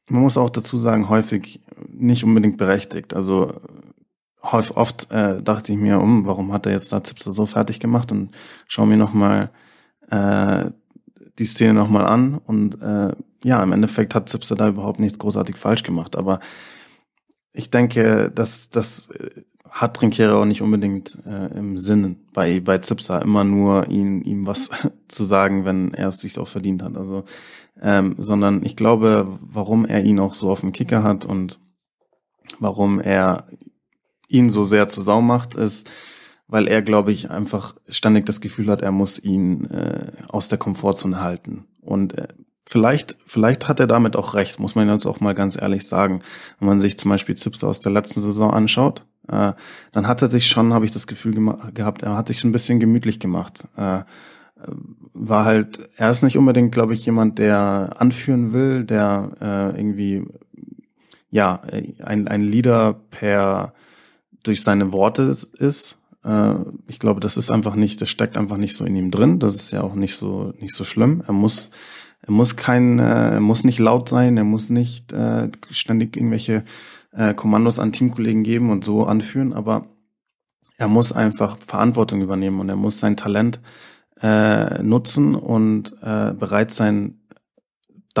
man 0.08 0.22
muss 0.22 0.36
auch 0.36 0.50
dazu 0.50 0.76
sagen, 0.76 1.08
häufig 1.08 1.60
nicht 1.88 2.24
unbedingt 2.24 2.56
berechtigt. 2.56 3.14
Also 3.14 3.52
häufig, 4.42 4.76
oft 4.76 5.10
äh, 5.10 5.42
dachte 5.42 5.72
ich 5.72 5.78
mir, 5.78 6.00
um, 6.00 6.26
warum 6.26 6.52
hat 6.52 6.66
er 6.66 6.72
jetzt 6.72 6.92
da 6.92 7.04
Zipser 7.04 7.32
so 7.32 7.46
fertig 7.46 7.80
gemacht 7.80 8.12
und 8.12 8.30
schau 8.66 8.86
mir 8.86 8.96
nochmal 8.96 9.50
äh, 10.10 10.70
die 11.38 11.46
Szene 11.46 11.74
nochmal 11.74 12.06
an 12.06 12.38
und 12.46 12.80
äh, 12.82 13.12
ja, 13.44 13.62
im 13.62 13.72
Endeffekt 13.72 14.14
hat 14.14 14.28
Zipser 14.28 14.56
da 14.56 14.68
überhaupt 14.68 15.00
nichts 15.00 15.18
großartig 15.18 15.56
falsch 15.56 15.82
gemacht, 15.82 16.16
aber 16.16 16.40
ich 17.52 17.70
denke, 17.70 18.30
dass 18.34 18.70
das 18.70 19.10
äh, 19.10 19.42
hat 19.70 19.96
Trinkiere 19.96 20.36
auch 20.36 20.44
nicht 20.44 20.62
unbedingt 20.62 21.18
äh, 21.26 21.46
im 21.56 21.78
Sinn 21.78 22.16
bei 22.32 22.60
bei 22.60 22.78
Zipser 22.78 23.22
immer 23.22 23.44
nur 23.44 23.88
ihm 23.88 24.22
ihm 24.22 24.46
was 24.46 24.70
zu 25.08 25.24
sagen, 25.24 25.64
wenn 25.64 25.94
er 25.94 26.08
es 26.08 26.20
sich 26.20 26.38
auch 26.38 26.48
verdient 26.48 26.82
hat. 26.82 26.96
Also 26.96 27.24
ähm, 27.80 28.16
sondern 28.18 28.64
ich 28.64 28.76
glaube, 28.76 29.38
warum 29.40 29.84
er 29.86 30.02
ihn 30.02 30.18
auch 30.18 30.34
so 30.34 30.50
auf 30.50 30.60
dem 30.60 30.72
Kicker 30.72 31.02
hat 31.02 31.24
und 31.24 31.60
warum 32.58 33.00
er 33.00 33.46
ihn 34.28 34.50
so 34.50 34.62
sehr 34.62 34.88
zu 34.88 35.02
Sau 35.02 35.20
macht, 35.20 35.54
ist, 35.54 35.90
weil 36.46 36.66
er, 36.66 36.82
glaube 36.82 37.12
ich, 37.12 37.30
einfach 37.30 37.74
ständig 37.88 38.26
das 38.26 38.40
Gefühl 38.40 38.68
hat, 38.68 38.82
er 38.82 38.92
muss 38.92 39.18
ihn 39.22 39.66
äh, 39.66 40.12
aus 40.28 40.48
der 40.48 40.58
Komfortzone 40.58 41.20
halten. 41.20 41.66
Und 41.80 42.18
äh, 42.18 42.28
vielleicht, 42.68 43.16
vielleicht 43.26 43.68
hat 43.68 43.80
er 43.80 43.86
damit 43.86 44.16
auch 44.16 44.34
recht, 44.34 44.58
muss 44.58 44.74
man 44.74 44.88
jetzt 44.88 45.06
auch 45.06 45.20
mal 45.20 45.34
ganz 45.34 45.60
ehrlich 45.60 45.86
sagen. 45.86 46.22
Wenn 46.58 46.68
man 46.68 46.80
sich 46.80 46.98
zum 46.98 47.10
Beispiel 47.10 47.36
Zips 47.36 47.62
aus 47.62 47.80
der 47.80 47.92
letzten 47.92 48.20
Saison 48.20 48.52
anschaut, 48.52 49.06
äh, 49.28 49.52
dann 49.92 50.06
hat 50.06 50.22
er 50.22 50.28
sich 50.28 50.48
schon, 50.48 50.74
habe 50.74 50.84
ich 50.84 50.92
das 50.92 51.06
Gefühl 51.06 51.34
gehabt, 51.72 52.02
er 52.02 52.16
hat 52.16 52.28
sich 52.28 52.42
ein 52.44 52.52
bisschen 52.52 52.80
gemütlich 52.80 53.20
gemacht. 53.20 53.68
Äh, 53.76 54.00
war 55.12 55.44
halt, 55.44 55.88
er 55.96 56.10
ist 56.10 56.22
nicht 56.22 56.36
unbedingt, 56.36 56.72
glaube 56.72 56.94
ich, 56.94 57.06
jemand, 57.06 57.38
der 57.38 57.96
anführen 57.98 58.52
will, 58.52 58.84
der 58.84 59.30
äh, 59.40 59.78
irgendwie, 59.78 60.26
ja, 61.30 61.62
ein, 62.02 62.28
ein 62.28 62.42
Leader 62.42 63.00
per, 63.10 63.72
durch 64.42 64.62
seine 64.62 64.92
Worte 64.92 65.22
ist. 65.22 66.00
Äh, 66.24 66.54
ich 66.88 66.98
glaube, 66.98 67.20
das 67.20 67.36
ist 67.36 67.50
einfach 67.50 67.76
nicht, 67.76 68.00
das 68.00 68.08
steckt 68.08 68.36
einfach 68.36 68.56
nicht 68.56 68.74
so 68.74 68.84
in 68.84 68.96
ihm 68.96 69.10
drin. 69.10 69.38
Das 69.38 69.54
ist 69.54 69.70
ja 69.70 69.82
auch 69.82 69.94
nicht 69.94 70.16
so, 70.16 70.52
nicht 70.58 70.74
so 70.74 70.84
schlimm. 70.84 71.22
Er 71.26 71.32
muss, 71.32 71.70
er 72.22 72.32
muss 72.32 72.56
kein, 72.56 72.98
äh, 72.98 73.34
er 73.34 73.40
muss 73.40 73.64
nicht 73.64 73.78
laut 73.78 74.08
sein, 74.08 74.36
er 74.36 74.44
muss 74.44 74.70
nicht 74.70 75.12
äh, 75.12 75.50
ständig 75.70 76.16
irgendwelche 76.16 76.64
äh, 77.12 77.34
Kommandos 77.34 77.78
an 77.78 77.92
Teamkollegen 77.92 78.42
geben 78.42 78.70
und 78.70 78.84
so 78.84 79.04
anführen, 79.04 79.52
aber 79.52 79.86
er 80.76 80.88
muss 80.88 81.12
einfach 81.12 81.58
Verantwortung 81.66 82.22
übernehmen 82.22 82.60
und 82.60 82.68
er 82.68 82.76
muss 82.76 83.00
sein 83.00 83.16
Talent 83.16 83.60
äh, 84.22 84.82
nutzen 84.82 85.34
und 85.34 85.94
äh, 86.02 86.32
bereit 86.32 86.72
sein, 86.72 87.19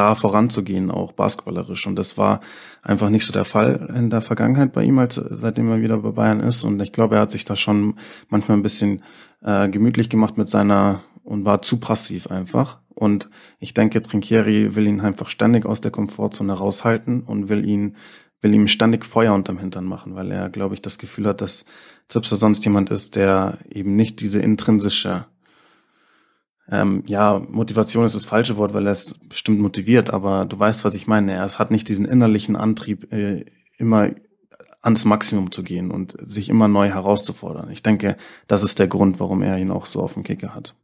da 0.00 0.14
voranzugehen, 0.14 0.90
auch 0.90 1.12
basketballerisch. 1.12 1.86
Und 1.86 1.96
das 1.96 2.16
war 2.16 2.40
einfach 2.82 3.10
nicht 3.10 3.26
so 3.26 3.34
der 3.34 3.44
Fall 3.44 3.92
in 3.94 4.08
der 4.08 4.22
Vergangenheit 4.22 4.72
bei 4.72 4.82
ihm, 4.82 4.98
als 4.98 5.16
seitdem 5.16 5.70
er 5.70 5.82
wieder 5.82 5.98
bei 5.98 6.12
Bayern 6.12 6.40
ist. 6.40 6.64
Und 6.64 6.80
ich 6.80 6.92
glaube, 6.92 7.16
er 7.16 7.22
hat 7.22 7.30
sich 7.30 7.44
da 7.44 7.54
schon 7.54 7.96
manchmal 8.30 8.56
ein 8.56 8.62
bisschen 8.62 9.02
äh, 9.42 9.68
gemütlich 9.68 10.08
gemacht 10.08 10.38
mit 10.38 10.48
seiner 10.48 11.02
und 11.22 11.44
war 11.44 11.60
zu 11.60 11.78
passiv 11.80 12.28
einfach. 12.28 12.78
Und 12.94 13.28
ich 13.58 13.74
denke, 13.74 14.00
Trinkieri 14.00 14.74
will 14.74 14.86
ihn 14.86 15.02
einfach 15.02 15.28
ständig 15.28 15.66
aus 15.66 15.82
der 15.82 15.90
Komfortzone 15.90 16.54
raushalten 16.54 17.20
und 17.20 17.50
will 17.50 17.66
ihn, 17.66 17.96
will 18.40 18.54
ihm 18.54 18.68
ständig 18.68 19.04
Feuer 19.04 19.34
unterm 19.34 19.58
Hintern 19.58 19.84
machen, 19.84 20.14
weil 20.14 20.30
er, 20.30 20.48
glaube 20.48 20.74
ich, 20.74 20.80
das 20.80 20.96
Gefühl 20.96 21.26
hat, 21.26 21.42
dass 21.42 21.66
Zipser 22.08 22.36
sonst 22.36 22.64
jemand 22.64 22.88
ist, 22.88 23.16
der 23.16 23.58
eben 23.68 23.96
nicht 23.96 24.20
diese 24.20 24.40
intrinsische 24.40 25.26
ähm, 26.70 27.02
ja, 27.06 27.40
Motivation 27.48 28.04
ist 28.04 28.14
das 28.14 28.24
falsche 28.24 28.56
Wort, 28.56 28.74
weil 28.74 28.86
er 28.86 28.92
es 28.92 29.14
bestimmt 29.14 29.60
motiviert, 29.60 30.10
aber 30.10 30.44
du 30.44 30.58
weißt, 30.58 30.84
was 30.84 30.94
ich 30.94 31.06
meine. 31.06 31.32
Er 31.34 31.46
hat 31.46 31.70
nicht 31.70 31.88
diesen 31.88 32.04
innerlichen 32.04 32.56
Antrieb, 32.56 33.12
äh, 33.12 33.44
immer 33.76 34.10
ans 34.82 35.04
Maximum 35.04 35.50
zu 35.50 35.62
gehen 35.62 35.90
und 35.90 36.16
sich 36.22 36.48
immer 36.48 36.68
neu 36.68 36.88
herauszufordern. 36.88 37.70
Ich 37.70 37.82
denke, 37.82 38.16
das 38.46 38.62
ist 38.62 38.78
der 38.78 38.88
Grund, 38.88 39.20
warum 39.20 39.42
er 39.42 39.58
ihn 39.58 39.70
auch 39.70 39.86
so 39.86 40.00
auf 40.00 40.14
dem 40.14 40.22
Kicker 40.22 40.54
hat. 40.54 40.74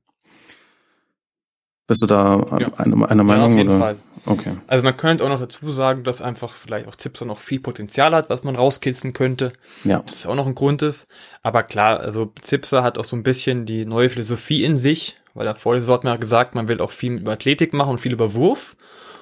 Bist 1.87 2.03
du 2.03 2.07
da 2.07 2.59
ja. 2.59 2.73
einer, 2.75 3.09
einer 3.09 3.23
Meinung? 3.23 3.43
Ja, 3.43 3.47
auf 3.47 3.55
jeden 3.55 3.69
oder? 3.69 3.79
Fall. 3.79 3.97
Okay. 4.27 4.57
Also 4.67 4.83
man 4.83 4.97
könnte 4.97 5.25
auch 5.25 5.29
noch 5.29 5.39
dazu 5.39 5.71
sagen, 5.71 6.03
dass 6.03 6.21
einfach 6.21 6.53
vielleicht 6.53 6.89
auch 6.89 6.97
Zipser 6.97 7.25
noch 7.25 7.39
viel 7.39 7.61
Potenzial 7.61 8.13
hat, 8.13 8.29
was 8.29 8.43
man 8.43 8.57
rauskitzeln 8.57 9.13
könnte. 9.13 9.53
Ja. 9.85 10.01
Das 10.01 10.17
ist 10.17 10.27
auch 10.27 10.35
noch 10.35 10.47
ein 10.47 10.57
Grund 10.57 10.83
ist. 10.83 11.07
Aber 11.43 11.63
klar, 11.63 12.01
also 12.01 12.33
Zipser 12.43 12.83
hat 12.83 12.99
auch 12.99 13.05
so 13.05 13.15
ein 13.15 13.23
bisschen 13.23 13.67
die 13.67 13.87
neue 13.87 14.11
Philosophie 14.11 14.65
in 14.65 14.77
sich, 14.77 15.17
weil 15.37 15.47
er 15.47 15.55
vor 15.55 15.75
der 15.75 15.83
Saison 15.83 15.97
hat 15.97 16.05
mir 16.05 16.19
gesagt, 16.19 16.55
man 16.55 16.69
will 16.69 16.81
auch 16.81 16.91
viel 16.91 17.13
über 17.13 17.33
Athletik 17.33 17.73
machen 17.73 17.91
und 17.91 17.99
viel 17.99 18.13
über 18.13 18.35
Wurf. 18.35 18.77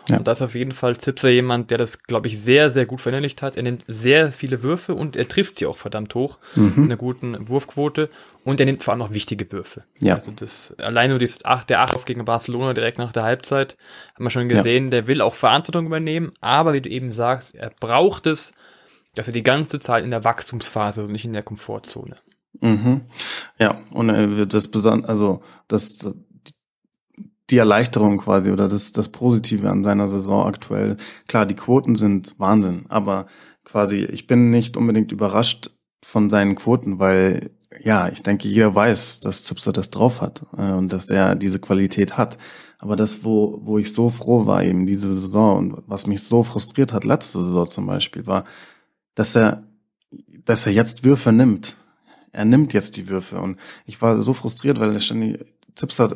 Ja. 0.09 0.19
Und 0.19 0.27
da 0.27 0.33
ist 0.33 0.43
auf 0.43 0.55
jeden 0.55 0.73
Fall 0.73 0.99
Zipser 0.99 1.31
jemand, 1.31 1.71
der 1.71 1.79
das, 1.79 2.03
glaube 2.03 2.29
ich, 2.29 2.39
sehr, 2.39 2.71
sehr 2.73 2.85
gut 2.85 3.01
verinnerlicht 3.01 3.41
hat. 3.41 3.57
Er 3.57 3.63
nimmt 3.63 3.85
sehr 3.87 4.33
viele 4.33 4.63
Würfe 4.63 4.95
und 4.95 5.17
er 5.17 5.27
trifft 5.27 5.59
sie 5.59 5.67
auch 5.67 5.79
verdammt 5.79 6.15
hoch. 6.15 6.39
Mhm. 6.55 6.73
Mit 6.77 6.79
einer 6.79 6.97
guten 6.97 7.49
Wurfquote. 7.49 8.11
Und 8.45 8.61
er 8.61 8.67
nimmt 8.67 8.85
vor 8.85 8.93
allem 8.93 9.03
auch 9.03 9.13
wichtige 9.13 9.51
Würfe. 9.51 9.85
Ja. 10.01 10.17
Also 10.17 10.31
das, 10.33 10.75
allein 10.79 11.09
nur 11.09 11.19
dieses 11.19 11.45
acht, 11.47 11.71
der 11.71 11.81
acht 11.81 12.05
gegen 12.05 12.25
Barcelona 12.25 12.75
direkt 12.75 12.99
nach 12.99 13.13
der 13.13 13.23
Halbzeit, 13.23 13.79
haben 14.15 14.25
wir 14.25 14.31
schon 14.31 14.49
gesehen, 14.49 14.85
ja. 14.85 14.91
der 14.91 15.07
will 15.07 15.23
auch 15.23 15.35
Verantwortung 15.35 15.87
übernehmen. 15.87 16.33
Aber 16.41 16.75
wie 16.75 16.83
du 16.83 16.91
eben 16.91 17.11
sagst, 17.11 17.55
er 17.55 17.71
braucht 17.81 18.27
es, 18.27 18.53
dass 19.15 19.27
er 19.27 19.33
die 19.33 19.43
ganze 19.43 19.79
Zeit 19.79 20.05
in 20.05 20.11
der 20.11 20.25
Wachstumsphase 20.25 21.05
und 21.05 21.13
nicht 21.13 21.25
in 21.25 21.33
der 21.33 21.43
Komfortzone. 21.43 22.17
Mhm. 22.61 23.03
Ja, 23.59 23.77
und 23.91 24.09
äh, 24.09 24.47
das 24.47 24.69
beson 24.69 25.05
also 25.05 25.43
das 25.69 26.07
die 27.51 27.59
Erleichterung 27.59 28.19
quasi 28.19 28.51
oder 28.51 28.69
das, 28.69 28.93
das 28.93 29.11
Positive 29.11 29.71
an 29.71 29.85
seiner 29.85 30.09
Saison 30.09 30.47
aktuell. 30.47 30.97
Klar, 31.29 31.45
die 31.47 31.55
Quoten 31.55 31.95
sind 31.95 32.39
Wahnsinn, 32.41 32.87
aber 32.89 33.27
quasi, 33.65 33.99
ich 34.05 34.27
bin 34.27 34.51
nicht 34.51 34.77
unbedingt 34.77 35.13
überrascht 35.13 35.71
von 36.03 36.31
seinen 36.31 36.55
Quoten, 36.55 36.99
weil 36.99 37.51
ja, 37.83 38.09
ich 38.09 38.23
denke, 38.23 38.49
jeder 38.49 38.75
weiß, 38.75 39.21
dass 39.21 39.43
Zipser 39.45 39.73
das 39.73 39.91
drauf 39.91 40.21
hat 40.21 40.47
äh, 40.57 40.73
und 40.73 40.93
dass 40.93 41.11
er 41.11 41.35
diese 41.35 41.59
Qualität 41.59 42.17
hat. 42.17 42.39
Aber 42.79 42.97
das, 42.97 43.25
wo, 43.25 43.61
wo 43.63 43.79
ich 43.79 43.93
so 43.93 44.11
froh 44.11 44.47
war, 44.47 44.63
eben 44.63 44.87
diese 44.87 45.13
Saison 45.13 45.59
und 45.59 45.83
was 45.87 46.07
mich 46.07 46.23
so 46.23 46.43
frustriert 46.43 46.93
hat, 46.93 47.05
letzte 47.05 47.45
Saison 47.45 47.67
zum 47.67 47.87
Beispiel, 47.87 48.27
war, 48.27 48.45
dass 49.15 49.35
er, 49.35 49.65
dass 50.45 50.67
er 50.67 50.73
jetzt 50.73 51.05
Würfe 51.05 51.33
nimmt. 51.33 51.77
Er 52.35 52.45
nimmt 52.45 52.73
jetzt 52.73 52.97
die 52.97 53.09
Würfe 53.09 53.41
und 53.41 53.59
ich 53.87 54.03
war 54.03 54.21
so 54.23 54.33
frustriert, 54.33 54.81
weil 54.81 54.93
er 54.93 55.01
ständig 55.01 55.45
Zipser 55.75 56.15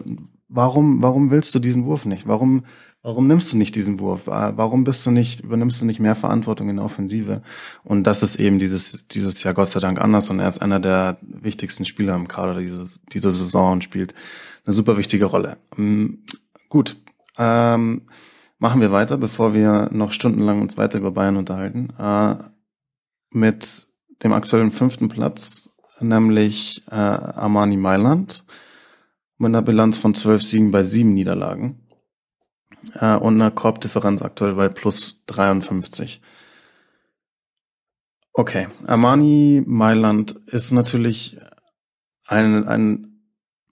warum, 0.49 1.03
warum 1.03 1.31
willst 1.31 1.55
du 1.55 1.59
diesen 1.59 1.85
Wurf 1.85 2.05
nicht? 2.05 2.27
Warum, 2.27 2.65
warum 3.03 3.27
nimmst 3.27 3.53
du 3.53 3.57
nicht 3.57 3.77
diesen 3.77 4.01
Wurf? 4.01 4.27
Äh, 4.27 4.57
warum 4.57 4.85
bist 4.85 5.05
du 5.07 5.11
nicht, 5.11 5.41
übernimmst 5.41 5.81
du 5.81 5.85
nicht 5.85 6.01
mehr 6.01 6.15
Verantwortung 6.15 6.69
in 6.69 6.77
der 6.77 6.85
Offensive? 6.85 7.43
Und 7.85 8.05
das 8.05 8.23
ist 8.23 8.37
eben 8.37 8.59
dieses, 8.59 9.09
dieses 9.09 9.43
Jahr 9.43 9.55
Gott 9.55 9.69
sei 9.69 9.81
Dank 9.81 10.01
anders 10.01 10.31
und 10.31 10.41
er 10.41 10.49
ist 10.49 10.61
einer 10.61 10.81
der 10.81 11.19
wichtigsten 11.23 11.85
Spieler 11.85 12.15
im 12.15 12.29
Kader 12.29 12.59
dieses, 12.59 13.01
dieser 13.13 13.31
Saison 13.31 13.73
und 13.73 13.85
spielt 13.85 14.15
eine 14.65 14.75
super 14.75 14.97
wichtige 14.97 15.27
Rolle. 15.27 15.59
Ähm, 15.77 16.25
gut, 16.69 16.97
ähm, 17.37 18.03
machen 18.59 18.81
wir 18.81 18.91
weiter, 18.91 19.17
bevor 19.17 19.55
wir 19.55 19.89
noch 19.93 20.13
stundenlang 20.13 20.61
uns 20.61 20.77
weiter 20.77 20.99
über 20.99 21.13
Bayern 21.13 21.37
unterhalten. 21.37 21.91
Äh, 21.99 22.37
mit 23.31 23.87
dem 24.25 24.33
aktuellen 24.33 24.73
fünften 24.73 25.09
Platz, 25.09 25.68
nämlich 26.01 26.83
äh, 26.91 26.95
Armani 26.95 27.77
Mailand 27.77 28.45
mit 29.39 29.49
einer 29.49 29.63
Bilanz 29.63 29.99
von 29.99 30.15
zwölf 30.15 30.43
Siegen 30.43 30.71
bei 30.71 30.83
sieben 30.83 31.15
Niederlagen 31.15 31.81
äh, 32.95 33.15
und 33.15 33.35
einer 33.35 33.51
Korbdifferenz 33.51 34.23
aktuell 34.23 34.55
bei 34.55 34.69
plus 34.69 35.23
53. 35.27 36.21
Okay, 38.33 38.69
Armani 38.87 39.63
Mailand 39.67 40.33
ist 40.47 40.71
natürlich 40.73 41.39
ein, 42.27 42.69
ein, 42.69 43.23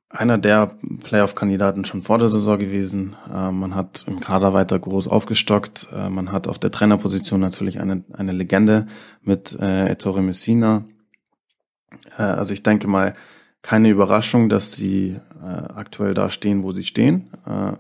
einer 0.09 0.39
der 0.39 0.79
Playoff-Kandidaten 1.05 1.85
schon 1.85 2.03
vor 2.03 2.19
der 2.19 2.29
Saison 2.29 2.59
gewesen. 2.59 3.15
Äh, 3.33 3.51
man 3.53 3.75
hat 3.75 4.05
im 4.09 4.21
Kader 4.21 4.55
weiter 4.55 4.79
groß 4.79 5.09
aufgestockt. 5.09 5.89
Äh, 5.93 6.09
man 6.11 6.33
hat 6.33 6.49
auf 6.49 6.59
der 6.59 6.71
Trainerposition 6.71 7.41
natürlich 7.41 7.81
eine, 7.81 8.03
eine 8.13 8.33
Legende 8.33 8.87
mit 9.23 9.57
äh, 9.61 9.89
Ettore 9.89 10.23
Messina. 10.23 10.85
Äh, 12.19 12.23
also 12.23 12.53
ich 12.53 12.63
denke 12.63 12.89
mal, 12.89 13.15
keine 13.63 13.91
Überraschung, 13.91 14.49
dass 14.49 14.73
sie 14.73 15.19
äh, 15.43 15.47
aktuell 15.47 16.15
da 16.15 16.31
stehen, 16.31 16.63
wo 16.63 16.71
sie 16.71 16.85
stehen. 16.85 17.31
Äh, 17.47 17.73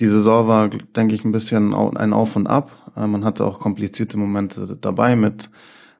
die 0.00 0.06
Saison 0.06 0.46
war, 0.46 0.68
denke 0.68 1.14
ich, 1.14 1.24
ein 1.24 1.32
bisschen 1.32 1.74
ein 1.74 2.12
Auf 2.12 2.36
und 2.36 2.46
Ab. 2.46 2.92
Äh, 2.96 3.06
man 3.06 3.24
hatte 3.24 3.44
auch 3.44 3.60
komplizierte 3.60 4.16
Momente 4.16 4.78
dabei 4.80 5.16
mit, 5.16 5.50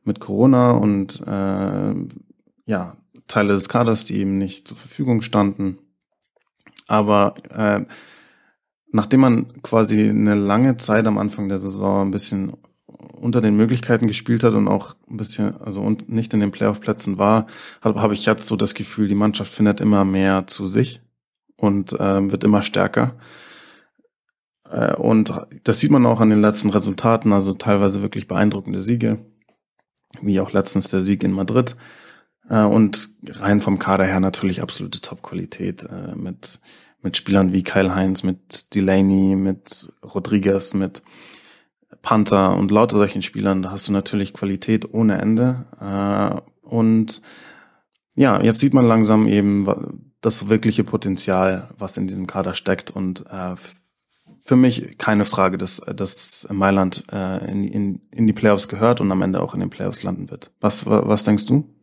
mit 0.05 0.21
Corona 0.21 0.71
und 0.71 1.21
äh, 1.27 1.95
ja, 2.67 2.97
Teile 3.27 3.53
des 3.53 3.69
Kaders, 3.69 4.05
die 4.05 4.19
eben 4.19 4.39
nicht 4.39 4.67
zur 4.67 4.77
Verfügung 4.77 5.23
standen. 5.23 5.79
Aber 6.87 7.35
äh, 7.51 7.85
nachdem 8.91 9.21
man 9.21 9.63
quasi 9.63 10.09
eine 10.09 10.35
lange 10.35 10.77
Zeit 10.79 11.07
am 11.07 11.19
Anfang 11.19 11.49
der 11.49 11.59
Saison 11.59 12.09
ein 12.09 12.11
bisschen 12.11 12.55
unter 12.99 13.41
den 13.41 13.57
Möglichkeiten 13.57 14.07
gespielt 14.07 14.43
hat 14.43 14.55
und 14.55 14.69
auch 14.69 14.95
ein 15.09 15.17
bisschen, 15.17 15.61
also 15.61 15.81
und 15.81 16.09
nicht 16.09 16.35
in 16.35 16.41
den 16.41 16.51
Playoff-Plätzen 16.51 17.19
war, 17.19 17.47
habe 17.81 18.01
hab 18.01 18.13
ich 18.13 18.27
jetzt 18.27 18.47
so 18.47 18.57
das 18.57 18.75
Gefühl, 18.75 19.09
die 19.09 19.15
Mannschaft 19.15 19.53
findet 19.53 19.81
immer 19.81 20.05
mehr 20.05 20.47
zu 20.47 20.67
sich 20.67 21.01
und 21.57 21.93
äh, 21.93 22.31
wird 22.31 22.45
immer 22.45 22.63
stärker. 22.63 23.17
Äh, 24.71 24.95
und 24.95 25.33
das 25.65 25.81
sieht 25.81 25.91
man 25.91 26.07
auch 26.07 26.21
an 26.21 26.31
den 26.31 26.41
letzten 26.41 26.71
Resultaten, 26.71 27.33
also 27.33 27.55
teilweise 27.55 28.03
wirklich 28.03 28.29
beeindruckende 28.29 28.81
Siege, 28.81 29.19
wie 30.21 30.41
auch 30.41 30.53
letztens 30.53 30.89
der 30.89 31.03
Sieg 31.03 31.23
in 31.23 31.33
Madrid. 31.33 31.77
Äh, 32.49 32.63
und 32.63 33.11
rein 33.27 33.61
vom 33.61 33.79
Kader 33.79 34.05
her 34.05 34.21
natürlich 34.21 34.63
absolute 34.63 35.01
Top-Qualität 35.01 35.85
äh, 35.85 36.15
mit, 36.15 36.61
mit 37.03 37.17
Spielern 37.17 37.53
wie 37.53 37.63
Kyle 37.63 37.95
Heinz, 37.95 38.23
mit 38.23 38.75
Delaney, 38.75 39.37
mit 39.37 39.93
Rodriguez, 40.03 40.75
mit 40.75 41.03
Panther 42.03 42.57
und 42.57 42.71
lauter 42.71 42.97
solchen 42.97 43.23
Spielern, 43.23 43.63
da 43.63 43.71
hast 43.71 43.89
du 43.89 43.93
natürlich 43.93 44.33
Qualität 44.33 44.93
ohne 44.93 45.21
Ende. 45.21 45.67
Äh, 45.81 46.67
und 46.69 47.23
ja, 48.15 48.43
jetzt 48.43 48.61
sieht 48.61 48.75
man 48.75 48.87
langsam 48.87 49.29
eben 49.29 49.67
das 50.21 50.49
wirkliche 50.49 50.85
Potenzial, 50.85 51.71
was 51.79 51.97
in 51.97 52.07
diesem 52.07 52.27
Kader 52.27 52.55
steckt. 52.55 52.91
Und 52.91 53.25
äh, 53.31 53.55
für 54.41 54.57
mich 54.57 54.99
keine 54.99 55.25
Frage, 55.25 55.59
dass, 55.59 55.77
dass 55.95 56.49
Mailand 56.51 57.05
äh, 57.13 57.51
in, 57.51 57.65
in, 57.65 58.01
in 58.11 58.27
die 58.27 58.33
Playoffs 58.33 58.69
gehört 58.69 59.01
und 59.01 59.13
am 59.13 59.23
Ende 59.23 59.41
auch 59.41 59.55
in 59.55 59.61
den 59.61 59.71
Playoffs 59.71 60.03
landen 60.03 60.31
wird. 60.31 60.51
Was, 60.61 60.87
was 60.87 61.25
denkst 61.25 61.47
du? 61.47 61.75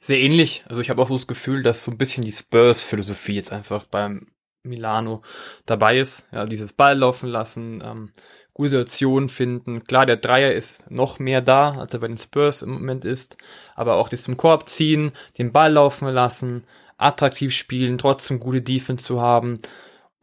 Sehr 0.00 0.20
ähnlich. 0.20 0.64
Also 0.68 0.80
ich 0.80 0.90
habe 0.90 1.00
auch 1.02 1.08
so 1.08 1.14
das 1.14 1.26
Gefühl, 1.26 1.62
dass 1.62 1.82
so 1.82 1.90
ein 1.90 1.98
bisschen 1.98 2.24
die 2.24 2.30
Spurs-Philosophie 2.30 3.34
jetzt 3.34 3.52
einfach 3.52 3.84
beim 3.84 4.28
Milano 4.62 5.22
dabei 5.66 5.98
ist. 5.98 6.26
Ja, 6.32 6.46
dieses 6.46 6.72
Ball 6.72 6.96
laufen 6.96 7.28
lassen, 7.28 7.82
ähm, 7.84 8.12
gute 8.54 8.70
Situation 8.70 9.28
finden. 9.28 9.84
Klar, 9.84 10.06
der 10.06 10.16
Dreier 10.16 10.52
ist 10.52 10.90
noch 10.90 11.18
mehr 11.18 11.40
da, 11.40 11.72
als 11.72 11.92
er 11.92 12.00
bei 12.00 12.08
den 12.08 12.18
Spurs 12.18 12.62
im 12.62 12.70
Moment 12.70 13.04
ist, 13.04 13.36
aber 13.74 13.96
auch 13.96 14.08
das 14.08 14.22
zum 14.22 14.36
Korb 14.36 14.68
ziehen, 14.68 15.12
den 15.38 15.52
Ball 15.52 15.72
laufen 15.72 16.08
lassen, 16.08 16.62
attraktiv 16.96 17.52
spielen, 17.52 17.98
trotzdem 17.98 18.40
gute 18.40 18.62
Defense 18.62 19.04
zu 19.04 19.20
haben 19.20 19.58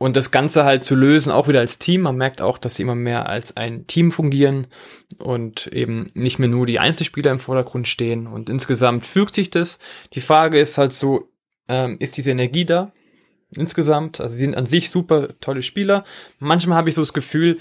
und 0.02 0.16
das 0.16 0.32
Ganze 0.32 0.64
halt 0.64 0.84
zu 0.84 0.96
lösen, 0.96 1.32
auch 1.32 1.48
wieder 1.48 1.60
als 1.60 1.78
Team. 1.78 2.02
Man 2.02 2.16
merkt 2.16 2.42
auch, 2.42 2.58
dass 2.58 2.76
sie 2.76 2.82
immer 2.82 2.96
mehr 2.96 3.30
als 3.30 3.56
ein 3.56 3.86
Team 3.86 4.10
fungieren 4.10 4.66
und 5.20 5.68
eben 5.68 6.10
nicht 6.16 6.40
mehr 6.40 6.50
nur 6.50 6.66
die 6.66 6.80
Einzelspieler 6.80 7.30
im 7.30 7.40
Vordergrund 7.40 7.88
stehen. 7.88 8.26
Und 8.26 8.50
insgesamt 8.50 9.06
fügt 9.06 9.36
sich 9.36 9.52
das. 9.52 9.78
Die 10.14 10.22
Frage 10.22 10.60
ist 10.60 10.80
halt 10.80 10.94
so, 10.94 11.30
ähm, 11.68 11.98
ist 12.00 12.18
diese 12.18 12.32
Energie 12.32 12.66
da? 12.66 12.94
Insgesamt, 13.56 14.20
also 14.20 14.34
sie 14.34 14.42
sind 14.42 14.58
an 14.58 14.66
sich 14.66 14.90
super 14.90 15.40
tolle 15.40 15.62
Spieler. 15.62 16.04
Manchmal 16.40 16.80
habe 16.80 16.90
ich 16.90 16.96
so 16.96 17.04
das 17.04 17.14
Gefühl, 17.14 17.60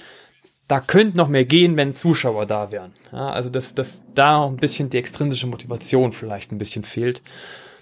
da 0.71 0.79
könnte 0.79 1.17
noch 1.17 1.27
mehr 1.27 1.45
gehen, 1.45 1.77
wenn 1.77 1.95
Zuschauer 1.95 2.47
da 2.47 2.71
wären. 2.71 2.93
Ja, 3.11 3.31
also 3.31 3.51
dass, 3.51 3.75
dass 3.75 4.03
da 4.15 4.47
ein 4.47 4.57
bisschen 4.57 4.89
die 4.89 4.99
extrinsische 4.99 5.49
Motivation 5.49 6.13
vielleicht 6.13 6.53
ein 6.53 6.59
bisschen 6.59 6.85
fehlt. 6.85 7.23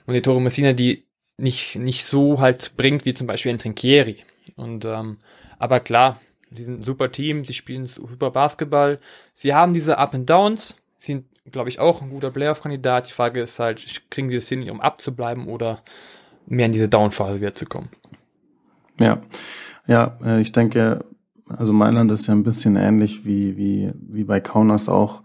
Und 0.07 0.15
die 0.15 0.23
Tore 0.23 0.41
Messina, 0.41 0.73
die 0.73 1.05
nicht, 1.37 1.77
nicht 1.77 2.07
so 2.07 2.41
halt 2.41 2.79
bringt, 2.79 3.05
wie 3.05 3.13
zum 3.13 3.27
Beispiel 3.27 3.53
ein 3.53 3.59
Trinkieri. 3.59 4.25
Und 4.57 4.87
ähm, 4.87 5.19
aber 5.59 5.81
klar, 5.81 6.19
die 6.51 6.65
sind 6.65 6.81
ein 6.81 6.83
super 6.83 7.13
Team, 7.13 7.43
die 7.43 7.53
spielen 7.53 7.85
super 7.85 8.31
Basketball. 8.31 9.01
Sie 9.35 9.53
haben 9.53 9.75
diese 9.75 9.99
Up 9.99 10.15
and 10.15 10.29
Downs, 10.31 10.79
sind, 10.99 11.27
glaube 11.53 11.69
ich, 11.69 11.81
auch 11.81 12.01
ein 12.01 12.09
guter 12.09 12.31
Playoff-Kandidat. 12.31 13.09
Die 13.09 13.13
Frage 13.13 13.43
ist 13.43 13.59
halt, 13.59 14.11
kriegen 14.11 14.31
sie 14.31 14.37
es 14.37 14.49
hin, 14.49 14.69
um 14.71 14.81
abzubleiben 14.81 15.47
oder 15.47 15.83
mehr 16.47 16.65
in 16.65 16.73
diese 16.73 16.89
Down-Phase 16.89 17.39
wieder 17.39 17.53
zu 17.53 17.67
kommen? 17.67 17.91
Ja, 18.99 19.21
ja, 19.87 20.17
äh, 20.25 20.41
ich 20.41 20.53
denke, 20.53 21.05
also 21.57 21.73
Mailand 21.73 22.11
ist 22.11 22.27
ja 22.27 22.35
ein 22.35 22.43
bisschen 22.43 22.77
ähnlich 22.77 23.25
wie, 23.25 23.57
wie, 23.57 23.93
wie 23.95 24.25
bei 24.25 24.41
Kaunas 24.41 24.89
auch 24.89 25.23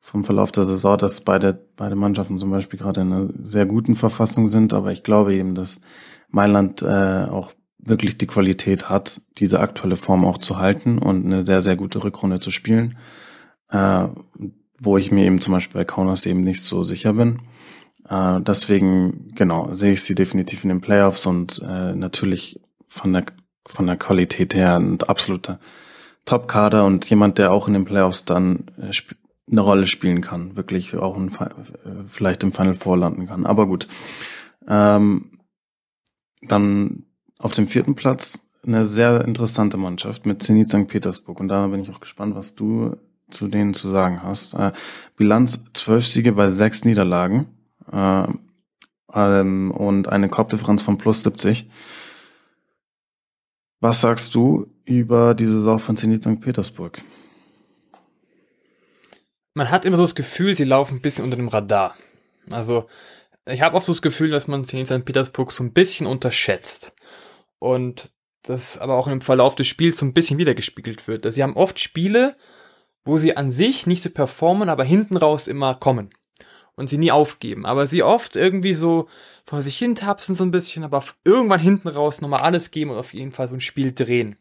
vom 0.00 0.24
Verlauf 0.24 0.52
der 0.52 0.64
Saison, 0.64 0.96
dass 0.96 1.20
beide, 1.20 1.66
beide 1.76 1.96
Mannschaften 1.96 2.38
zum 2.38 2.50
Beispiel 2.50 2.78
gerade 2.78 3.00
in 3.00 3.12
einer 3.12 3.28
sehr 3.42 3.66
guten 3.66 3.96
Verfassung 3.96 4.48
sind, 4.48 4.72
aber 4.72 4.92
ich 4.92 5.02
glaube 5.02 5.34
eben, 5.34 5.54
dass 5.54 5.80
Mailand 6.30 6.82
äh, 6.82 7.26
auch 7.28 7.52
wirklich 7.78 8.18
die 8.18 8.26
Qualität 8.26 8.88
hat, 8.88 9.20
diese 9.38 9.60
aktuelle 9.60 9.96
Form 9.96 10.24
auch 10.24 10.38
zu 10.38 10.58
halten 10.58 10.98
und 10.98 11.24
eine 11.24 11.44
sehr, 11.44 11.62
sehr 11.62 11.76
gute 11.76 12.02
Rückrunde 12.02 12.40
zu 12.40 12.50
spielen, 12.50 12.98
äh, 13.70 14.06
wo 14.78 14.96
ich 14.96 15.10
mir 15.10 15.24
eben 15.24 15.40
zum 15.40 15.54
Beispiel 15.54 15.80
bei 15.80 15.84
Kaunas 15.84 16.26
eben 16.26 16.42
nicht 16.42 16.62
so 16.62 16.84
sicher 16.84 17.14
bin. 17.14 17.40
Äh, 18.08 18.40
deswegen, 18.42 19.32
genau, 19.34 19.74
sehe 19.74 19.92
ich 19.92 20.02
sie 20.02 20.14
definitiv 20.14 20.64
in 20.64 20.68
den 20.68 20.80
Playoffs 20.80 21.26
und 21.26 21.62
äh, 21.66 21.94
natürlich 21.94 22.60
von 22.86 23.12
der, 23.12 23.24
von 23.66 23.86
der 23.86 23.96
Qualität 23.96 24.54
her 24.54 24.76
ein 24.76 25.00
absoluter 25.02 25.58
Top-Kader 26.24 26.84
und 26.84 27.08
jemand, 27.08 27.38
der 27.38 27.52
auch 27.52 27.68
in 27.68 27.74
den 27.74 27.84
Playoffs 27.84 28.24
dann 28.24 28.64
äh, 28.80 28.90
eine 29.50 29.60
Rolle 29.60 29.86
spielen 29.86 30.22
kann, 30.22 30.56
wirklich 30.56 30.96
auch 30.96 31.16
ein, 31.16 31.28
äh, 31.28 32.08
vielleicht 32.08 32.42
im 32.42 32.52
Final 32.52 32.74
Four 32.74 32.98
landen 32.98 33.26
kann. 33.26 33.46
Aber 33.46 33.66
gut. 33.66 33.86
Ähm, 34.68 35.30
dann 36.42 37.04
auf 37.38 37.52
dem 37.52 37.68
vierten 37.68 37.94
Platz 37.94 38.50
eine 38.66 38.84
sehr 38.84 39.24
interessante 39.24 39.76
Mannschaft 39.76 40.26
mit 40.26 40.42
Zenit 40.42 40.68
St. 40.68 40.88
Petersburg. 40.88 41.40
Und 41.40 41.48
da 41.48 41.66
bin 41.68 41.80
ich 41.80 41.90
auch 41.90 42.00
gespannt, 42.00 42.34
was 42.34 42.54
du 42.54 42.96
zu 43.30 43.48
denen 43.48 43.74
zu 43.74 43.88
sagen 43.88 44.22
hast. 44.22 44.54
Äh, 44.54 44.72
Bilanz 45.16 45.64
zwölf 45.72 46.06
Siege 46.06 46.32
bei 46.32 46.50
sechs 46.50 46.84
Niederlagen 46.84 47.46
äh, 47.92 48.24
ähm, 49.14 49.70
und 49.70 50.08
eine 50.08 50.28
Korbdifferenz 50.28 50.82
von 50.82 50.98
plus 50.98 51.22
70. 51.22 51.68
Was 53.80 54.00
sagst 54.00 54.34
du 54.34 54.66
über 54.84 55.34
die 55.34 55.46
Saison 55.46 55.78
von 55.78 55.96
Zenit 55.96 56.22
St. 56.22 56.40
Petersburg? 56.40 57.02
Man 59.54 59.70
hat 59.70 59.84
immer 59.84 59.96
so 59.96 60.02
das 60.02 60.14
Gefühl, 60.14 60.54
sie 60.54 60.64
laufen 60.64 60.96
ein 60.96 61.02
bisschen 61.02 61.24
unter 61.24 61.36
dem 61.36 61.48
Radar. 61.48 61.94
Also 62.50 62.88
ich 63.46 63.62
habe 63.62 63.76
oft 63.76 63.86
so 63.86 63.92
das 63.92 64.02
Gefühl, 64.02 64.30
dass 64.30 64.48
man 64.48 64.64
Zenit 64.64 64.86
St. 64.86 65.04
Petersburg 65.04 65.52
so 65.52 65.62
ein 65.62 65.72
bisschen 65.72 66.06
unterschätzt 66.06 66.94
und 67.58 68.12
das 68.42 68.78
aber 68.78 68.96
auch 68.96 69.08
im 69.08 69.20
Verlauf 69.20 69.54
des 69.54 69.66
Spiels 69.66 69.98
so 69.98 70.06
ein 70.06 70.14
bisschen 70.14 70.38
wiedergespiegelt 70.38 71.06
wird. 71.08 71.30
Sie 71.32 71.42
haben 71.42 71.56
oft 71.56 71.78
Spiele, 71.80 72.36
wo 73.04 73.18
sie 73.18 73.36
an 73.36 73.50
sich 73.50 73.86
nicht 73.86 74.02
so 74.02 74.10
performen, 74.10 74.68
aber 74.68 74.84
hinten 74.84 75.16
raus 75.16 75.48
immer 75.48 75.74
kommen 75.74 76.10
und 76.76 76.88
sie 76.88 76.98
nie 76.98 77.10
aufgeben. 77.10 77.66
Aber 77.66 77.86
sie 77.86 78.02
oft 78.02 78.36
irgendwie 78.36 78.74
so 78.74 79.08
vor 79.44 79.62
sich 79.62 79.76
hin 79.76 79.94
tapsen 79.94 80.34
so 80.34 80.44
ein 80.44 80.50
bisschen, 80.50 80.84
aber 80.84 81.02
irgendwann 81.24 81.60
hinten 81.60 81.88
raus 81.88 82.20
nochmal 82.20 82.40
alles 82.40 82.70
geben 82.70 82.90
und 82.90 82.98
auf 82.98 83.14
jeden 83.14 83.32
Fall 83.32 83.48
so 83.48 83.54
ein 83.54 83.60
Spiel 83.60 83.92
drehen. 83.92 84.36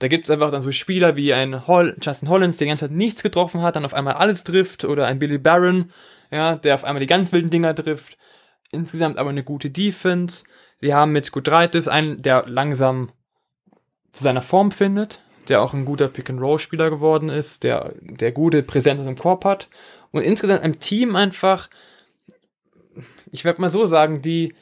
Da 0.00 0.08
gibt 0.08 0.24
es 0.24 0.30
einfach 0.30 0.50
dann 0.50 0.62
so 0.62 0.72
Spieler 0.72 1.16
wie 1.16 1.34
ein 1.34 1.66
Hol 1.66 1.94
Justin 2.00 2.30
Hollins, 2.30 2.56
der 2.56 2.64
die 2.64 2.70
ganze 2.70 2.86
Zeit 2.86 2.96
nichts 2.96 3.22
getroffen 3.22 3.60
hat, 3.60 3.76
dann 3.76 3.84
auf 3.84 3.92
einmal 3.94 4.14
alles 4.14 4.44
trifft, 4.44 4.84
oder 4.84 5.06
ein 5.06 5.18
Billy 5.18 5.36
Barron, 5.36 5.92
ja, 6.30 6.56
der 6.56 6.74
auf 6.74 6.84
einmal 6.84 7.00
die 7.00 7.06
ganz 7.06 7.32
wilden 7.32 7.50
Dinger 7.50 7.74
trifft. 7.74 8.16
Insgesamt 8.72 9.18
aber 9.18 9.30
eine 9.30 9.44
gute 9.44 9.68
Defense. 9.68 10.44
Sie 10.80 10.94
haben 10.94 11.12
mit 11.12 11.30
Gudreitis 11.32 11.86
einen, 11.86 12.22
der 12.22 12.44
langsam 12.46 13.12
zu 14.12 14.24
seiner 14.24 14.40
Form 14.42 14.70
findet, 14.70 15.20
der 15.48 15.60
auch 15.60 15.74
ein 15.74 15.84
guter 15.84 16.08
Pick-and-Roll-Spieler 16.08 16.88
geworden 16.88 17.28
ist, 17.28 17.62
der, 17.62 17.92
der 18.00 18.32
gute 18.32 18.62
Präsenz 18.62 19.06
im 19.06 19.16
Korb 19.16 19.44
hat. 19.44 19.68
Und 20.12 20.22
insgesamt 20.22 20.62
ein 20.62 20.78
Team 20.78 21.16
einfach, 21.16 21.68
ich 23.30 23.44
werde 23.44 23.60
mal 23.60 23.70
so 23.70 23.84
sagen, 23.84 24.22
die, 24.22 24.54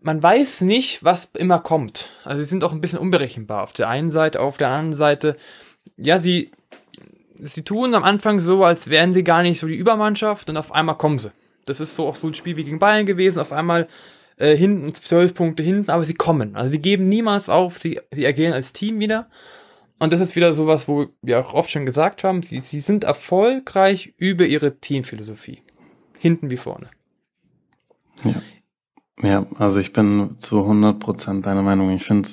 man 0.00 0.22
weiß 0.22 0.62
nicht, 0.62 1.04
was 1.04 1.30
immer 1.36 1.58
kommt. 1.60 2.08
Also 2.24 2.42
sie 2.42 2.48
sind 2.48 2.64
auch 2.64 2.72
ein 2.72 2.80
bisschen 2.80 2.98
unberechenbar. 2.98 3.62
Auf 3.62 3.72
der 3.72 3.88
einen 3.88 4.10
Seite, 4.10 4.40
auf 4.40 4.56
der 4.56 4.68
anderen 4.68 4.94
Seite, 4.94 5.36
ja, 5.96 6.18
sie, 6.18 6.50
sie 7.34 7.62
tun 7.62 7.94
am 7.94 8.02
Anfang 8.02 8.40
so, 8.40 8.64
als 8.64 8.88
wären 8.88 9.12
sie 9.12 9.24
gar 9.24 9.42
nicht 9.42 9.60
so 9.60 9.66
die 9.66 9.76
Übermannschaft 9.76 10.48
und 10.48 10.56
auf 10.56 10.72
einmal 10.72 10.96
kommen 10.96 11.18
sie. 11.18 11.32
Das 11.66 11.80
ist 11.80 11.94
so 11.94 12.06
auch 12.06 12.16
so 12.16 12.26
ein 12.26 12.34
Spiel 12.34 12.56
wie 12.56 12.64
gegen 12.64 12.78
Bayern 12.78 13.06
gewesen. 13.06 13.38
Auf 13.38 13.52
einmal 13.52 13.86
äh, 14.36 14.56
hinten, 14.56 14.94
zwölf 14.94 15.34
Punkte 15.34 15.62
hinten, 15.62 15.90
aber 15.90 16.04
sie 16.04 16.14
kommen. 16.14 16.56
Also 16.56 16.70
sie 16.70 16.80
geben 16.80 17.08
niemals 17.08 17.48
auf, 17.48 17.78
sie, 17.78 18.00
sie 18.10 18.26
agieren 18.26 18.54
als 18.54 18.72
Team 18.72 18.98
wieder. 18.98 19.28
Und 20.00 20.12
das 20.12 20.20
ist 20.20 20.34
wieder 20.34 20.52
sowas, 20.52 20.88
wo 20.88 21.06
wir 21.22 21.38
auch 21.38 21.54
oft 21.54 21.70
schon 21.70 21.86
gesagt 21.86 22.24
haben, 22.24 22.42
sie, 22.42 22.58
sie 22.60 22.80
sind 22.80 23.04
erfolgreich 23.04 24.14
über 24.16 24.46
ihre 24.46 24.80
Teamphilosophie. 24.80 25.62
Hinten 26.18 26.50
wie 26.50 26.56
vorne. 26.56 26.90
Ja. 28.24 28.42
Ja, 29.22 29.46
also 29.56 29.80
ich 29.80 29.92
bin 29.92 30.36
zu 30.38 30.60
100% 30.60 31.42
deiner 31.42 31.62
Meinung. 31.62 31.90
Ich 31.90 32.04
finde 32.04 32.28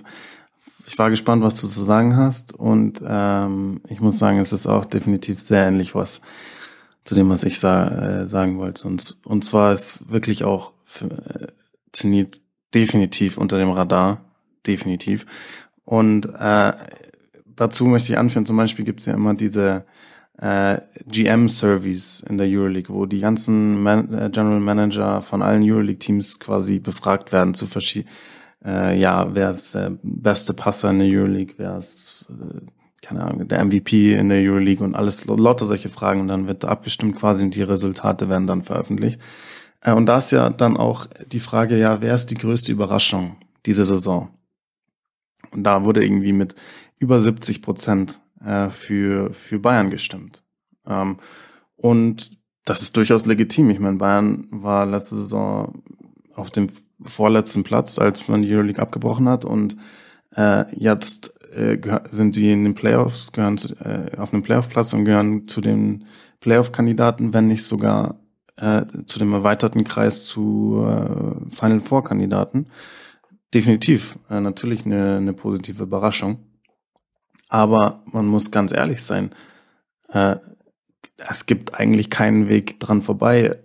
ich 0.88 0.97
war 0.97 1.09
gespannt, 1.09 1.43
was 1.43 1.59
du 1.59 1.68
zu 1.68 1.84
sagen 1.84 2.15
hast 2.15 2.53
und 2.53 3.01
ähm, 3.05 3.82
ich 3.89 3.99
muss 3.99 4.18
sagen, 4.18 4.39
es 4.39 4.53
ist 4.53 4.68
auch 4.68 4.86
definitiv 4.86 5.41
sehr 5.41 5.68
ähnlich 5.68 5.95
was 5.95 6.22
zu 7.03 7.13
dem, 7.13 7.30
was 7.30 7.43
ich 7.43 7.59
sa 7.59 8.22
äh, 8.22 8.28
sagen 8.28 8.57
wollte. 8.57 8.88
Und, 8.88 9.18
und 9.26 9.43
zwar 9.43 9.74
ist 9.74 10.09
wirklich 10.09 10.45
auch 10.45 10.72
für, 10.86 11.05
äh, 11.05 11.47
Zenit 11.91 12.41
definitiv 12.74 13.38
unter 13.38 13.57
dem 13.57 13.70
Radar, 13.70 14.22
definitiv. 14.65 15.26
Und 15.84 16.26
äh, 16.39 16.74
dazu 17.58 17.86
möchte 17.86 18.14
ich 18.14 18.18
anführen, 18.18 18.45
zum 18.45 18.55
Beispiel 18.55 18.86
gibt 18.86 19.01
es 19.01 19.05
ja 19.05 19.14
immer 19.14 19.34
diese 19.34 19.86
äh, 20.38 20.80
GM-Service 21.08 22.22
in 22.22 22.38
der 22.38 22.47
Euroleague, 22.47 22.93
wo 22.93 23.05
die 23.05 23.20
ganzen 23.20 23.82
Man 23.82 24.14
äh, 24.14 24.30
General 24.32 24.60
Manager 24.60 25.22
von 25.22 25.41
allen 25.41 25.64
Euroleague-Teams 25.64 26.39
quasi 26.39 26.80
befragt 26.80 27.32
werden 27.32 27.53
zu 27.53 27.66
verschiedenen, 27.66 28.14
äh, 28.64 28.99
ja, 28.99 29.34
wer 29.34 29.51
ist 29.51 29.76
der 29.76 29.97
beste 30.03 30.53
Passer 30.53 30.89
in 30.91 30.99
der 30.99 31.08
Euroleague, 31.08 31.55
wer 31.58 31.78
ist, 31.78 32.28
äh, 32.30 32.62
keine 33.01 33.24
Ahnung, 33.24 33.47
der 33.47 33.64
MVP 33.64 34.16
in 34.16 34.30
der 34.30 34.39
Euroleague 34.39 34.86
und 34.86 34.95
alles, 34.95 35.26
lauter 35.26 35.66
solche 35.66 35.89
Fragen 35.89 36.22
und 36.22 36.28
dann 36.28 36.47
wird 36.47 36.66
abgestimmt 36.66 37.16
quasi 37.16 37.43
und 37.43 37.55
die 37.55 37.64
Resultate 37.64 38.30
werden 38.30 38.47
dann 38.47 38.64
veröffentlicht. 38.64 39.20
Äh, 39.82 39.93
und 39.93 40.05
da 40.05 40.20
ist 40.20 40.32
ja 40.32 40.49
dann 40.49 40.78
auch 40.78 41.08
die 41.32 41.39
Frage, 41.39 41.78
ja, 41.78 42.01
wer 42.01 42.16
ist 42.16 42.28
die 42.28 42.38
größte 42.38 42.72
Überraschung 42.72 43.38
diese 43.66 43.86
Saison? 43.86 44.30
Und 45.51 45.64
da 45.64 45.84
wurde 45.84 46.03
irgendwie 46.03 46.34
mit 46.34 46.55
über 47.00 47.20
70 47.20 47.62
Prozent 47.62 48.22
äh, 48.43 48.70
für, 48.70 49.34
für 49.34 49.60
Bayern 49.60 49.89
gestimmt. 49.89 50.43
Ähm, 50.86 51.18
und 51.76 52.32
das 52.66 52.82
ist 52.82 52.98
durchaus 52.98 53.26
legitim. 53.26 53.70
Ich 53.70 53.80
meine, 53.80 53.98
Bayern 53.98 54.48
war 54.52 54.86
letzte 54.86 55.16
Saison 55.16 55.84
auf 56.36 56.52
dem 56.52 56.70
vorletzten 57.02 57.64
Platz, 57.64 58.00
als 58.00 58.28
man 58.28 58.41
die 58.41 58.54
Euroleague 58.54 58.82
abgebrochen 58.82 59.30
hat. 59.30 59.45
Und 59.45 59.78
äh, 60.36 60.66
jetzt 60.76 61.34
äh, 61.56 61.78
sind 62.12 62.36
sie 62.36 62.52
in 62.52 62.64
den 62.64 62.76
Playoffs, 62.76 63.32
gehören 63.32 63.58
zu, 63.58 63.74
äh, 63.76 64.18
auf 64.18 64.34
einem 64.34 64.43
Playoff-Platz 64.43 64.93
und 64.93 65.06
gehören 65.06 65.48
zu 65.48 65.62
den 65.62 66.06
Playoff-Kandidaten, 66.39 67.34
wenn 67.34 67.48
nicht 67.48 67.64
sogar 67.64 68.20
äh, 68.58 68.86
zu 69.06 69.20
dem 69.20 69.34
erweiterten 69.34 69.84
Kreis 69.84 70.26
zu 70.26 70.86
äh, 70.86 71.50
Final 71.50 71.80
Four 71.80 72.04
Kandidaten. 72.04 72.68
Definitiv, 73.54 74.20
äh, 74.30 74.41
natürlich 74.41 74.86
eine, 74.86 75.18
eine 75.18 75.34
positive 75.34 75.84
Überraschung. 75.84 76.39
Aber 77.50 78.04
man 78.12 78.28
muss 78.28 78.52
ganz 78.52 78.72
ehrlich 78.72 79.04
sein, 79.04 79.32
äh, 80.10 80.36
es 81.30 81.45
gibt 81.45 81.74
eigentlich 81.74 82.10
keinen 82.10 82.48
Weg 82.48 82.80
dran 82.80 83.02
vorbei, 83.02 83.58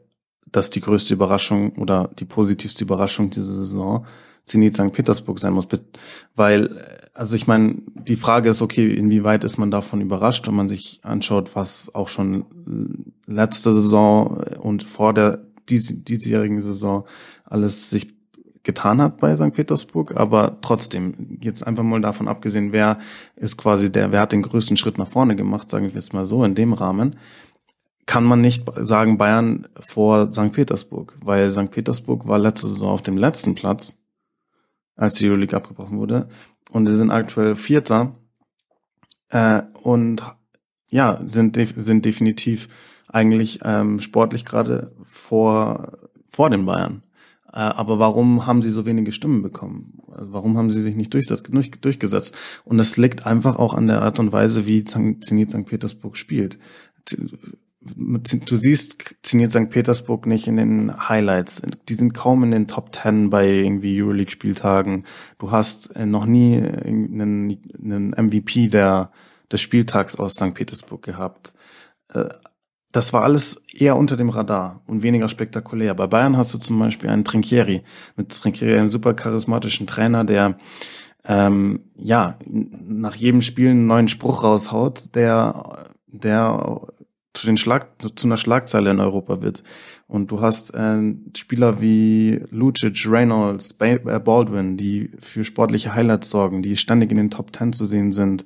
dass 0.46 0.70
die 0.70 0.80
größte 0.80 1.14
Überraschung 1.14 1.76
oder 1.76 2.10
die 2.18 2.24
positivste 2.24 2.84
Überraschung 2.84 3.30
dieser 3.30 3.54
Saison 3.54 4.06
Zenit 4.44 4.74
St. 4.74 4.92
Petersburg 4.92 5.38
sein 5.38 5.52
muss. 5.52 5.68
Weil, 6.34 6.84
also 7.14 7.36
ich 7.36 7.46
meine, 7.46 7.76
die 7.94 8.16
Frage 8.16 8.50
ist, 8.50 8.60
okay, 8.60 8.92
inwieweit 8.92 9.44
ist 9.44 9.56
man 9.56 9.70
davon 9.70 10.00
überrascht, 10.00 10.46
wenn 10.46 10.54
man 10.54 10.68
sich 10.68 11.00
anschaut, 11.02 11.54
was 11.54 11.94
auch 11.94 12.08
schon 12.08 12.44
letzte 13.26 13.72
Saison 13.72 14.38
und 14.60 14.82
vor 14.82 15.14
der 15.14 15.44
dies, 15.68 16.04
diesjährigen 16.04 16.60
Saison 16.60 17.06
alles 17.44 17.90
sich 17.90 18.14
getan 18.62 19.02
hat 19.02 19.18
bei 19.18 19.36
St. 19.36 19.52
Petersburg, 19.52 20.16
aber 20.16 20.58
trotzdem, 20.62 21.38
jetzt 21.40 21.66
einfach 21.66 21.82
mal 21.82 22.00
davon 22.00 22.28
abgesehen, 22.28 22.72
wer 22.72 23.00
ist 23.36 23.56
quasi 23.56 23.90
der, 23.90 24.12
wer 24.12 24.20
hat 24.20 24.32
den 24.32 24.42
größten 24.42 24.76
Schritt 24.76 24.98
nach 24.98 25.08
vorne 25.08 25.36
gemacht, 25.36 25.70
sagen 25.70 25.86
wir 25.86 25.94
jetzt 25.94 26.14
mal 26.14 26.26
so, 26.26 26.44
in 26.44 26.54
dem 26.54 26.72
Rahmen, 26.72 27.16
kann 28.06 28.24
man 28.24 28.40
nicht 28.40 28.64
sagen 28.74 29.18
Bayern 29.18 29.68
vor 29.80 30.32
St. 30.32 30.52
Petersburg, 30.52 31.16
weil 31.22 31.50
St. 31.50 31.70
Petersburg 31.70 32.26
war 32.26 32.38
letzte 32.38 32.68
Saison 32.68 32.90
auf 32.90 33.02
dem 33.02 33.16
letzten 33.16 33.54
Platz, 33.54 33.98
als 34.96 35.14
die 35.14 35.28
Euroleague 35.28 35.56
abgebrochen 35.56 35.98
wurde, 35.98 36.28
und 36.70 36.86
sie 36.86 36.96
sind 36.96 37.10
aktuell 37.10 37.56
Vierter 37.56 38.14
äh, 39.30 39.62
und 39.82 40.22
ja, 40.90 41.20
sind, 41.24 41.56
sind 41.56 42.04
definitiv 42.04 42.68
eigentlich 43.08 43.60
ähm, 43.64 44.00
sportlich 44.00 44.44
gerade 44.44 44.92
vor, 45.04 45.98
vor 46.28 46.50
den 46.50 46.64
Bayern. 46.64 47.02
Äh, 47.52 47.58
aber 47.58 47.98
warum 47.98 48.46
haben 48.46 48.62
sie 48.62 48.70
so 48.70 48.86
wenige 48.86 49.12
Stimmen 49.12 49.42
bekommen? 49.42 49.98
Also 50.10 50.32
warum 50.32 50.56
haben 50.56 50.70
sie 50.70 50.80
sich 50.80 50.96
nicht 50.96 51.12
durchgesetzt? 51.12 52.36
Und 52.64 52.78
das 52.78 52.96
liegt 52.96 53.26
einfach 53.26 53.58
auch 53.58 53.74
an 53.74 53.86
der 53.86 54.02
Art 54.02 54.18
und 54.18 54.32
Weise, 54.32 54.66
wie 54.66 54.84
Zenit 54.84 55.50
St. 55.50 55.66
Petersburg 55.66 56.16
spielt. 56.16 56.58
Du 57.80 58.56
siehst 58.56 59.16
Zenit 59.22 59.52
St. 59.52 59.68
Petersburg 59.68 60.26
nicht 60.26 60.46
in 60.46 60.56
den 60.56 61.08
Highlights. 61.08 61.62
Die 61.88 61.94
sind 61.94 62.14
kaum 62.14 62.44
in 62.44 62.52
den 62.52 62.68
Top 62.68 62.92
Ten 62.92 63.28
bei 63.28 63.48
irgendwie 63.48 64.00
Euroleague-Spieltagen. 64.00 65.04
Du 65.38 65.50
hast 65.50 65.94
äh, 65.96 66.06
noch 66.06 66.26
nie 66.26 66.56
einen, 66.56 67.58
einen 67.82 68.10
MVP 68.10 68.68
der, 68.68 69.10
des 69.50 69.60
Spieltags 69.60 70.16
aus 70.16 70.32
St. 70.32 70.54
Petersburg 70.54 71.02
gehabt 71.02 71.54
äh, 72.12 72.28
das 72.92 73.12
war 73.12 73.22
alles 73.22 73.64
eher 73.72 73.96
unter 73.96 74.16
dem 74.16 74.28
Radar 74.28 74.82
und 74.86 75.02
weniger 75.02 75.28
spektakulär. 75.28 75.94
Bei 75.94 76.06
Bayern 76.06 76.36
hast 76.36 76.52
du 76.54 76.58
zum 76.58 76.78
Beispiel 76.78 77.08
einen 77.08 77.24
Trinkieri, 77.24 77.82
mit 78.16 78.30
Trinkieri 78.30 78.78
einen 78.78 78.90
super 78.90 79.14
charismatischen 79.14 79.86
Trainer, 79.86 80.24
der 80.24 80.58
ähm, 81.24 81.80
ja 81.96 82.36
nach 82.46 83.14
jedem 83.14 83.42
Spiel 83.42 83.70
einen 83.70 83.86
neuen 83.86 84.08
Spruch 84.08 84.44
raushaut, 84.44 85.14
der 85.14 85.86
der 86.06 86.80
zu 87.32 87.46
den 87.46 87.56
Schlag 87.56 87.88
zu 88.14 88.26
einer 88.26 88.36
Schlagzeile 88.36 88.90
in 88.90 89.00
Europa 89.00 89.40
wird. 89.40 89.62
Und 90.06 90.30
du 90.30 90.40
hast 90.40 90.74
äh, 90.74 91.14
Spieler 91.36 91.80
wie 91.80 92.44
Lucic, 92.50 93.06
Reynolds, 93.08 93.78
äh, 93.80 93.98
Baldwin, 93.98 94.76
die 94.76 95.10
für 95.18 95.42
sportliche 95.42 95.94
Highlights 95.94 96.28
sorgen, 96.28 96.62
die 96.62 96.76
ständig 96.76 97.10
in 97.10 97.16
den 97.16 97.30
Top 97.30 97.52
Ten 97.52 97.72
zu 97.72 97.86
sehen 97.86 98.12
sind. 98.12 98.44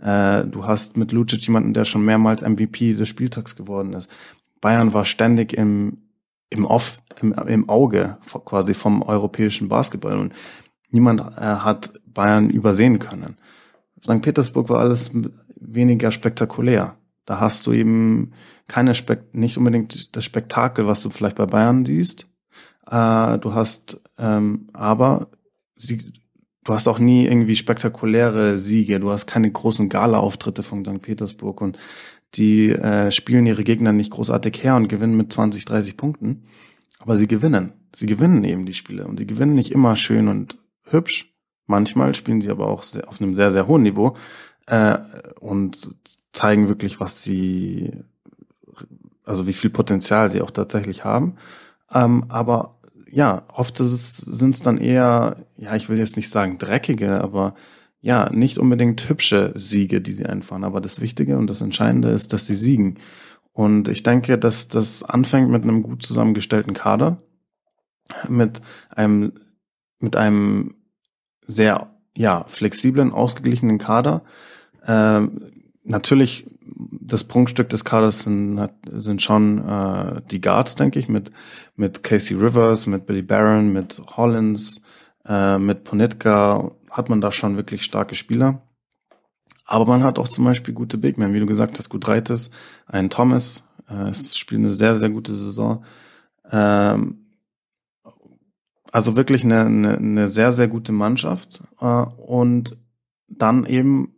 Äh, 0.00 0.44
du 0.44 0.64
hast 0.64 0.96
mit 0.96 1.12
Lucic 1.12 1.46
jemanden, 1.46 1.74
der 1.74 1.84
schon 1.84 2.04
mehrmals 2.04 2.42
MVP 2.42 2.94
des 2.94 3.08
Spieltags 3.08 3.56
geworden 3.56 3.92
ist. 3.92 4.10
Bayern 4.60 4.92
war 4.92 5.04
ständig 5.04 5.52
im, 5.52 5.98
im 6.50 6.64
Off, 6.64 7.02
im, 7.20 7.32
im 7.32 7.68
Auge 7.68 8.18
quasi 8.44 8.74
vom 8.74 9.02
europäischen 9.02 9.68
Basketball 9.68 10.18
und 10.18 10.32
niemand 10.90 11.20
äh, 11.20 11.40
hat 11.40 11.92
Bayern 12.06 12.50
übersehen 12.50 12.98
können. 12.98 13.36
St. 14.02 14.22
Petersburg 14.22 14.68
war 14.68 14.80
alles 14.80 15.12
weniger 15.56 16.10
spektakulär. 16.10 16.96
Da 17.24 17.40
hast 17.40 17.66
du 17.66 17.72
eben 17.72 18.32
keine 18.68 18.94
Spek 18.94 19.34
nicht 19.34 19.58
unbedingt 19.58 20.16
das 20.16 20.24
Spektakel, 20.24 20.86
was 20.86 21.02
du 21.02 21.10
vielleicht 21.10 21.36
bei 21.36 21.46
Bayern 21.46 21.84
siehst. 21.84 22.28
Äh, 22.86 23.38
du 23.38 23.54
hast 23.54 24.00
ähm, 24.18 24.68
aber 24.72 25.28
sie, 25.74 26.12
du 26.66 26.74
hast 26.74 26.88
auch 26.88 26.98
nie 26.98 27.26
irgendwie 27.26 27.56
spektakuläre 27.56 28.58
Siege. 28.58 29.00
Du 29.00 29.10
hast 29.10 29.26
keine 29.26 29.50
großen 29.50 29.88
Gala-Auftritte 29.88 30.62
von 30.62 30.84
St. 30.84 31.00
Petersburg 31.00 31.60
und 31.60 31.78
die 32.34 32.70
äh, 32.70 33.10
spielen 33.12 33.46
ihre 33.46 33.64
Gegner 33.64 33.92
nicht 33.92 34.10
großartig 34.10 34.62
her 34.62 34.74
und 34.76 34.88
gewinnen 34.88 35.16
mit 35.16 35.32
20, 35.32 35.64
30 35.64 35.96
Punkten. 35.96 36.44
Aber 36.98 37.16
sie 37.16 37.28
gewinnen. 37.28 37.72
Sie 37.94 38.06
gewinnen 38.06 38.42
eben 38.44 38.66
die 38.66 38.74
Spiele 38.74 39.06
und 39.06 39.18
sie 39.18 39.26
gewinnen 39.26 39.54
nicht 39.54 39.72
immer 39.72 39.96
schön 39.96 40.28
und 40.28 40.58
hübsch. 40.90 41.32
Manchmal 41.66 42.14
spielen 42.14 42.40
sie 42.40 42.50
aber 42.50 42.66
auch 42.66 42.82
sehr, 42.82 43.08
auf 43.08 43.20
einem 43.20 43.36
sehr, 43.36 43.50
sehr 43.50 43.68
hohen 43.68 43.84
Niveau 43.84 44.16
äh, 44.66 44.98
und 45.40 45.96
zeigen 46.32 46.68
wirklich, 46.68 46.98
was 47.00 47.22
sie, 47.22 47.92
also 49.24 49.46
wie 49.46 49.52
viel 49.52 49.70
Potenzial 49.70 50.30
sie 50.30 50.42
auch 50.42 50.50
tatsächlich 50.50 51.04
haben. 51.04 51.36
Ähm, 51.92 52.24
aber 52.28 52.75
ja, 53.10 53.44
oft 53.52 53.76
sind 53.78 54.54
es 54.54 54.62
dann 54.62 54.78
eher, 54.78 55.46
ja, 55.56 55.76
ich 55.76 55.88
will 55.88 55.98
jetzt 55.98 56.16
nicht 56.16 56.28
sagen 56.28 56.58
dreckige, 56.58 57.20
aber 57.20 57.54
ja, 58.00 58.30
nicht 58.32 58.58
unbedingt 58.58 59.08
hübsche 59.08 59.52
Siege, 59.56 60.00
die 60.00 60.12
sie 60.12 60.26
einfahren. 60.26 60.64
Aber 60.64 60.80
das 60.80 61.00
Wichtige 61.00 61.38
und 61.38 61.48
das 61.48 61.60
Entscheidende 61.60 62.10
ist, 62.10 62.32
dass 62.32 62.46
sie 62.46 62.54
siegen. 62.54 62.98
Und 63.52 63.88
ich 63.88 64.02
denke, 64.02 64.38
dass 64.38 64.68
das 64.68 65.02
anfängt 65.02 65.50
mit 65.50 65.62
einem 65.62 65.82
gut 65.82 66.02
zusammengestellten 66.02 66.74
Kader, 66.74 67.22
mit 68.28 68.60
einem, 68.90 69.32
mit 69.98 70.14
einem 70.14 70.74
sehr, 71.42 71.90
ja, 72.16 72.44
flexiblen, 72.44 73.12
ausgeglichenen 73.12 73.78
Kader. 73.78 74.22
Ähm, 74.86 75.50
natürlich 75.84 76.46
das 77.00 77.24
Prunkstück 77.24 77.68
des 77.70 77.84
Kaders 77.84 78.24
sind, 78.24 78.68
sind 78.92 79.22
schon 79.22 79.66
äh, 79.66 80.20
die 80.30 80.40
Guards, 80.40 80.76
denke 80.76 80.98
ich, 80.98 81.08
mit, 81.08 81.30
mit 81.76 82.02
Casey 82.02 82.36
Rivers, 82.36 82.86
mit 82.86 83.06
Billy 83.06 83.22
Barron, 83.22 83.72
mit 83.72 84.00
Hollins, 84.16 84.82
äh, 85.26 85.58
mit 85.58 85.84
Ponitka 85.84 86.72
hat 86.90 87.08
man 87.08 87.20
da 87.20 87.30
schon 87.30 87.56
wirklich 87.56 87.84
starke 87.84 88.14
Spieler. 88.14 88.62
Aber 89.64 89.84
man 89.84 90.04
hat 90.04 90.18
auch 90.18 90.28
zum 90.28 90.44
Beispiel 90.44 90.72
gute 90.74 90.96
Big 90.96 91.18
Men, 91.18 91.34
wie 91.34 91.40
du 91.40 91.46
gesagt 91.46 91.78
hast, 91.78 91.88
gut 91.88 92.06
Reites, 92.08 92.50
ein 92.86 93.10
Thomas, 93.10 93.68
äh, 93.88 94.14
spielt 94.14 94.60
eine 94.60 94.72
sehr, 94.72 94.96
sehr 94.96 95.10
gute 95.10 95.34
Saison. 95.34 95.84
Ähm, 96.50 97.26
also 98.92 99.16
wirklich 99.16 99.44
eine, 99.44 99.66
eine, 99.66 99.96
eine 99.96 100.28
sehr, 100.28 100.52
sehr 100.52 100.68
gute 100.68 100.92
Mannschaft. 100.92 101.62
Äh, 101.80 101.84
und 101.84 102.76
dann 103.28 103.66
eben 103.66 104.14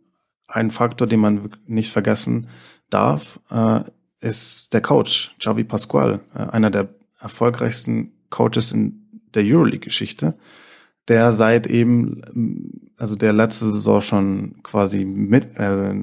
ein 0.47 0.71
Faktor, 0.71 1.07
den 1.07 1.19
man 1.19 1.51
nicht 1.65 1.91
vergessen 1.91 2.47
darf, 2.89 3.39
äh, 3.49 3.81
ist 4.21 4.73
der 4.73 4.81
Coach, 4.81 5.35
Xavi 5.39 5.63
Pascual, 5.63 6.21
äh, 6.35 6.39
einer 6.39 6.69
der 6.69 6.89
erfolgreichsten 7.19 8.13
Coaches 8.29 8.71
in 8.71 9.05
der 9.33 9.43
Euroleague-Geschichte, 9.43 10.37
der 11.07 11.33
seit 11.33 11.67
eben, 11.67 12.91
also 12.97 13.15
der 13.15 13.33
letzte 13.33 13.65
Saison 13.65 14.01
schon 14.01 14.63
quasi 14.63 15.05
mit, 15.05 15.57
äh, 15.57 15.95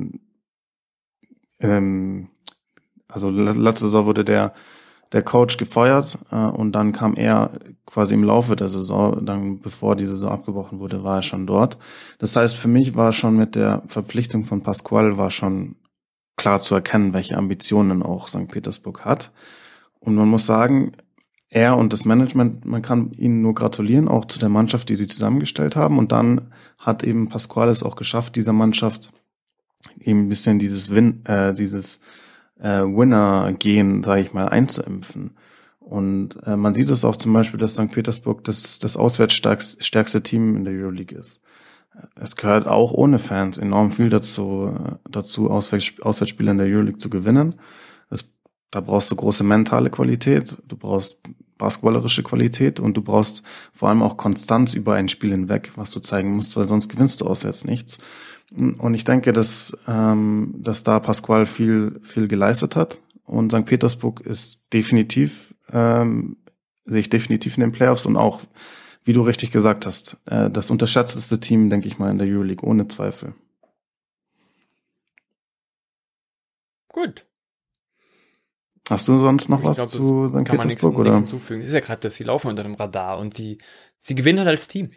ähm, 1.61 2.29
also 3.09 3.31
letzte 3.31 3.87
Saison 3.87 4.07
wurde 4.07 4.25
der 4.25 4.53
der 5.13 5.23
Coach 5.23 5.57
gefeuert 5.57 6.19
äh, 6.31 6.37
und 6.37 6.73
dann 6.73 6.93
kam 6.93 7.15
er 7.15 7.53
quasi 7.87 8.15
im 8.15 8.25
Laufe 8.25 8.57
der 8.57 8.69
Saison, 8.69 9.25
dann 9.25 9.61
bevor 9.61 9.97
die 9.97 10.07
Saison 10.07 10.31
abgebrochen 10.31 10.81
wurde, 10.81 11.05
war 11.05 11.17
er 11.17 11.23
schon 11.23 11.47
dort. 11.47 11.79
Das 12.19 12.35
heißt, 12.35 12.57
für 12.57 12.69
mich 12.69 12.97
war 12.97 13.13
schon 13.13 13.37
mit 13.37 13.55
der 13.55 13.83
Verpflichtung 13.87 14.45
von 14.45 14.63
Pasquale 14.63 15.17
war 15.17 15.31
schon 15.31 15.77
klar 16.37 16.61
zu 16.61 16.75
erkennen, 16.75 17.15
welche 17.15 17.37
Ambitionen 17.37 18.03
auch 18.03 18.29
St. 18.29 18.49
Petersburg 18.49 19.05
hat. 19.05 19.33
Und 20.01 20.17
man 20.17 20.29
muss 20.29 20.45
sagen, 20.45 20.93
er 21.49 21.77
und 21.77 21.93
das 21.93 22.05
Management, 22.05 22.65
man 22.65 22.83
kann 22.83 23.13
ihnen 23.13 23.43
nur 23.43 23.55
gratulieren, 23.55 24.09
auch 24.09 24.25
zu 24.25 24.39
der 24.39 24.49
Mannschaft, 24.49 24.89
die 24.89 24.95
sie 24.95 25.07
zusammengestellt 25.07 25.77
haben. 25.77 25.99
Und 25.99 26.13
dann 26.13 26.53
hat 26.79 27.05
eben 27.05 27.29
Pasquale 27.29 27.71
es 27.71 27.83
auch 27.83 27.97
geschafft, 27.97 28.37
dieser 28.37 28.53
Mannschaft 28.53 29.13
eben 30.01 30.27
ein 30.27 30.29
bisschen 30.29 30.59
dieses 30.59 30.93
Win, 30.93 31.25
äh, 31.25 31.55
dieses 31.55 32.01
äh, 32.61 32.81
Winner-Gen, 32.81 34.03
sage 34.03 34.23
ich 34.23 34.33
mal, 34.33 34.49
einzuimpfen. 34.49 35.37
Und 35.79 36.37
äh, 36.45 36.57
man 36.57 36.75
sieht 36.75 36.91
es 36.91 37.05
auch 37.05 37.17
zum 37.17 37.33
Beispiel, 37.33 37.61
dass 37.61 37.75
St. 37.75 37.93
Petersburg 37.93 38.43
das, 38.43 38.81
das 38.81 38.97
auswärtsstärkste 38.97 40.23
Team 40.23 40.57
in 40.57 40.65
der 40.65 40.75
Euroleague 40.75 41.17
ist. 41.17 41.41
Es 42.17 42.37
gehört 42.37 42.67
auch 42.67 42.93
ohne 42.93 43.19
Fans 43.19 43.57
enorm 43.57 43.91
viel 43.91 44.11
dazu, 44.11 44.75
dazu 45.09 45.51
Auswärts, 45.51 45.95
Auswärtsspiele 46.03 46.51
in 46.51 46.59
der 46.59 46.67
Euroleague 46.67 46.99
zu 46.99 47.09
gewinnen. 47.09 47.55
Da 48.71 48.81
brauchst 48.81 49.11
du 49.11 49.17
große 49.17 49.45
mentale 49.45 49.91
Qualität, 49.91 50.57
du 50.67 50.77
brauchst 50.77 51.21
basketballerische 51.59 52.23
Qualität 52.23 52.81
und 52.81 52.97
du 52.97 53.03
brauchst 53.03 53.43
vor 53.73 53.89
allem 53.89 54.03
auch 54.03 54.17
Konstanz 54.17 54.75
über 54.75 54.95
ein 54.95 55.09
Spiel 55.09 55.31
hinweg, 55.31 55.73
was 55.77 55.91
du 55.91 56.01
zeigen 56.01 56.35
musst, 56.35 56.57
weil 56.57 56.69
sonst 56.69 56.89
gewinnst 56.89 57.21
du 57.21 57.27
auswärts 57.27 57.65
nichts. 57.65 57.99
Und 58.51 58.95
ich 58.95 59.05
denke, 59.05 59.33
dass, 59.33 59.77
ähm, 59.89 60.55
dass 60.59 60.85
da 60.85 61.01
Pasqual 61.01 61.47
viel, 61.47 61.99
viel 62.03 62.29
geleistet 62.29 62.77
hat. 62.77 63.01
Und 63.25 63.53
St. 63.53 63.67
Petersburg 63.67 64.21
ist 64.21 64.73
definitiv, 64.73 65.55
ähm, 65.73 66.37
sehe 66.85 67.01
ich 67.01 67.11
definitiv 67.11 67.57
in 67.57 67.63
den 67.63 67.73
Playoffs 67.73 68.07
und 68.07 68.17
auch, 68.17 68.43
wie 69.03 69.13
du 69.13 69.23
richtig 69.23 69.51
gesagt 69.51 69.85
hast, 69.85 70.19
äh, 70.27 70.49
das 70.49 70.71
unterschätzteste 70.71 71.41
Team, 71.41 71.71
denke 71.71 71.89
ich 71.89 71.99
mal, 71.99 72.11
in 72.11 72.19
der 72.19 72.29
Euroleague, 72.29 72.65
ohne 72.69 72.87
Zweifel. 72.87 73.35
Gut. 76.89 77.27
Hast 78.89 79.09
du 79.09 79.19
sonst 79.19 79.49
noch 79.49 79.61
ich 79.61 79.65
was 79.65 79.77
glaub, 79.77 79.89
zu 79.91 80.29
St. 80.29 80.45
Petersburg? 80.45 80.99
oder? 80.99 81.15
hinzufügen. 81.15 81.61
Das 81.61 81.69
ist 81.69 81.75
ja 81.75 81.81
gerade 81.81 82.01
das, 82.01 82.15
sie 82.15 82.25
laufen 82.25 82.49
unter 82.49 82.63
dem 82.63 82.75
Radar 82.75 83.19
und 83.19 83.39
die, 83.39 83.59
sie 83.99 84.15
gewinnen 84.15 84.39
halt 84.39 84.49
als 84.49 84.69
Team 84.69 84.91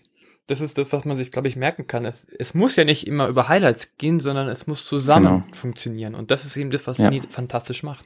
das 0.50 0.62
ist 0.62 0.80
das, 0.80 0.92
was 0.92 1.06
man 1.06 1.16
sich, 1.16 1.32
glaube 1.32 1.48
ich, 1.48 1.56
merken 1.56 1.86
kann. 1.86 2.06
Es, 2.06 2.26
es 2.38 2.56
muss 2.56 2.76
ja 2.76 2.84
nicht 2.84 3.06
immer 3.06 3.28
über 3.28 3.48
Highlights 3.48 3.96
gehen, 3.98 4.20
sondern 4.20 4.48
es 4.48 4.66
muss 4.66 4.84
zusammen 4.84 5.44
genau. 5.44 5.56
funktionieren. 5.56 6.16
Und 6.16 6.32
das 6.32 6.44
ist 6.44 6.58
eben 6.58 6.72
das, 6.72 6.88
was 6.88 6.98
ja. 6.98 7.06
Zenit 7.06 7.32
fantastisch 7.32 7.84
macht. 7.84 8.04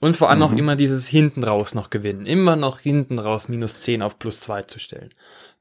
Und 0.00 0.16
vor 0.16 0.28
allem 0.28 0.40
mhm. 0.40 0.44
auch 0.44 0.52
immer 0.52 0.74
dieses 0.74 1.06
hinten 1.06 1.44
raus 1.44 1.74
noch 1.74 1.90
gewinnen. 1.90 2.26
Immer 2.26 2.56
noch 2.56 2.80
hinten 2.80 3.20
raus 3.20 3.48
minus 3.48 3.80
10 3.82 4.02
auf 4.02 4.18
plus 4.18 4.40
2 4.40 4.62
zu 4.64 4.80
stellen. 4.80 5.10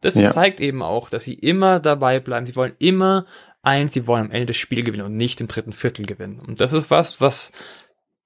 Das 0.01 0.15
ja. 0.15 0.31
zeigt 0.31 0.59
eben 0.59 0.81
auch, 0.81 1.11
dass 1.11 1.23
sie 1.23 1.35
immer 1.35 1.79
dabei 1.79 2.19
bleiben. 2.19 2.47
Sie 2.47 2.55
wollen 2.55 2.73
immer 2.79 3.27
eins, 3.61 3.93
sie 3.93 4.07
wollen 4.07 4.25
am 4.25 4.31
Ende 4.31 4.47
das 4.47 4.57
Spiel 4.57 4.83
gewinnen 4.83 5.05
und 5.05 5.17
nicht 5.17 5.39
im 5.39 5.47
dritten 5.47 5.73
Viertel 5.73 6.07
gewinnen. 6.07 6.39
Und 6.39 6.61
das 6.61 6.73
ist 6.73 6.89
was, 6.89 7.21
was, 7.21 7.51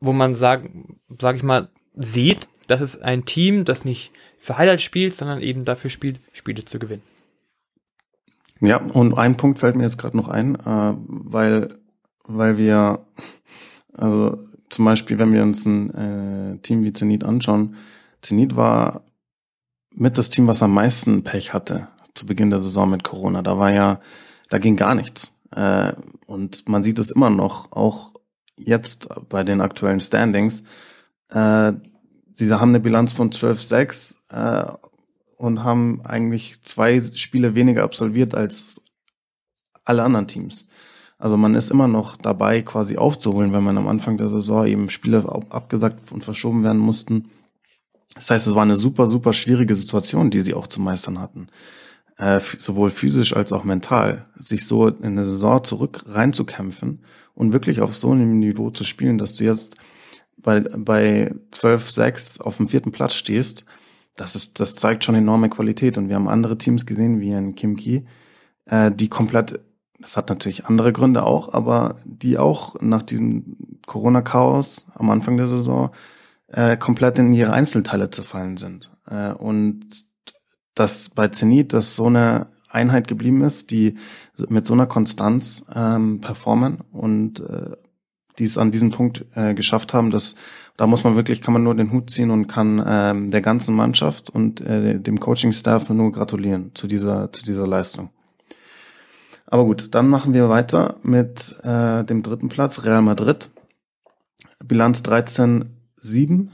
wo 0.02 0.12
man 0.12 0.34
sagen, 0.34 1.00
sag 1.20 1.38
ich 1.38 1.44
mal, 1.44 1.70
sieht, 1.96 2.50
das 2.68 2.82
ist 2.82 3.02
ein 3.02 3.26
Team, 3.26 3.64
das 3.64 3.86
nicht 3.86 4.12
für 4.40 4.58
Highlights 4.58 4.84
spielt, 4.84 5.14
sondern 5.14 5.42
eben 5.42 5.64
dafür 5.66 5.90
spielt, 5.90 6.20
Spiele 6.34 6.64
zu 6.64 6.80
gewinnen. 6.80 7.04
Ja, 8.60 8.78
und 8.78 9.18
ein 9.18 9.38
Punkt 9.38 9.60
fällt 9.60 9.76
mir 9.76 9.84
jetzt 9.84 9.98
gerade 9.98 10.18
noch 10.18 10.28
ein, 10.28 10.56
äh, 10.56 10.94
weil, 10.98 11.76
weil 12.26 12.58
wir, 12.58 13.06
also 13.94 14.38
zum 14.70 14.86
Beispiel, 14.86 15.18
wenn 15.18 15.34
wir 15.34 15.44
uns 15.44 15.66
ein 15.66 16.54
äh, 16.54 16.58
Team 16.60 16.84
wie 16.84 16.94
Zenit 16.94 17.24
anschauen, 17.24 17.76
Zenit 18.22 18.56
war 18.56 19.04
mit 19.94 20.18
das 20.18 20.30
Team, 20.30 20.48
was 20.48 20.64
am 20.64 20.74
meisten 20.74 21.24
Pech 21.24 21.54
hatte 21.54 21.88
zu 22.14 22.26
Beginn 22.26 22.50
der 22.50 22.62
Saison 22.62 22.90
mit 22.90 23.04
Corona. 23.04 23.42
Da 23.42 23.58
war 23.58 23.74
ja, 23.74 24.00
da 24.50 24.60
ging 24.60 24.76
gar 24.76 24.96
nichts. 24.96 25.40
Äh, 25.56 25.94
und 26.28 26.70
man 26.70 26.84
sieht 26.84 27.00
es 27.00 27.12
immer 27.12 27.30
noch, 27.30 27.72
auch 27.72 28.11
jetzt 28.66 29.10
bei 29.30 29.44
den 29.44 29.62
aktuellen 29.62 30.00
Standings. 30.00 30.64
Äh, 31.30 31.74
sie 32.34 32.52
haben 32.52 32.70
eine 32.70 32.80
Bilanz 32.80 33.14
von 33.14 33.32
12-6 33.32 34.16
äh, 34.30 34.72
und 35.38 35.64
haben 35.64 36.02
eigentlich 36.06 36.62
zwei 36.64 37.00
Spiele 37.00 37.56
weniger 37.56 37.84
absolviert 37.84 38.36
als 38.36 38.82
alle 39.84 40.04
anderen 40.04 40.28
Teams. 40.28 40.68
Also 41.18 41.38
man 41.38 41.54
ist 41.54 41.70
immer 41.70 41.88
noch 41.88 42.18
dabei, 42.18 42.64
quasi 42.64 42.98
aufzuholen, 42.98 43.54
wenn 43.54 43.64
man 43.64 43.78
am 43.78 43.88
Anfang 43.88 44.18
der 44.18 44.28
Saison 44.28 44.66
eben 44.66 44.90
Spiele 44.90 45.24
abgesagt 45.50 46.12
und 46.12 46.24
verschoben 46.24 46.64
werden 46.64 46.80
mussten. 46.80 47.30
Das 48.16 48.30
heißt, 48.32 48.48
es 48.48 48.56
war 48.56 48.64
eine 48.64 48.76
super, 48.76 49.10
super 49.10 49.32
schwierige 49.32 49.76
Situation, 49.76 50.32
die 50.32 50.42
sie 50.42 50.54
auch 50.54 50.68
zu 50.68 50.82
meistern 50.82 51.20
hatten. 51.20 51.48
Äh, 52.18 52.40
sowohl 52.58 52.90
physisch 52.90 53.36
als 53.36 53.54
auch 53.54 53.64
mental. 53.64 54.26
Sich 54.38 54.66
so 54.66 54.88
in 54.88 55.04
eine 55.04 55.26
Saison 55.26 55.64
zurück 55.64 56.04
reinzukämpfen 56.08 57.04
und 57.36 57.54
wirklich 57.54 57.82
auf 57.82 57.96
so 57.96 58.12
einem 58.12 58.40
Niveau 58.40 58.70
zu 58.70 58.84
spielen, 58.84 59.18
dass 59.18 59.36
du 59.36 59.44
jetzt 59.44 59.76
bei, 60.38 60.60
bei 60.60 61.34
12-6 61.52 62.42
auf 62.42 62.58
dem 62.58 62.68
vierten 62.68 62.92
Platz 62.92 63.14
stehst, 63.14 63.66
das 64.16 64.36
ist, 64.36 64.60
das 64.60 64.76
zeigt 64.76 65.04
schon 65.04 65.16
enorme 65.16 65.50
Qualität. 65.50 65.98
Und 65.98 66.10
wir 66.10 66.16
haben 66.16 66.28
andere 66.28 66.58
Teams 66.58 66.86
gesehen, 66.86 67.22
wie 67.22 67.32
in 67.32 67.56
Kim 67.56 67.78
Ki, 67.78 68.06
äh, 68.66 68.92
die 68.92 69.08
komplett 69.08 69.60
das 70.02 70.18
hat 70.18 70.30
natürlich 70.30 70.66
andere 70.66 70.92
Gründe 70.92 71.24
auch, 71.24 71.54
aber 71.54 71.98
die 72.06 72.38
auch 72.38 72.76
nach 72.82 73.04
diesem 73.04 73.56
Corona-Chaos 73.86 74.88
am 74.96 75.10
Anfang 75.10 75.38
der 75.38 75.48
Saison 75.48 75.92
äh, 76.48 76.76
komplett 76.76 77.20
in 77.20 77.34
ihre 77.34 77.54
Einzelteile 77.54 78.10
zerfallen 78.10 78.58
sind. 78.58 78.92
Äh, 79.08 79.32
und 79.32 79.86
dass 80.76 81.10
bei 81.10 81.28
Zenit 81.28 81.74
das 81.74 81.96
so 81.96 82.08
eine 82.08 82.48
Einheit 82.72 83.08
geblieben 83.08 83.42
ist, 83.44 83.72
die 83.72 83.98
mit 84.50 84.66
so 84.66 84.74
einer 84.74 84.88
Konstanz 84.88 85.66
ähm, 85.74 86.22
performen 86.22 86.80
und 86.92 87.40
äh, 87.42 87.76
die 88.40 88.46
es 88.46 88.58
an 88.58 88.72
diesem 88.72 88.92
Punkt 88.92 89.26
äh, 89.36 89.54
geschafft 89.54 89.94
haben, 89.94 90.10
dass 90.10 90.36
da 90.78 90.88
muss 90.88 91.04
man 91.04 91.16
wirklich, 91.16 91.42
kann 91.42 91.54
man 91.54 91.64
nur 91.64 91.76
den 91.76 91.92
Hut 91.92 92.10
ziehen 92.10 92.32
und 92.32 92.48
kann 92.48 92.84
ähm, 92.86 93.30
der 93.30 93.42
ganzen 93.42 93.76
Mannschaft 93.76 94.30
und 94.30 94.62
äh, 94.62 95.00
dem 95.00 95.20
Coaching-Staff 95.20 95.90
nur 95.90 96.12
gratulieren 96.12 96.72
zu 96.74 96.88
dieser, 96.88 97.32
zu 97.32 97.44
dieser 97.44 97.68
Leistung. 97.68 98.10
Aber 99.46 99.66
gut, 99.66 99.94
dann 99.94 100.08
machen 100.08 100.34
wir 100.34 100.50
weiter 100.50 100.96
mit 101.04 101.56
äh, 101.64 102.04
dem 102.06 102.24
dritten 102.24 102.50
Platz, 102.50 102.84
Real 102.84 103.02
Madrid. 103.02 103.52
Bilanz 104.64 105.02
13,7 105.02 106.48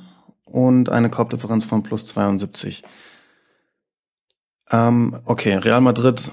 und 0.46 0.90
eine 0.90 1.10
Korbdifferenz 1.10 1.66
von 1.66 1.84
plus 1.84 2.08
72. 2.08 2.84
Ähm, 4.72 5.18
okay, 5.26 5.56
Real 5.56 5.82
Madrid 5.82 6.32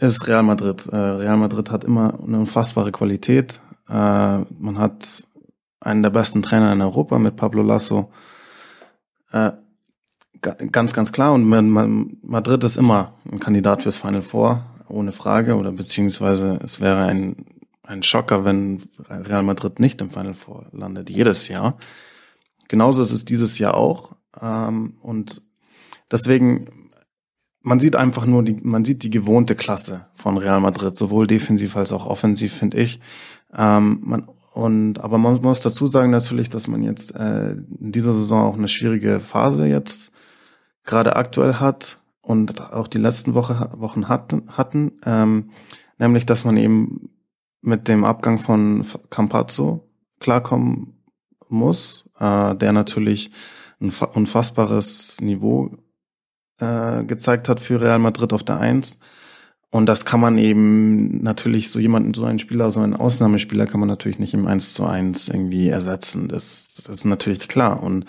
ist 0.00 0.26
Real 0.26 0.42
Madrid. 0.42 0.86
Äh, 0.86 0.96
Real 0.96 1.36
Madrid 1.36 1.70
hat 1.70 1.84
immer 1.84 2.18
eine 2.20 2.40
unfassbare 2.40 2.92
Qualität. 2.92 3.60
Äh, 3.88 3.92
man 3.92 4.78
hat 4.78 5.26
einen 5.80 6.02
der 6.02 6.10
besten 6.10 6.42
Trainer 6.42 6.72
in 6.72 6.82
Europa 6.82 7.18
mit 7.18 7.36
Pablo 7.36 7.62
Lasso. 7.62 8.10
Äh, 9.30 9.52
ganz, 10.40 10.92
ganz 10.92 11.12
klar. 11.12 11.32
Und 11.32 11.44
Madrid 12.22 12.64
ist 12.64 12.76
immer 12.76 13.14
ein 13.30 13.40
Kandidat 13.40 13.82
fürs 13.82 13.96
Final 13.96 14.22
Four 14.22 14.64
ohne 14.88 15.12
Frage, 15.12 15.56
oder 15.56 15.72
beziehungsweise 15.72 16.58
es 16.62 16.80
wäre 16.80 17.06
ein, 17.06 17.44
ein 17.82 18.02
Schocker, 18.02 18.44
wenn 18.44 18.82
Real 19.08 19.42
Madrid 19.42 19.80
nicht 19.80 20.00
im 20.00 20.10
Final 20.10 20.34
Four 20.34 20.66
landet, 20.72 21.10
jedes 21.10 21.48
Jahr. 21.48 21.76
Genauso 22.68 23.02
ist 23.02 23.12
es 23.12 23.24
dieses 23.24 23.58
Jahr 23.58 23.74
auch. 23.74 24.16
Ähm, 24.40 24.94
und 25.02 25.42
deswegen, 26.10 26.85
man 27.66 27.80
sieht 27.80 27.96
einfach 27.96 28.26
nur 28.26 28.44
die, 28.44 28.56
man 28.62 28.84
sieht 28.84 29.02
die 29.02 29.10
gewohnte 29.10 29.56
Klasse 29.56 30.06
von 30.14 30.38
Real 30.38 30.60
Madrid, 30.60 30.96
sowohl 30.96 31.26
defensiv 31.26 31.76
als 31.76 31.92
auch 31.92 32.06
offensiv, 32.06 32.52
finde 32.52 32.78
ich. 32.78 33.00
Ähm, 33.52 33.98
man, 34.04 34.28
und 34.54 35.00
aber 35.00 35.18
man 35.18 35.42
muss 35.42 35.62
dazu 35.62 35.88
sagen 35.88 36.12
natürlich, 36.12 36.48
dass 36.48 36.68
man 36.68 36.84
jetzt 36.84 37.16
äh, 37.16 37.54
in 37.54 37.90
dieser 37.90 38.14
Saison 38.14 38.46
auch 38.46 38.56
eine 38.56 38.68
schwierige 38.68 39.18
Phase 39.18 39.66
jetzt 39.66 40.12
gerade 40.84 41.16
aktuell 41.16 41.54
hat 41.54 41.98
und 42.20 42.72
auch 42.72 42.86
die 42.86 42.98
letzten 42.98 43.34
Woche, 43.34 43.72
Wochen 43.74 44.08
hatten, 44.08 44.44
hatten 44.48 44.92
ähm, 45.04 45.50
nämlich, 45.98 46.24
dass 46.24 46.44
man 46.44 46.56
eben 46.56 47.10
mit 47.62 47.88
dem 47.88 48.04
Abgang 48.04 48.38
von 48.38 48.86
Campazzo 49.10 49.88
klarkommen 50.20 51.02
muss, 51.48 52.08
äh, 52.20 52.54
der 52.54 52.72
natürlich 52.72 53.32
ein 53.80 53.92
unfassbares 54.14 55.20
Niveau 55.20 55.76
äh, 56.58 57.04
gezeigt 57.04 57.48
hat 57.48 57.60
für 57.60 57.80
Real 57.80 57.98
Madrid 57.98 58.32
auf 58.32 58.42
der 58.42 58.58
Eins. 58.58 59.00
Und 59.70 59.86
das 59.86 60.04
kann 60.04 60.20
man 60.20 60.38
eben 60.38 61.22
natürlich 61.22 61.70
so 61.70 61.78
jemanden, 61.78 62.14
so 62.14 62.24
einen 62.24 62.38
Spieler, 62.38 62.70
so 62.70 62.80
einen 62.80 62.94
Ausnahmespieler 62.94 63.66
kann 63.66 63.80
man 63.80 63.88
natürlich 63.88 64.18
nicht 64.18 64.32
im 64.32 64.46
Eins 64.46 64.74
zu 64.74 64.86
Eins 64.86 65.28
irgendwie 65.28 65.68
ersetzen. 65.68 66.28
Das, 66.28 66.74
das 66.74 66.88
ist 66.88 67.04
natürlich 67.04 67.48
klar. 67.48 67.82
Und 67.82 68.06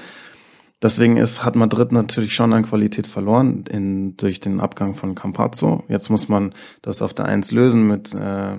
Deswegen 0.82 1.18
ist, 1.18 1.44
hat 1.44 1.56
Madrid 1.56 1.92
natürlich 1.92 2.36
schon 2.36 2.54
an 2.54 2.64
Qualität 2.64 3.08
verloren 3.08 3.66
in, 3.66 4.16
durch 4.16 4.40
den 4.40 4.60
Abgang 4.60 4.94
von 4.94 5.16
Campazzo. 5.16 5.84
Jetzt 5.88 6.10
muss 6.10 6.30
man 6.30 6.54
das 6.84 7.02
auf 7.02 7.16
der 7.16 7.26
Eins 7.26 7.52
lösen 7.52 7.88
mit, 7.88 8.14
äh, 8.14 8.58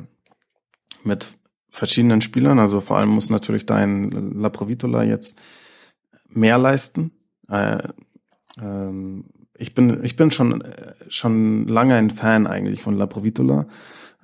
mit 1.05 1.37
verschiedenen 1.71 2.21
Spielern. 2.21 2.59
Also 2.59 2.81
vor 2.81 2.97
allem 2.97 3.11
muss 3.11 3.31
natürlich 3.31 3.67
dein 3.67 4.11
Laprovitola 4.11 5.05
jetzt 5.05 5.41
mehr 6.29 6.59
leisten. 6.59 7.13
Äh, 7.49 7.87
ähm, 8.61 9.27
ich 9.59 9.75
bin, 9.75 10.03
ich 10.05 10.17
bin 10.17 10.31
schon, 10.31 10.65
schon 11.09 11.67
lange 11.67 11.95
ein 11.97 12.11
Fan 12.11 12.47
eigentlich 12.47 12.81
von 12.81 12.97
Laprovitola. 12.97 13.67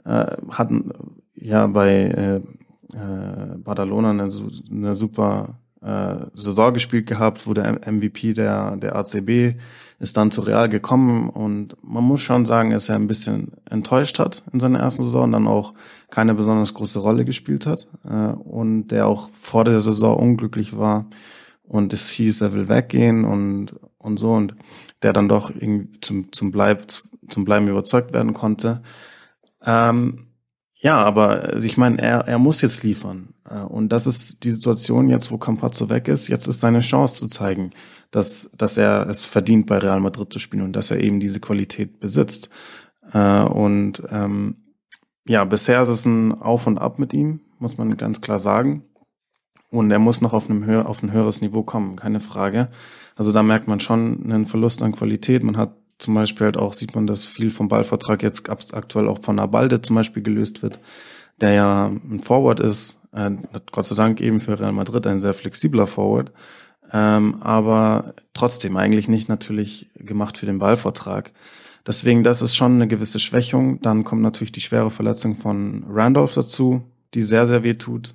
Äh, 0.04 0.26
hatten 0.50 0.90
ja 1.34 1.66
bei 1.66 1.90
äh, 1.90 2.36
äh, 2.36 3.58
Badalona 3.58 4.10
eine, 4.10 4.30
eine 4.70 4.96
super 4.96 5.58
äh, 5.82 6.26
Saison 6.32 6.72
gespielt 6.72 7.06
gehabt, 7.06 7.46
wurde 7.46 7.80
MVP 7.86 8.34
der, 8.34 8.76
der 8.76 8.96
ACB, 8.96 9.58
ist 9.98 10.16
dann 10.16 10.30
zu 10.30 10.40
Real 10.40 10.68
gekommen 10.68 11.28
und 11.28 11.76
man 11.82 12.04
muss 12.04 12.22
schon 12.22 12.44
sagen, 12.44 12.70
dass 12.70 12.88
er 12.88 12.96
ein 12.96 13.06
bisschen 13.06 13.52
enttäuscht 13.68 14.18
hat 14.18 14.44
in 14.52 14.60
seiner 14.60 14.80
ersten 14.80 15.02
Saison 15.02 15.24
und 15.24 15.32
dann 15.32 15.46
auch 15.46 15.74
keine 16.10 16.34
besonders 16.34 16.74
große 16.74 16.98
Rolle 16.98 17.24
gespielt 17.24 17.66
hat 17.66 17.88
äh, 18.08 18.32
und 18.32 18.88
der 18.88 19.06
auch 19.06 19.30
vor 19.32 19.64
der 19.64 19.80
Saison 19.80 20.16
unglücklich 20.16 20.76
war 20.76 21.06
und 21.64 21.92
es 21.92 22.10
hieß, 22.10 22.40
er 22.42 22.52
will 22.52 22.68
weggehen 22.68 23.24
und, 23.24 23.74
und 23.98 24.18
so 24.18 24.32
und 24.32 24.54
der 25.04 25.12
dann 25.12 25.28
doch 25.28 25.50
irgendwie 25.50 26.00
zum, 26.00 26.32
zum, 26.32 26.50
Bleib, 26.50 26.86
zum 27.28 27.44
Bleiben 27.44 27.68
überzeugt 27.68 28.12
werden 28.12 28.34
konnte. 28.34 28.82
Ähm, 29.64 30.26
ja, 30.74 30.96
aber 30.96 31.44
also 31.44 31.66
ich 31.66 31.76
meine, 31.76 31.98
er, 32.00 32.26
er 32.26 32.38
muss 32.38 32.60
jetzt 32.62 32.82
liefern. 32.82 33.34
Äh, 33.48 33.60
und 33.60 33.90
das 33.90 34.06
ist 34.06 34.44
die 34.44 34.50
Situation 34.50 35.08
jetzt, 35.08 35.30
wo 35.30 35.38
Campazzo 35.38 35.90
weg 35.90 36.08
ist. 36.08 36.28
Jetzt 36.28 36.46
ist 36.46 36.60
seine 36.60 36.80
Chance 36.80 37.14
zu 37.16 37.28
zeigen, 37.28 37.70
dass, 38.10 38.50
dass 38.56 38.78
er 38.78 39.08
es 39.08 39.24
verdient, 39.24 39.66
bei 39.66 39.78
Real 39.78 40.00
Madrid 40.00 40.32
zu 40.32 40.38
spielen 40.38 40.64
und 40.64 40.72
dass 40.74 40.90
er 40.90 41.00
eben 41.00 41.20
diese 41.20 41.40
Qualität 41.40 42.00
besitzt. 42.00 42.50
Äh, 43.12 43.42
und 43.42 44.02
ähm, 44.10 44.56
ja, 45.26 45.44
bisher 45.44 45.82
ist 45.82 45.88
es 45.88 46.04
ein 46.06 46.32
Auf 46.32 46.66
und 46.66 46.78
Ab 46.78 46.98
mit 46.98 47.12
ihm, 47.12 47.40
muss 47.58 47.78
man 47.78 47.96
ganz 47.96 48.20
klar 48.20 48.38
sagen. 48.38 48.84
Und 49.70 49.90
er 49.90 49.98
muss 49.98 50.20
noch 50.20 50.32
auf, 50.32 50.48
einem 50.48 50.64
höher, 50.64 50.88
auf 50.88 51.02
ein 51.02 51.12
höheres 51.12 51.40
Niveau 51.40 51.62
kommen, 51.62 51.96
keine 51.96 52.20
Frage. 52.20 52.70
Also 53.16 53.32
da 53.32 53.42
merkt 53.42 53.68
man 53.68 53.80
schon 53.80 54.24
einen 54.24 54.46
Verlust 54.46 54.82
an 54.82 54.92
Qualität. 54.92 55.42
Man 55.42 55.56
hat 55.56 55.74
zum 55.98 56.14
Beispiel 56.14 56.46
halt 56.46 56.56
auch 56.56 56.72
sieht 56.74 56.94
man, 56.94 57.06
dass 57.06 57.26
viel 57.26 57.50
vom 57.50 57.68
Ballvertrag 57.68 58.22
jetzt 58.22 58.48
aktuell 58.50 59.08
auch 59.08 59.22
von 59.22 59.36
Nabalde 59.36 59.80
zum 59.80 59.96
Beispiel 59.96 60.22
gelöst 60.22 60.62
wird, 60.62 60.80
der 61.40 61.52
ja 61.52 61.86
ein 61.86 62.20
Forward 62.20 62.60
ist, 62.60 63.00
äh, 63.12 63.30
Gott 63.72 63.86
sei 63.86 63.94
Dank 63.94 64.20
eben 64.20 64.40
für 64.40 64.58
Real 64.58 64.72
Madrid 64.72 65.06
ein 65.06 65.20
sehr 65.20 65.34
flexibler 65.34 65.86
Forward, 65.86 66.32
ähm, 66.92 67.42
aber 67.42 68.14
trotzdem 68.34 68.76
eigentlich 68.76 69.08
nicht 69.08 69.28
natürlich 69.28 69.90
gemacht 69.94 70.38
für 70.38 70.46
den 70.46 70.58
Ballvertrag. 70.58 71.32
Deswegen, 71.86 72.22
das 72.22 72.42
ist 72.42 72.56
schon 72.56 72.74
eine 72.74 72.88
gewisse 72.88 73.20
Schwächung. 73.20 73.80
Dann 73.82 74.04
kommt 74.04 74.22
natürlich 74.22 74.52
die 74.52 74.62
schwere 74.62 74.90
Verletzung 74.90 75.36
von 75.36 75.84
Randolph 75.88 76.32
dazu, 76.32 76.82
die 77.12 77.22
sehr, 77.22 77.44
sehr 77.46 77.62
weh 77.62 77.74
tut, 77.74 78.14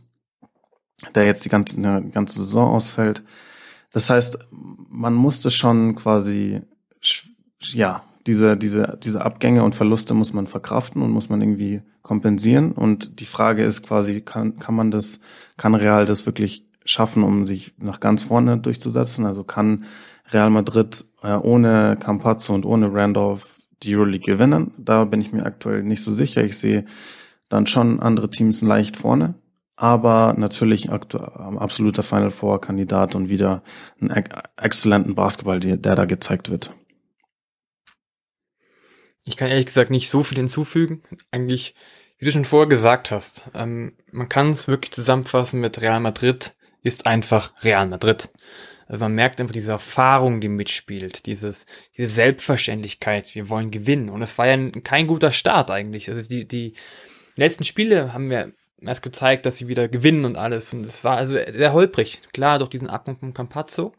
der 1.14 1.26
jetzt 1.26 1.46
die 1.46 1.50
ganze, 1.50 1.78
eine 1.78 2.10
ganze 2.10 2.40
Saison 2.40 2.74
ausfällt. 2.74 3.22
Das 3.92 4.10
heißt, 4.10 4.38
man 4.90 5.14
musste 5.14 5.52
schon 5.52 5.96
quasi, 5.96 6.62
ja, 7.62 8.04
diese, 8.28 8.58
diese, 8.58 8.98
diese 9.04 9.24
Abgänge 9.24 9.64
und 9.64 9.76
Verluste 9.76 10.14
muss 10.14 10.34
man 10.34 10.48
verkraften 10.48 11.02
und 11.02 11.12
muss 11.12 11.30
man 11.30 11.42
irgendwie 11.42 11.82
kompensieren. 12.02 12.74
Und 12.74 13.20
die 13.20 13.26
Frage 13.26 13.64
ist 13.64 13.82
quasi, 13.82 14.22
kann, 14.22 14.60
kann 14.60 14.76
man 14.76 14.92
das, 14.92 15.20
kann 15.58 15.74
Real 15.74 16.06
das 16.06 16.26
wirklich 16.26 16.66
schaffen, 16.86 17.24
um 17.24 17.48
sich 17.48 17.74
nach 17.80 18.00
ganz 18.00 18.24
vorne 18.24 18.58
durchzusetzen? 18.60 19.26
Also 19.26 19.44
kann 19.44 19.86
Real 20.32 20.50
Madrid 20.50 21.06
äh, 21.24 21.34
ohne 21.34 21.98
Campazzo 22.00 22.54
und 22.54 22.66
ohne 22.66 22.94
Randolph 22.94 23.64
die 23.82 23.96
Euroleague 23.96 24.34
gewinnen? 24.34 24.74
Da 24.78 25.06
bin 25.06 25.22
ich 25.22 25.32
mir 25.32 25.46
aktuell 25.46 25.82
nicht 25.84 26.04
so 26.04 26.12
sicher. 26.12 26.44
Ich 26.44 26.58
sehe 26.60 26.86
dann 27.48 27.66
schon 27.66 28.00
andere 28.00 28.30
Teams 28.30 28.62
leicht 28.62 28.98
vorne 28.98 29.34
aber 29.80 30.36
natürlich 30.38 30.90
absoluter 30.90 32.04
Final 32.04 32.32
Four 32.32 32.60
Kandidat 32.60 33.16
und 33.16 33.30
wieder 33.30 33.64
einen 34.02 34.26
exzellenten 34.58 35.16
Basketball, 35.16 35.62
der 35.62 35.78
da 35.78 36.04
gezeigt 36.04 36.50
wird. 36.50 36.76
Ich 39.24 39.38
kann 39.38 39.48
ehrlich 39.48 39.68
gesagt 39.68 39.90
nicht 39.90 40.10
so 40.10 40.22
viel 40.22 40.38
hinzufügen. 40.38 41.02
Eigentlich, 41.32 41.76
wie 42.18 42.26
du 42.26 42.32
schon 42.32 42.44
vorher 42.44 42.68
gesagt 42.68 43.10
hast, 43.10 43.44
ähm, 43.54 43.94
man 44.12 44.28
kann 44.28 44.52
es 44.52 44.68
wirklich 44.68 44.92
zusammenfassen 44.92 45.62
mit 45.62 45.80
Real 45.80 46.02
Madrid 46.02 46.56
ist 46.82 47.08
einfach 47.08 47.54
Real 47.64 47.88
Madrid. 47.88 48.30
Also 48.88 49.06
man 49.06 49.14
merkt 49.14 49.40
einfach 49.40 49.54
diese 49.54 49.72
Erfahrung, 49.72 50.42
die 50.42 50.50
mitspielt, 50.50 51.26
dieses, 51.26 51.68
diese 51.96 52.10
Selbstverständlichkeit, 52.10 53.34
wir 53.34 53.50
wollen 53.50 53.72
gewinnen. 53.72 54.10
Und 54.10 54.22
es 54.22 54.38
war 54.38 54.48
ja 54.48 54.72
kein 54.84 55.08
guter 55.08 55.32
Start 55.32 55.72
eigentlich. 55.72 56.10
Also 56.10 56.28
die, 56.28 56.48
die 56.48 56.74
letzten 57.36 57.64
Spiele 57.64 58.14
haben 58.14 58.30
wir 58.30 58.52
erst 58.82 59.02
gezeigt, 59.02 59.46
dass 59.46 59.58
sie 59.58 59.68
wieder 59.68 59.88
gewinnen 59.88 60.26
und 60.26 60.38
alles. 60.38 60.74
Und 60.74 60.86
es 60.86 61.04
war 61.04 61.18
also 61.18 61.34
sehr 61.34 61.74
holprig. 61.74 62.22
Klar, 62.34 62.60
durch 62.60 62.70
diesen 62.70 62.90
Abgang 62.90 63.18
von 63.18 63.34
Campazzo. 63.34 63.94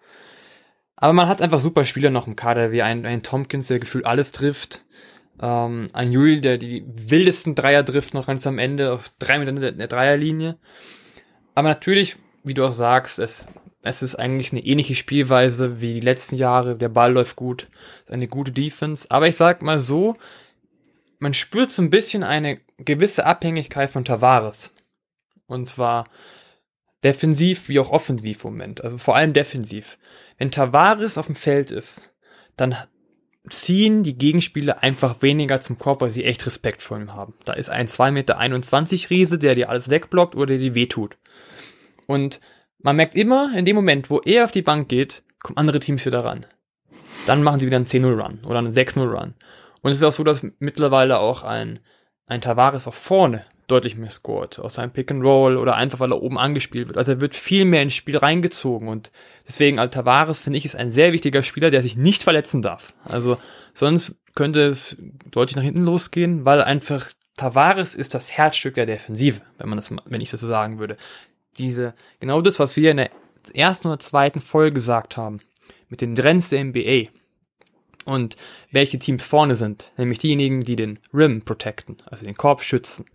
Aber 0.97 1.13
man 1.13 1.29
hat 1.29 1.41
einfach 1.41 1.61
super 1.61 1.85
Spieler 1.85 2.11
noch 2.11 2.27
im 2.27 2.37
Kader, 2.37 2.73
wie 2.73 2.83
ein, 2.83 3.07
ein 3.07 3.23
Tompkins, 3.23 3.69
der 3.69 3.79
gefühlt 3.79 4.05
alles 4.05 4.33
trifft. 4.33 4.85
Ähm, 5.41 5.89
ein 5.95 6.13
Juli, 6.13 6.41
der 6.41 6.59
die 6.59 6.85
wildesten 6.87 7.55
Dreier 7.55 7.85
trifft 7.85 8.13
noch 8.13 8.27
ganz 8.27 8.47
am 8.47 8.59
Ende, 8.59 8.93
auf 8.93 9.11
drei 9.19 9.39
Meter 9.39 9.53
der, 9.53 9.73
der 9.73 9.89
Dreierlinie. 9.89 10.57
Aber 11.55 11.69
natürlich, 11.69 12.17
wie 12.45 12.55
du 12.55 12.65
auch 12.67 12.71
sagst, 12.71 13.19
es, 13.19 13.49
es 13.83 14.03
ist 14.03 14.15
eigentlich 14.17 14.53
eine 14.53 14.65
ähnliche 14.65 14.95
Spielweise 14.95 15.81
wie 15.81 15.95
die 15.95 16.01
letzten 16.01 16.37
Jahre. 16.37 16.77
Der 16.77 16.91
Ball 16.91 17.13
läuft 17.13 17.37
gut, 17.37 17.69
eine 18.09 18.29
gute 18.29 18.53
Defense. 18.53 19.07
Aber 19.11 19.27
ich 19.27 19.37
sag 19.37 19.63
mal 19.63 19.81
so, 19.81 20.17
man 21.21 21.35
spürt 21.35 21.71
so 21.71 21.83
ein 21.83 21.91
bisschen 21.91 22.25
eine 22.25 22.61
gewisse 22.79 23.25
Abhängigkeit 23.25 23.91
von 23.91 24.05
Tavares. 24.05 24.75
Und 25.47 25.69
zwar 25.69 26.09
defensiv 27.05 27.69
wie 27.69 27.79
auch 27.79 27.91
offensiv 27.91 28.45
im 28.45 28.53
Moment. 28.53 28.83
Also 28.83 28.99
vor 28.99 29.17
allem 29.17 29.33
defensiv. 29.33 29.99
Wenn 30.39 30.51
Tavares 30.51 31.19
auf 31.19 31.27
dem 31.27 31.37
Feld 31.37 31.71
ist, 31.71 32.15
dann 32.57 32.77
ziehen 33.49 34.03
die 34.03 34.17
Gegenspieler 34.17 34.83
einfach 34.83 35.23
weniger 35.23 35.61
zum 35.61 35.79
Korb, 35.79 36.01
weil 36.01 36.11
sie 36.11 36.25
echt 36.25 36.45
Respekt 36.47 36.83
vor 36.83 36.99
ihm 36.99 37.15
haben. 37.15 37.35
Da 37.45 37.53
ist 37.53 37.71
ein 37.71 37.87
2,21 37.87 38.11
Meter 38.13 39.11
Riese, 39.11 39.39
der 39.39 39.55
dir 39.55 39.71
alles 39.71 39.91
wegblockt 39.91 40.35
oder 40.35 40.57
dir 40.57 40.75
wehtut. 40.75 41.17
Und 42.07 42.41
man 42.79 42.97
merkt 42.97 43.15
immer, 43.15 43.53
in 43.57 43.65
dem 43.65 43.77
Moment, 43.77 44.11
wo 44.11 44.21
er 44.21 44.45
auf 44.45 44.53
die 44.53 44.63
Bank 44.63 44.89
geht, 44.89 45.23
kommen 45.43 45.59
andere 45.59 45.79
Teams 45.79 46.05
wieder 46.07 46.25
ran. 46.25 46.47
Dann 47.27 47.43
machen 47.43 47.61
sie 47.61 47.67
wieder 47.67 47.77
einen 47.77 47.87
10-0-Run 47.87 48.45
oder 48.45 48.59
einen 48.59 48.73
6-0-Run. 48.73 49.35
Und 49.83 49.91
es 49.91 49.99
ist 49.99 50.05
auch 50.05 50.13
so, 50.13 50.25
dass 50.25 50.47
mittlerweile 50.59 51.19
auch 51.19 51.43
ein, 51.43 51.81
ein 52.27 52.41
Tavares 52.41 52.87
auch 52.87 52.95
vorne 52.95 53.45
deutlich 53.71 53.97
mehr 53.97 54.11
scored. 54.11 54.59
Aus 54.59 54.75
seinem 54.75 54.91
Pick 54.91 55.11
and 55.11 55.23
Roll 55.23 55.57
oder 55.57 55.77
einfach, 55.77 56.01
weil 56.01 56.13
er 56.13 56.23
oben 56.23 56.39
angespielt 56.39 56.89
wird. 56.89 56.99
Also 56.99 57.13
er 57.13 57.21
wird 57.21 57.35
viel 57.35 57.65
mehr 57.65 57.83
ins 57.83 57.95
Spiel 57.95 58.17
reingezogen 58.17 58.89
und 58.89 59.13
deswegen 59.47 59.79
als 59.79 59.95
Tavares 59.95 60.41
finde 60.41 60.59
ich 60.59 60.65
ist 60.65 60.77
ein 60.77 60.93
sehr 60.93 61.13
wichtiger 61.13 61.43
Spieler, 61.43 61.71
der 61.71 61.83
sich 61.83 61.97
nicht 61.97 62.23
verletzen 62.23 62.63
darf. 62.63 62.93
Also 63.05 63.39
sonst 63.73 64.17
könnte 64.35 64.61
es 64.61 64.97
deutlich 65.31 65.57
nach 65.57 65.63
hinten 65.63 65.85
losgehen, 65.85 66.45
weil 66.45 66.63
einfach 66.63 67.11
Tavares 67.37 67.95
ist 67.95 68.15
das 68.15 68.33
Herzstück 68.33 68.75
der 68.75 68.87
Defensive, 68.87 69.41
wenn 69.59 69.69
man 69.69 69.77
das, 69.77 69.91
wenn 70.05 70.21
ich 70.21 70.31
das 70.31 70.41
so 70.41 70.47
sagen 70.47 70.79
würde. 70.79 70.97
Diese, 71.59 71.95
genau 72.19 72.43
das, 72.43 72.59
was 72.59 72.77
wir 72.77 72.91
in 72.91 72.99
der 72.99 73.11
ersten 73.55 73.89
oder 73.89 73.99
zweiten 73.99 74.41
Folge 74.41 74.75
gesagt 74.75 75.17
haben, 75.17 75.41
mit 75.89 76.01
den 76.01 76.15
Trends 76.15 76.51
der 76.51 76.65
NBA 76.65 77.05
und 78.11 78.37
welche 78.71 78.99
Teams 78.99 79.25
vorne 79.25 79.55
sind, 79.55 79.93
nämlich 79.97 80.19
diejenigen, 80.19 80.61
die 80.61 80.77
den 80.77 80.99
Rim 81.15 81.43
protecten, 81.43 81.97
also 82.07 82.25
den 82.25 82.37
Korb 82.37 82.63
schützen. 82.63 83.07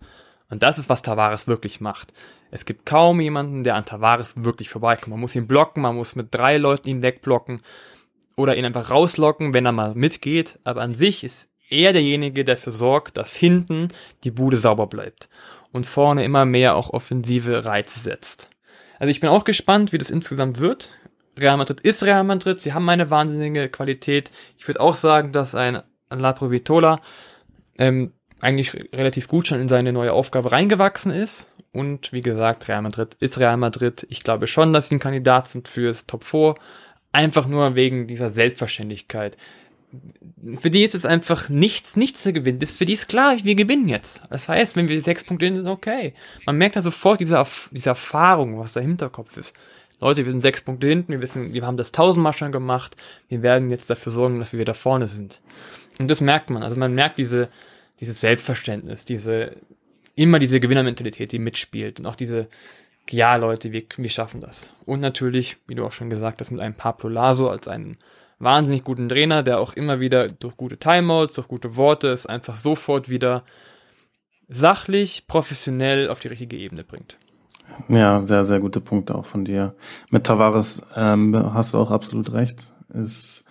Und 0.48 0.62
das 0.62 0.78
ist, 0.78 0.88
was 0.88 1.02
Tavares 1.02 1.46
wirklich 1.46 1.80
macht. 1.80 2.12
Es 2.50 2.64
gibt 2.64 2.86
kaum 2.86 3.20
jemanden, 3.20 3.64
der 3.64 3.74
an 3.74 3.84
Tavares 3.84 4.44
wirklich 4.44 4.68
vorbeikommt. 4.68 5.08
Man 5.08 5.20
muss 5.20 5.34
ihn 5.34 5.46
blocken, 5.46 5.82
man 5.82 5.96
muss 5.96 6.14
mit 6.14 6.28
drei 6.30 6.56
Leuten 6.56 6.88
ihn 6.88 7.02
wegblocken 7.02 7.60
oder 8.36 8.56
ihn 8.56 8.64
einfach 8.64 8.90
rauslocken, 8.90 9.54
wenn 9.54 9.66
er 9.66 9.72
mal 9.72 9.94
mitgeht. 9.94 10.58
Aber 10.64 10.82
an 10.82 10.94
sich 10.94 11.24
ist 11.24 11.48
er 11.68 11.92
derjenige, 11.92 12.44
der 12.44 12.54
dafür 12.54 12.72
sorgt, 12.72 13.16
dass 13.16 13.34
hinten 13.34 13.88
die 14.24 14.30
Bude 14.30 14.56
sauber 14.56 14.86
bleibt 14.86 15.28
und 15.72 15.86
vorne 15.86 16.24
immer 16.24 16.44
mehr 16.44 16.76
auch 16.76 16.90
offensive 16.90 17.64
Reize 17.64 17.98
setzt. 17.98 18.50
Also 18.98 19.10
ich 19.10 19.20
bin 19.20 19.30
auch 19.30 19.44
gespannt, 19.44 19.92
wie 19.92 19.98
das 19.98 20.10
insgesamt 20.10 20.58
wird. 20.58 20.90
Real 21.38 21.56
Madrid 21.56 21.80
ist 21.80 22.02
Real 22.02 22.24
Madrid, 22.24 22.60
sie 22.60 22.72
haben 22.72 22.88
eine 22.88 23.10
wahnsinnige 23.10 23.68
Qualität. 23.68 24.30
Ich 24.56 24.66
würde 24.66 24.80
auch 24.80 24.94
sagen, 24.94 25.32
dass 25.32 25.54
ein 25.54 25.82
La 26.10 26.32
Provitola 26.32 27.00
ähm, 27.78 28.12
eigentlich 28.40 28.72
relativ 28.92 29.28
gut 29.28 29.48
schon 29.48 29.60
in 29.60 29.68
seine 29.68 29.92
neue 29.92 30.12
Aufgabe 30.12 30.52
reingewachsen 30.52 31.12
ist. 31.12 31.50
Und 31.72 32.12
wie 32.12 32.22
gesagt, 32.22 32.68
Real 32.68 32.82
Madrid 32.82 33.14
ist 33.20 33.38
Real 33.38 33.56
Madrid. 33.56 34.06
Ich 34.08 34.24
glaube 34.24 34.46
schon, 34.46 34.72
dass 34.72 34.88
sie 34.88 34.96
ein 34.96 35.00
Kandidat 35.00 35.50
sind 35.50 35.68
fürs 35.68 36.06
Top 36.06 36.24
4. 36.24 36.54
Einfach 37.12 37.46
nur 37.46 37.74
wegen 37.74 38.06
dieser 38.06 38.30
Selbstverständlichkeit. 38.30 39.36
Für 40.58 40.70
die 40.70 40.82
ist 40.82 40.94
es 40.94 41.06
einfach 41.06 41.48
nichts, 41.48 41.96
nichts 41.96 42.22
zu 42.22 42.32
gewinnen. 42.32 42.58
Das, 42.58 42.72
für 42.72 42.84
die 42.84 42.92
ist 42.92 43.08
klar, 43.08 43.36
wir 43.42 43.54
gewinnen 43.54 43.88
jetzt. 43.88 44.22
Das 44.30 44.48
heißt, 44.48 44.76
wenn 44.76 44.88
wir 44.88 45.00
sechs 45.00 45.24
Punkte 45.24 45.46
hin 45.46 45.54
sind, 45.54 45.68
okay. 45.68 46.14
Man 46.44 46.56
merkt 46.56 46.76
da 46.76 46.82
sofort 46.82 47.20
diese, 47.20 47.44
diese 47.70 47.90
Erfahrung, 47.90 48.58
was 48.58 48.72
der 48.72 48.82
Hinterkopf 48.82 49.36
ist. 49.36 49.54
Leute, 50.00 50.24
wir 50.24 50.32
sind 50.32 50.40
sechs 50.40 50.62
Punkte 50.62 50.88
hinten, 50.88 51.12
wir 51.12 51.20
wissen, 51.20 51.52
wir 51.52 51.64
haben 51.66 51.78
das 51.78 51.92
tausendmal 51.92 52.34
schon 52.34 52.52
gemacht, 52.52 52.96
wir 53.28 53.42
werden 53.42 53.70
jetzt 53.70 53.88
dafür 53.88 54.12
sorgen, 54.12 54.38
dass 54.38 54.52
wir 54.52 54.60
wieder 54.60 54.74
vorne 54.74 55.08
sind. 55.08 55.40
Und 55.98 56.10
das 56.10 56.20
merkt 56.20 56.50
man. 56.50 56.62
Also 56.62 56.76
man 56.76 56.94
merkt 56.94 57.16
diese, 57.16 57.48
dieses 58.00 58.20
Selbstverständnis, 58.20 59.06
diese, 59.06 59.56
immer 60.14 60.38
diese 60.38 60.60
Gewinnermentalität, 60.60 61.32
die 61.32 61.38
mitspielt 61.38 61.98
und 61.98 62.06
auch 62.06 62.16
diese, 62.16 62.48
ja 63.10 63.36
Leute, 63.36 63.72
wir, 63.72 63.84
wir 63.96 64.10
schaffen 64.10 64.40
das. 64.42 64.70
Und 64.84 65.00
natürlich, 65.00 65.56
wie 65.66 65.74
du 65.74 65.86
auch 65.86 65.92
schon 65.92 66.10
gesagt 66.10 66.40
hast, 66.40 66.50
mit 66.50 66.60
einem 66.60 66.74
Pablo 66.74 67.08
Laso 67.08 67.48
als 67.48 67.66
einen 67.66 67.96
wahnsinnig 68.38 68.84
guten 68.84 69.08
Trainer, 69.08 69.42
der 69.42 69.60
auch 69.60 69.72
immer 69.72 70.00
wieder 70.00 70.28
durch 70.28 70.56
gute 70.58 70.76
Timeouts, 70.76 71.34
durch 71.34 71.48
gute 71.48 71.76
Worte 71.76 72.08
es 72.08 72.26
einfach 72.26 72.56
sofort 72.56 73.08
wieder 73.08 73.44
sachlich, 74.48 75.26
professionell 75.26 76.08
auf 76.08 76.20
die 76.20 76.28
richtige 76.28 76.56
Ebene 76.56 76.84
bringt. 76.84 77.16
Ja, 77.88 78.20
sehr, 78.20 78.44
sehr 78.44 78.60
gute 78.60 78.80
Punkte 78.80 79.14
auch 79.14 79.26
von 79.26 79.44
dir. 79.44 79.74
Mit 80.10 80.24
Tavares 80.24 80.82
ähm, 80.96 81.34
hast 81.54 81.74
du 81.74 81.78
auch 81.78 81.90
absolut 81.90 82.32
recht. 82.32 82.72
Ist 82.92 83.46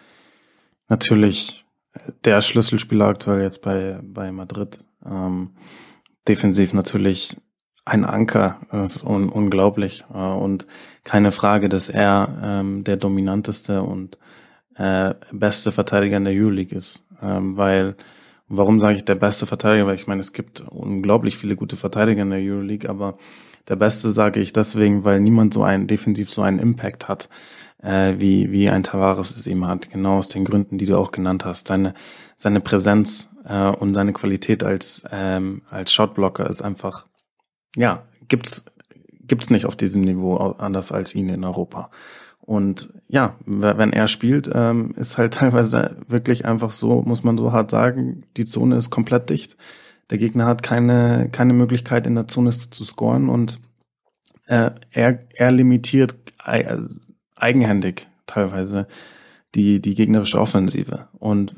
natürlich 0.90 1.66
der 2.24 2.42
Schlüsselspieler 2.42 3.06
aktuell 3.06 3.42
jetzt 3.42 3.62
bei, 3.62 4.00
bei 4.04 4.32
Madrid. 4.32 4.86
Ähm, 5.06 5.52
defensiv 6.28 6.74
natürlich 6.74 7.38
ein 7.86 8.04
Anker. 8.04 8.60
Das 8.72 8.98
ist 8.98 9.04
un 9.04 9.30
unglaublich. 9.30 10.04
Äh, 10.14 10.18
und 10.18 10.68
keine 11.04 11.32
Frage, 11.32 11.70
dass 11.70 11.90
er 11.90 12.40
ähm, 12.44 12.84
der 12.84 12.98
dominanteste 12.98 13.84
und 13.84 14.18
äh, 14.76 15.14
beste 15.32 15.72
Verteidiger 15.72 16.18
in 16.18 16.26
der 16.26 16.34
Euroleague 16.34 16.78
ist. 16.78 17.08
Ähm, 17.22 17.56
weil, 17.58 17.96
warum 18.48 18.80
sage 18.80 18.96
ich 18.96 19.06
der 19.06 19.16
beste 19.16 19.46
Verteidiger? 19.46 19.88
Weil 19.88 19.96
ich 19.96 20.08
meine, 20.08 20.20
es 20.20 20.34
gibt 20.34 20.62
unglaublich 20.70 21.38
viele 21.38 21.56
gute 21.56 21.78
Verteidiger 21.78 22.24
in 22.24 22.32
der 22.32 22.42
Euroleague, 22.42 22.90
aber 22.90 23.18
der 23.68 23.76
Beste 23.76 24.10
sage 24.10 24.40
ich 24.40 24.54
deswegen, 24.54 25.04
weil 25.04 25.20
niemand 25.20 25.54
so 25.54 25.64
einen 25.64 25.88
defensiv 25.88 26.30
so 26.30 26.42
einen 26.42 26.60
Impact 26.60 27.08
hat, 27.08 27.30
äh, 27.82 28.16
wie, 28.18 28.52
wie 28.52 28.70
ein 28.70 28.84
Tavares 28.84 29.36
es 29.36 29.48
eben 29.48 29.66
hat. 29.68 29.90
Genau 29.90 30.18
aus 30.18 30.28
den 30.28 30.46
Gründen, 30.46 30.78
die 30.78 30.86
du 30.86 30.98
auch 30.98 31.12
genannt 31.12 31.46
hast. 31.46 31.68
Seine, 31.68 31.94
seine 32.36 32.62
Präsenz 32.62 33.36
äh, 33.46 33.70
und 33.70 33.94
seine 33.94 34.14
Qualität 34.14 34.64
als, 34.64 35.06
ähm, 35.12 35.62
als 35.70 35.94
Shotblocker 35.94 36.50
ist 36.50 36.62
einfach, 36.62 37.08
ja, 37.76 38.04
gibt's, 38.28 38.66
gibt's 39.22 39.50
nicht 39.50 39.66
auf 39.66 39.76
diesem 39.76 40.02
Niveau 40.02 40.36
anders 40.38 40.92
als 40.92 41.16
ihn 41.16 41.30
in 41.30 41.44
Europa. 41.44 41.90
Und 42.46 42.94
ja, 43.08 43.36
wenn 43.46 43.92
er 43.92 44.08
spielt, 44.08 44.50
ähm, 44.54 44.94
ist 44.98 45.18
halt 45.18 45.34
teilweise 45.36 45.98
wirklich 46.08 46.46
einfach 46.46 46.72
so, 46.72 47.02
muss 47.02 47.24
man 47.24 47.38
so 47.38 47.52
hart 47.52 47.72
sagen, 47.72 48.24
die 48.38 48.46
Zone 48.46 48.76
ist 48.76 48.92
komplett 48.92 49.30
dicht. 49.30 49.58
Der 50.10 50.18
Gegner 50.18 50.46
hat 50.46 50.64
keine, 50.64 51.30
keine 51.32 51.54
Möglichkeit 51.54 52.06
in 52.06 52.16
der 52.16 52.28
Zone 52.28 52.52
zu 52.52 52.86
scoren 52.86 53.30
und 53.30 53.60
äh, 54.48 54.72
er, 54.92 55.20
er 55.34 55.52
limitiert 55.52 56.16
eigenhändig 57.36 58.08
teilweise 58.28 58.88
die, 59.56 59.82
die 59.82 59.96
gegnerische 59.96 60.40
Offensive. 60.40 61.08
Und 61.14 61.56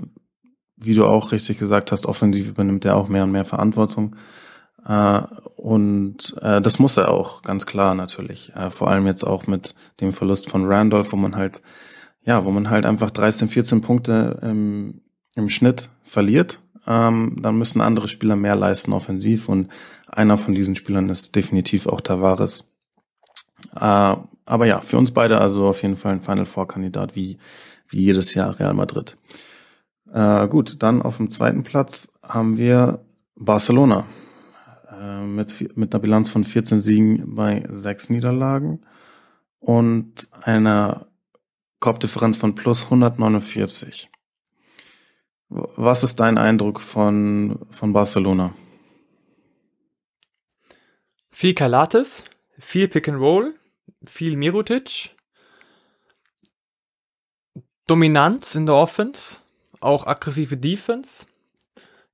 wie 0.78 0.94
du 0.94 1.06
auch 1.06 1.32
richtig 1.32 1.58
gesagt 1.58 1.92
hast, 1.92 2.06
offensiv 2.06 2.48
übernimmt 2.48 2.86
er 2.86 2.96
auch 2.96 3.10
mehr 3.10 3.24
und 3.24 3.32
mehr 3.32 3.46
Verantwortung. 3.46 4.16
Äh, 4.86 5.22
und 5.56 6.36
äh, 6.42 6.62
das 6.62 6.80
muss 6.80 6.98
er 6.98 7.10
auch, 7.10 7.42
ganz 7.42 7.66
klar 7.66 7.96
natürlich. 7.96 8.54
Äh, 8.56 8.70
vor 8.70 8.90
allem 8.90 9.08
jetzt 9.08 9.26
auch 9.26 9.48
mit 9.48 9.76
dem 10.00 10.14
Verlust 10.14 10.50
von 10.50 10.66
Randolph, 10.66 11.12
wo 11.12 11.18
man 11.18 11.36
halt, 11.36 11.62
ja, 12.24 12.46
wo 12.46 12.52
man 12.52 12.70
halt 12.70 12.86
einfach 12.86 13.12
13, 13.12 13.50
14 13.50 13.82
Punkte 13.82 14.40
im, 14.44 15.02
im 15.36 15.50
Schnitt 15.50 15.90
verliert. 16.04 16.60
Ähm, 16.88 17.36
dann 17.42 17.58
müssen 17.58 17.82
andere 17.82 18.08
Spieler 18.08 18.36
mehr 18.36 18.56
leisten 18.56 18.94
offensiv 18.94 19.50
und 19.50 19.70
einer 20.08 20.38
von 20.38 20.56
diesen 20.56 20.76
Spielern 20.76 21.10
ist 21.10 21.36
definitiv 21.36 21.86
auch 21.86 22.02
Tavares. 22.02 22.72
Äh, 23.76 24.16
aber 24.46 24.66
ja, 24.66 24.80
für 24.82 24.98
uns 24.98 25.12
beide 25.12 25.40
also 25.40 25.68
auf 25.68 25.82
jeden 25.82 25.98
Fall 25.98 26.14
ein 26.14 26.22
Final 26.22 26.46
Four 26.46 26.68
Kandidat 26.68 27.16
wie, 27.16 27.38
wie 27.90 28.02
jedes 28.02 28.34
Jahr 28.34 28.58
Real 28.60 28.74
Madrid. 28.74 29.18
Äh, 30.12 30.48
gut, 30.48 30.82
dann 30.82 31.02
auf 31.02 31.18
dem 31.18 31.30
zweiten 31.30 31.64
Platz 31.64 32.14
haben 32.24 32.58
wir 32.58 33.04
Barcelona 33.36 34.06
äh, 34.90 35.22
mit, 35.22 35.78
mit 35.78 35.94
einer 35.94 36.02
Bilanz 36.02 36.30
von 36.30 36.46
14 36.46 36.82
Siegen 36.82 37.36
bei 37.36 37.66
sechs 37.70 38.10
Niederlagen 38.10 38.80
und 39.60 40.30
einer 40.42 41.08
Korbdifferenz 41.80 42.38
von 42.38 42.56
plus 42.56 42.86
149. 42.86 44.10
Was 45.50 46.04
ist 46.04 46.20
dein 46.20 46.38
Eindruck 46.38 46.82
von, 46.82 47.60
von 47.72 47.94
Barcelona? 47.94 48.54
Viel 51.30 51.54
Kalates, 51.54 52.24
viel 52.60 52.88
Pick 52.88 53.08
and 53.08 53.20
Roll, 53.20 53.56
viel 54.10 54.36
Mirotic, 54.36 55.12
Dominanz 57.86 58.56
in 58.56 58.66
der 58.66 58.76
Offense, 58.76 59.38
auch 59.80 60.06
aggressive 60.06 60.58
Defense. 60.58 61.26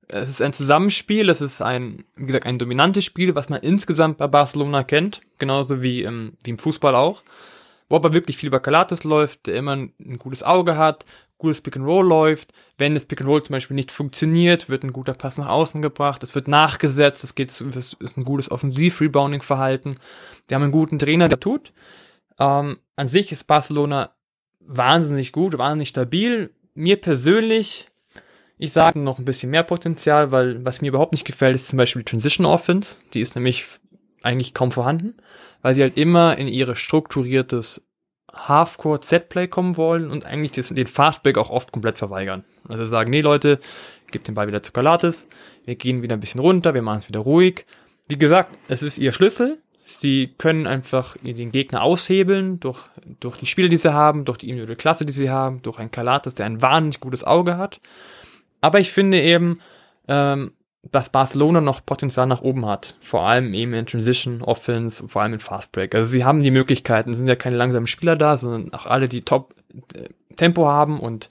Es 0.06 0.28
ist 0.28 0.42
ein 0.42 0.52
Zusammenspiel, 0.52 1.28
es 1.28 1.40
ist 1.40 1.60
ein, 1.62 2.04
wie 2.14 2.26
gesagt, 2.26 2.46
ein 2.46 2.58
dominantes 2.58 3.04
Spiel, 3.04 3.34
was 3.34 3.48
man 3.48 3.62
insgesamt 3.62 4.18
bei 4.18 4.28
Barcelona 4.28 4.84
kennt, 4.84 5.22
genauso 5.38 5.82
wie 5.82 6.02
im, 6.02 6.34
wie 6.44 6.50
im 6.50 6.58
Fußball 6.58 6.94
auch. 6.94 7.22
Wo 7.88 7.96
aber 7.96 8.12
wirklich 8.12 8.36
viel 8.36 8.46
über 8.46 8.60
Calates 8.60 9.04
läuft, 9.04 9.46
der 9.46 9.56
immer 9.56 9.72
ein 9.72 10.18
gutes 10.18 10.42
Auge 10.42 10.76
hat, 10.76 11.04
gutes 11.38 11.60
Pick 11.60 11.76
and 11.76 11.86
Roll 11.86 12.06
läuft. 12.06 12.52
Wenn 12.78 12.94
das 12.94 13.04
Pick 13.04 13.20
and 13.20 13.28
Roll 13.28 13.42
zum 13.42 13.52
Beispiel 13.52 13.74
nicht 13.74 13.92
funktioniert, 13.92 14.68
wird 14.68 14.84
ein 14.84 14.92
guter 14.92 15.14
Pass 15.14 15.38
nach 15.38 15.48
außen 15.48 15.82
gebracht, 15.82 16.22
es 16.22 16.34
wird 16.34 16.48
nachgesetzt, 16.48 17.24
es 17.24 17.34
geht, 17.34 17.50
es 17.50 17.94
ist 17.94 18.16
ein 18.16 18.24
gutes 18.24 18.50
Offensiv-Rebounding-Verhalten. 18.50 19.96
Die 20.48 20.54
haben 20.54 20.62
einen 20.62 20.72
guten 20.72 20.98
Trainer, 20.98 21.28
der 21.28 21.40
tut. 21.40 21.72
Ähm, 22.38 22.78
an 22.96 23.08
sich 23.08 23.32
ist 23.32 23.44
Barcelona 23.44 24.10
wahnsinnig 24.60 25.32
gut, 25.32 25.58
wahnsinnig 25.58 25.90
stabil. 25.90 26.50
Mir 26.74 27.00
persönlich, 27.00 27.88
ich 28.58 28.72
sage 28.72 28.98
noch 28.98 29.18
ein 29.18 29.24
bisschen 29.24 29.50
mehr 29.50 29.62
Potenzial, 29.62 30.32
weil 30.32 30.64
was 30.64 30.80
mir 30.80 30.88
überhaupt 30.88 31.12
nicht 31.12 31.24
gefällt, 31.24 31.54
ist 31.54 31.68
zum 31.68 31.76
Beispiel 31.76 32.02
die 32.02 32.10
Transition 32.10 32.46
Offense. 32.46 32.98
Die 33.12 33.20
ist 33.20 33.34
nämlich 33.34 33.66
eigentlich 34.22 34.54
kaum 34.54 34.72
vorhanden, 34.72 35.14
weil 35.62 35.74
sie 35.74 35.82
halt 35.82 35.96
immer 35.96 36.36
in 36.38 36.48
ihre 36.48 36.76
strukturiertes 36.76 37.86
Halfcourt 38.34 39.04
Setplay 39.04 39.48
kommen 39.48 39.76
wollen 39.76 40.10
und 40.10 40.24
eigentlich 40.24 40.52
das, 40.52 40.68
den 40.68 40.86
Fastbreak 40.86 41.38
auch 41.38 41.50
oft 41.50 41.72
komplett 41.72 41.98
verweigern. 41.98 42.44
Also 42.68 42.84
sagen, 42.84 43.10
nee 43.10 43.20
Leute, 43.20 43.60
gebt 44.10 44.28
den 44.28 44.34
Ball 44.34 44.46
wieder 44.46 44.62
zu 44.62 44.72
Galates, 44.72 45.28
wir 45.64 45.76
gehen 45.76 46.02
wieder 46.02 46.16
ein 46.16 46.20
bisschen 46.20 46.40
runter, 46.40 46.74
wir 46.74 46.82
machen 46.82 46.98
es 46.98 47.08
wieder 47.08 47.20
ruhig. 47.20 47.66
Wie 48.08 48.18
gesagt, 48.18 48.54
es 48.68 48.82
ist 48.82 48.98
ihr 48.98 49.12
Schlüssel. 49.12 49.58
Sie 49.86 50.34
können 50.38 50.66
einfach 50.66 51.16
den 51.22 51.52
Gegner 51.52 51.82
aushebeln 51.82 52.58
durch, 52.58 52.88
durch 53.20 53.36
die 53.36 53.46
Spiele, 53.46 53.68
die 53.68 53.76
sie 53.76 53.92
haben, 53.92 54.24
durch 54.24 54.38
die 54.38 54.48
individuelle 54.48 54.76
Klasse, 54.76 55.04
die 55.04 55.12
sie 55.12 55.30
haben, 55.30 55.60
durch 55.60 55.78
einen 55.78 55.90
Kalates, 55.90 56.34
der 56.34 56.46
ein 56.46 56.62
wahnsinnig 56.62 57.00
gutes 57.00 57.22
Auge 57.22 57.58
hat. 57.58 57.80
Aber 58.62 58.80
ich 58.80 58.92
finde 58.92 59.20
eben, 59.20 59.60
ähm, 60.08 60.52
dass 60.90 61.10
Barcelona 61.10 61.60
noch 61.60 61.84
Potenzial 61.84 62.26
nach 62.26 62.42
oben 62.42 62.66
hat. 62.66 62.96
Vor 63.00 63.22
allem 63.22 63.54
eben 63.54 63.74
in 63.74 63.86
Transition, 63.86 64.42
Offense, 64.42 65.08
vor 65.08 65.22
allem 65.22 65.34
in 65.34 65.38
Fast 65.38 65.72
Break. 65.72 65.94
Also 65.94 66.10
sie 66.10 66.24
haben 66.24 66.42
die 66.42 66.50
Möglichkeiten, 66.50 67.12
sind 67.12 67.26
ja 67.26 67.36
keine 67.36 67.56
langsamen 67.56 67.86
Spieler 67.86 68.16
da, 68.16 68.36
sondern 68.36 68.72
auch 68.74 68.86
alle, 68.86 69.08
die 69.08 69.22
Top 69.22 69.54
äh, 69.94 70.08
Tempo 70.36 70.66
haben 70.66 71.00
und 71.00 71.28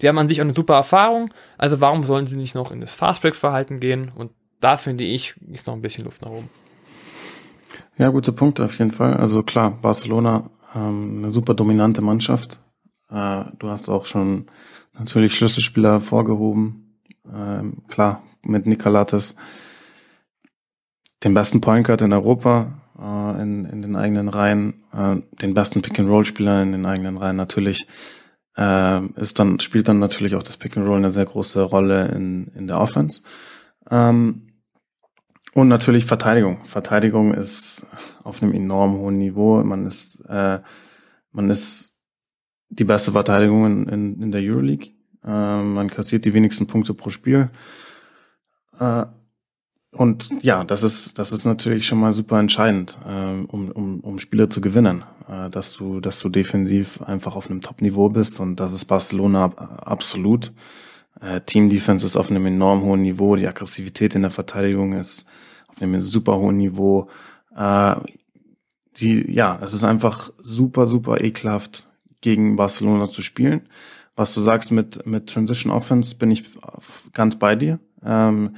die 0.00 0.08
haben 0.08 0.18
an 0.18 0.28
sich 0.28 0.40
auch 0.40 0.44
eine 0.44 0.54
super 0.54 0.74
Erfahrung. 0.74 1.32
Also 1.58 1.80
warum 1.80 2.04
sollen 2.04 2.26
sie 2.26 2.36
nicht 2.36 2.54
noch 2.54 2.72
in 2.72 2.80
das 2.80 2.94
Fast 2.94 3.22
Break 3.22 3.36
Verhalten 3.36 3.80
gehen? 3.80 4.10
Und 4.14 4.32
da 4.60 4.76
finde 4.76 5.04
ich, 5.04 5.34
ist 5.50 5.66
noch 5.66 5.74
ein 5.74 5.82
bisschen 5.82 6.04
Luft 6.04 6.22
nach 6.22 6.30
oben. 6.30 6.48
Ja, 7.98 8.08
gute 8.08 8.32
Punkte 8.32 8.64
auf 8.64 8.78
jeden 8.78 8.92
Fall. 8.92 9.14
Also 9.14 9.42
klar, 9.42 9.70
Barcelona, 9.70 10.50
ähm, 10.74 11.18
eine 11.18 11.30
super 11.30 11.54
dominante 11.54 12.00
Mannschaft. 12.00 12.62
Äh, 13.10 13.44
du 13.58 13.68
hast 13.68 13.88
auch 13.88 14.06
schon 14.06 14.46
natürlich 14.98 15.34
Schlüsselspieler 15.34 16.00
vorgehoben. 16.00 16.96
Ähm, 17.32 17.82
klar, 17.88 18.22
mit 18.42 18.66
Nikolates 18.66 19.36
den 21.24 21.34
besten 21.34 21.60
Point 21.60 21.86
Guard 21.86 22.02
in 22.02 22.12
Europa 22.12 22.80
äh, 22.98 23.42
in, 23.42 23.64
in 23.64 23.82
den 23.82 23.96
eigenen 23.96 24.28
Reihen, 24.28 24.84
äh, 24.92 25.16
den 25.40 25.54
besten 25.54 25.82
Pick 25.82 25.98
and 25.98 26.08
Roll 26.08 26.24
Spieler 26.24 26.62
in 26.62 26.72
den 26.72 26.86
eigenen 26.86 27.18
Reihen 27.18 27.36
natürlich 27.36 27.86
äh, 28.56 29.04
ist 29.16 29.38
dann 29.38 29.60
spielt 29.60 29.88
dann 29.88 29.98
natürlich 29.98 30.34
auch 30.34 30.42
das 30.42 30.56
Pick 30.56 30.76
and 30.76 30.86
Roll 30.86 30.98
eine 30.98 31.10
sehr 31.10 31.26
große 31.26 31.62
Rolle 31.62 32.08
in 32.08 32.48
in 32.54 32.66
der 32.66 32.80
Offense 32.80 33.22
ähm, 33.90 34.46
und 35.54 35.68
natürlich 35.68 36.04
Verteidigung. 36.04 36.64
Verteidigung 36.64 37.34
ist 37.34 37.86
auf 38.22 38.42
einem 38.42 38.52
enorm 38.52 38.98
hohen 38.98 39.18
Niveau. 39.18 39.62
Man 39.64 39.84
ist 39.84 40.24
äh, 40.28 40.60
man 41.32 41.50
ist 41.50 41.98
die 42.68 42.84
beste 42.84 43.12
Verteidigung 43.12 43.66
in, 43.66 43.88
in, 43.88 44.22
in 44.22 44.32
der 44.32 44.42
Euroleague. 44.42 44.92
Äh, 45.24 45.62
man 45.62 45.90
kassiert 45.90 46.24
die 46.24 46.34
wenigsten 46.34 46.66
Punkte 46.66 46.94
pro 46.94 47.10
Spiel. 47.10 47.50
Äh, 48.80 49.06
und 49.92 50.30
ja, 50.42 50.64
das 50.64 50.82
ist, 50.82 51.18
das 51.18 51.32
ist 51.32 51.44
natürlich 51.44 51.86
schon 51.86 51.98
mal 51.98 52.12
super 52.12 52.38
entscheidend, 52.38 52.98
äh, 53.06 53.44
um, 53.46 53.70
um, 53.70 54.00
um 54.00 54.18
Spiele 54.18 54.48
zu 54.48 54.60
gewinnen, 54.60 55.04
äh, 55.28 55.50
dass 55.50 55.74
du, 55.74 56.00
dass 56.00 56.20
du 56.20 56.28
defensiv 56.28 57.02
einfach 57.02 57.34
auf 57.36 57.50
einem 57.50 57.60
Top-Niveau 57.60 58.08
bist 58.08 58.40
und 58.40 58.56
das 58.56 58.72
ist 58.72 58.84
Barcelona 58.84 59.46
absolut. 59.84 60.52
Äh, 61.20 61.40
Team 61.40 61.68
Defense 61.68 62.06
ist 62.06 62.16
auf 62.16 62.30
einem 62.30 62.46
enorm 62.46 62.82
hohen 62.82 63.02
Niveau, 63.02 63.34
die 63.36 63.48
Aggressivität 63.48 64.14
in 64.14 64.22
der 64.22 64.30
Verteidigung 64.30 64.92
ist 64.92 65.28
auf 65.66 65.82
einem 65.82 66.00
super 66.00 66.36
hohen 66.36 66.56
Niveau. 66.56 67.08
Die, 68.96 69.32
ja, 69.32 69.58
es 69.62 69.74
ist 69.74 69.84
einfach 69.84 70.30
super, 70.38 70.86
super 70.86 71.20
ekelhaft, 71.20 71.88
gegen 72.20 72.56
Barcelona 72.56 73.08
zu 73.08 73.22
spielen. 73.22 73.62
Was 74.16 74.34
du 74.34 74.40
sagst 74.40 74.72
mit, 74.72 75.06
mit 75.06 75.28
Transition 75.28 75.72
Offense, 75.72 76.16
bin 76.16 76.30
ich 76.30 76.44
ganz 77.12 77.36
bei 77.36 77.54
dir. 77.54 77.78
Ähm, 78.04 78.56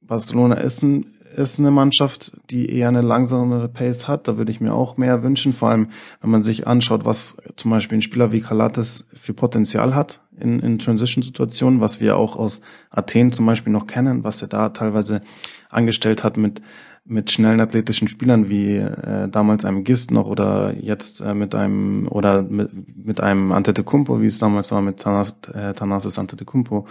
Barcelona 0.00 0.56
ist, 0.56 0.82
ein, 0.82 1.06
ist 1.36 1.58
eine 1.58 1.70
Mannschaft, 1.70 2.32
die 2.50 2.70
eher 2.70 2.88
eine 2.88 3.02
langsamere 3.02 3.68
Pace 3.68 4.08
hat. 4.08 4.26
Da 4.26 4.38
würde 4.38 4.50
ich 4.50 4.60
mir 4.60 4.72
auch 4.72 4.96
mehr 4.96 5.22
wünschen. 5.22 5.52
Vor 5.52 5.70
allem, 5.70 5.88
wenn 6.20 6.30
man 6.30 6.42
sich 6.42 6.66
anschaut, 6.66 7.04
was 7.04 7.36
zum 7.56 7.70
Beispiel 7.70 7.98
ein 7.98 8.02
Spieler 8.02 8.32
wie 8.32 8.40
Kalates 8.40 9.08
für 9.12 9.34
Potenzial 9.34 9.94
hat 9.94 10.20
in, 10.38 10.60
in 10.60 10.78
Transition-Situationen, 10.78 11.80
was 11.80 12.00
wir 12.00 12.16
auch 12.16 12.36
aus 12.36 12.62
Athen 12.90 13.32
zum 13.32 13.46
Beispiel 13.46 13.72
noch 13.72 13.86
kennen, 13.86 14.24
was 14.24 14.40
er 14.42 14.48
da 14.48 14.70
teilweise 14.70 15.20
angestellt 15.68 16.24
hat 16.24 16.36
mit 16.36 16.62
mit 17.08 17.30
schnellen 17.30 17.60
athletischen 17.60 18.06
Spielern 18.06 18.50
wie 18.50 18.76
äh, 18.76 19.28
damals 19.28 19.64
einem 19.64 19.82
Gist 19.82 20.10
noch 20.10 20.26
oder 20.26 20.74
jetzt 20.74 21.22
äh, 21.22 21.32
mit 21.32 21.54
einem 21.54 22.06
oder 22.06 22.42
mit, 22.42 22.70
mit 22.96 23.20
einem 23.20 23.50
Antetokounmpo, 23.50 24.20
wie 24.20 24.26
es 24.26 24.38
damals 24.38 24.70
war 24.72 24.82
mit 24.82 25.00
Tanas, 25.00 25.38
äh, 25.54 25.72
Thanasis 25.72 26.18
Antetokounmpo 26.18 26.86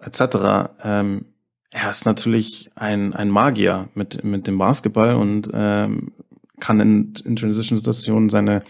etc. 0.00 0.70
Ähm, 0.82 1.26
er 1.70 1.90
ist 1.90 2.04
natürlich 2.04 2.70
ein, 2.74 3.14
ein 3.14 3.30
Magier 3.30 3.88
mit, 3.94 4.24
mit 4.24 4.46
dem 4.46 4.58
Basketball 4.58 5.14
und 5.14 5.50
ähm, 5.52 6.12
kann 6.58 6.80
in, 6.80 7.14
in 7.24 7.36
Transition-Situationen 7.36 8.28
seine 8.28 8.62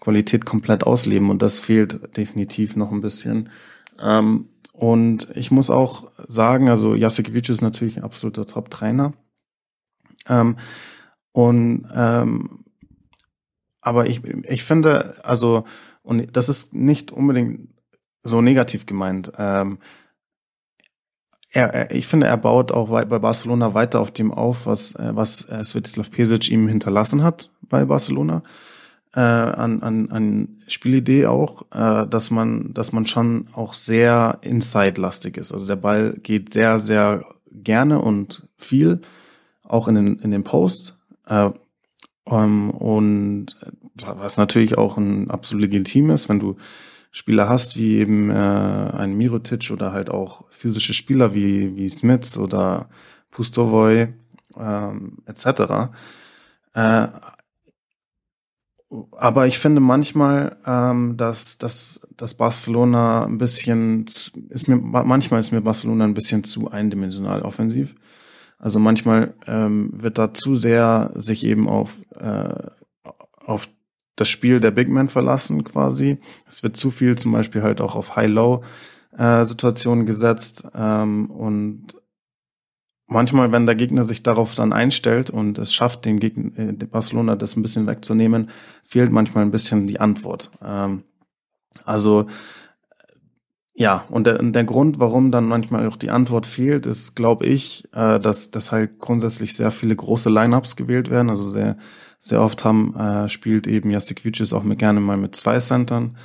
Qualität 0.00 0.44
komplett 0.44 0.84
ausleben 0.84 1.30
und 1.30 1.42
das 1.42 1.60
fehlt 1.60 2.16
definitiv 2.16 2.76
noch 2.76 2.90
ein 2.90 3.00
bisschen. 3.00 3.50
Ähm, 4.00 4.48
und 4.72 5.30
ich 5.34 5.50
muss 5.50 5.70
auch 5.70 6.10
sagen, 6.28 6.68
also 6.68 6.94
Jasekiewicz 6.94 7.48
ist 7.48 7.62
natürlich 7.62 7.96
ein 7.96 8.04
absoluter 8.04 8.46
Top-Trainer. 8.46 9.12
Ähm, 10.28 10.56
und 11.32 11.86
ähm, 11.94 12.64
aber 13.80 14.06
ich, 14.06 14.24
ich 14.24 14.64
finde, 14.64 15.24
also, 15.24 15.64
und 16.02 16.36
das 16.36 16.48
ist 16.48 16.74
nicht 16.74 17.10
unbedingt 17.10 17.70
so 18.22 18.40
negativ 18.40 18.86
gemeint. 18.86 19.32
Ähm, 19.38 19.78
er, 21.50 21.90
ich 21.90 22.06
finde, 22.06 22.26
er 22.26 22.36
baut 22.36 22.72
auch 22.72 22.88
bei 22.88 23.18
Barcelona 23.18 23.74
weiter 23.74 24.00
auf 24.00 24.10
dem 24.10 24.32
auf, 24.32 24.66
was, 24.66 24.94
äh, 24.96 25.10
was 25.14 25.48
äh, 25.48 25.64
Svetislav 25.64 26.10
Pesic 26.10 26.50
ihm 26.50 26.68
hinterlassen 26.68 27.22
hat 27.22 27.50
bei 27.62 27.84
Barcelona. 27.84 28.42
Äh, 29.14 29.20
an, 29.20 29.82
an, 29.82 30.10
an 30.10 30.48
Spielidee 30.68 31.26
auch, 31.26 31.62
äh, 31.72 32.06
dass 32.06 32.30
man, 32.30 32.74
dass 32.74 32.92
man 32.92 33.06
schon 33.06 33.48
auch 33.54 33.72
sehr 33.72 34.38
inside-lastig 34.42 35.38
ist. 35.38 35.52
Also 35.52 35.66
der 35.66 35.76
Ball 35.76 36.12
geht 36.22 36.52
sehr, 36.52 36.78
sehr 36.78 37.24
gerne 37.50 38.00
und 38.00 38.46
viel, 38.58 39.00
auch 39.64 39.88
in 39.88 39.94
den, 39.94 40.18
in 40.18 40.30
den 40.30 40.44
Post. 40.44 40.98
Äh, 41.26 41.50
ähm, 42.26 42.70
und 42.70 43.56
was 43.96 44.36
natürlich 44.36 44.76
auch 44.76 44.98
ein 44.98 45.30
absolut 45.30 45.62
legitim 45.62 46.10
ist, 46.10 46.28
wenn 46.28 46.38
du 46.38 46.56
Spieler 47.18 47.48
hast, 47.48 47.76
wie 47.76 47.96
eben 47.96 48.30
äh, 48.30 48.34
ein 48.34 49.16
Mirotic 49.16 49.72
oder 49.72 49.92
halt 49.92 50.08
auch 50.08 50.44
physische 50.50 50.94
Spieler 50.94 51.34
wie, 51.34 51.74
wie 51.74 51.88
Smits 51.88 52.38
oder 52.38 52.88
Pustovoy 53.32 54.14
ähm, 54.56 55.18
etc. 55.26 55.90
Äh, 56.74 57.08
aber 59.16 59.48
ich 59.48 59.58
finde 59.58 59.80
manchmal, 59.80 60.58
ähm, 60.64 61.16
dass, 61.16 61.58
dass, 61.58 62.06
dass 62.16 62.34
Barcelona 62.34 63.24
ein 63.24 63.38
bisschen 63.38 64.06
ist 64.48 64.68
mir 64.68 64.76
manchmal 64.76 65.40
ist 65.40 65.50
mir 65.50 65.60
Barcelona 65.60 66.04
ein 66.04 66.14
bisschen 66.14 66.44
zu 66.44 66.70
eindimensional 66.70 67.42
offensiv. 67.42 67.96
Also 68.60 68.78
manchmal 68.78 69.34
ähm, 69.48 69.90
wird 69.92 70.18
da 70.18 70.32
zu 70.34 70.54
sehr 70.54 71.10
sich 71.16 71.44
eben 71.44 71.68
auf 71.68 71.96
äh, 72.14 72.70
auf 73.44 73.68
das 74.20 74.28
Spiel 74.28 74.60
der 74.60 74.70
Big 74.70 74.88
Man 74.88 75.08
verlassen 75.08 75.64
quasi. 75.64 76.18
Es 76.46 76.62
wird 76.62 76.76
zu 76.76 76.90
viel 76.90 77.16
zum 77.16 77.32
Beispiel 77.32 77.62
halt 77.62 77.80
auch 77.80 77.94
auf 77.94 78.16
High-Low-Situationen 78.16 80.04
äh, 80.04 80.06
gesetzt 80.06 80.68
ähm, 80.74 81.30
und 81.30 81.96
manchmal, 83.06 83.50
wenn 83.52 83.66
der 83.66 83.74
Gegner 83.74 84.04
sich 84.04 84.22
darauf 84.22 84.54
dann 84.54 84.72
einstellt 84.72 85.30
und 85.30 85.58
es 85.58 85.74
schafft, 85.74 86.04
den 86.04 86.20
Gegner, 86.20 86.58
äh, 86.58 86.72
Barcelona 86.72 87.36
das 87.36 87.56
ein 87.56 87.62
bisschen 87.62 87.86
wegzunehmen, 87.86 88.50
fehlt 88.84 89.10
manchmal 89.10 89.44
ein 89.44 89.50
bisschen 89.50 89.86
die 89.86 90.00
Antwort. 90.00 90.50
Ähm, 90.62 91.02
also 91.84 92.26
ja, 93.80 94.04
und 94.10 94.26
der, 94.26 94.42
der 94.42 94.64
Grund, 94.64 94.98
warum 94.98 95.30
dann 95.30 95.46
manchmal 95.46 95.86
auch 95.86 95.96
die 95.96 96.10
Antwort 96.10 96.48
fehlt, 96.48 96.84
ist, 96.84 97.14
glaube 97.14 97.46
ich, 97.46 97.84
äh, 97.94 98.18
dass, 98.18 98.50
dass 98.50 98.72
halt 98.72 98.98
grundsätzlich 98.98 99.54
sehr 99.54 99.70
viele 99.70 99.94
große 99.94 100.28
Lineups 100.28 100.74
gewählt 100.74 101.10
werden. 101.10 101.30
Also 101.30 101.48
sehr, 101.48 101.78
sehr 102.20 102.40
oft 102.40 102.64
haben, 102.64 102.94
äh, 102.96 103.28
spielt 103.28 103.66
eben 103.66 103.90
Jasikvicius 103.90 104.52
auch 104.52 104.64
mit, 104.64 104.78
gerne 104.78 105.00
mal 105.00 105.16
mit 105.16 105.36
zwei 105.36 105.58
Centern. 105.58 106.16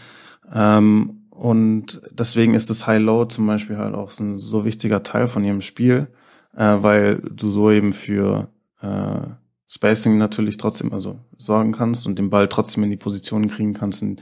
Ähm, 0.51 1.27
und 1.29 2.01
deswegen 2.11 2.53
ist 2.53 2.69
das 2.69 2.85
High-Low 2.87 3.25
zum 3.25 3.47
Beispiel 3.47 3.77
halt 3.77 3.95
auch 3.95 4.11
so 4.11 4.23
ein 4.23 4.37
so 4.37 4.65
wichtiger 4.65 5.03
Teil 5.03 5.27
von 5.27 5.43
ihrem 5.43 5.61
Spiel 5.61 6.07
äh, 6.55 6.77
weil 6.81 7.17
du 7.17 7.49
so 7.49 7.71
eben 7.71 7.93
für 7.93 8.49
äh, 8.81 9.21
Spacing 9.67 10.17
natürlich 10.17 10.57
trotzdem 10.57 10.93
also 10.93 11.19
sorgen 11.37 11.71
kannst 11.71 12.05
und 12.05 12.19
den 12.19 12.29
Ball 12.29 12.47
trotzdem 12.47 12.83
in 12.83 12.89
die 12.89 12.97
Position 12.97 13.47
kriegen 13.47 13.73
kannst, 13.73 14.01
in 14.01 14.21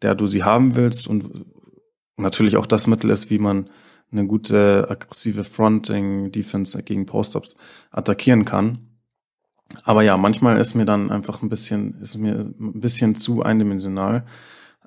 der 0.00 0.14
du 0.14 0.26
sie 0.26 0.44
haben 0.44 0.74
willst 0.74 1.06
und 1.08 1.46
natürlich 2.16 2.56
auch 2.56 2.66
das 2.66 2.86
Mittel 2.86 3.10
ist, 3.10 3.30
wie 3.30 3.38
man 3.38 3.68
eine 4.10 4.26
gute 4.26 4.86
aggressive 4.90 5.42
Fronting 5.44 6.30
Defense 6.30 6.80
gegen 6.82 7.06
Post-ups 7.06 7.56
attackieren 7.90 8.44
kann. 8.44 8.91
Aber 9.84 10.02
ja, 10.02 10.16
manchmal 10.16 10.58
ist 10.58 10.74
mir 10.74 10.84
dann 10.84 11.10
einfach 11.10 11.42
ein 11.42 11.48
bisschen, 11.48 12.00
ist 12.00 12.16
mir 12.16 12.34
ein 12.34 12.80
bisschen 12.80 13.14
zu 13.14 13.42
eindimensional. 13.42 14.24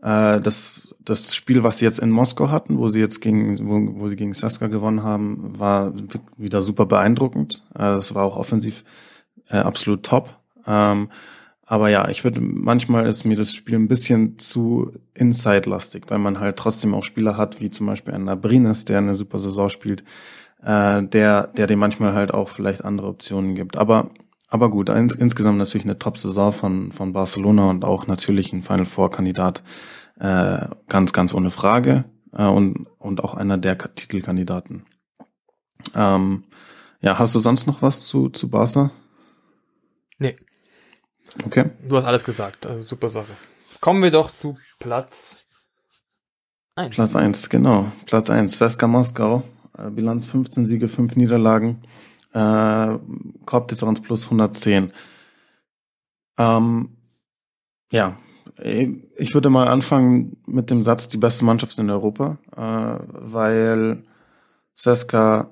Äh, 0.02 0.42
das, 0.42 0.96
das 1.04 1.36
Spiel, 1.36 1.64
was 1.64 1.80
sie 1.80 1.86
jetzt 1.86 2.00
in 2.00 2.12
Moskau 2.12 2.50
hatten, 2.50 2.78
wo 2.78 2.88
sie 2.88 3.00
jetzt 3.00 3.22
gegen, 3.22 3.68
wo, 3.68 4.02
wo 4.02 4.08
sie 4.08 4.16
gegen 4.16 4.34
Saska 4.34 4.68
gewonnen 4.68 5.04
haben, 5.04 5.58
war 5.58 5.94
wieder 6.38 6.62
super 6.62 6.86
beeindruckend. 6.86 7.64
Äh, 7.74 7.80
das 7.80 8.14
war 8.14 8.24
auch 8.24 8.38
offensiv 8.38 8.84
äh, 9.50 9.58
absolut 9.58 10.04
top. 10.04 10.36
Ähm, 10.68 11.10
aber 11.68 11.90
ja, 11.90 12.08
ich 12.10 12.24
würde, 12.24 12.42
manchmal 12.42 13.08
ist 13.08 13.26
mir 13.26 13.36
das 13.36 13.54
Spiel 13.54 13.76
ein 13.76 13.88
bisschen 13.88 14.38
zu 14.38 14.92
inside-lastig, 15.16 16.04
weil 16.10 16.20
man 16.20 16.40
halt 16.40 16.58
trotzdem 16.58 16.94
auch 16.94 17.04
Spieler 17.04 17.38
hat, 17.38 17.60
wie 17.60 17.72
zum 17.72 17.88
Beispiel 17.88 18.14
ein 18.14 18.26
Nabrines, 18.26 18.86
der 18.86 19.00
eine 19.00 19.16
super 19.16 19.40
Saison 19.40 19.70
spielt, 19.70 20.04
äh, 20.64 21.02
der, 21.04 21.48
der 21.48 21.66
dem 21.66 21.80
manchmal 21.80 22.14
halt 22.14 22.34
auch 22.34 22.50
vielleicht 22.50 22.86
andere 22.86 23.08
Optionen 23.08 23.56
gibt. 23.56 23.78
Aber, 23.78 24.12
aber 24.48 24.70
gut, 24.70 24.90
ins, 24.90 25.16
insgesamt 25.16 25.58
natürlich 25.58 25.86
eine 25.86 26.00
Top-Saison 26.00 26.52
von, 26.52 26.92
von 26.92 27.14
Barcelona 27.14 27.70
und 27.70 27.84
auch 27.84 28.08
natürlich 28.08 28.54
ein 28.54 28.64
Final 28.64 28.86
Four-Kandidat 28.86 29.64
äh, 30.20 30.68
ganz, 30.88 31.14
ganz 31.14 31.34
ohne 31.34 31.50
Frage 31.50 32.06
äh, 32.34 32.46
und, 32.46 32.88
und 33.00 33.24
auch 33.24 33.34
einer 33.34 33.58
der 33.58 33.78
Titelkandidaten. 33.78 34.86
Ähm, 35.94 36.44
ja, 37.02 37.20
hast 37.20 37.36
du 37.36 37.40
sonst 37.40 37.68
noch 37.68 37.82
was 37.82 38.08
zu, 38.08 38.30
zu 38.30 38.50
Barca? 38.50 38.92
Nee. 40.18 40.36
Okay. 41.46 41.72
Du 41.88 41.98
hast 41.98 42.06
alles 42.06 42.24
gesagt, 42.24 42.66
also 42.66 42.82
super 42.84 43.10
Sache. 43.10 43.34
Kommen 43.82 44.02
wir 44.02 44.12
doch 44.12 44.32
zu 44.32 44.58
Platz 44.80 45.46
1. 46.78 46.96
Platz 46.96 47.16
1, 47.16 47.50
genau. 47.50 47.92
Platz 48.06 48.30
1, 48.30 48.58
Seska 48.58 48.88
Moskau. 48.88 49.44
Äh, 49.78 49.90
Bilanz 49.92 50.26
15 50.26 50.66
Siege, 50.66 50.88
5 50.88 51.16
Niederlagen. 51.16 51.84
Äh, 52.36 53.00
Korbdifferenz 53.46 54.02
plus 54.02 54.26
110. 54.26 54.92
Ähm, 56.38 56.90
ja, 57.92 58.18
ich 58.62 59.34
würde 59.34 59.50
mal 59.50 59.70
anfangen 59.70 60.36
mit 60.46 60.70
dem 60.70 60.84
Satz, 60.84 61.08
die 61.08 61.18
beste 61.18 61.46
Mannschaft 61.46 61.80
in 61.80 61.90
Europa, 61.90 62.38
äh, 62.56 63.06
weil 63.10 64.04
Seska, 64.74 65.50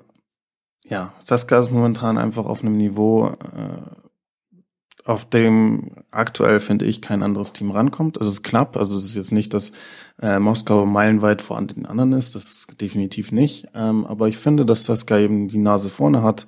ja, 0.83 1.13
Seska 1.19 1.59
ist 1.59 1.71
momentan 1.71 2.17
einfach 2.17 2.45
auf 2.45 2.61
einem 2.61 2.75
Niveau, 2.75 3.29
äh, 3.29 5.05
auf 5.05 5.23
dem 5.25 5.91
aktuell, 6.11 6.59
finde 6.59 6.83
ich, 6.85 7.01
kein 7.01 7.23
anderes 7.23 7.53
Team 7.53 7.71
rankommt. 7.71 8.17
Es 8.17 8.27
ist 8.27 8.43
knapp, 8.43 8.75
also 8.75 8.97
es 8.97 9.05
ist 9.05 9.15
jetzt 9.15 9.31
nicht, 9.31 9.53
dass 9.53 9.71
äh, 10.21 10.39
Moskau 10.39 10.85
meilenweit 10.85 11.41
vor 11.41 11.61
den 11.61 11.85
anderen 11.85 12.11
ist, 12.13 12.35
das 12.35 12.43
ist 12.43 12.81
definitiv 12.81 13.31
nicht. 13.31 13.67
Ähm, 13.73 14.05
aber 14.05 14.27
ich 14.27 14.37
finde, 14.37 14.65
dass 14.65 14.83
Seska 14.83 15.17
eben 15.17 15.47
die 15.47 15.57
Nase 15.57 15.89
vorne 15.89 16.23
hat, 16.23 16.45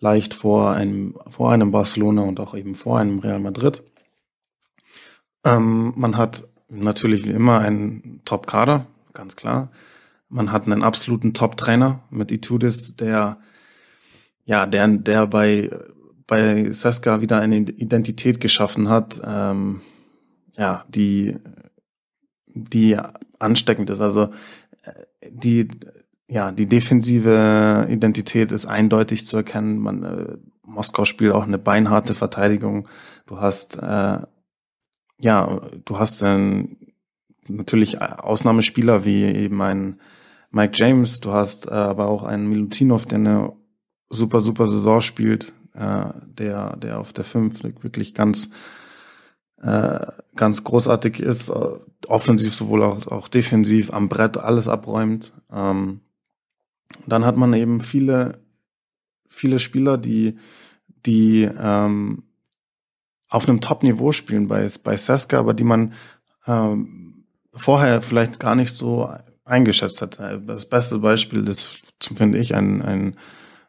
leicht 0.00 0.34
vor 0.34 0.72
einem, 0.72 1.18
vor 1.28 1.52
einem 1.52 1.70
Barcelona 1.70 2.22
und 2.22 2.40
auch 2.40 2.54
eben 2.54 2.74
vor 2.74 2.98
einem 2.98 3.18
Real 3.18 3.40
Madrid. 3.40 3.82
Ähm, 5.44 5.92
man 5.96 6.16
hat 6.16 6.44
natürlich 6.68 7.26
wie 7.26 7.32
immer 7.32 7.58
einen 7.58 8.20
Top-Kader, 8.24 8.86
ganz 9.12 9.36
klar. 9.36 9.70
Man 10.28 10.52
hat 10.52 10.66
einen 10.66 10.82
absoluten 10.82 11.32
Top-Trainer 11.34 12.00
mit 12.10 12.30
Itudis, 12.30 12.96
der 12.96 13.38
ja, 14.44 14.66
der, 14.66 14.88
der 14.88 15.26
bei 15.26 15.70
bei 16.28 16.70
Seska 16.72 17.20
wieder 17.20 17.40
eine 17.40 17.56
Identität 17.56 18.40
geschaffen 18.40 18.88
hat, 18.88 19.20
ähm, 19.24 19.80
ja, 20.56 20.84
die 20.88 21.36
die 22.46 22.96
ansteckend 23.38 23.90
ist. 23.90 24.00
Also 24.00 24.32
äh, 24.82 24.92
die 25.30 25.68
ja, 26.28 26.52
die 26.52 26.66
defensive 26.66 27.86
Identität 27.90 28.52
ist 28.52 28.66
eindeutig 28.66 29.26
zu 29.26 29.38
erkennen. 29.38 29.78
Man, 29.78 30.02
äh, 30.02 30.36
Moskau 30.64 31.04
spielt 31.04 31.32
auch 31.32 31.44
eine 31.44 31.58
beinharte 31.58 32.14
Verteidigung. 32.14 32.88
Du 33.26 33.40
hast 33.40 33.78
äh, 33.82 34.18
ja, 35.18 35.60
du 35.84 35.98
hast 35.98 36.22
dann 36.22 36.76
natürlich 37.48 38.00
Ausnahmespieler 38.00 39.04
wie 39.04 39.24
eben 39.24 39.60
ein 39.62 40.00
Mike 40.50 40.72
James, 40.74 41.20
du 41.20 41.32
hast 41.32 41.66
äh, 41.66 41.70
aber 41.70 42.06
auch 42.06 42.22
einen 42.22 42.48
Milutinov, 42.48 43.06
der 43.06 43.18
eine 43.18 43.52
super, 44.08 44.40
super 44.40 44.66
Saison 44.66 45.00
spielt, 45.00 45.52
äh, 45.74 46.06
der, 46.26 46.76
der 46.76 46.98
auf 46.98 47.12
der 47.12 47.24
5 47.24 47.62
wirklich 47.82 48.14
ganz, 48.14 48.50
äh, 49.60 50.06
ganz 50.36 50.64
großartig 50.64 51.20
ist, 51.20 51.50
äh, 51.50 51.68
offensiv 52.06 52.54
sowohl 52.54 52.82
auch, 52.82 53.06
auch 53.08 53.28
defensiv, 53.28 53.92
am 53.92 54.08
Brett 54.08 54.38
alles 54.38 54.68
abräumt. 54.68 55.32
Ähm, 55.52 56.00
dann 57.06 57.24
hat 57.24 57.36
man 57.36 57.52
eben 57.54 57.80
viele, 57.80 58.40
viele 59.28 59.58
Spieler, 59.58 59.98
die, 59.98 60.38
die 61.06 61.42
ähm, 61.42 62.24
auf 63.28 63.48
einem 63.48 63.60
Top-Niveau 63.60 64.12
spielen 64.12 64.48
bei, 64.48 64.66
bei 64.82 64.96
Seska, 64.96 65.38
aber 65.38 65.54
die 65.54 65.64
man 65.64 65.92
ähm, 66.46 67.24
vorher 67.52 68.00
vielleicht 68.00 68.40
gar 68.40 68.54
nicht 68.54 68.72
so 68.72 69.12
eingeschätzt 69.44 70.02
hat. 70.02 70.18
Das 70.46 70.68
beste 70.68 70.98
Beispiel 70.98 71.46
ist, 71.48 71.80
finde 72.00 72.38
ich, 72.38 72.54
ein, 72.54 72.82
ein 72.82 73.16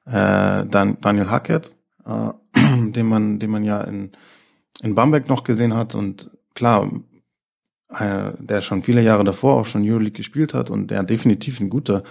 äh, 0.05 0.65
Dan 0.65 0.97
Daniel 1.01 1.29
Hackett, 1.29 1.75
äh, 2.05 2.31
den 2.91 3.05
man, 3.07 3.39
den 3.39 3.49
man 3.49 3.63
ja 3.63 3.81
in, 3.81 4.11
in 4.81 4.95
Bamberg 4.95 5.27
noch 5.27 5.43
gesehen 5.43 5.75
hat 5.75 5.95
und 5.95 6.31
klar, 6.53 6.89
äh, 7.97 8.31
der 8.37 8.61
schon 8.61 8.83
viele 8.83 9.01
Jahre 9.01 9.23
davor 9.23 9.55
auch 9.55 9.65
schon 9.65 9.83
Euroleague 9.83 10.17
gespielt 10.17 10.53
hat 10.53 10.69
und 10.69 10.91
der 10.91 11.03
definitiv 11.03 11.59
ein 11.59 11.69
guter 11.69 12.03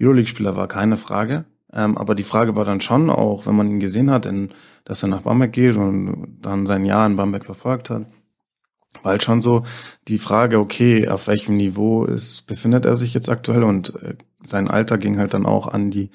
Euroleague-Spieler 0.00 0.56
war, 0.56 0.68
keine 0.68 0.96
Frage. 0.96 1.44
Ähm, 1.72 1.98
aber 1.98 2.14
die 2.14 2.22
Frage 2.22 2.56
war 2.56 2.64
dann 2.64 2.80
schon 2.80 3.10
auch, 3.10 3.46
wenn 3.46 3.56
man 3.56 3.70
ihn 3.70 3.80
gesehen 3.80 4.10
hat, 4.10 4.24
in, 4.26 4.50
dass 4.84 5.02
er 5.02 5.08
nach 5.08 5.22
Bamberg 5.22 5.52
geht 5.52 5.76
und 5.76 6.38
dann 6.40 6.66
sein 6.66 6.84
Jahr 6.84 7.06
in 7.06 7.16
Bamberg 7.16 7.44
verfolgt 7.44 7.90
hat, 7.90 8.06
war 9.02 9.10
halt 9.10 9.22
schon 9.22 9.42
so 9.42 9.64
die 10.08 10.18
Frage, 10.18 10.58
okay, 10.58 11.08
auf 11.08 11.26
welchem 11.26 11.56
Niveau 11.56 12.04
ist, 12.04 12.46
befindet 12.46 12.86
er 12.86 12.96
sich 12.96 13.12
jetzt 13.12 13.28
aktuell 13.28 13.62
und 13.62 13.94
äh, 14.02 14.14
sein 14.42 14.68
Alter 14.68 14.96
ging 14.96 15.18
halt 15.18 15.34
dann 15.34 15.44
auch 15.44 15.66
an 15.66 15.90
die 15.90 16.10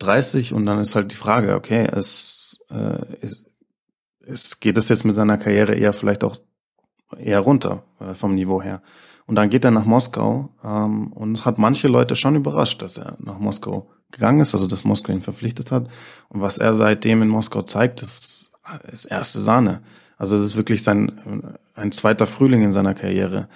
30 0.00 0.52
und 0.52 0.66
dann 0.66 0.80
ist 0.80 0.96
halt 0.96 1.12
die 1.12 1.16
Frage, 1.16 1.54
okay, 1.54 1.88
es, 1.90 2.64
äh, 2.70 2.98
es, 3.22 3.44
es 4.26 4.60
geht 4.60 4.76
es 4.76 4.88
jetzt 4.88 5.04
mit 5.04 5.14
seiner 5.14 5.38
Karriere 5.38 5.74
eher 5.74 5.92
vielleicht 5.92 6.24
auch 6.24 6.36
eher 7.18 7.40
runter 7.40 7.82
äh, 8.00 8.14
vom 8.14 8.34
Niveau 8.34 8.62
her. 8.62 8.82
Und 9.26 9.36
dann 9.36 9.50
geht 9.50 9.64
er 9.64 9.70
nach 9.70 9.84
Moskau 9.84 10.50
ähm, 10.64 11.12
und 11.12 11.38
es 11.38 11.44
hat 11.44 11.58
manche 11.58 11.88
Leute 11.88 12.16
schon 12.16 12.36
überrascht, 12.36 12.82
dass 12.82 12.98
er 12.98 13.16
nach 13.20 13.38
Moskau 13.38 13.88
gegangen 14.10 14.40
ist, 14.40 14.54
also 14.54 14.66
dass 14.66 14.84
Moskau 14.84 15.12
ihn 15.12 15.20
verpflichtet 15.20 15.70
hat. 15.70 15.88
Und 16.28 16.40
was 16.40 16.58
er 16.58 16.74
seitdem 16.74 17.22
in 17.22 17.28
Moskau 17.28 17.62
zeigt, 17.62 18.02
ist, 18.02 18.52
ist 18.90 19.06
erste 19.06 19.40
Sahne. 19.40 19.82
Also 20.18 20.36
es 20.36 20.42
ist 20.42 20.56
wirklich 20.56 20.82
sein 20.82 21.58
ein 21.74 21.92
zweiter 21.92 22.26
Frühling 22.26 22.62
in 22.62 22.72
seiner 22.72 22.94
Karriere. 22.94 23.48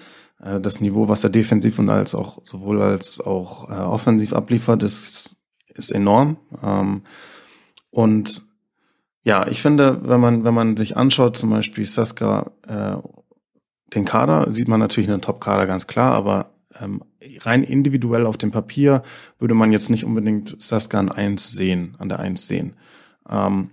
äh, 0.42 0.60
das 0.60 0.80
Niveau, 0.80 1.08
was 1.08 1.24
er 1.24 1.30
defensiv 1.30 1.78
und 1.78 1.90
als 1.90 2.14
auch 2.14 2.38
sowohl 2.42 2.80
als 2.82 3.20
auch 3.20 3.70
äh, 3.70 3.74
offensiv 3.74 4.32
abliefert, 4.32 4.82
ist, 4.82 5.36
ist 5.74 5.90
enorm. 5.90 6.36
Ähm, 6.62 7.02
und 7.90 8.42
ja, 9.24 9.46
ich 9.46 9.62
finde, 9.62 10.00
wenn 10.02 10.20
man, 10.20 10.44
wenn 10.44 10.54
man 10.54 10.76
sich 10.76 10.96
anschaut, 10.96 11.36
zum 11.36 11.50
Beispiel 11.50 11.86
Saska, 11.86 12.50
äh, 12.66 12.96
den 13.94 14.04
Kader, 14.04 14.52
sieht 14.52 14.68
man 14.68 14.80
natürlich 14.80 15.10
einen 15.10 15.20
Top-Kader 15.20 15.66
ganz 15.66 15.86
klar, 15.86 16.14
aber 16.14 16.50
ähm, 16.80 17.02
rein 17.40 17.62
individuell 17.62 18.26
auf 18.26 18.36
dem 18.36 18.50
Papier 18.50 19.02
würde 19.38 19.54
man 19.54 19.72
jetzt 19.72 19.90
nicht 19.90 20.04
unbedingt 20.04 20.60
Saska 20.60 20.98
an 20.98 21.10
eins 21.10 21.52
sehen, 21.52 21.96
an 21.98 22.08
der 22.08 22.18
eins 22.18 22.46
sehen. 22.46 22.74
Ähm, 23.28 23.70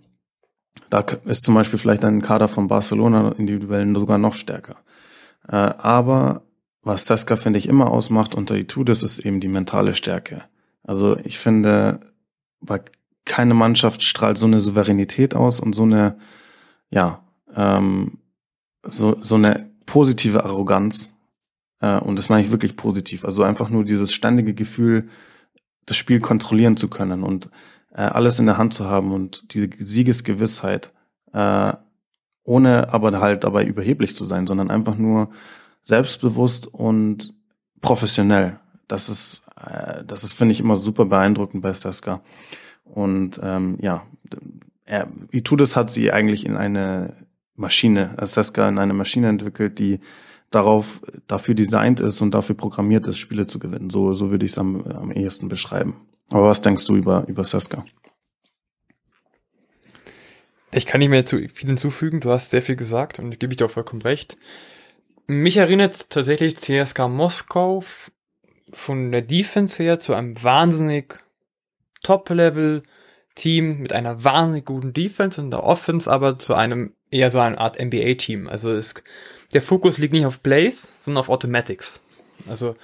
da 0.89 0.99
ist 1.25 1.43
zum 1.43 1.55
Beispiel 1.55 1.79
vielleicht 1.79 2.05
ein 2.05 2.21
Kader 2.21 2.47
von 2.47 2.67
Barcelona 2.67 3.33
individuell 3.37 3.93
sogar 3.97 4.17
noch 4.17 4.35
stärker. 4.35 4.77
Äh, 5.47 5.55
aber 5.55 6.43
was 6.83 7.05
Saska, 7.05 7.35
finde 7.35 7.59
ich, 7.59 7.67
immer 7.67 7.91
ausmacht 7.91 8.35
unter 8.35 8.55
Itu, 8.55 8.83
das 8.83 9.03
ist 9.03 9.19
eben 9.19 9.39
die 9.39 9.47
mentale 9.47 9.93
Stärke. 9.93 10.43
Also 10.83 11.17
ich 11.17 11.37
finde, 11.37 11.99
bei 12.59 12.81
keine 13.25 13.53
Mannschaft 13.53 14.03
strahlt 14.03 14.37
so 14.37 14.47
eine 14.47 14.61
Souveränität 14.61 15.35
aus 15.35 15.59
und 15.59 15.73
so 15.73 15.83
eine, 15.83 16.17
ja, 16.89 17.23
ähm, 17.55 18.17
so, 18.83 19.17
so 19.21 19.35
eine 19.35 19.70
positive 19.91 20.45
Arroganz. 20.45 21.17
Äh, 21.81 21.99
und 21.99 22.17
das 22.17 22.29
meine 22.29 22.43
ich 22.43 22.51
wirklich 22.51 22.77
positiv. 22.77 23.25
Also 23.25 23.43
einfach 23.43 23.69
nur 23.69 23.83
dieses 23.83 24.13
ständige 24.13 24.53
Gefühl, 24.53 25.09
das 25.85 25.97
Spiel 25.97 26.21
kontrollieren 26.21 26.77
zu 26.77 26.89
können 26.89 27.23
und 27.23 27.49
äh, 27.93 28.01
alles 28.01 28.39
in 28.39 28.45
der 28.45 28.57
Hand 28.57 28.73
zu 28.73 28.85
haben 28.85 29.11
und 29.11 29.53
diese 29.53 29.69
Siegesgewissheit, 29.77 30.93
äh, 31.33 31.73
ohne 32.43 32.93
aber 32.93 33.19
halt 33.19 33.43
dabei 33.43 33.65
überheblich 33.65 34.15
zu 34.15 34.23
sein, 34.23 34.47
sondern 34.47 34.71
einfach 34.71 34.95
nur 34.95 35.29
selbstbewusst 35.83 36.73
und 36.73 37.33
professionell. 37.81 38.59
Das 38.87 39.09
ist, 39.09 39.45
äh, 39.57 40.05
das 40.05 40.23
ist, 40.23 40.31
finde 40.31 40.53
ich, 40.53 40.61
immer 40.61 40.77
super 40.77 41.03
beeindruckend 41.03 41.61
bei 41.61 41.73
Seska. 41.73 42.21
Und 42.85 43.41
ähm, 43.43 43.77
ja, 43.81 44.05
er, 44.85 45.09
Itudes 45.31 45.75
hat 45.75 45.91
sie 45.91 46.13
eigentlich 46.13 46.45
in 46.45 46.55
eine 46.55 47.13
Maschine, 47.55 48.15
Seska 48.21 48.67
in 48.67 48.77
eine 48.77 48.93
Maschine 48.93 49.29
entwickelt, 49.29 49.79
die 49.79 49.99
darauf, 50.51 51.01
dafür 51.27 51.55
designt 51.55 51.99
ist 51.99 52.21
und 52.21 52.31
dafür 52.31 52.55
programmiert 52.55 53.07
ist, 53.07 53.17
Spiele 53.17 53.47
zu 53.47 53.59
gewinnen. 53.59 53.89
So, 53.89 54.13
so 54.13 54.31
würde 54.31 54.45
ich 54.45 54.51
es 54.51 54.57
am, 54.57 54.85
am 54.85 55.11
ehesten 55.11 55.47
beschreiben. 55.47 55.95
Aber 56.29 56.47
was 56.47 56.61
denkst 56.61 56.85
du 56.85 56.95
über, 56.95 57.25
über 57.27 57.43
Seska? 57.43 57.85
Ich 60.71 60.85
kann 60.85 60.99
nicht 60.99 61.09
mehr 61.09 61.25
zu 61.25 61.37
viel 61.37 61.67
hinzufügen. 61.67 62.21
Du 62.21 62.31
hast 62.31 62.51
sehr 62.51 62.61
viel 62.61 62.77
gesagt 62.77 63.19
und 63.19 63.39
gebe 63.39 63.53
ich 63.53 63.57
dir 63.57 63.65
auch 63.65 63.71
vollkommen 63.71 64.01
recht. 64.01 64.37
Mich 65.27 65.57
erinnert 65.57 66.09
tatsächlich 66.09 66.57
CSK 66.57 67.09
Moskau 67.09 67.83
von 68.71 69.11
der 69.11 69.21
Defense 69.21 69.81
her 69.81 69.99
zu 69.99 70.13
einem 70.13 70.41
wahnsinnig 70.41 71.19
Top-Level-Team 72.03 73.79
mit 73.79 73.93
einer 73.93 74.23
wahnsinnig 74.23 74.65
guten 74.65 74.93
Defense 74.93 75.41
und 75.41 75.51
der 75.51 75.63
Offense 75.63 76.09
aber 76.09 76.37
zu 76.37 76.53
einem 76.53 76.95
eher 77.11 77.29
so 77.29 77.39
eine 77.39 77.57
Art 77.57 77.79
NBA-Team. 77.79 78.47
Also 78.47 78.71
es, 78.71 78.95
der 79.53 79.61
Fokus 79.61 79.97
liegt 79.97 80.13
nicht 80.13 80.25
auf 80.25 80.41
Plays, 80.41 80.89
sondern 80.99 81.19
auf 81.19 81.29
Automatics. 81.29 82.01
Also 82.47 82.75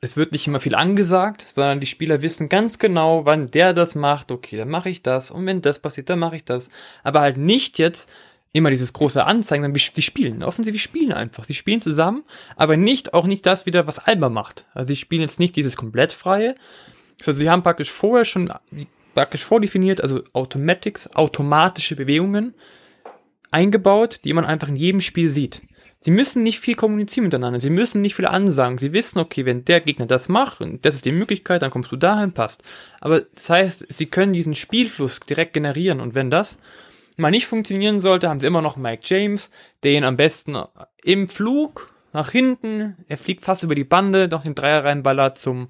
es 0.00 0.16
wird 0.16 0.32
nicht 0.32 0.46
immer 0.46 0.60
viel 0.60 0.74
angesagt, 0.74 1.42
sondern 1.42 1.80
die 1.80 1.86
Spieler 1.86 2.22
wissen 2.22 2.48
ganz 2.48 2.78
genau, 2.78 3.24
wann 3.24 3.50
der 3.50 3.72
das 3.72 3.94
macht. 3.94 4.30
Okay, 4.30 4.56
dann 4.56 4.68
mache 4.68 4.90
ich 4.90 5.02
das. 5.02 5.30
Und 5.30 5.46
wenn 5.46 5.62
das 5.62 5.78
passiert, 5.78 6.10
dann 6.10 6.18
mache 6.18 6.36
ich 6.36 6.44
das. 6.44 6.68
Aber 7.02 7.20
halt 7.20 7.38
nicht 7.38 7.78
jetzt 7.78 8.08
immer 8.52 8.70
dieses 8.70 8.92
große 8.92 9.24
Anzeigen, 9.24 9.64
sondern 9.64 9.82
die 9.96 10.02
spielen. 10.02 10.42
Offensichtlich 10.42 10.82
spielen 10.82 11.12
einfach. 11.12 11.44
Sie 11.44 11.54
spielen 11.54 11.82
zusammen, 11.82 12.24
aber 12.56 12.76
nicht 12.76 13.14
auch 13.14 13.26
nicht 13.26 13.44
das 13.44 13.66
wieder, 13.66 13.86
was 13.86 13.98
Alba 13.98 14.28
macht. 14.28 14.66
Also 14.72 14.88
sie 14.88 14.96
spielen 14.96 15.22
jetzt 15.22 15.40
nicht 15.40 15.56
dieses 15.56 15.76
komplett 15.76 16.12
freie, 16.12 16.54
also 17.20 17.32
sie 17.32 17.48
haben 17.48 17.62
praktisch 17.62 17.90
vorher 17.90 18.24
schon 18.24 18.52
praktisch 19.14 19.44
vordefiniert, 19.44 20.02
also 20.02 20.22
Automatics, 20.32 21.08
automatische 21.14 21.96
Bewegungen 21.96 22.54
eingebaut, 23.50 24.20
die 24.24 24.32
man 24.32 24.44
einfach 24.44 24.68
in 24.68 24.76
jedem 24.76 25.00
Spiel 25.00 25.30
sieht. 25.30 25.62
Sie 26.00 26.10
müssen 26.10 26.42
nicht 26.42 26.60
viel 26.60 26.76
kommunizieren 26.76 27.24
miteinander, 27.24 27.58
sie 27.58 27.70
müssen 27.70 28.00
nicht 28.00 28.14
viel 28.14 28.26
ansagen, 28.26 28.78
sie 28.78 28.92
wissen, 28.92 29.18
okay, 29.18 29.44
wenn 29.44 29.64
der 29.64 29.80
Gegner 29.80 30.06
das 30.06 30.28
macht 30.28 30.60
und 30.60 30.84
das 30.84 30.94
ist 30.94 31.04
die 31.04 31.12
Möglichkeit, 31.12 31.62
dann 31.62 31.70
kommst 31.70 31.90
du 31.90 31.96
dahin, 31.96 32.32
passt. 32.32 32.62
Aber 33.00 33.22
das 33.22 33.50
heißt, 33.50 33.86
sie 33.92 34.06
können 34.06 34.32
diesen 34.32 34.54
Spielfluss 34.54 35.20
direkt 35.20 35.54
generieren 35.54 36.00
und 36.00 36.14
wenn 36.14 36.30
das 36.30 36.58
mal 37.16 37.30
nicht 37.30 37.46
funktionieren 37.46 37.98
sollte, 37.98 38.28
haben 38.28 38.40
sie 38.40 38.46
immer 38.46 38.62
noch 38.62 38.76
Mike 38.76 39.02
James, 39.04 39.50
den 39.82 40.04
am 40.04 40.16
besten 40.16 40.56
im 41.02 41.28
Flug 41.28 41.92
nach 42.12 42.30
hinten, 42.30 42.96
er 43.08 43.18
fliegt 43.18 43.44
fast 43.44 43.62
über 43.62 43.74
die 43.74 43.84
Bande, 43.84 44.28
noch 44.28 44.42
den 44.42 44.54
Dreier 44.54 44.84
reinballert 44.84 45.38
zum 45.38 45.68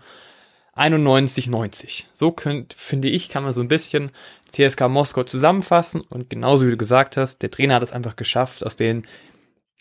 91-90. 0.77 2.05
So 2.13 2.33
könnt, 2.33 2.75
finde 2.75 3.09
ich, 3.09 3.29
kann 3.29 3.43
man 3.43 3.53
so 3.53 3.63
ein 3.63 3.69
bisschen 3.69 4.11
CSK 4.57 4.89
Moskau 4.89 5.25
zusammenfassen 5.25 6.01
und 6.01 6.31
genauso 6.31 6.67
wie 6.67 6.71
du 6.71 6.77
gesagt 6.77 7.17
hast, 7.17 7.43
der 7.43 7.51
Trainer 7.51 7.77
hat 7.77 7.83
es 7.83 7.93
einfach 7.93 8.17
geschafft, 8.17 8.65
aus 8.65 8.77
den 8.77 9.07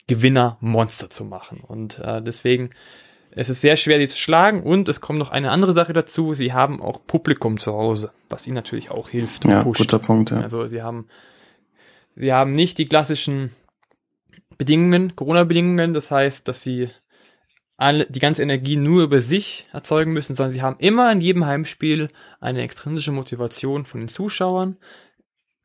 Gewinner 0.07 0.57
Monster 0.59 1.09
zu 1.09 1.23
machen 1.25 1.61
und 1.65 1.99
äh, 1.99 2.21
deswegen 2.21 2.69
es 3.37 3.49
ist 3.49 3.59
sehr 3.59 3.75
schwer, 3.75 3.99
sie 3.99 4.07
zu 4.07 4.17
schlagen 4.17 4.63
und 4.63 4.87
es 4.87 5.01
kommt 5.01 5.19
noch 5.19 5.29
eine 5.29 5.51
andere 5.51 5.73
Sache 5.73 5.91
dazu. 5.91 6.33
Sie 6.33 6.53
haben 6.53 6.81
auch 6.81 7.05
Publikum 7.05 7.59
zu 7.59 7.73
Hause, 7.73 8.11
was 8.29 8.47
ihnen 8.47 8.55
natürlich 8.55 8.91
auch 8.91 9.09
hilft. 9.09 9.43
Und 9.43 9.51
ja, 9.51 9.61
pusht. 9.61 9.81
guter 9.81 9.99
Punkt. 9.99 10.31
Ja. 10.31 10.39
Also 10.39 10.67
sie 10.67 10.81
haben, 10.81 11.07
sie 12.15 12.31
haben 12.31 12.53
nicht 12.53 12.77
die 12.77 12.85
klassischen 12.85 13.51
Bedingungen, 14.57 15.17
Corona-Bedingungen. 15.17 15.93
Das 15.93 16.11
heißt, 16.11 16.47
dass 16.47 16.63
sie 16.63 16.89
alle, 17.77 18.05
die 18.09 18.19
ganze 18.19 18.41
Energie 18.41 18.77
nur 18.77 19.03
über 19.03 19.19
sich 19.19 19.67
erzeugen 19.73 20.13
müssen, 20.13 20.35
sondern 20.35 20.53
sie 20.53 20.61
haben 20.61 20.77
immer 20.79 21.11
in 21.11 21.21
jedem 21.21 21.45
Heimspiel 21.45 22.07
eine 22.39 22.61
extrinsische 22.61 23.11
Motivation 23.11 23.85
von 23.85 24.01
den 24.01 24.07
Zuschauern. 24.07 24.77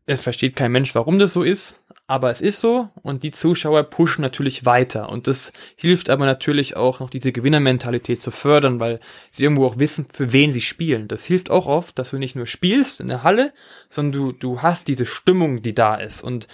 Es 0.06 0.22
versteht 0.22 0.56
kein 0.56 0.72
Mensch, 0.72 0.94
warum 0.94 1.20
das 1.20 1.32
so 1.32 1.44
ist, 1.44 1.80
aber 2.08 2.32
es 2.32 2.40
ist 2.40 2.60
so 2.60 2.88
und 3.02 3.22
die 3.22 3.30
Zuschauer 3.30 3.84
pushen 3.84 4.22
natürlich 4.22 4.64
weiter 4.64 5.08
und 5.10 5.28
das 5.28 5.52
hilft 5.76 6.10
aber 6.10 6.26
natürlich 6.26 6.76
auch 6.76 6.98
noch 6.98 7.10
diese 7.10 7.30
Gewinnermentalität 7.30 8.20
zu 8.20 8.32
fördern, 8.32 8.80
weil 8.80 8.98
sie 9.30 9.44
irgendwo 9.44 9.66
auch 9.66 9.78
wissen, 9.78 10.06
für 10.12 10.32
wen 10.32 10.52
sie 10.52 10.62
spielen. 10.62 11.06
Das 11.06 11.24
hilft 11.24 11.50
auch 11.50 11.66
oft, 11.66 11.96
dass 11.96 12.10
du 12.10 12.18
nicht 12.18 12.34
nur 12.34 12.46
spielst 12.46 12.98
in 12.98 13.06
der 13.06 13.22
Halle, 13.22 13.52
sondern 13.88 14.20
du, 14.20 14.32
du 14.32 14.62
hast 14.62 14.88
diese 14.88 15.06
Stimmung, 15.06 15.62
die 15.62 15.76
da 15.76 15.94
ist 15.94 16.24
und 16.24 16.48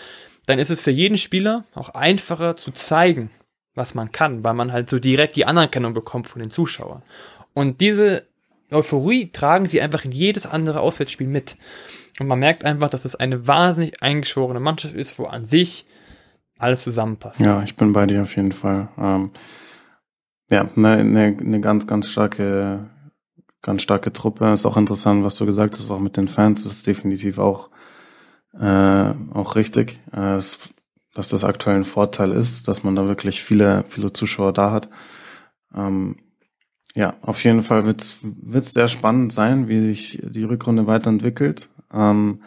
dann 0.45 0.59
ist 0.59 0.71
es 0.71 0.79
für 0.79 0.91
jeden 0.91 1.17
Spieler 1.17 1.65
auch 1.75 1.89
einfacher 1.89 2.57
zu 2.57 2.71
zeigen, 2.73 3.31
was 3.77 3.95
man 3.95 4.11
kann, 4.11 4.43
weil 4.43 4.55
man 4.55 4.73
halt 4.73 4.91
so 4.91 4.99
direkt 4.99 5.37
die 5.37 5.47
Anerkennung 5.47 5.95
bekommt 5.95 6.27
von 6.27 6.43
den 6.43 6.51
Zuschauern. 6.51 7.03
Und 7.55 7.81
diese 7.81 8.25
Euphorie 8.73 9.31
tragen 9.31 9.67
sie 9.67 9.81
einfach 9.81 10.05
in 10.05 10.11
jedes 10.11 10.47
andere 10.47 10.81
Auswärtsspiel 10.81 11.29
mit. 11.29 11.57
Und 12.19 12.27
man 12.27 12.41
merkt 12.41 12.65
einfach, 12.65 12.91
dass 12.91 13.05
es 13.05 13.15
eine 13.15 13.47
wahnsinnig 13.47 14.03
eingeschworene 14.03 14.61
Mannschaft 14.61 14.95
ist, 14.95 15.19
wo 15.19 15.27
an 15.27 15.45
sich 15.45 15.87
alles 16.59 16.83
zusammenpasst. 16.83 17.41
Ja, 17.41 17.63
ich 17.63 17.77
bin 17.77 17.93
bei 17.93 18.07
dir 18.07 18.23
auf 18.23 18.35
jeden 18.35 18.53
Fall. 18.53 18.89
Ähm, 18.99 19.31
ja, 20.51 20.69
eine, 20.77 20.89
eine, 20.93 21.37
eine 21.39 21.61
ganz, 21.61 21.87
ganz 21.87 22.09
starke, 22.09 22.89
ganz 23.61 23.83
starke 23.83 24.13
Truppe. 24.13 24.53
Ist 24.53 24.65
auch 24.65 24.79
interessant, 24.79 25.23
was 25.23 25.37
du 25.37 25.45
gesagt 25.45 25.75
hast, 25.75 25.91
auch 25.91 26.01
mit 26.01 26.17
den 26.17 26.29
Fans. 26.29 26.65
Das 26.65 26.73
ist 26.73 26.87
definitiv 26.87 27.39
auch, 27.39 27.69
äh, 28.59 29.13
auch 29.35 29.55
richtig. 29.55 30.01
Äh, 30.15 30.37
es 30.37 30.75
dass 31.17 31.29
das 31.29 31.45
aktuell 31.45 31.77
ein 31.77 31.87
Vorteil 31.87 32.33
ist, 32.33 32.69
dass 32.69 32.85
man 32.85 32.95
da 32.95 33.07
wirklich 33.07 33.43
viele, 33.43 33.85
viele 33.89 34.13
Zuschauer 34.13 34.53
da 34.53 34.71
hat. 34.71 34.91
Ähm, 35.75 36.17
ja, 36.95 37.17
auf 37.23 37.43
jeden 37.43 37.63
Fall 37.63 37.87
wird 37.87 38.03
es 38.03 38.73
sehr 38.75 38.89
spannend 38.89 39.33
sein, 39.33 39.67
wie 39.67 39.81
sich 39.81 40.21
die 40.23 40.45
Rückrunde 40.45 40.87
weiterentwickelt. 40.87 41.71
Ähm, 41.91 42.43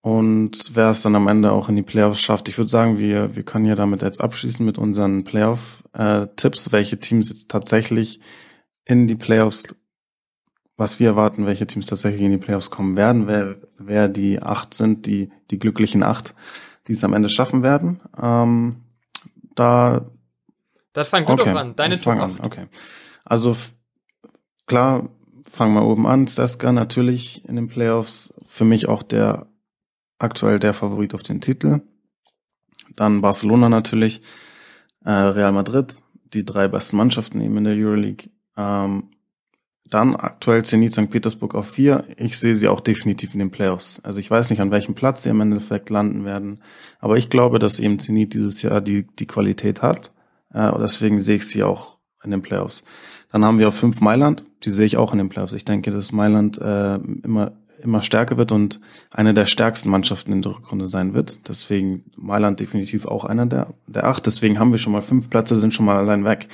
und 0.00 0.72
wer 0.74 0.90
es 0.90 1.02
dann 1.02 1.14
am 1.14 1.28
Ende 1.28 1.52
auch 1.52 1.68
in 1.68 1.76
die 1.76 1.82
Playoffs 1.82 2.20
schafft. 2.20 2.48
Ich 2.48 2.58
würde 2.58 2.70
sagen, 2.70 2.98
wir, 2.98 3.36
wir 3.36 3.44
können 3.44 3.66
ja 3.66 3.76
damit 3.76 4.02
jetzt 4.02 4.20
abschließen 4.20 4.66
mit 4.66 4.76
unseren 4.76 5.22
Playoff-Tipps, 5.22 6.66
äh, 6.66 6.72
welche 6.72 6.98
Teams 6.98 7.28
jetzt 7.28 7.48
tatsächlich 7.48 8.18
in 8.84 9.06
die 9.06 9.14
Playoffs, 9.14 9.76
was 10.76 10.98
wir 10.98 11.10
erwarten, 11.10 11.46
welche 11.46 11.68
Teams 11.68 11.86
tatsächlich 11.86 12.22
in 12.22 12.32
die 12.32 12.38
Playoffs 12.38 12.70
kommen 12.70 12.96
werden, 12.96 13.28
wer, 13.28 13.54
wer 13.78 14.08
die 14.08 14.42
acht 14.42 14.74
sind, 14.74 15.06
die, 15.06 15.30
die 15.52 15.60
glücklichen 15.60 16.02
acht 16.02 16.34
die 16.86 16.92
es 16.92 17.04
am 17.04 17.14
Ende 17.14 17.28
schaffen 17.28 17.62
werden. 17.62 18.00
Ähm, 18.20 18.82
da. 19.54 20.10
Das 20.92 21.08
fang 21.08 21.26
du 21.26 21.32
okay, 21.32 21.44
doch 21.52 21.60
an, 21.60 21.76
deine 21.76 22.00
Top 22.00 22.18
an. 22.18 22.38
Okay. 22.40 22.66
Also 23.24 23.56
klar, 24.66 25.08
fangen 25.50 25.74
wir 25.74 25.84
oben 25.84 26.06
an. 26.06 26.26
Seska 26.26 26.72
natürlich 26.72 27.48
in 27.48 27.56
den 27.56 27.68
Playoffs. 27.68 28.34
Für 28.46 28.64
mich 28.64 28.88
auch 28.88 29.02
der 29.02 29.46
aktuell 30.18 30.58
der 30.58 30.74
Favorit 30.74 31.14
auf 31.14 31.22
den 31.22 31.40
Titel. 31.40 31.80
Dann 32.96 33.22
Barcelona 33.22 33.68
natürlich, 33.68 34.22
äh, 35.04 35.10
Real 35.10 35.52
Madrid, 35.52 35.96
die 36.32 36.44
drei 36.44 36.68
besten 36.68 36.96
Mannschaften 36.96 37.40
eben 37.40 37.56
in 37.56 37.64
der 37.64 37.74
Euroleague. 37.74 38.30
Ähm, 38.56 39.10
dann 39.92 40.16
aktuell 40.16 40.64
Zenit 40.64 40.92
St. 40.92 41.10
Petersburg 41.10 41.54
auf 41.54 41.68
vier. 41.70 42.04
Ich 42.16 42.38
sehe 42.38 42.54
sie 42.54 42.68
auch 42.68 42.80
definitiv 42.80 43.34
in 43.34 43.40
den 43.40 43.50
Playoffs. 43.50 44.00
Also 44.04 44.20
ich 44.20 44.30
weiß 44.30 44.50
nicht, 44.50 44.60
an 44.60 44.70
welchem 44.70 44.94
Platz 44.94 45.22
sie 45.22 45.30
im 45.30 45.40
Endeffekt 45.40 45.90
landen 45.90 46.24
werden. 46.24 46.60
Aber 47.00 47.16
ich 47.16 47.30
glaube, 47.30 47.58
dass 47.58 47.78
eben 47.78 47.98
Zenit 47.98 48.34
dieses 48.34 48.62
Jahr 48.62 48.80
die, 48.80 49.06
die 49.18 49.26
Qualität 49.26 49.82
hat, 49.82 50.10
Äh, 50.54 50.70
deswegen 50.78 51.20
sehe 51.20 51.36
ich 51.36 51.48
sie 51.48 51.62
auch 51.62 51.96
in 52.22 52.30
den 52.30 52.42
Playoffs. 52.42 52.84
Dann 53.30 53.44
haben 53.44 53.58
wir 53.58 53.68
auf 53.68 53.74
fünf 53.74 54.00
Mailand, 54.02 54.44
die 54.64 54.70
sehe 54.70 54.84
ich 54.84 54.98
auch 54.98 55.12
in 55.12 55.18
den 55.18 55.30
Playoffs. 55.30 55.54
Ich 55.54 55.64
denke, 55.64 55.90
dass 55.90 56.12
Mailand 56.12 56.58
äh, 56.58 56.96
immer 56.96 57.52
immer 57.82 58.02
stärker 58.02 58.36
wird 58.36 58.52
und 58.52 58.80
eine 59.10 59.34
der 59.34 59.46
stärksten 59.46 59.90
Mannschaften 59.90 60.32
in 60.32 60.42
der 60.42 60.54
Rückrunde 60.54 60.86
sein 60.86 61.14
wird. 61.14 61.48
Deswegen 61.48 62.04
Mailand 62.16 62.60
definitiv 62.60 63.06
auch 63.06 63.24
einer 63.24 63.46
der, 63.46 63.74
der 63.88 64.04
acht. 64.04 64.24
Deswegen 64.24 64.58
haben 64.58 64.70
wir 64.70 64.78
schon 64.78 64.92
mal 64.92 65.02
fünf 65.02 65.28
Plätze, 65.28 65.56
sind 65.56 65.74
schon 65.74 65.86
mal 65.86 65.96
allein 65.96 66.24
weg. 66.24 66.48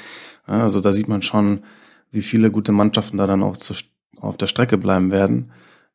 Also 0.47 0.81
da 0.81 0.93
sieht 0.93 1.09
man 1.09 1.21
schon, 1.21 1.61
wie 2.11 2.23
viele 2.23 2.51
gute 2.51 2.73
Mannschaften 2.73 3.19
da 3.19 3.27
dann 3.27 3.43
auch 3.43 3.57
zu, 3.57 3.75
auf 4.17 4.37
der 4.37 4.47
Strecke 4.47 4.79
bleiben 4.79 5.11
werden. 5.11 5.53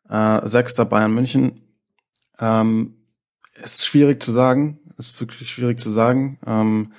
Äh, 0.10 0.48
Sechster 0.48 0.86
Bayern 0.86 1.14
München. 1.14 1.62
Ähm, 2.40 2.96
ist 3.56 3.86
schwierig 3.86 4.22
zu 4.22 4.32
sagen. 4.32 4.80
Ist 4.98 5.20
wirklich 5.20 5.52
schwierig 5.52 5.80
zu 5.80 5.90
sagen. 5.90 6.40
Ähm, 6.46 6.94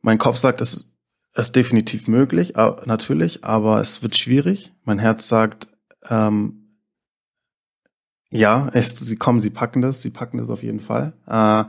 mein 0.00 0.18
Kopf 0.18 0.36
sagt, 0.36 0.60
es 0.60 0.86
ist 1.34 1.56
definitiv 1.56 2.08
möglich, 2.08 2.54
natürlich, 2.56 3.44
aber 3.44 3.80
es 3.80 4.02
wird 4.02 4.16
schwierig. 4.16 4.72
Mein 4.84 4.98
Herz 4.98 5.28
sagt, 5.28 5.68
ähm, 6.08 6.68
ja, 8.30 8.68
es, 8.72 8.98
sie 8.98 9.16
kommen, 9.16 9.40
sie 9.40 9.50
packen 9.50 9.80
das, 9.80 10.02
sie 10.02 10.10
packen 10.10 10.38
das 10.38 10.50
auf 10.50 10.62
jeden 10.62 10.80
Fall. 10.80 11.14
Äh, 11.26 11.64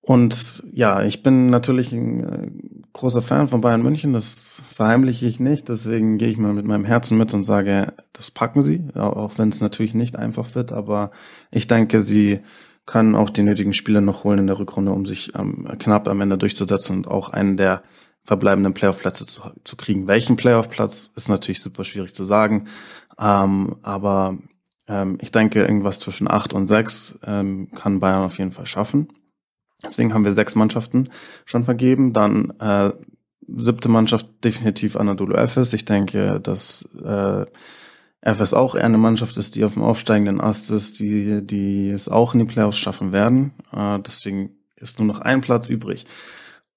und 0.00 0.62
ja, 0.72 1.02
ich 1.02 1.22
bin 1.22 1.46
natürlich 1.46 1.92
ein 1.92 2.24
äh, 2.24 2.83
großer 2.94 3.22
Fan 3.22 3.48
von 3.48 3.60
Bayern 3.60 3.82
München, 3.82 4.12
das 4.12 4.62
verheimliche 4.70 5.26
ich 5.26 5.40
nicht, 5.40 5.68
deswegen 5.68 6.16
gehe 6.16 6.28
ich 6.28 6.38
mal 6.38 6.54
mit 6.54 6.64
meinem 6.64 6.84
Herzen 6.84 7.18
mit 7.18 7.34
und 7.34 7.42
sage, 7.42 7.92
das 8.12 8.30
packen 8.30 8.62
sie, 8.62 8.82
auch 8.94 9.36
wenn 9.36 9.50
es 9.50 9.60
natürlich 9.60 9.94
nicht 9.94 10.16
einfach 10.16 10.54
wird, 10.54 10.72
aber 10.72 11.10
ich 11.50 11.66
denke, 11.66 12.00
sie 12.00 12.40
können 12.86 13.16
auch 13.16 13.30
die 13.30 13.42
nötigen 13.42 13.72
Spiele 13.72 14.00
noch 14.00 14.24
holen 14.24 14.38
in 14.38 14.46
der 14.46 14.58
Rückrunde, 14.58 14.92
um 14.92 15.06
sich 15.06 15.34
ähm, 15.34 15.66
knapp 15.78 16.06
am 16.06 16.20
Ende 16.20 16.38
durchzusetzen 16.38 16.98
und 16.98 17.08
auch 17.08 17.30
einen 17.30 17.56
der 17.56 17.82
verbleibenden 18.24 18.74
Playoff-Plätze 18.74 19.26
zu, 19.26 19.42
zu 19.64 19.76
kriegen. 19.76 20.06
Welchen 20.06 20.36
Playoff-Platz 20.36 21.10
ist 21.16 21.28
natürlich 21.28 21.60
super 21.60 21.84
schwierig 21.84 22.14
zu 22.14 22.24
sagen, 22.24 22.68
ähm, 23.18 23.76
aber 23.82 24.38
ähm, 24.86 25.18
ich 25.20 25.32
denke, 25.32 25.62
irgendwas 25.62 25.98
zwischen 25.98 26.30
acht 26.30 26.52
und 26.52 26.68
sechs 26.68 27.18
ähm, 27.26 27.70
kann 27.74 28.00
Bayern 28.00 28.22
auf 28.22 28.38
jeden 28.38 28.52
Fall 28.52 28.66
schaffen. 28.66 29.08
Deswegen 29.84 30.14
haben 30.14 30.24
wir 30.24 30.34
sechs 30.34 30.54
Mannschaften 30.54 31.10
schon 31.44 31.64
vergeben. 31.64 32.12
Dann 32.12 32.50
äh, 32.58 32.92
siebte 33.46 33.88
Mannschaft 33.88 34.26
definitiv 34.42 34.96
Anadolu 34.96 35.34
Efes. 35.34 35.72
Ich 35.72 35.84
denke, 35.84 36.40
dass 36.40 36.88
äh, 37.04 37.46
Efes 38.20 38.54
auch 38.54 38.74
eher 38.74 38.84
eine 38.84 38.98
Mannschaft 38.98 39.36
ist, 39.36 39.54
die 39.54 39.64
auf 39.64 39.74
dem 39.74 39.82
aufsteigenden 39.82 40.40
Ast 40.40 40.70
ist, 40.70 40.98
die, 41.00 41.46
die 41.46 41.90
es 41.90 42.08
auch 42.08 42.32
in 42.34 42.40
die 42.40 42.46
Playoffs 42.46 42.78
schaffen 42.78 43.12
werden. 43.12 43.52
Äh, 43.72 43.98
deswegen 44.00 44.56
ist 44.76 44.98
nur 44.98 45.06
noch 45.06 45.20
ein 45.20 45.40
Platz 45.40 45.68
übrig. 45.68 46.06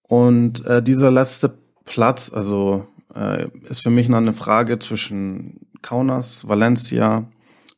Und 0.01 0.65
äh, 0.65 0.84
dieser 0.84 1.11
letzte 1.11 1.57
Platz, 1.85 2.31
also 2.34 2.88
äh, 3.15 3.47
ist 3.69 3.84
für 3.84 3.89
mich 3.89 4.09
noch 4.09 4.17
eine 4.17 4.34
Frage 4.34 4.79
zwischen 4.79 5.67
Kaunas, 5.81 6.47
Valencia, 6.47 7.29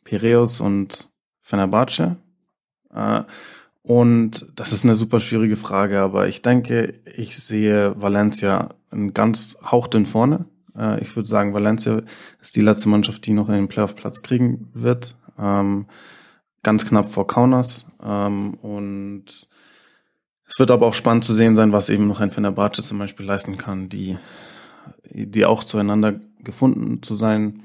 Piraeus 0.03 0.61
und 0.61 1.11
Fenerbahce. 1.41 2.17
Äh, 2.93 3.23
und 3.81 4.51
das 4.55 4.73
ist 4.73 4.83
eine 4.83 4.95
super 4.95 5.19
schwierige 5.19 5.55
Frage, 5.55 6.01
aber 6.01 6.27
ich 6.27 6.41
denke, 6.41 6.95
ich 7.15 7.37
sehe 7.37 7.93
Valencia 7.99 8.75
ein 8.91 9.13
ganz 9.13 9.57
hauchdünn 9.63 10.05
vorne. 10.05 10.45
Äh, 10.77 11.01
ich 11.01 11.15
würde 11.15 11.29
sagen, 11.29 11.53
Valencia 11.53 12.01
ist 12.41 12.55
die 12.55 12.61
letzte 12.61 12.89
Mannschaft, 12.89 13.25
die 13.25 13.33
noch 13.33 13.49
einen 13.49 13.67
Playoff-Platz 13.67 14.21
kriegen 14.21 14.69
wird. 14.73 15.15
Ähm, 15.37 15.85
ganz 16.63 16.85
knapp 16.85 17.11
vor 17.11 17.27
Kaunas. 17.27 17.89
Ähm, 18.03 18.55
und 18.55 19.25
es 20.45 20.59
wird 20.59 20.71
aber 20.71 20.87
auch 20.87 20.93
spannend 20.93 21.23
zu 21.23 21.33
sehen 21.33 21.55
sein, 21.55 21.71
was 21.71 21.89
eben 21.89 22.07
noch 22.07 22.19
ein 22.19 22.31
Fenerbahce 22.31 22.81
zum 22.81 22.97
Beispiel 22.97 23.25
leisten 23.25 23.57
kann, 23.57 23.87
die, 23.87 24.17
die 25.05 25.45
auch 25.45 25.63
zueinander 25.63 26.19
gefunden 26.43 27.01
zu 27.03 27.15
sein 27.15 27.63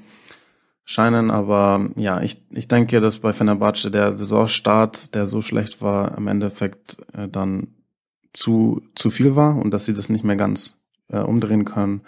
scheinen. 0.85 1.31
Aber 1.31 1.89
ja, 1.95 2.21
ich, 2.21 2.41
ich 2.51 2.67
denke, 2.67 3.01
dass 3.01 3.19
bei 3.19 3.33
Fenerbahce 3.33 3.91
der 3.91 4.15
Saisonstart, 4.15 5.13
der 5.13 5.25
so 5.25 5.41
schlecht 5.41 5.81
war, 5.81 6.17
im 6.17 6.27
Endeffekt 6.27 6.97
äh, 7.13 7.27
dann 7.27 7.67
zu, 8.31 8.81
zu 8.95 9.09
viel 9.09 9.35
war 9.35 9.57
und 9.57 9.71
dass 9.71 9.85
sie 9.85 9.93
das 9.93 10.09
nicht 10.09 10.23
mehr 10.23 10.35
ganz 10.35 10.81
äh, 11.09 11.17
umdrehen 11.17 11.65
können. 11.65 12.01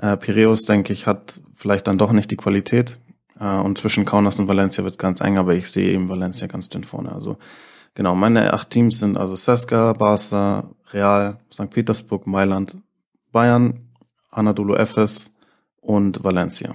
Äh, 0.00 0.16
Piraeus, 0.16 0.62
denke 0.62 0.92
ich, 0.92 1.06
hat 1.06 1.40
vielleicht 1.54 1.86
dann 1.86 1.98
doch 1.98 2.12
nicht 2.12 2.30
die 2.30 2.36
Qualität. 2.36 2.98
Äh, 3.38 3.56
und 3.56 3.78
zwischen 3.78 4.04
Kaunas 4.04 4.38
und 4.38 4.48
Valencia 4.48 4.84
wird 4.84 4.98
ganz 4.98 5.20
eng, 5.20 5.38
aber 5.38 5.54
ich 5.54 5.70
sehe 5.70 5.92
eben 5.92 6.08
Valencia 6.08 6.46
ganz 6.46 6.68
dünn 6.68 6.84
vorne. 6.84 7.12
Also 7.12 7.38
genau, 7.94 8.14
meine 8.14 8.52
acht 8.52 8.70
Teams 8.70 9.00
sind 9.00 9.16
also 9.16 9.36
Seska, 9.36 9.92
Barca, 9.94 10.70
Real, 10.92 11.38
St. 11.52 11.70
Petersburg, 11.70 12.26
Mailand, 12.26 12.76
Bayern, 13.32 13.88
Anadolu 14.30 14.74
Efes 14.74 15.34
und 15.80 16.22
Valencia. 16.22 16.74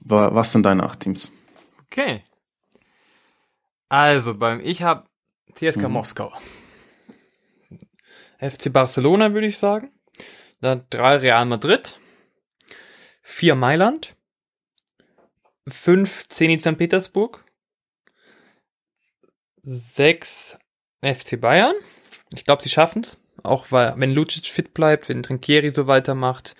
Was 0.00 0.52
sind 0.52 0.64
deine 0.64 0.84
acht 0.84 1.00
Teams? 1.00 1.32
Okay. 1.86 2.24
Also, 3.88 4.34
beim 4.34 4.60
ich 4.60 4.82
habe 4.82 5.08
CSK 5.54 5.82
mhm. 5.82 5.92
Moskau. 5.92 6.32
FC 8.38 8.72
Barcelona 8.72 9.34
würde 9.34 9.46
ich 9.46 9.58
sagen. 9.58 9.90
Dann 10.60 10.86
drei 10.90 11.16
Real 11.16 11.44
Madrid. 11.44 11.98
Vier 13.22 13.54
Mailand. 13.54 14.16
Fünf 15.68 16.26
Zenit 16.28 16.60
St. 16.60 16.78
Petersburg. 16.78 17.44
Sechs 19.62 20.56
FC 21.02 21.40
Bayern. 21.40 21.74
Ich 22.34 22.44
glaube, 22.44 22.62
sie 22.62 22.70
schaffen 22.70 23.02
es. 23.02 23.20
Auch 23.42 23.70
weil, 23.70 23.94
wenn 23.96 24.12
Lucic 24.12 24.46
fit 24.46 24.74
bleibt, 24.74 25.08
wenn 25.08 25.22
Trinkieri 25.22 25.70
so 25.70 25.86
weitermacht, 25.86 26.54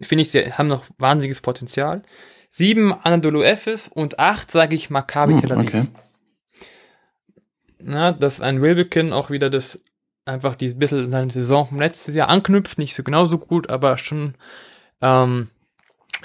finde 0.00 0.22
ich, 0.22 0.30
sie 0.30 0.52
haben 0.52 0.68
noch 0.68 0.86
wahnsinniges 0.98 1.40
Potenzial 1.40 2.02
sieben 2.54 2.92
Anadolu 2.92 3.42
Efes 3.42 3.88
und 3.88 4.20
acht, 4.20 4.50
sage 4.50 4.76
ich, 4.76 4.88
Maccabi 4.88 5.32
hm, 5.32 5.40
Tel 5.40 5.52
Aviv. 5.52 5.68
Okay. 5.68 5.84
Na, 7.80 8.12
dass 8.12 8.40
ein 8.40 8.62
Wilbekin 8.62 9.12
auch 9.12 9.28
wieder 9.28 9.50
das 9.50 9.82
einfach 10.24 10.54
die 10.54 10.72
bisschen 10.72 11.10
seine 11.10 11.30
Saison 11.32 11.66
vom 11.66 11.80
letzten 11.80 12.14
Jahr 12.14 12.28
anknüpft, 12.28 12.78
nicht 12.78 12.94
so 12.94 13.02
genauso 13.02 13.38
gut, 13.38 13.70
aber 13.70 13.98
schon 13.98 14.34
ähm, 15.02 15.48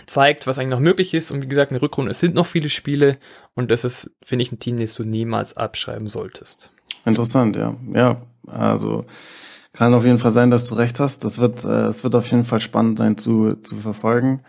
zeigt, 0.06 0.45
was 0.45 0.60
eigentlich 0.60 0.69
noch 0.69 0.80
möglich 0.80 1.15
ist. 1.15 1.31
Und 1.31 1.41
wie 1.41 1.47
gesagt, 1.47 1.72
eine 1.72 1.81
Rückrunde, 1.81 2.11
es 2.11 2.19
sind 2.19 2.35
noch 2.35 2.45
viele 2.45 2.69
Spiele 2.69 3.18
und 3.56 3.72
das 3.72 3.84
ist, 3.84 4.11
finde 4.23 4.43
ich, 4.43 4.51
ein 4.51 4.60
Team, 4.60 4.77
das 4.77 4.93
du 4.93 5.03
niemals 5.03 5.57
abschreiben 5.57 6.10
solltest. 6.10 6.72
Interessant, 7.06 7.56
ja. 7.56 7.76
Ja, 7.91 8.22
also 8.45 9.06
kann 9.73 9.95
auf 9.95 10.06
jeden 10.06 10.19
Fall 10.19 10.31
sein, 10.31 10.51
dass 10.51 10.68
du 10.68 10.76
recht 10.76 10.99
hast. 10.99 11.26
Das 11.26 11.39
wird, 11.39 11.65
äh, 11.65 11.88
es 11.88 12.03
wird 12.03 12.14
auf 12.14 12.27
jeden 12.27 12.45
Fall 12.45 12.61
spannend 12.61 12.99
sein 12.99 13.18
zu, 13.18 13.56
zu 13.56 13.77
verfolgen. 13.77 14.43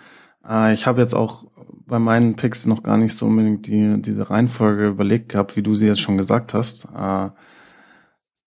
Äh, 0.46 0.74
ich 0.74 0.86
habe 0.86 1.00
jetzt 1.00 1.14
auch 1.14 1.44
bei 1.90 1.98
meinen 1.98 2.36
Picks 2.36 2.66
noch 2.66 2.82
gar 2.82 2.96
nicht 2.96 3.14
so 3.14 3.26
unbedingt 3.26 3.66
die, 3.66 4.00
diese 4.00 4.30
Reihenfolge 4.30 4.88
überlegt 4.88 5.28
gehabt, 5.28 5.56
wie 5.56 5.62
du 5.62 5.74
sie 5.74 5.86
jetzt 5.86 6.00
schon 6.00 6.16
gesagt 6.16 6.54
hast. 6.54 6.88
Äh, 6.96 7.28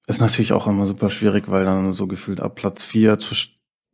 ist 0.07 0.21
natürlich 0.21 0.53
auch 0.53 0.65
immer 0.65 0.87
super 0.87 1.09
schwierig, 1.09 1.49
weil 1.49 1.65
dann 1.65 1.93
so 1.93 2.07
gefühlt 2.07 2.39
ab 2.39 2.55
Platz 2.55 2.83
vier 2.83 3.13
äh, 3.13 3.17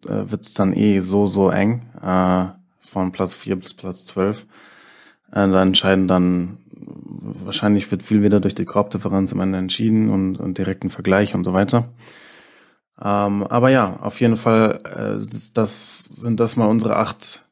wird's 0.08 0.54
dann 0.54 0.74
eh 0.74 1.00
so, 1.00 1.26
so 1.26 1.50
eng. 1.50 1.90
Äh, 2.02 2.46
von 2.80 3.12
Platz 3.12 3.34
vier 3.34 3.56
bis 3.56 3.74
Platz 3.74 4.06
zwölf. 4.06 4.46
Äh, 5.32 5.48
da 5.50 5.62
entscheiden 5.62 6.08
dann, 6.08 6.60
wahrscheinlich 6.72 7.90
wird 7.92 8.04
viel 8.04 8.24
wieder 8.24 8.40
durch 8.40 8.56
die 8.56 8.66
Korbdifferenz 8.66 9.34
am 9.34 9.42
Ende 9.42 9.58
entschieden 9.58 10.10
und, 10.10 10.38
und 10.38 10.58
direkten 10.58 10.90
Vergleich 10.90 11.36
und 11.36 11.44
so 11.44 11.54
weiter. 11.54 11.90
Ähm, 13.02 13.44
aber 13.44 13.70
ja, 13.70 13.98
auf 14.02 14.22
jeden 14.22 14.38
Fall 14.38 14.82
äh, 14.86 15.26
das, 15.54 16.06
sind 16.06 16.40
das 16.40 16.56
mal 16.56 16.68
unsere 16.68 16.98
acht 16.98 17.49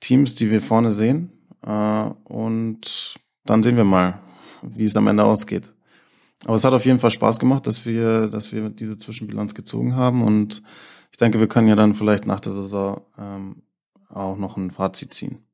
Teams, 0.00 0.34
die 0.34 0.50
wir 0.50 0.60
vorne 0.60 0.92
sehen. 0.92 1.32
Äh, 1.64 2.10
und 2.24 3.18
dann 3.44 3.62
sehen 3.62 3.76
wir 3.76 3.84
mal, 3.84 4.20
wie 4.62 4.84
es 4.84 4.96
am 4.96 5.06
Ende 5.06 5.24
ausgeht. 5.24 5.72
Aber 6.44 6.54
es 6.54 6.64
hat 6.64 6.72
auf 6.72 6.84
jeden 6.84 7.00
Fall 7.00 7.10
Spaß 7.10 7.38
gemacht, 7.38 7.66
dass 7.66 7.84
wir, 7.84 8.28
dass 8.28 8.52
wir 8.52 8.68
diese 8.70 8.98
Zwischenbilanz 8.98 9.54
gezogen 9.54 9.96
haben. 9.96 10.22
Und 10.22 10.62
ich 11.10 11.18
denke, 11.18 11.40
wir 11.40 11.48
können 11.48 11.68
ja 11.68 11.74
dann 11.74 11.94
vielleicht 11.94 12.26
nach 12.26 12.40
der 12.40 12.52
Saison 12.52 13.02
ähm, 13.18 13.62
auch 14.08 14.36
noch 14.36 14.56
ein 14.56 14.70
Fazit 14.70 15.12
ziehen. 15.12 15.47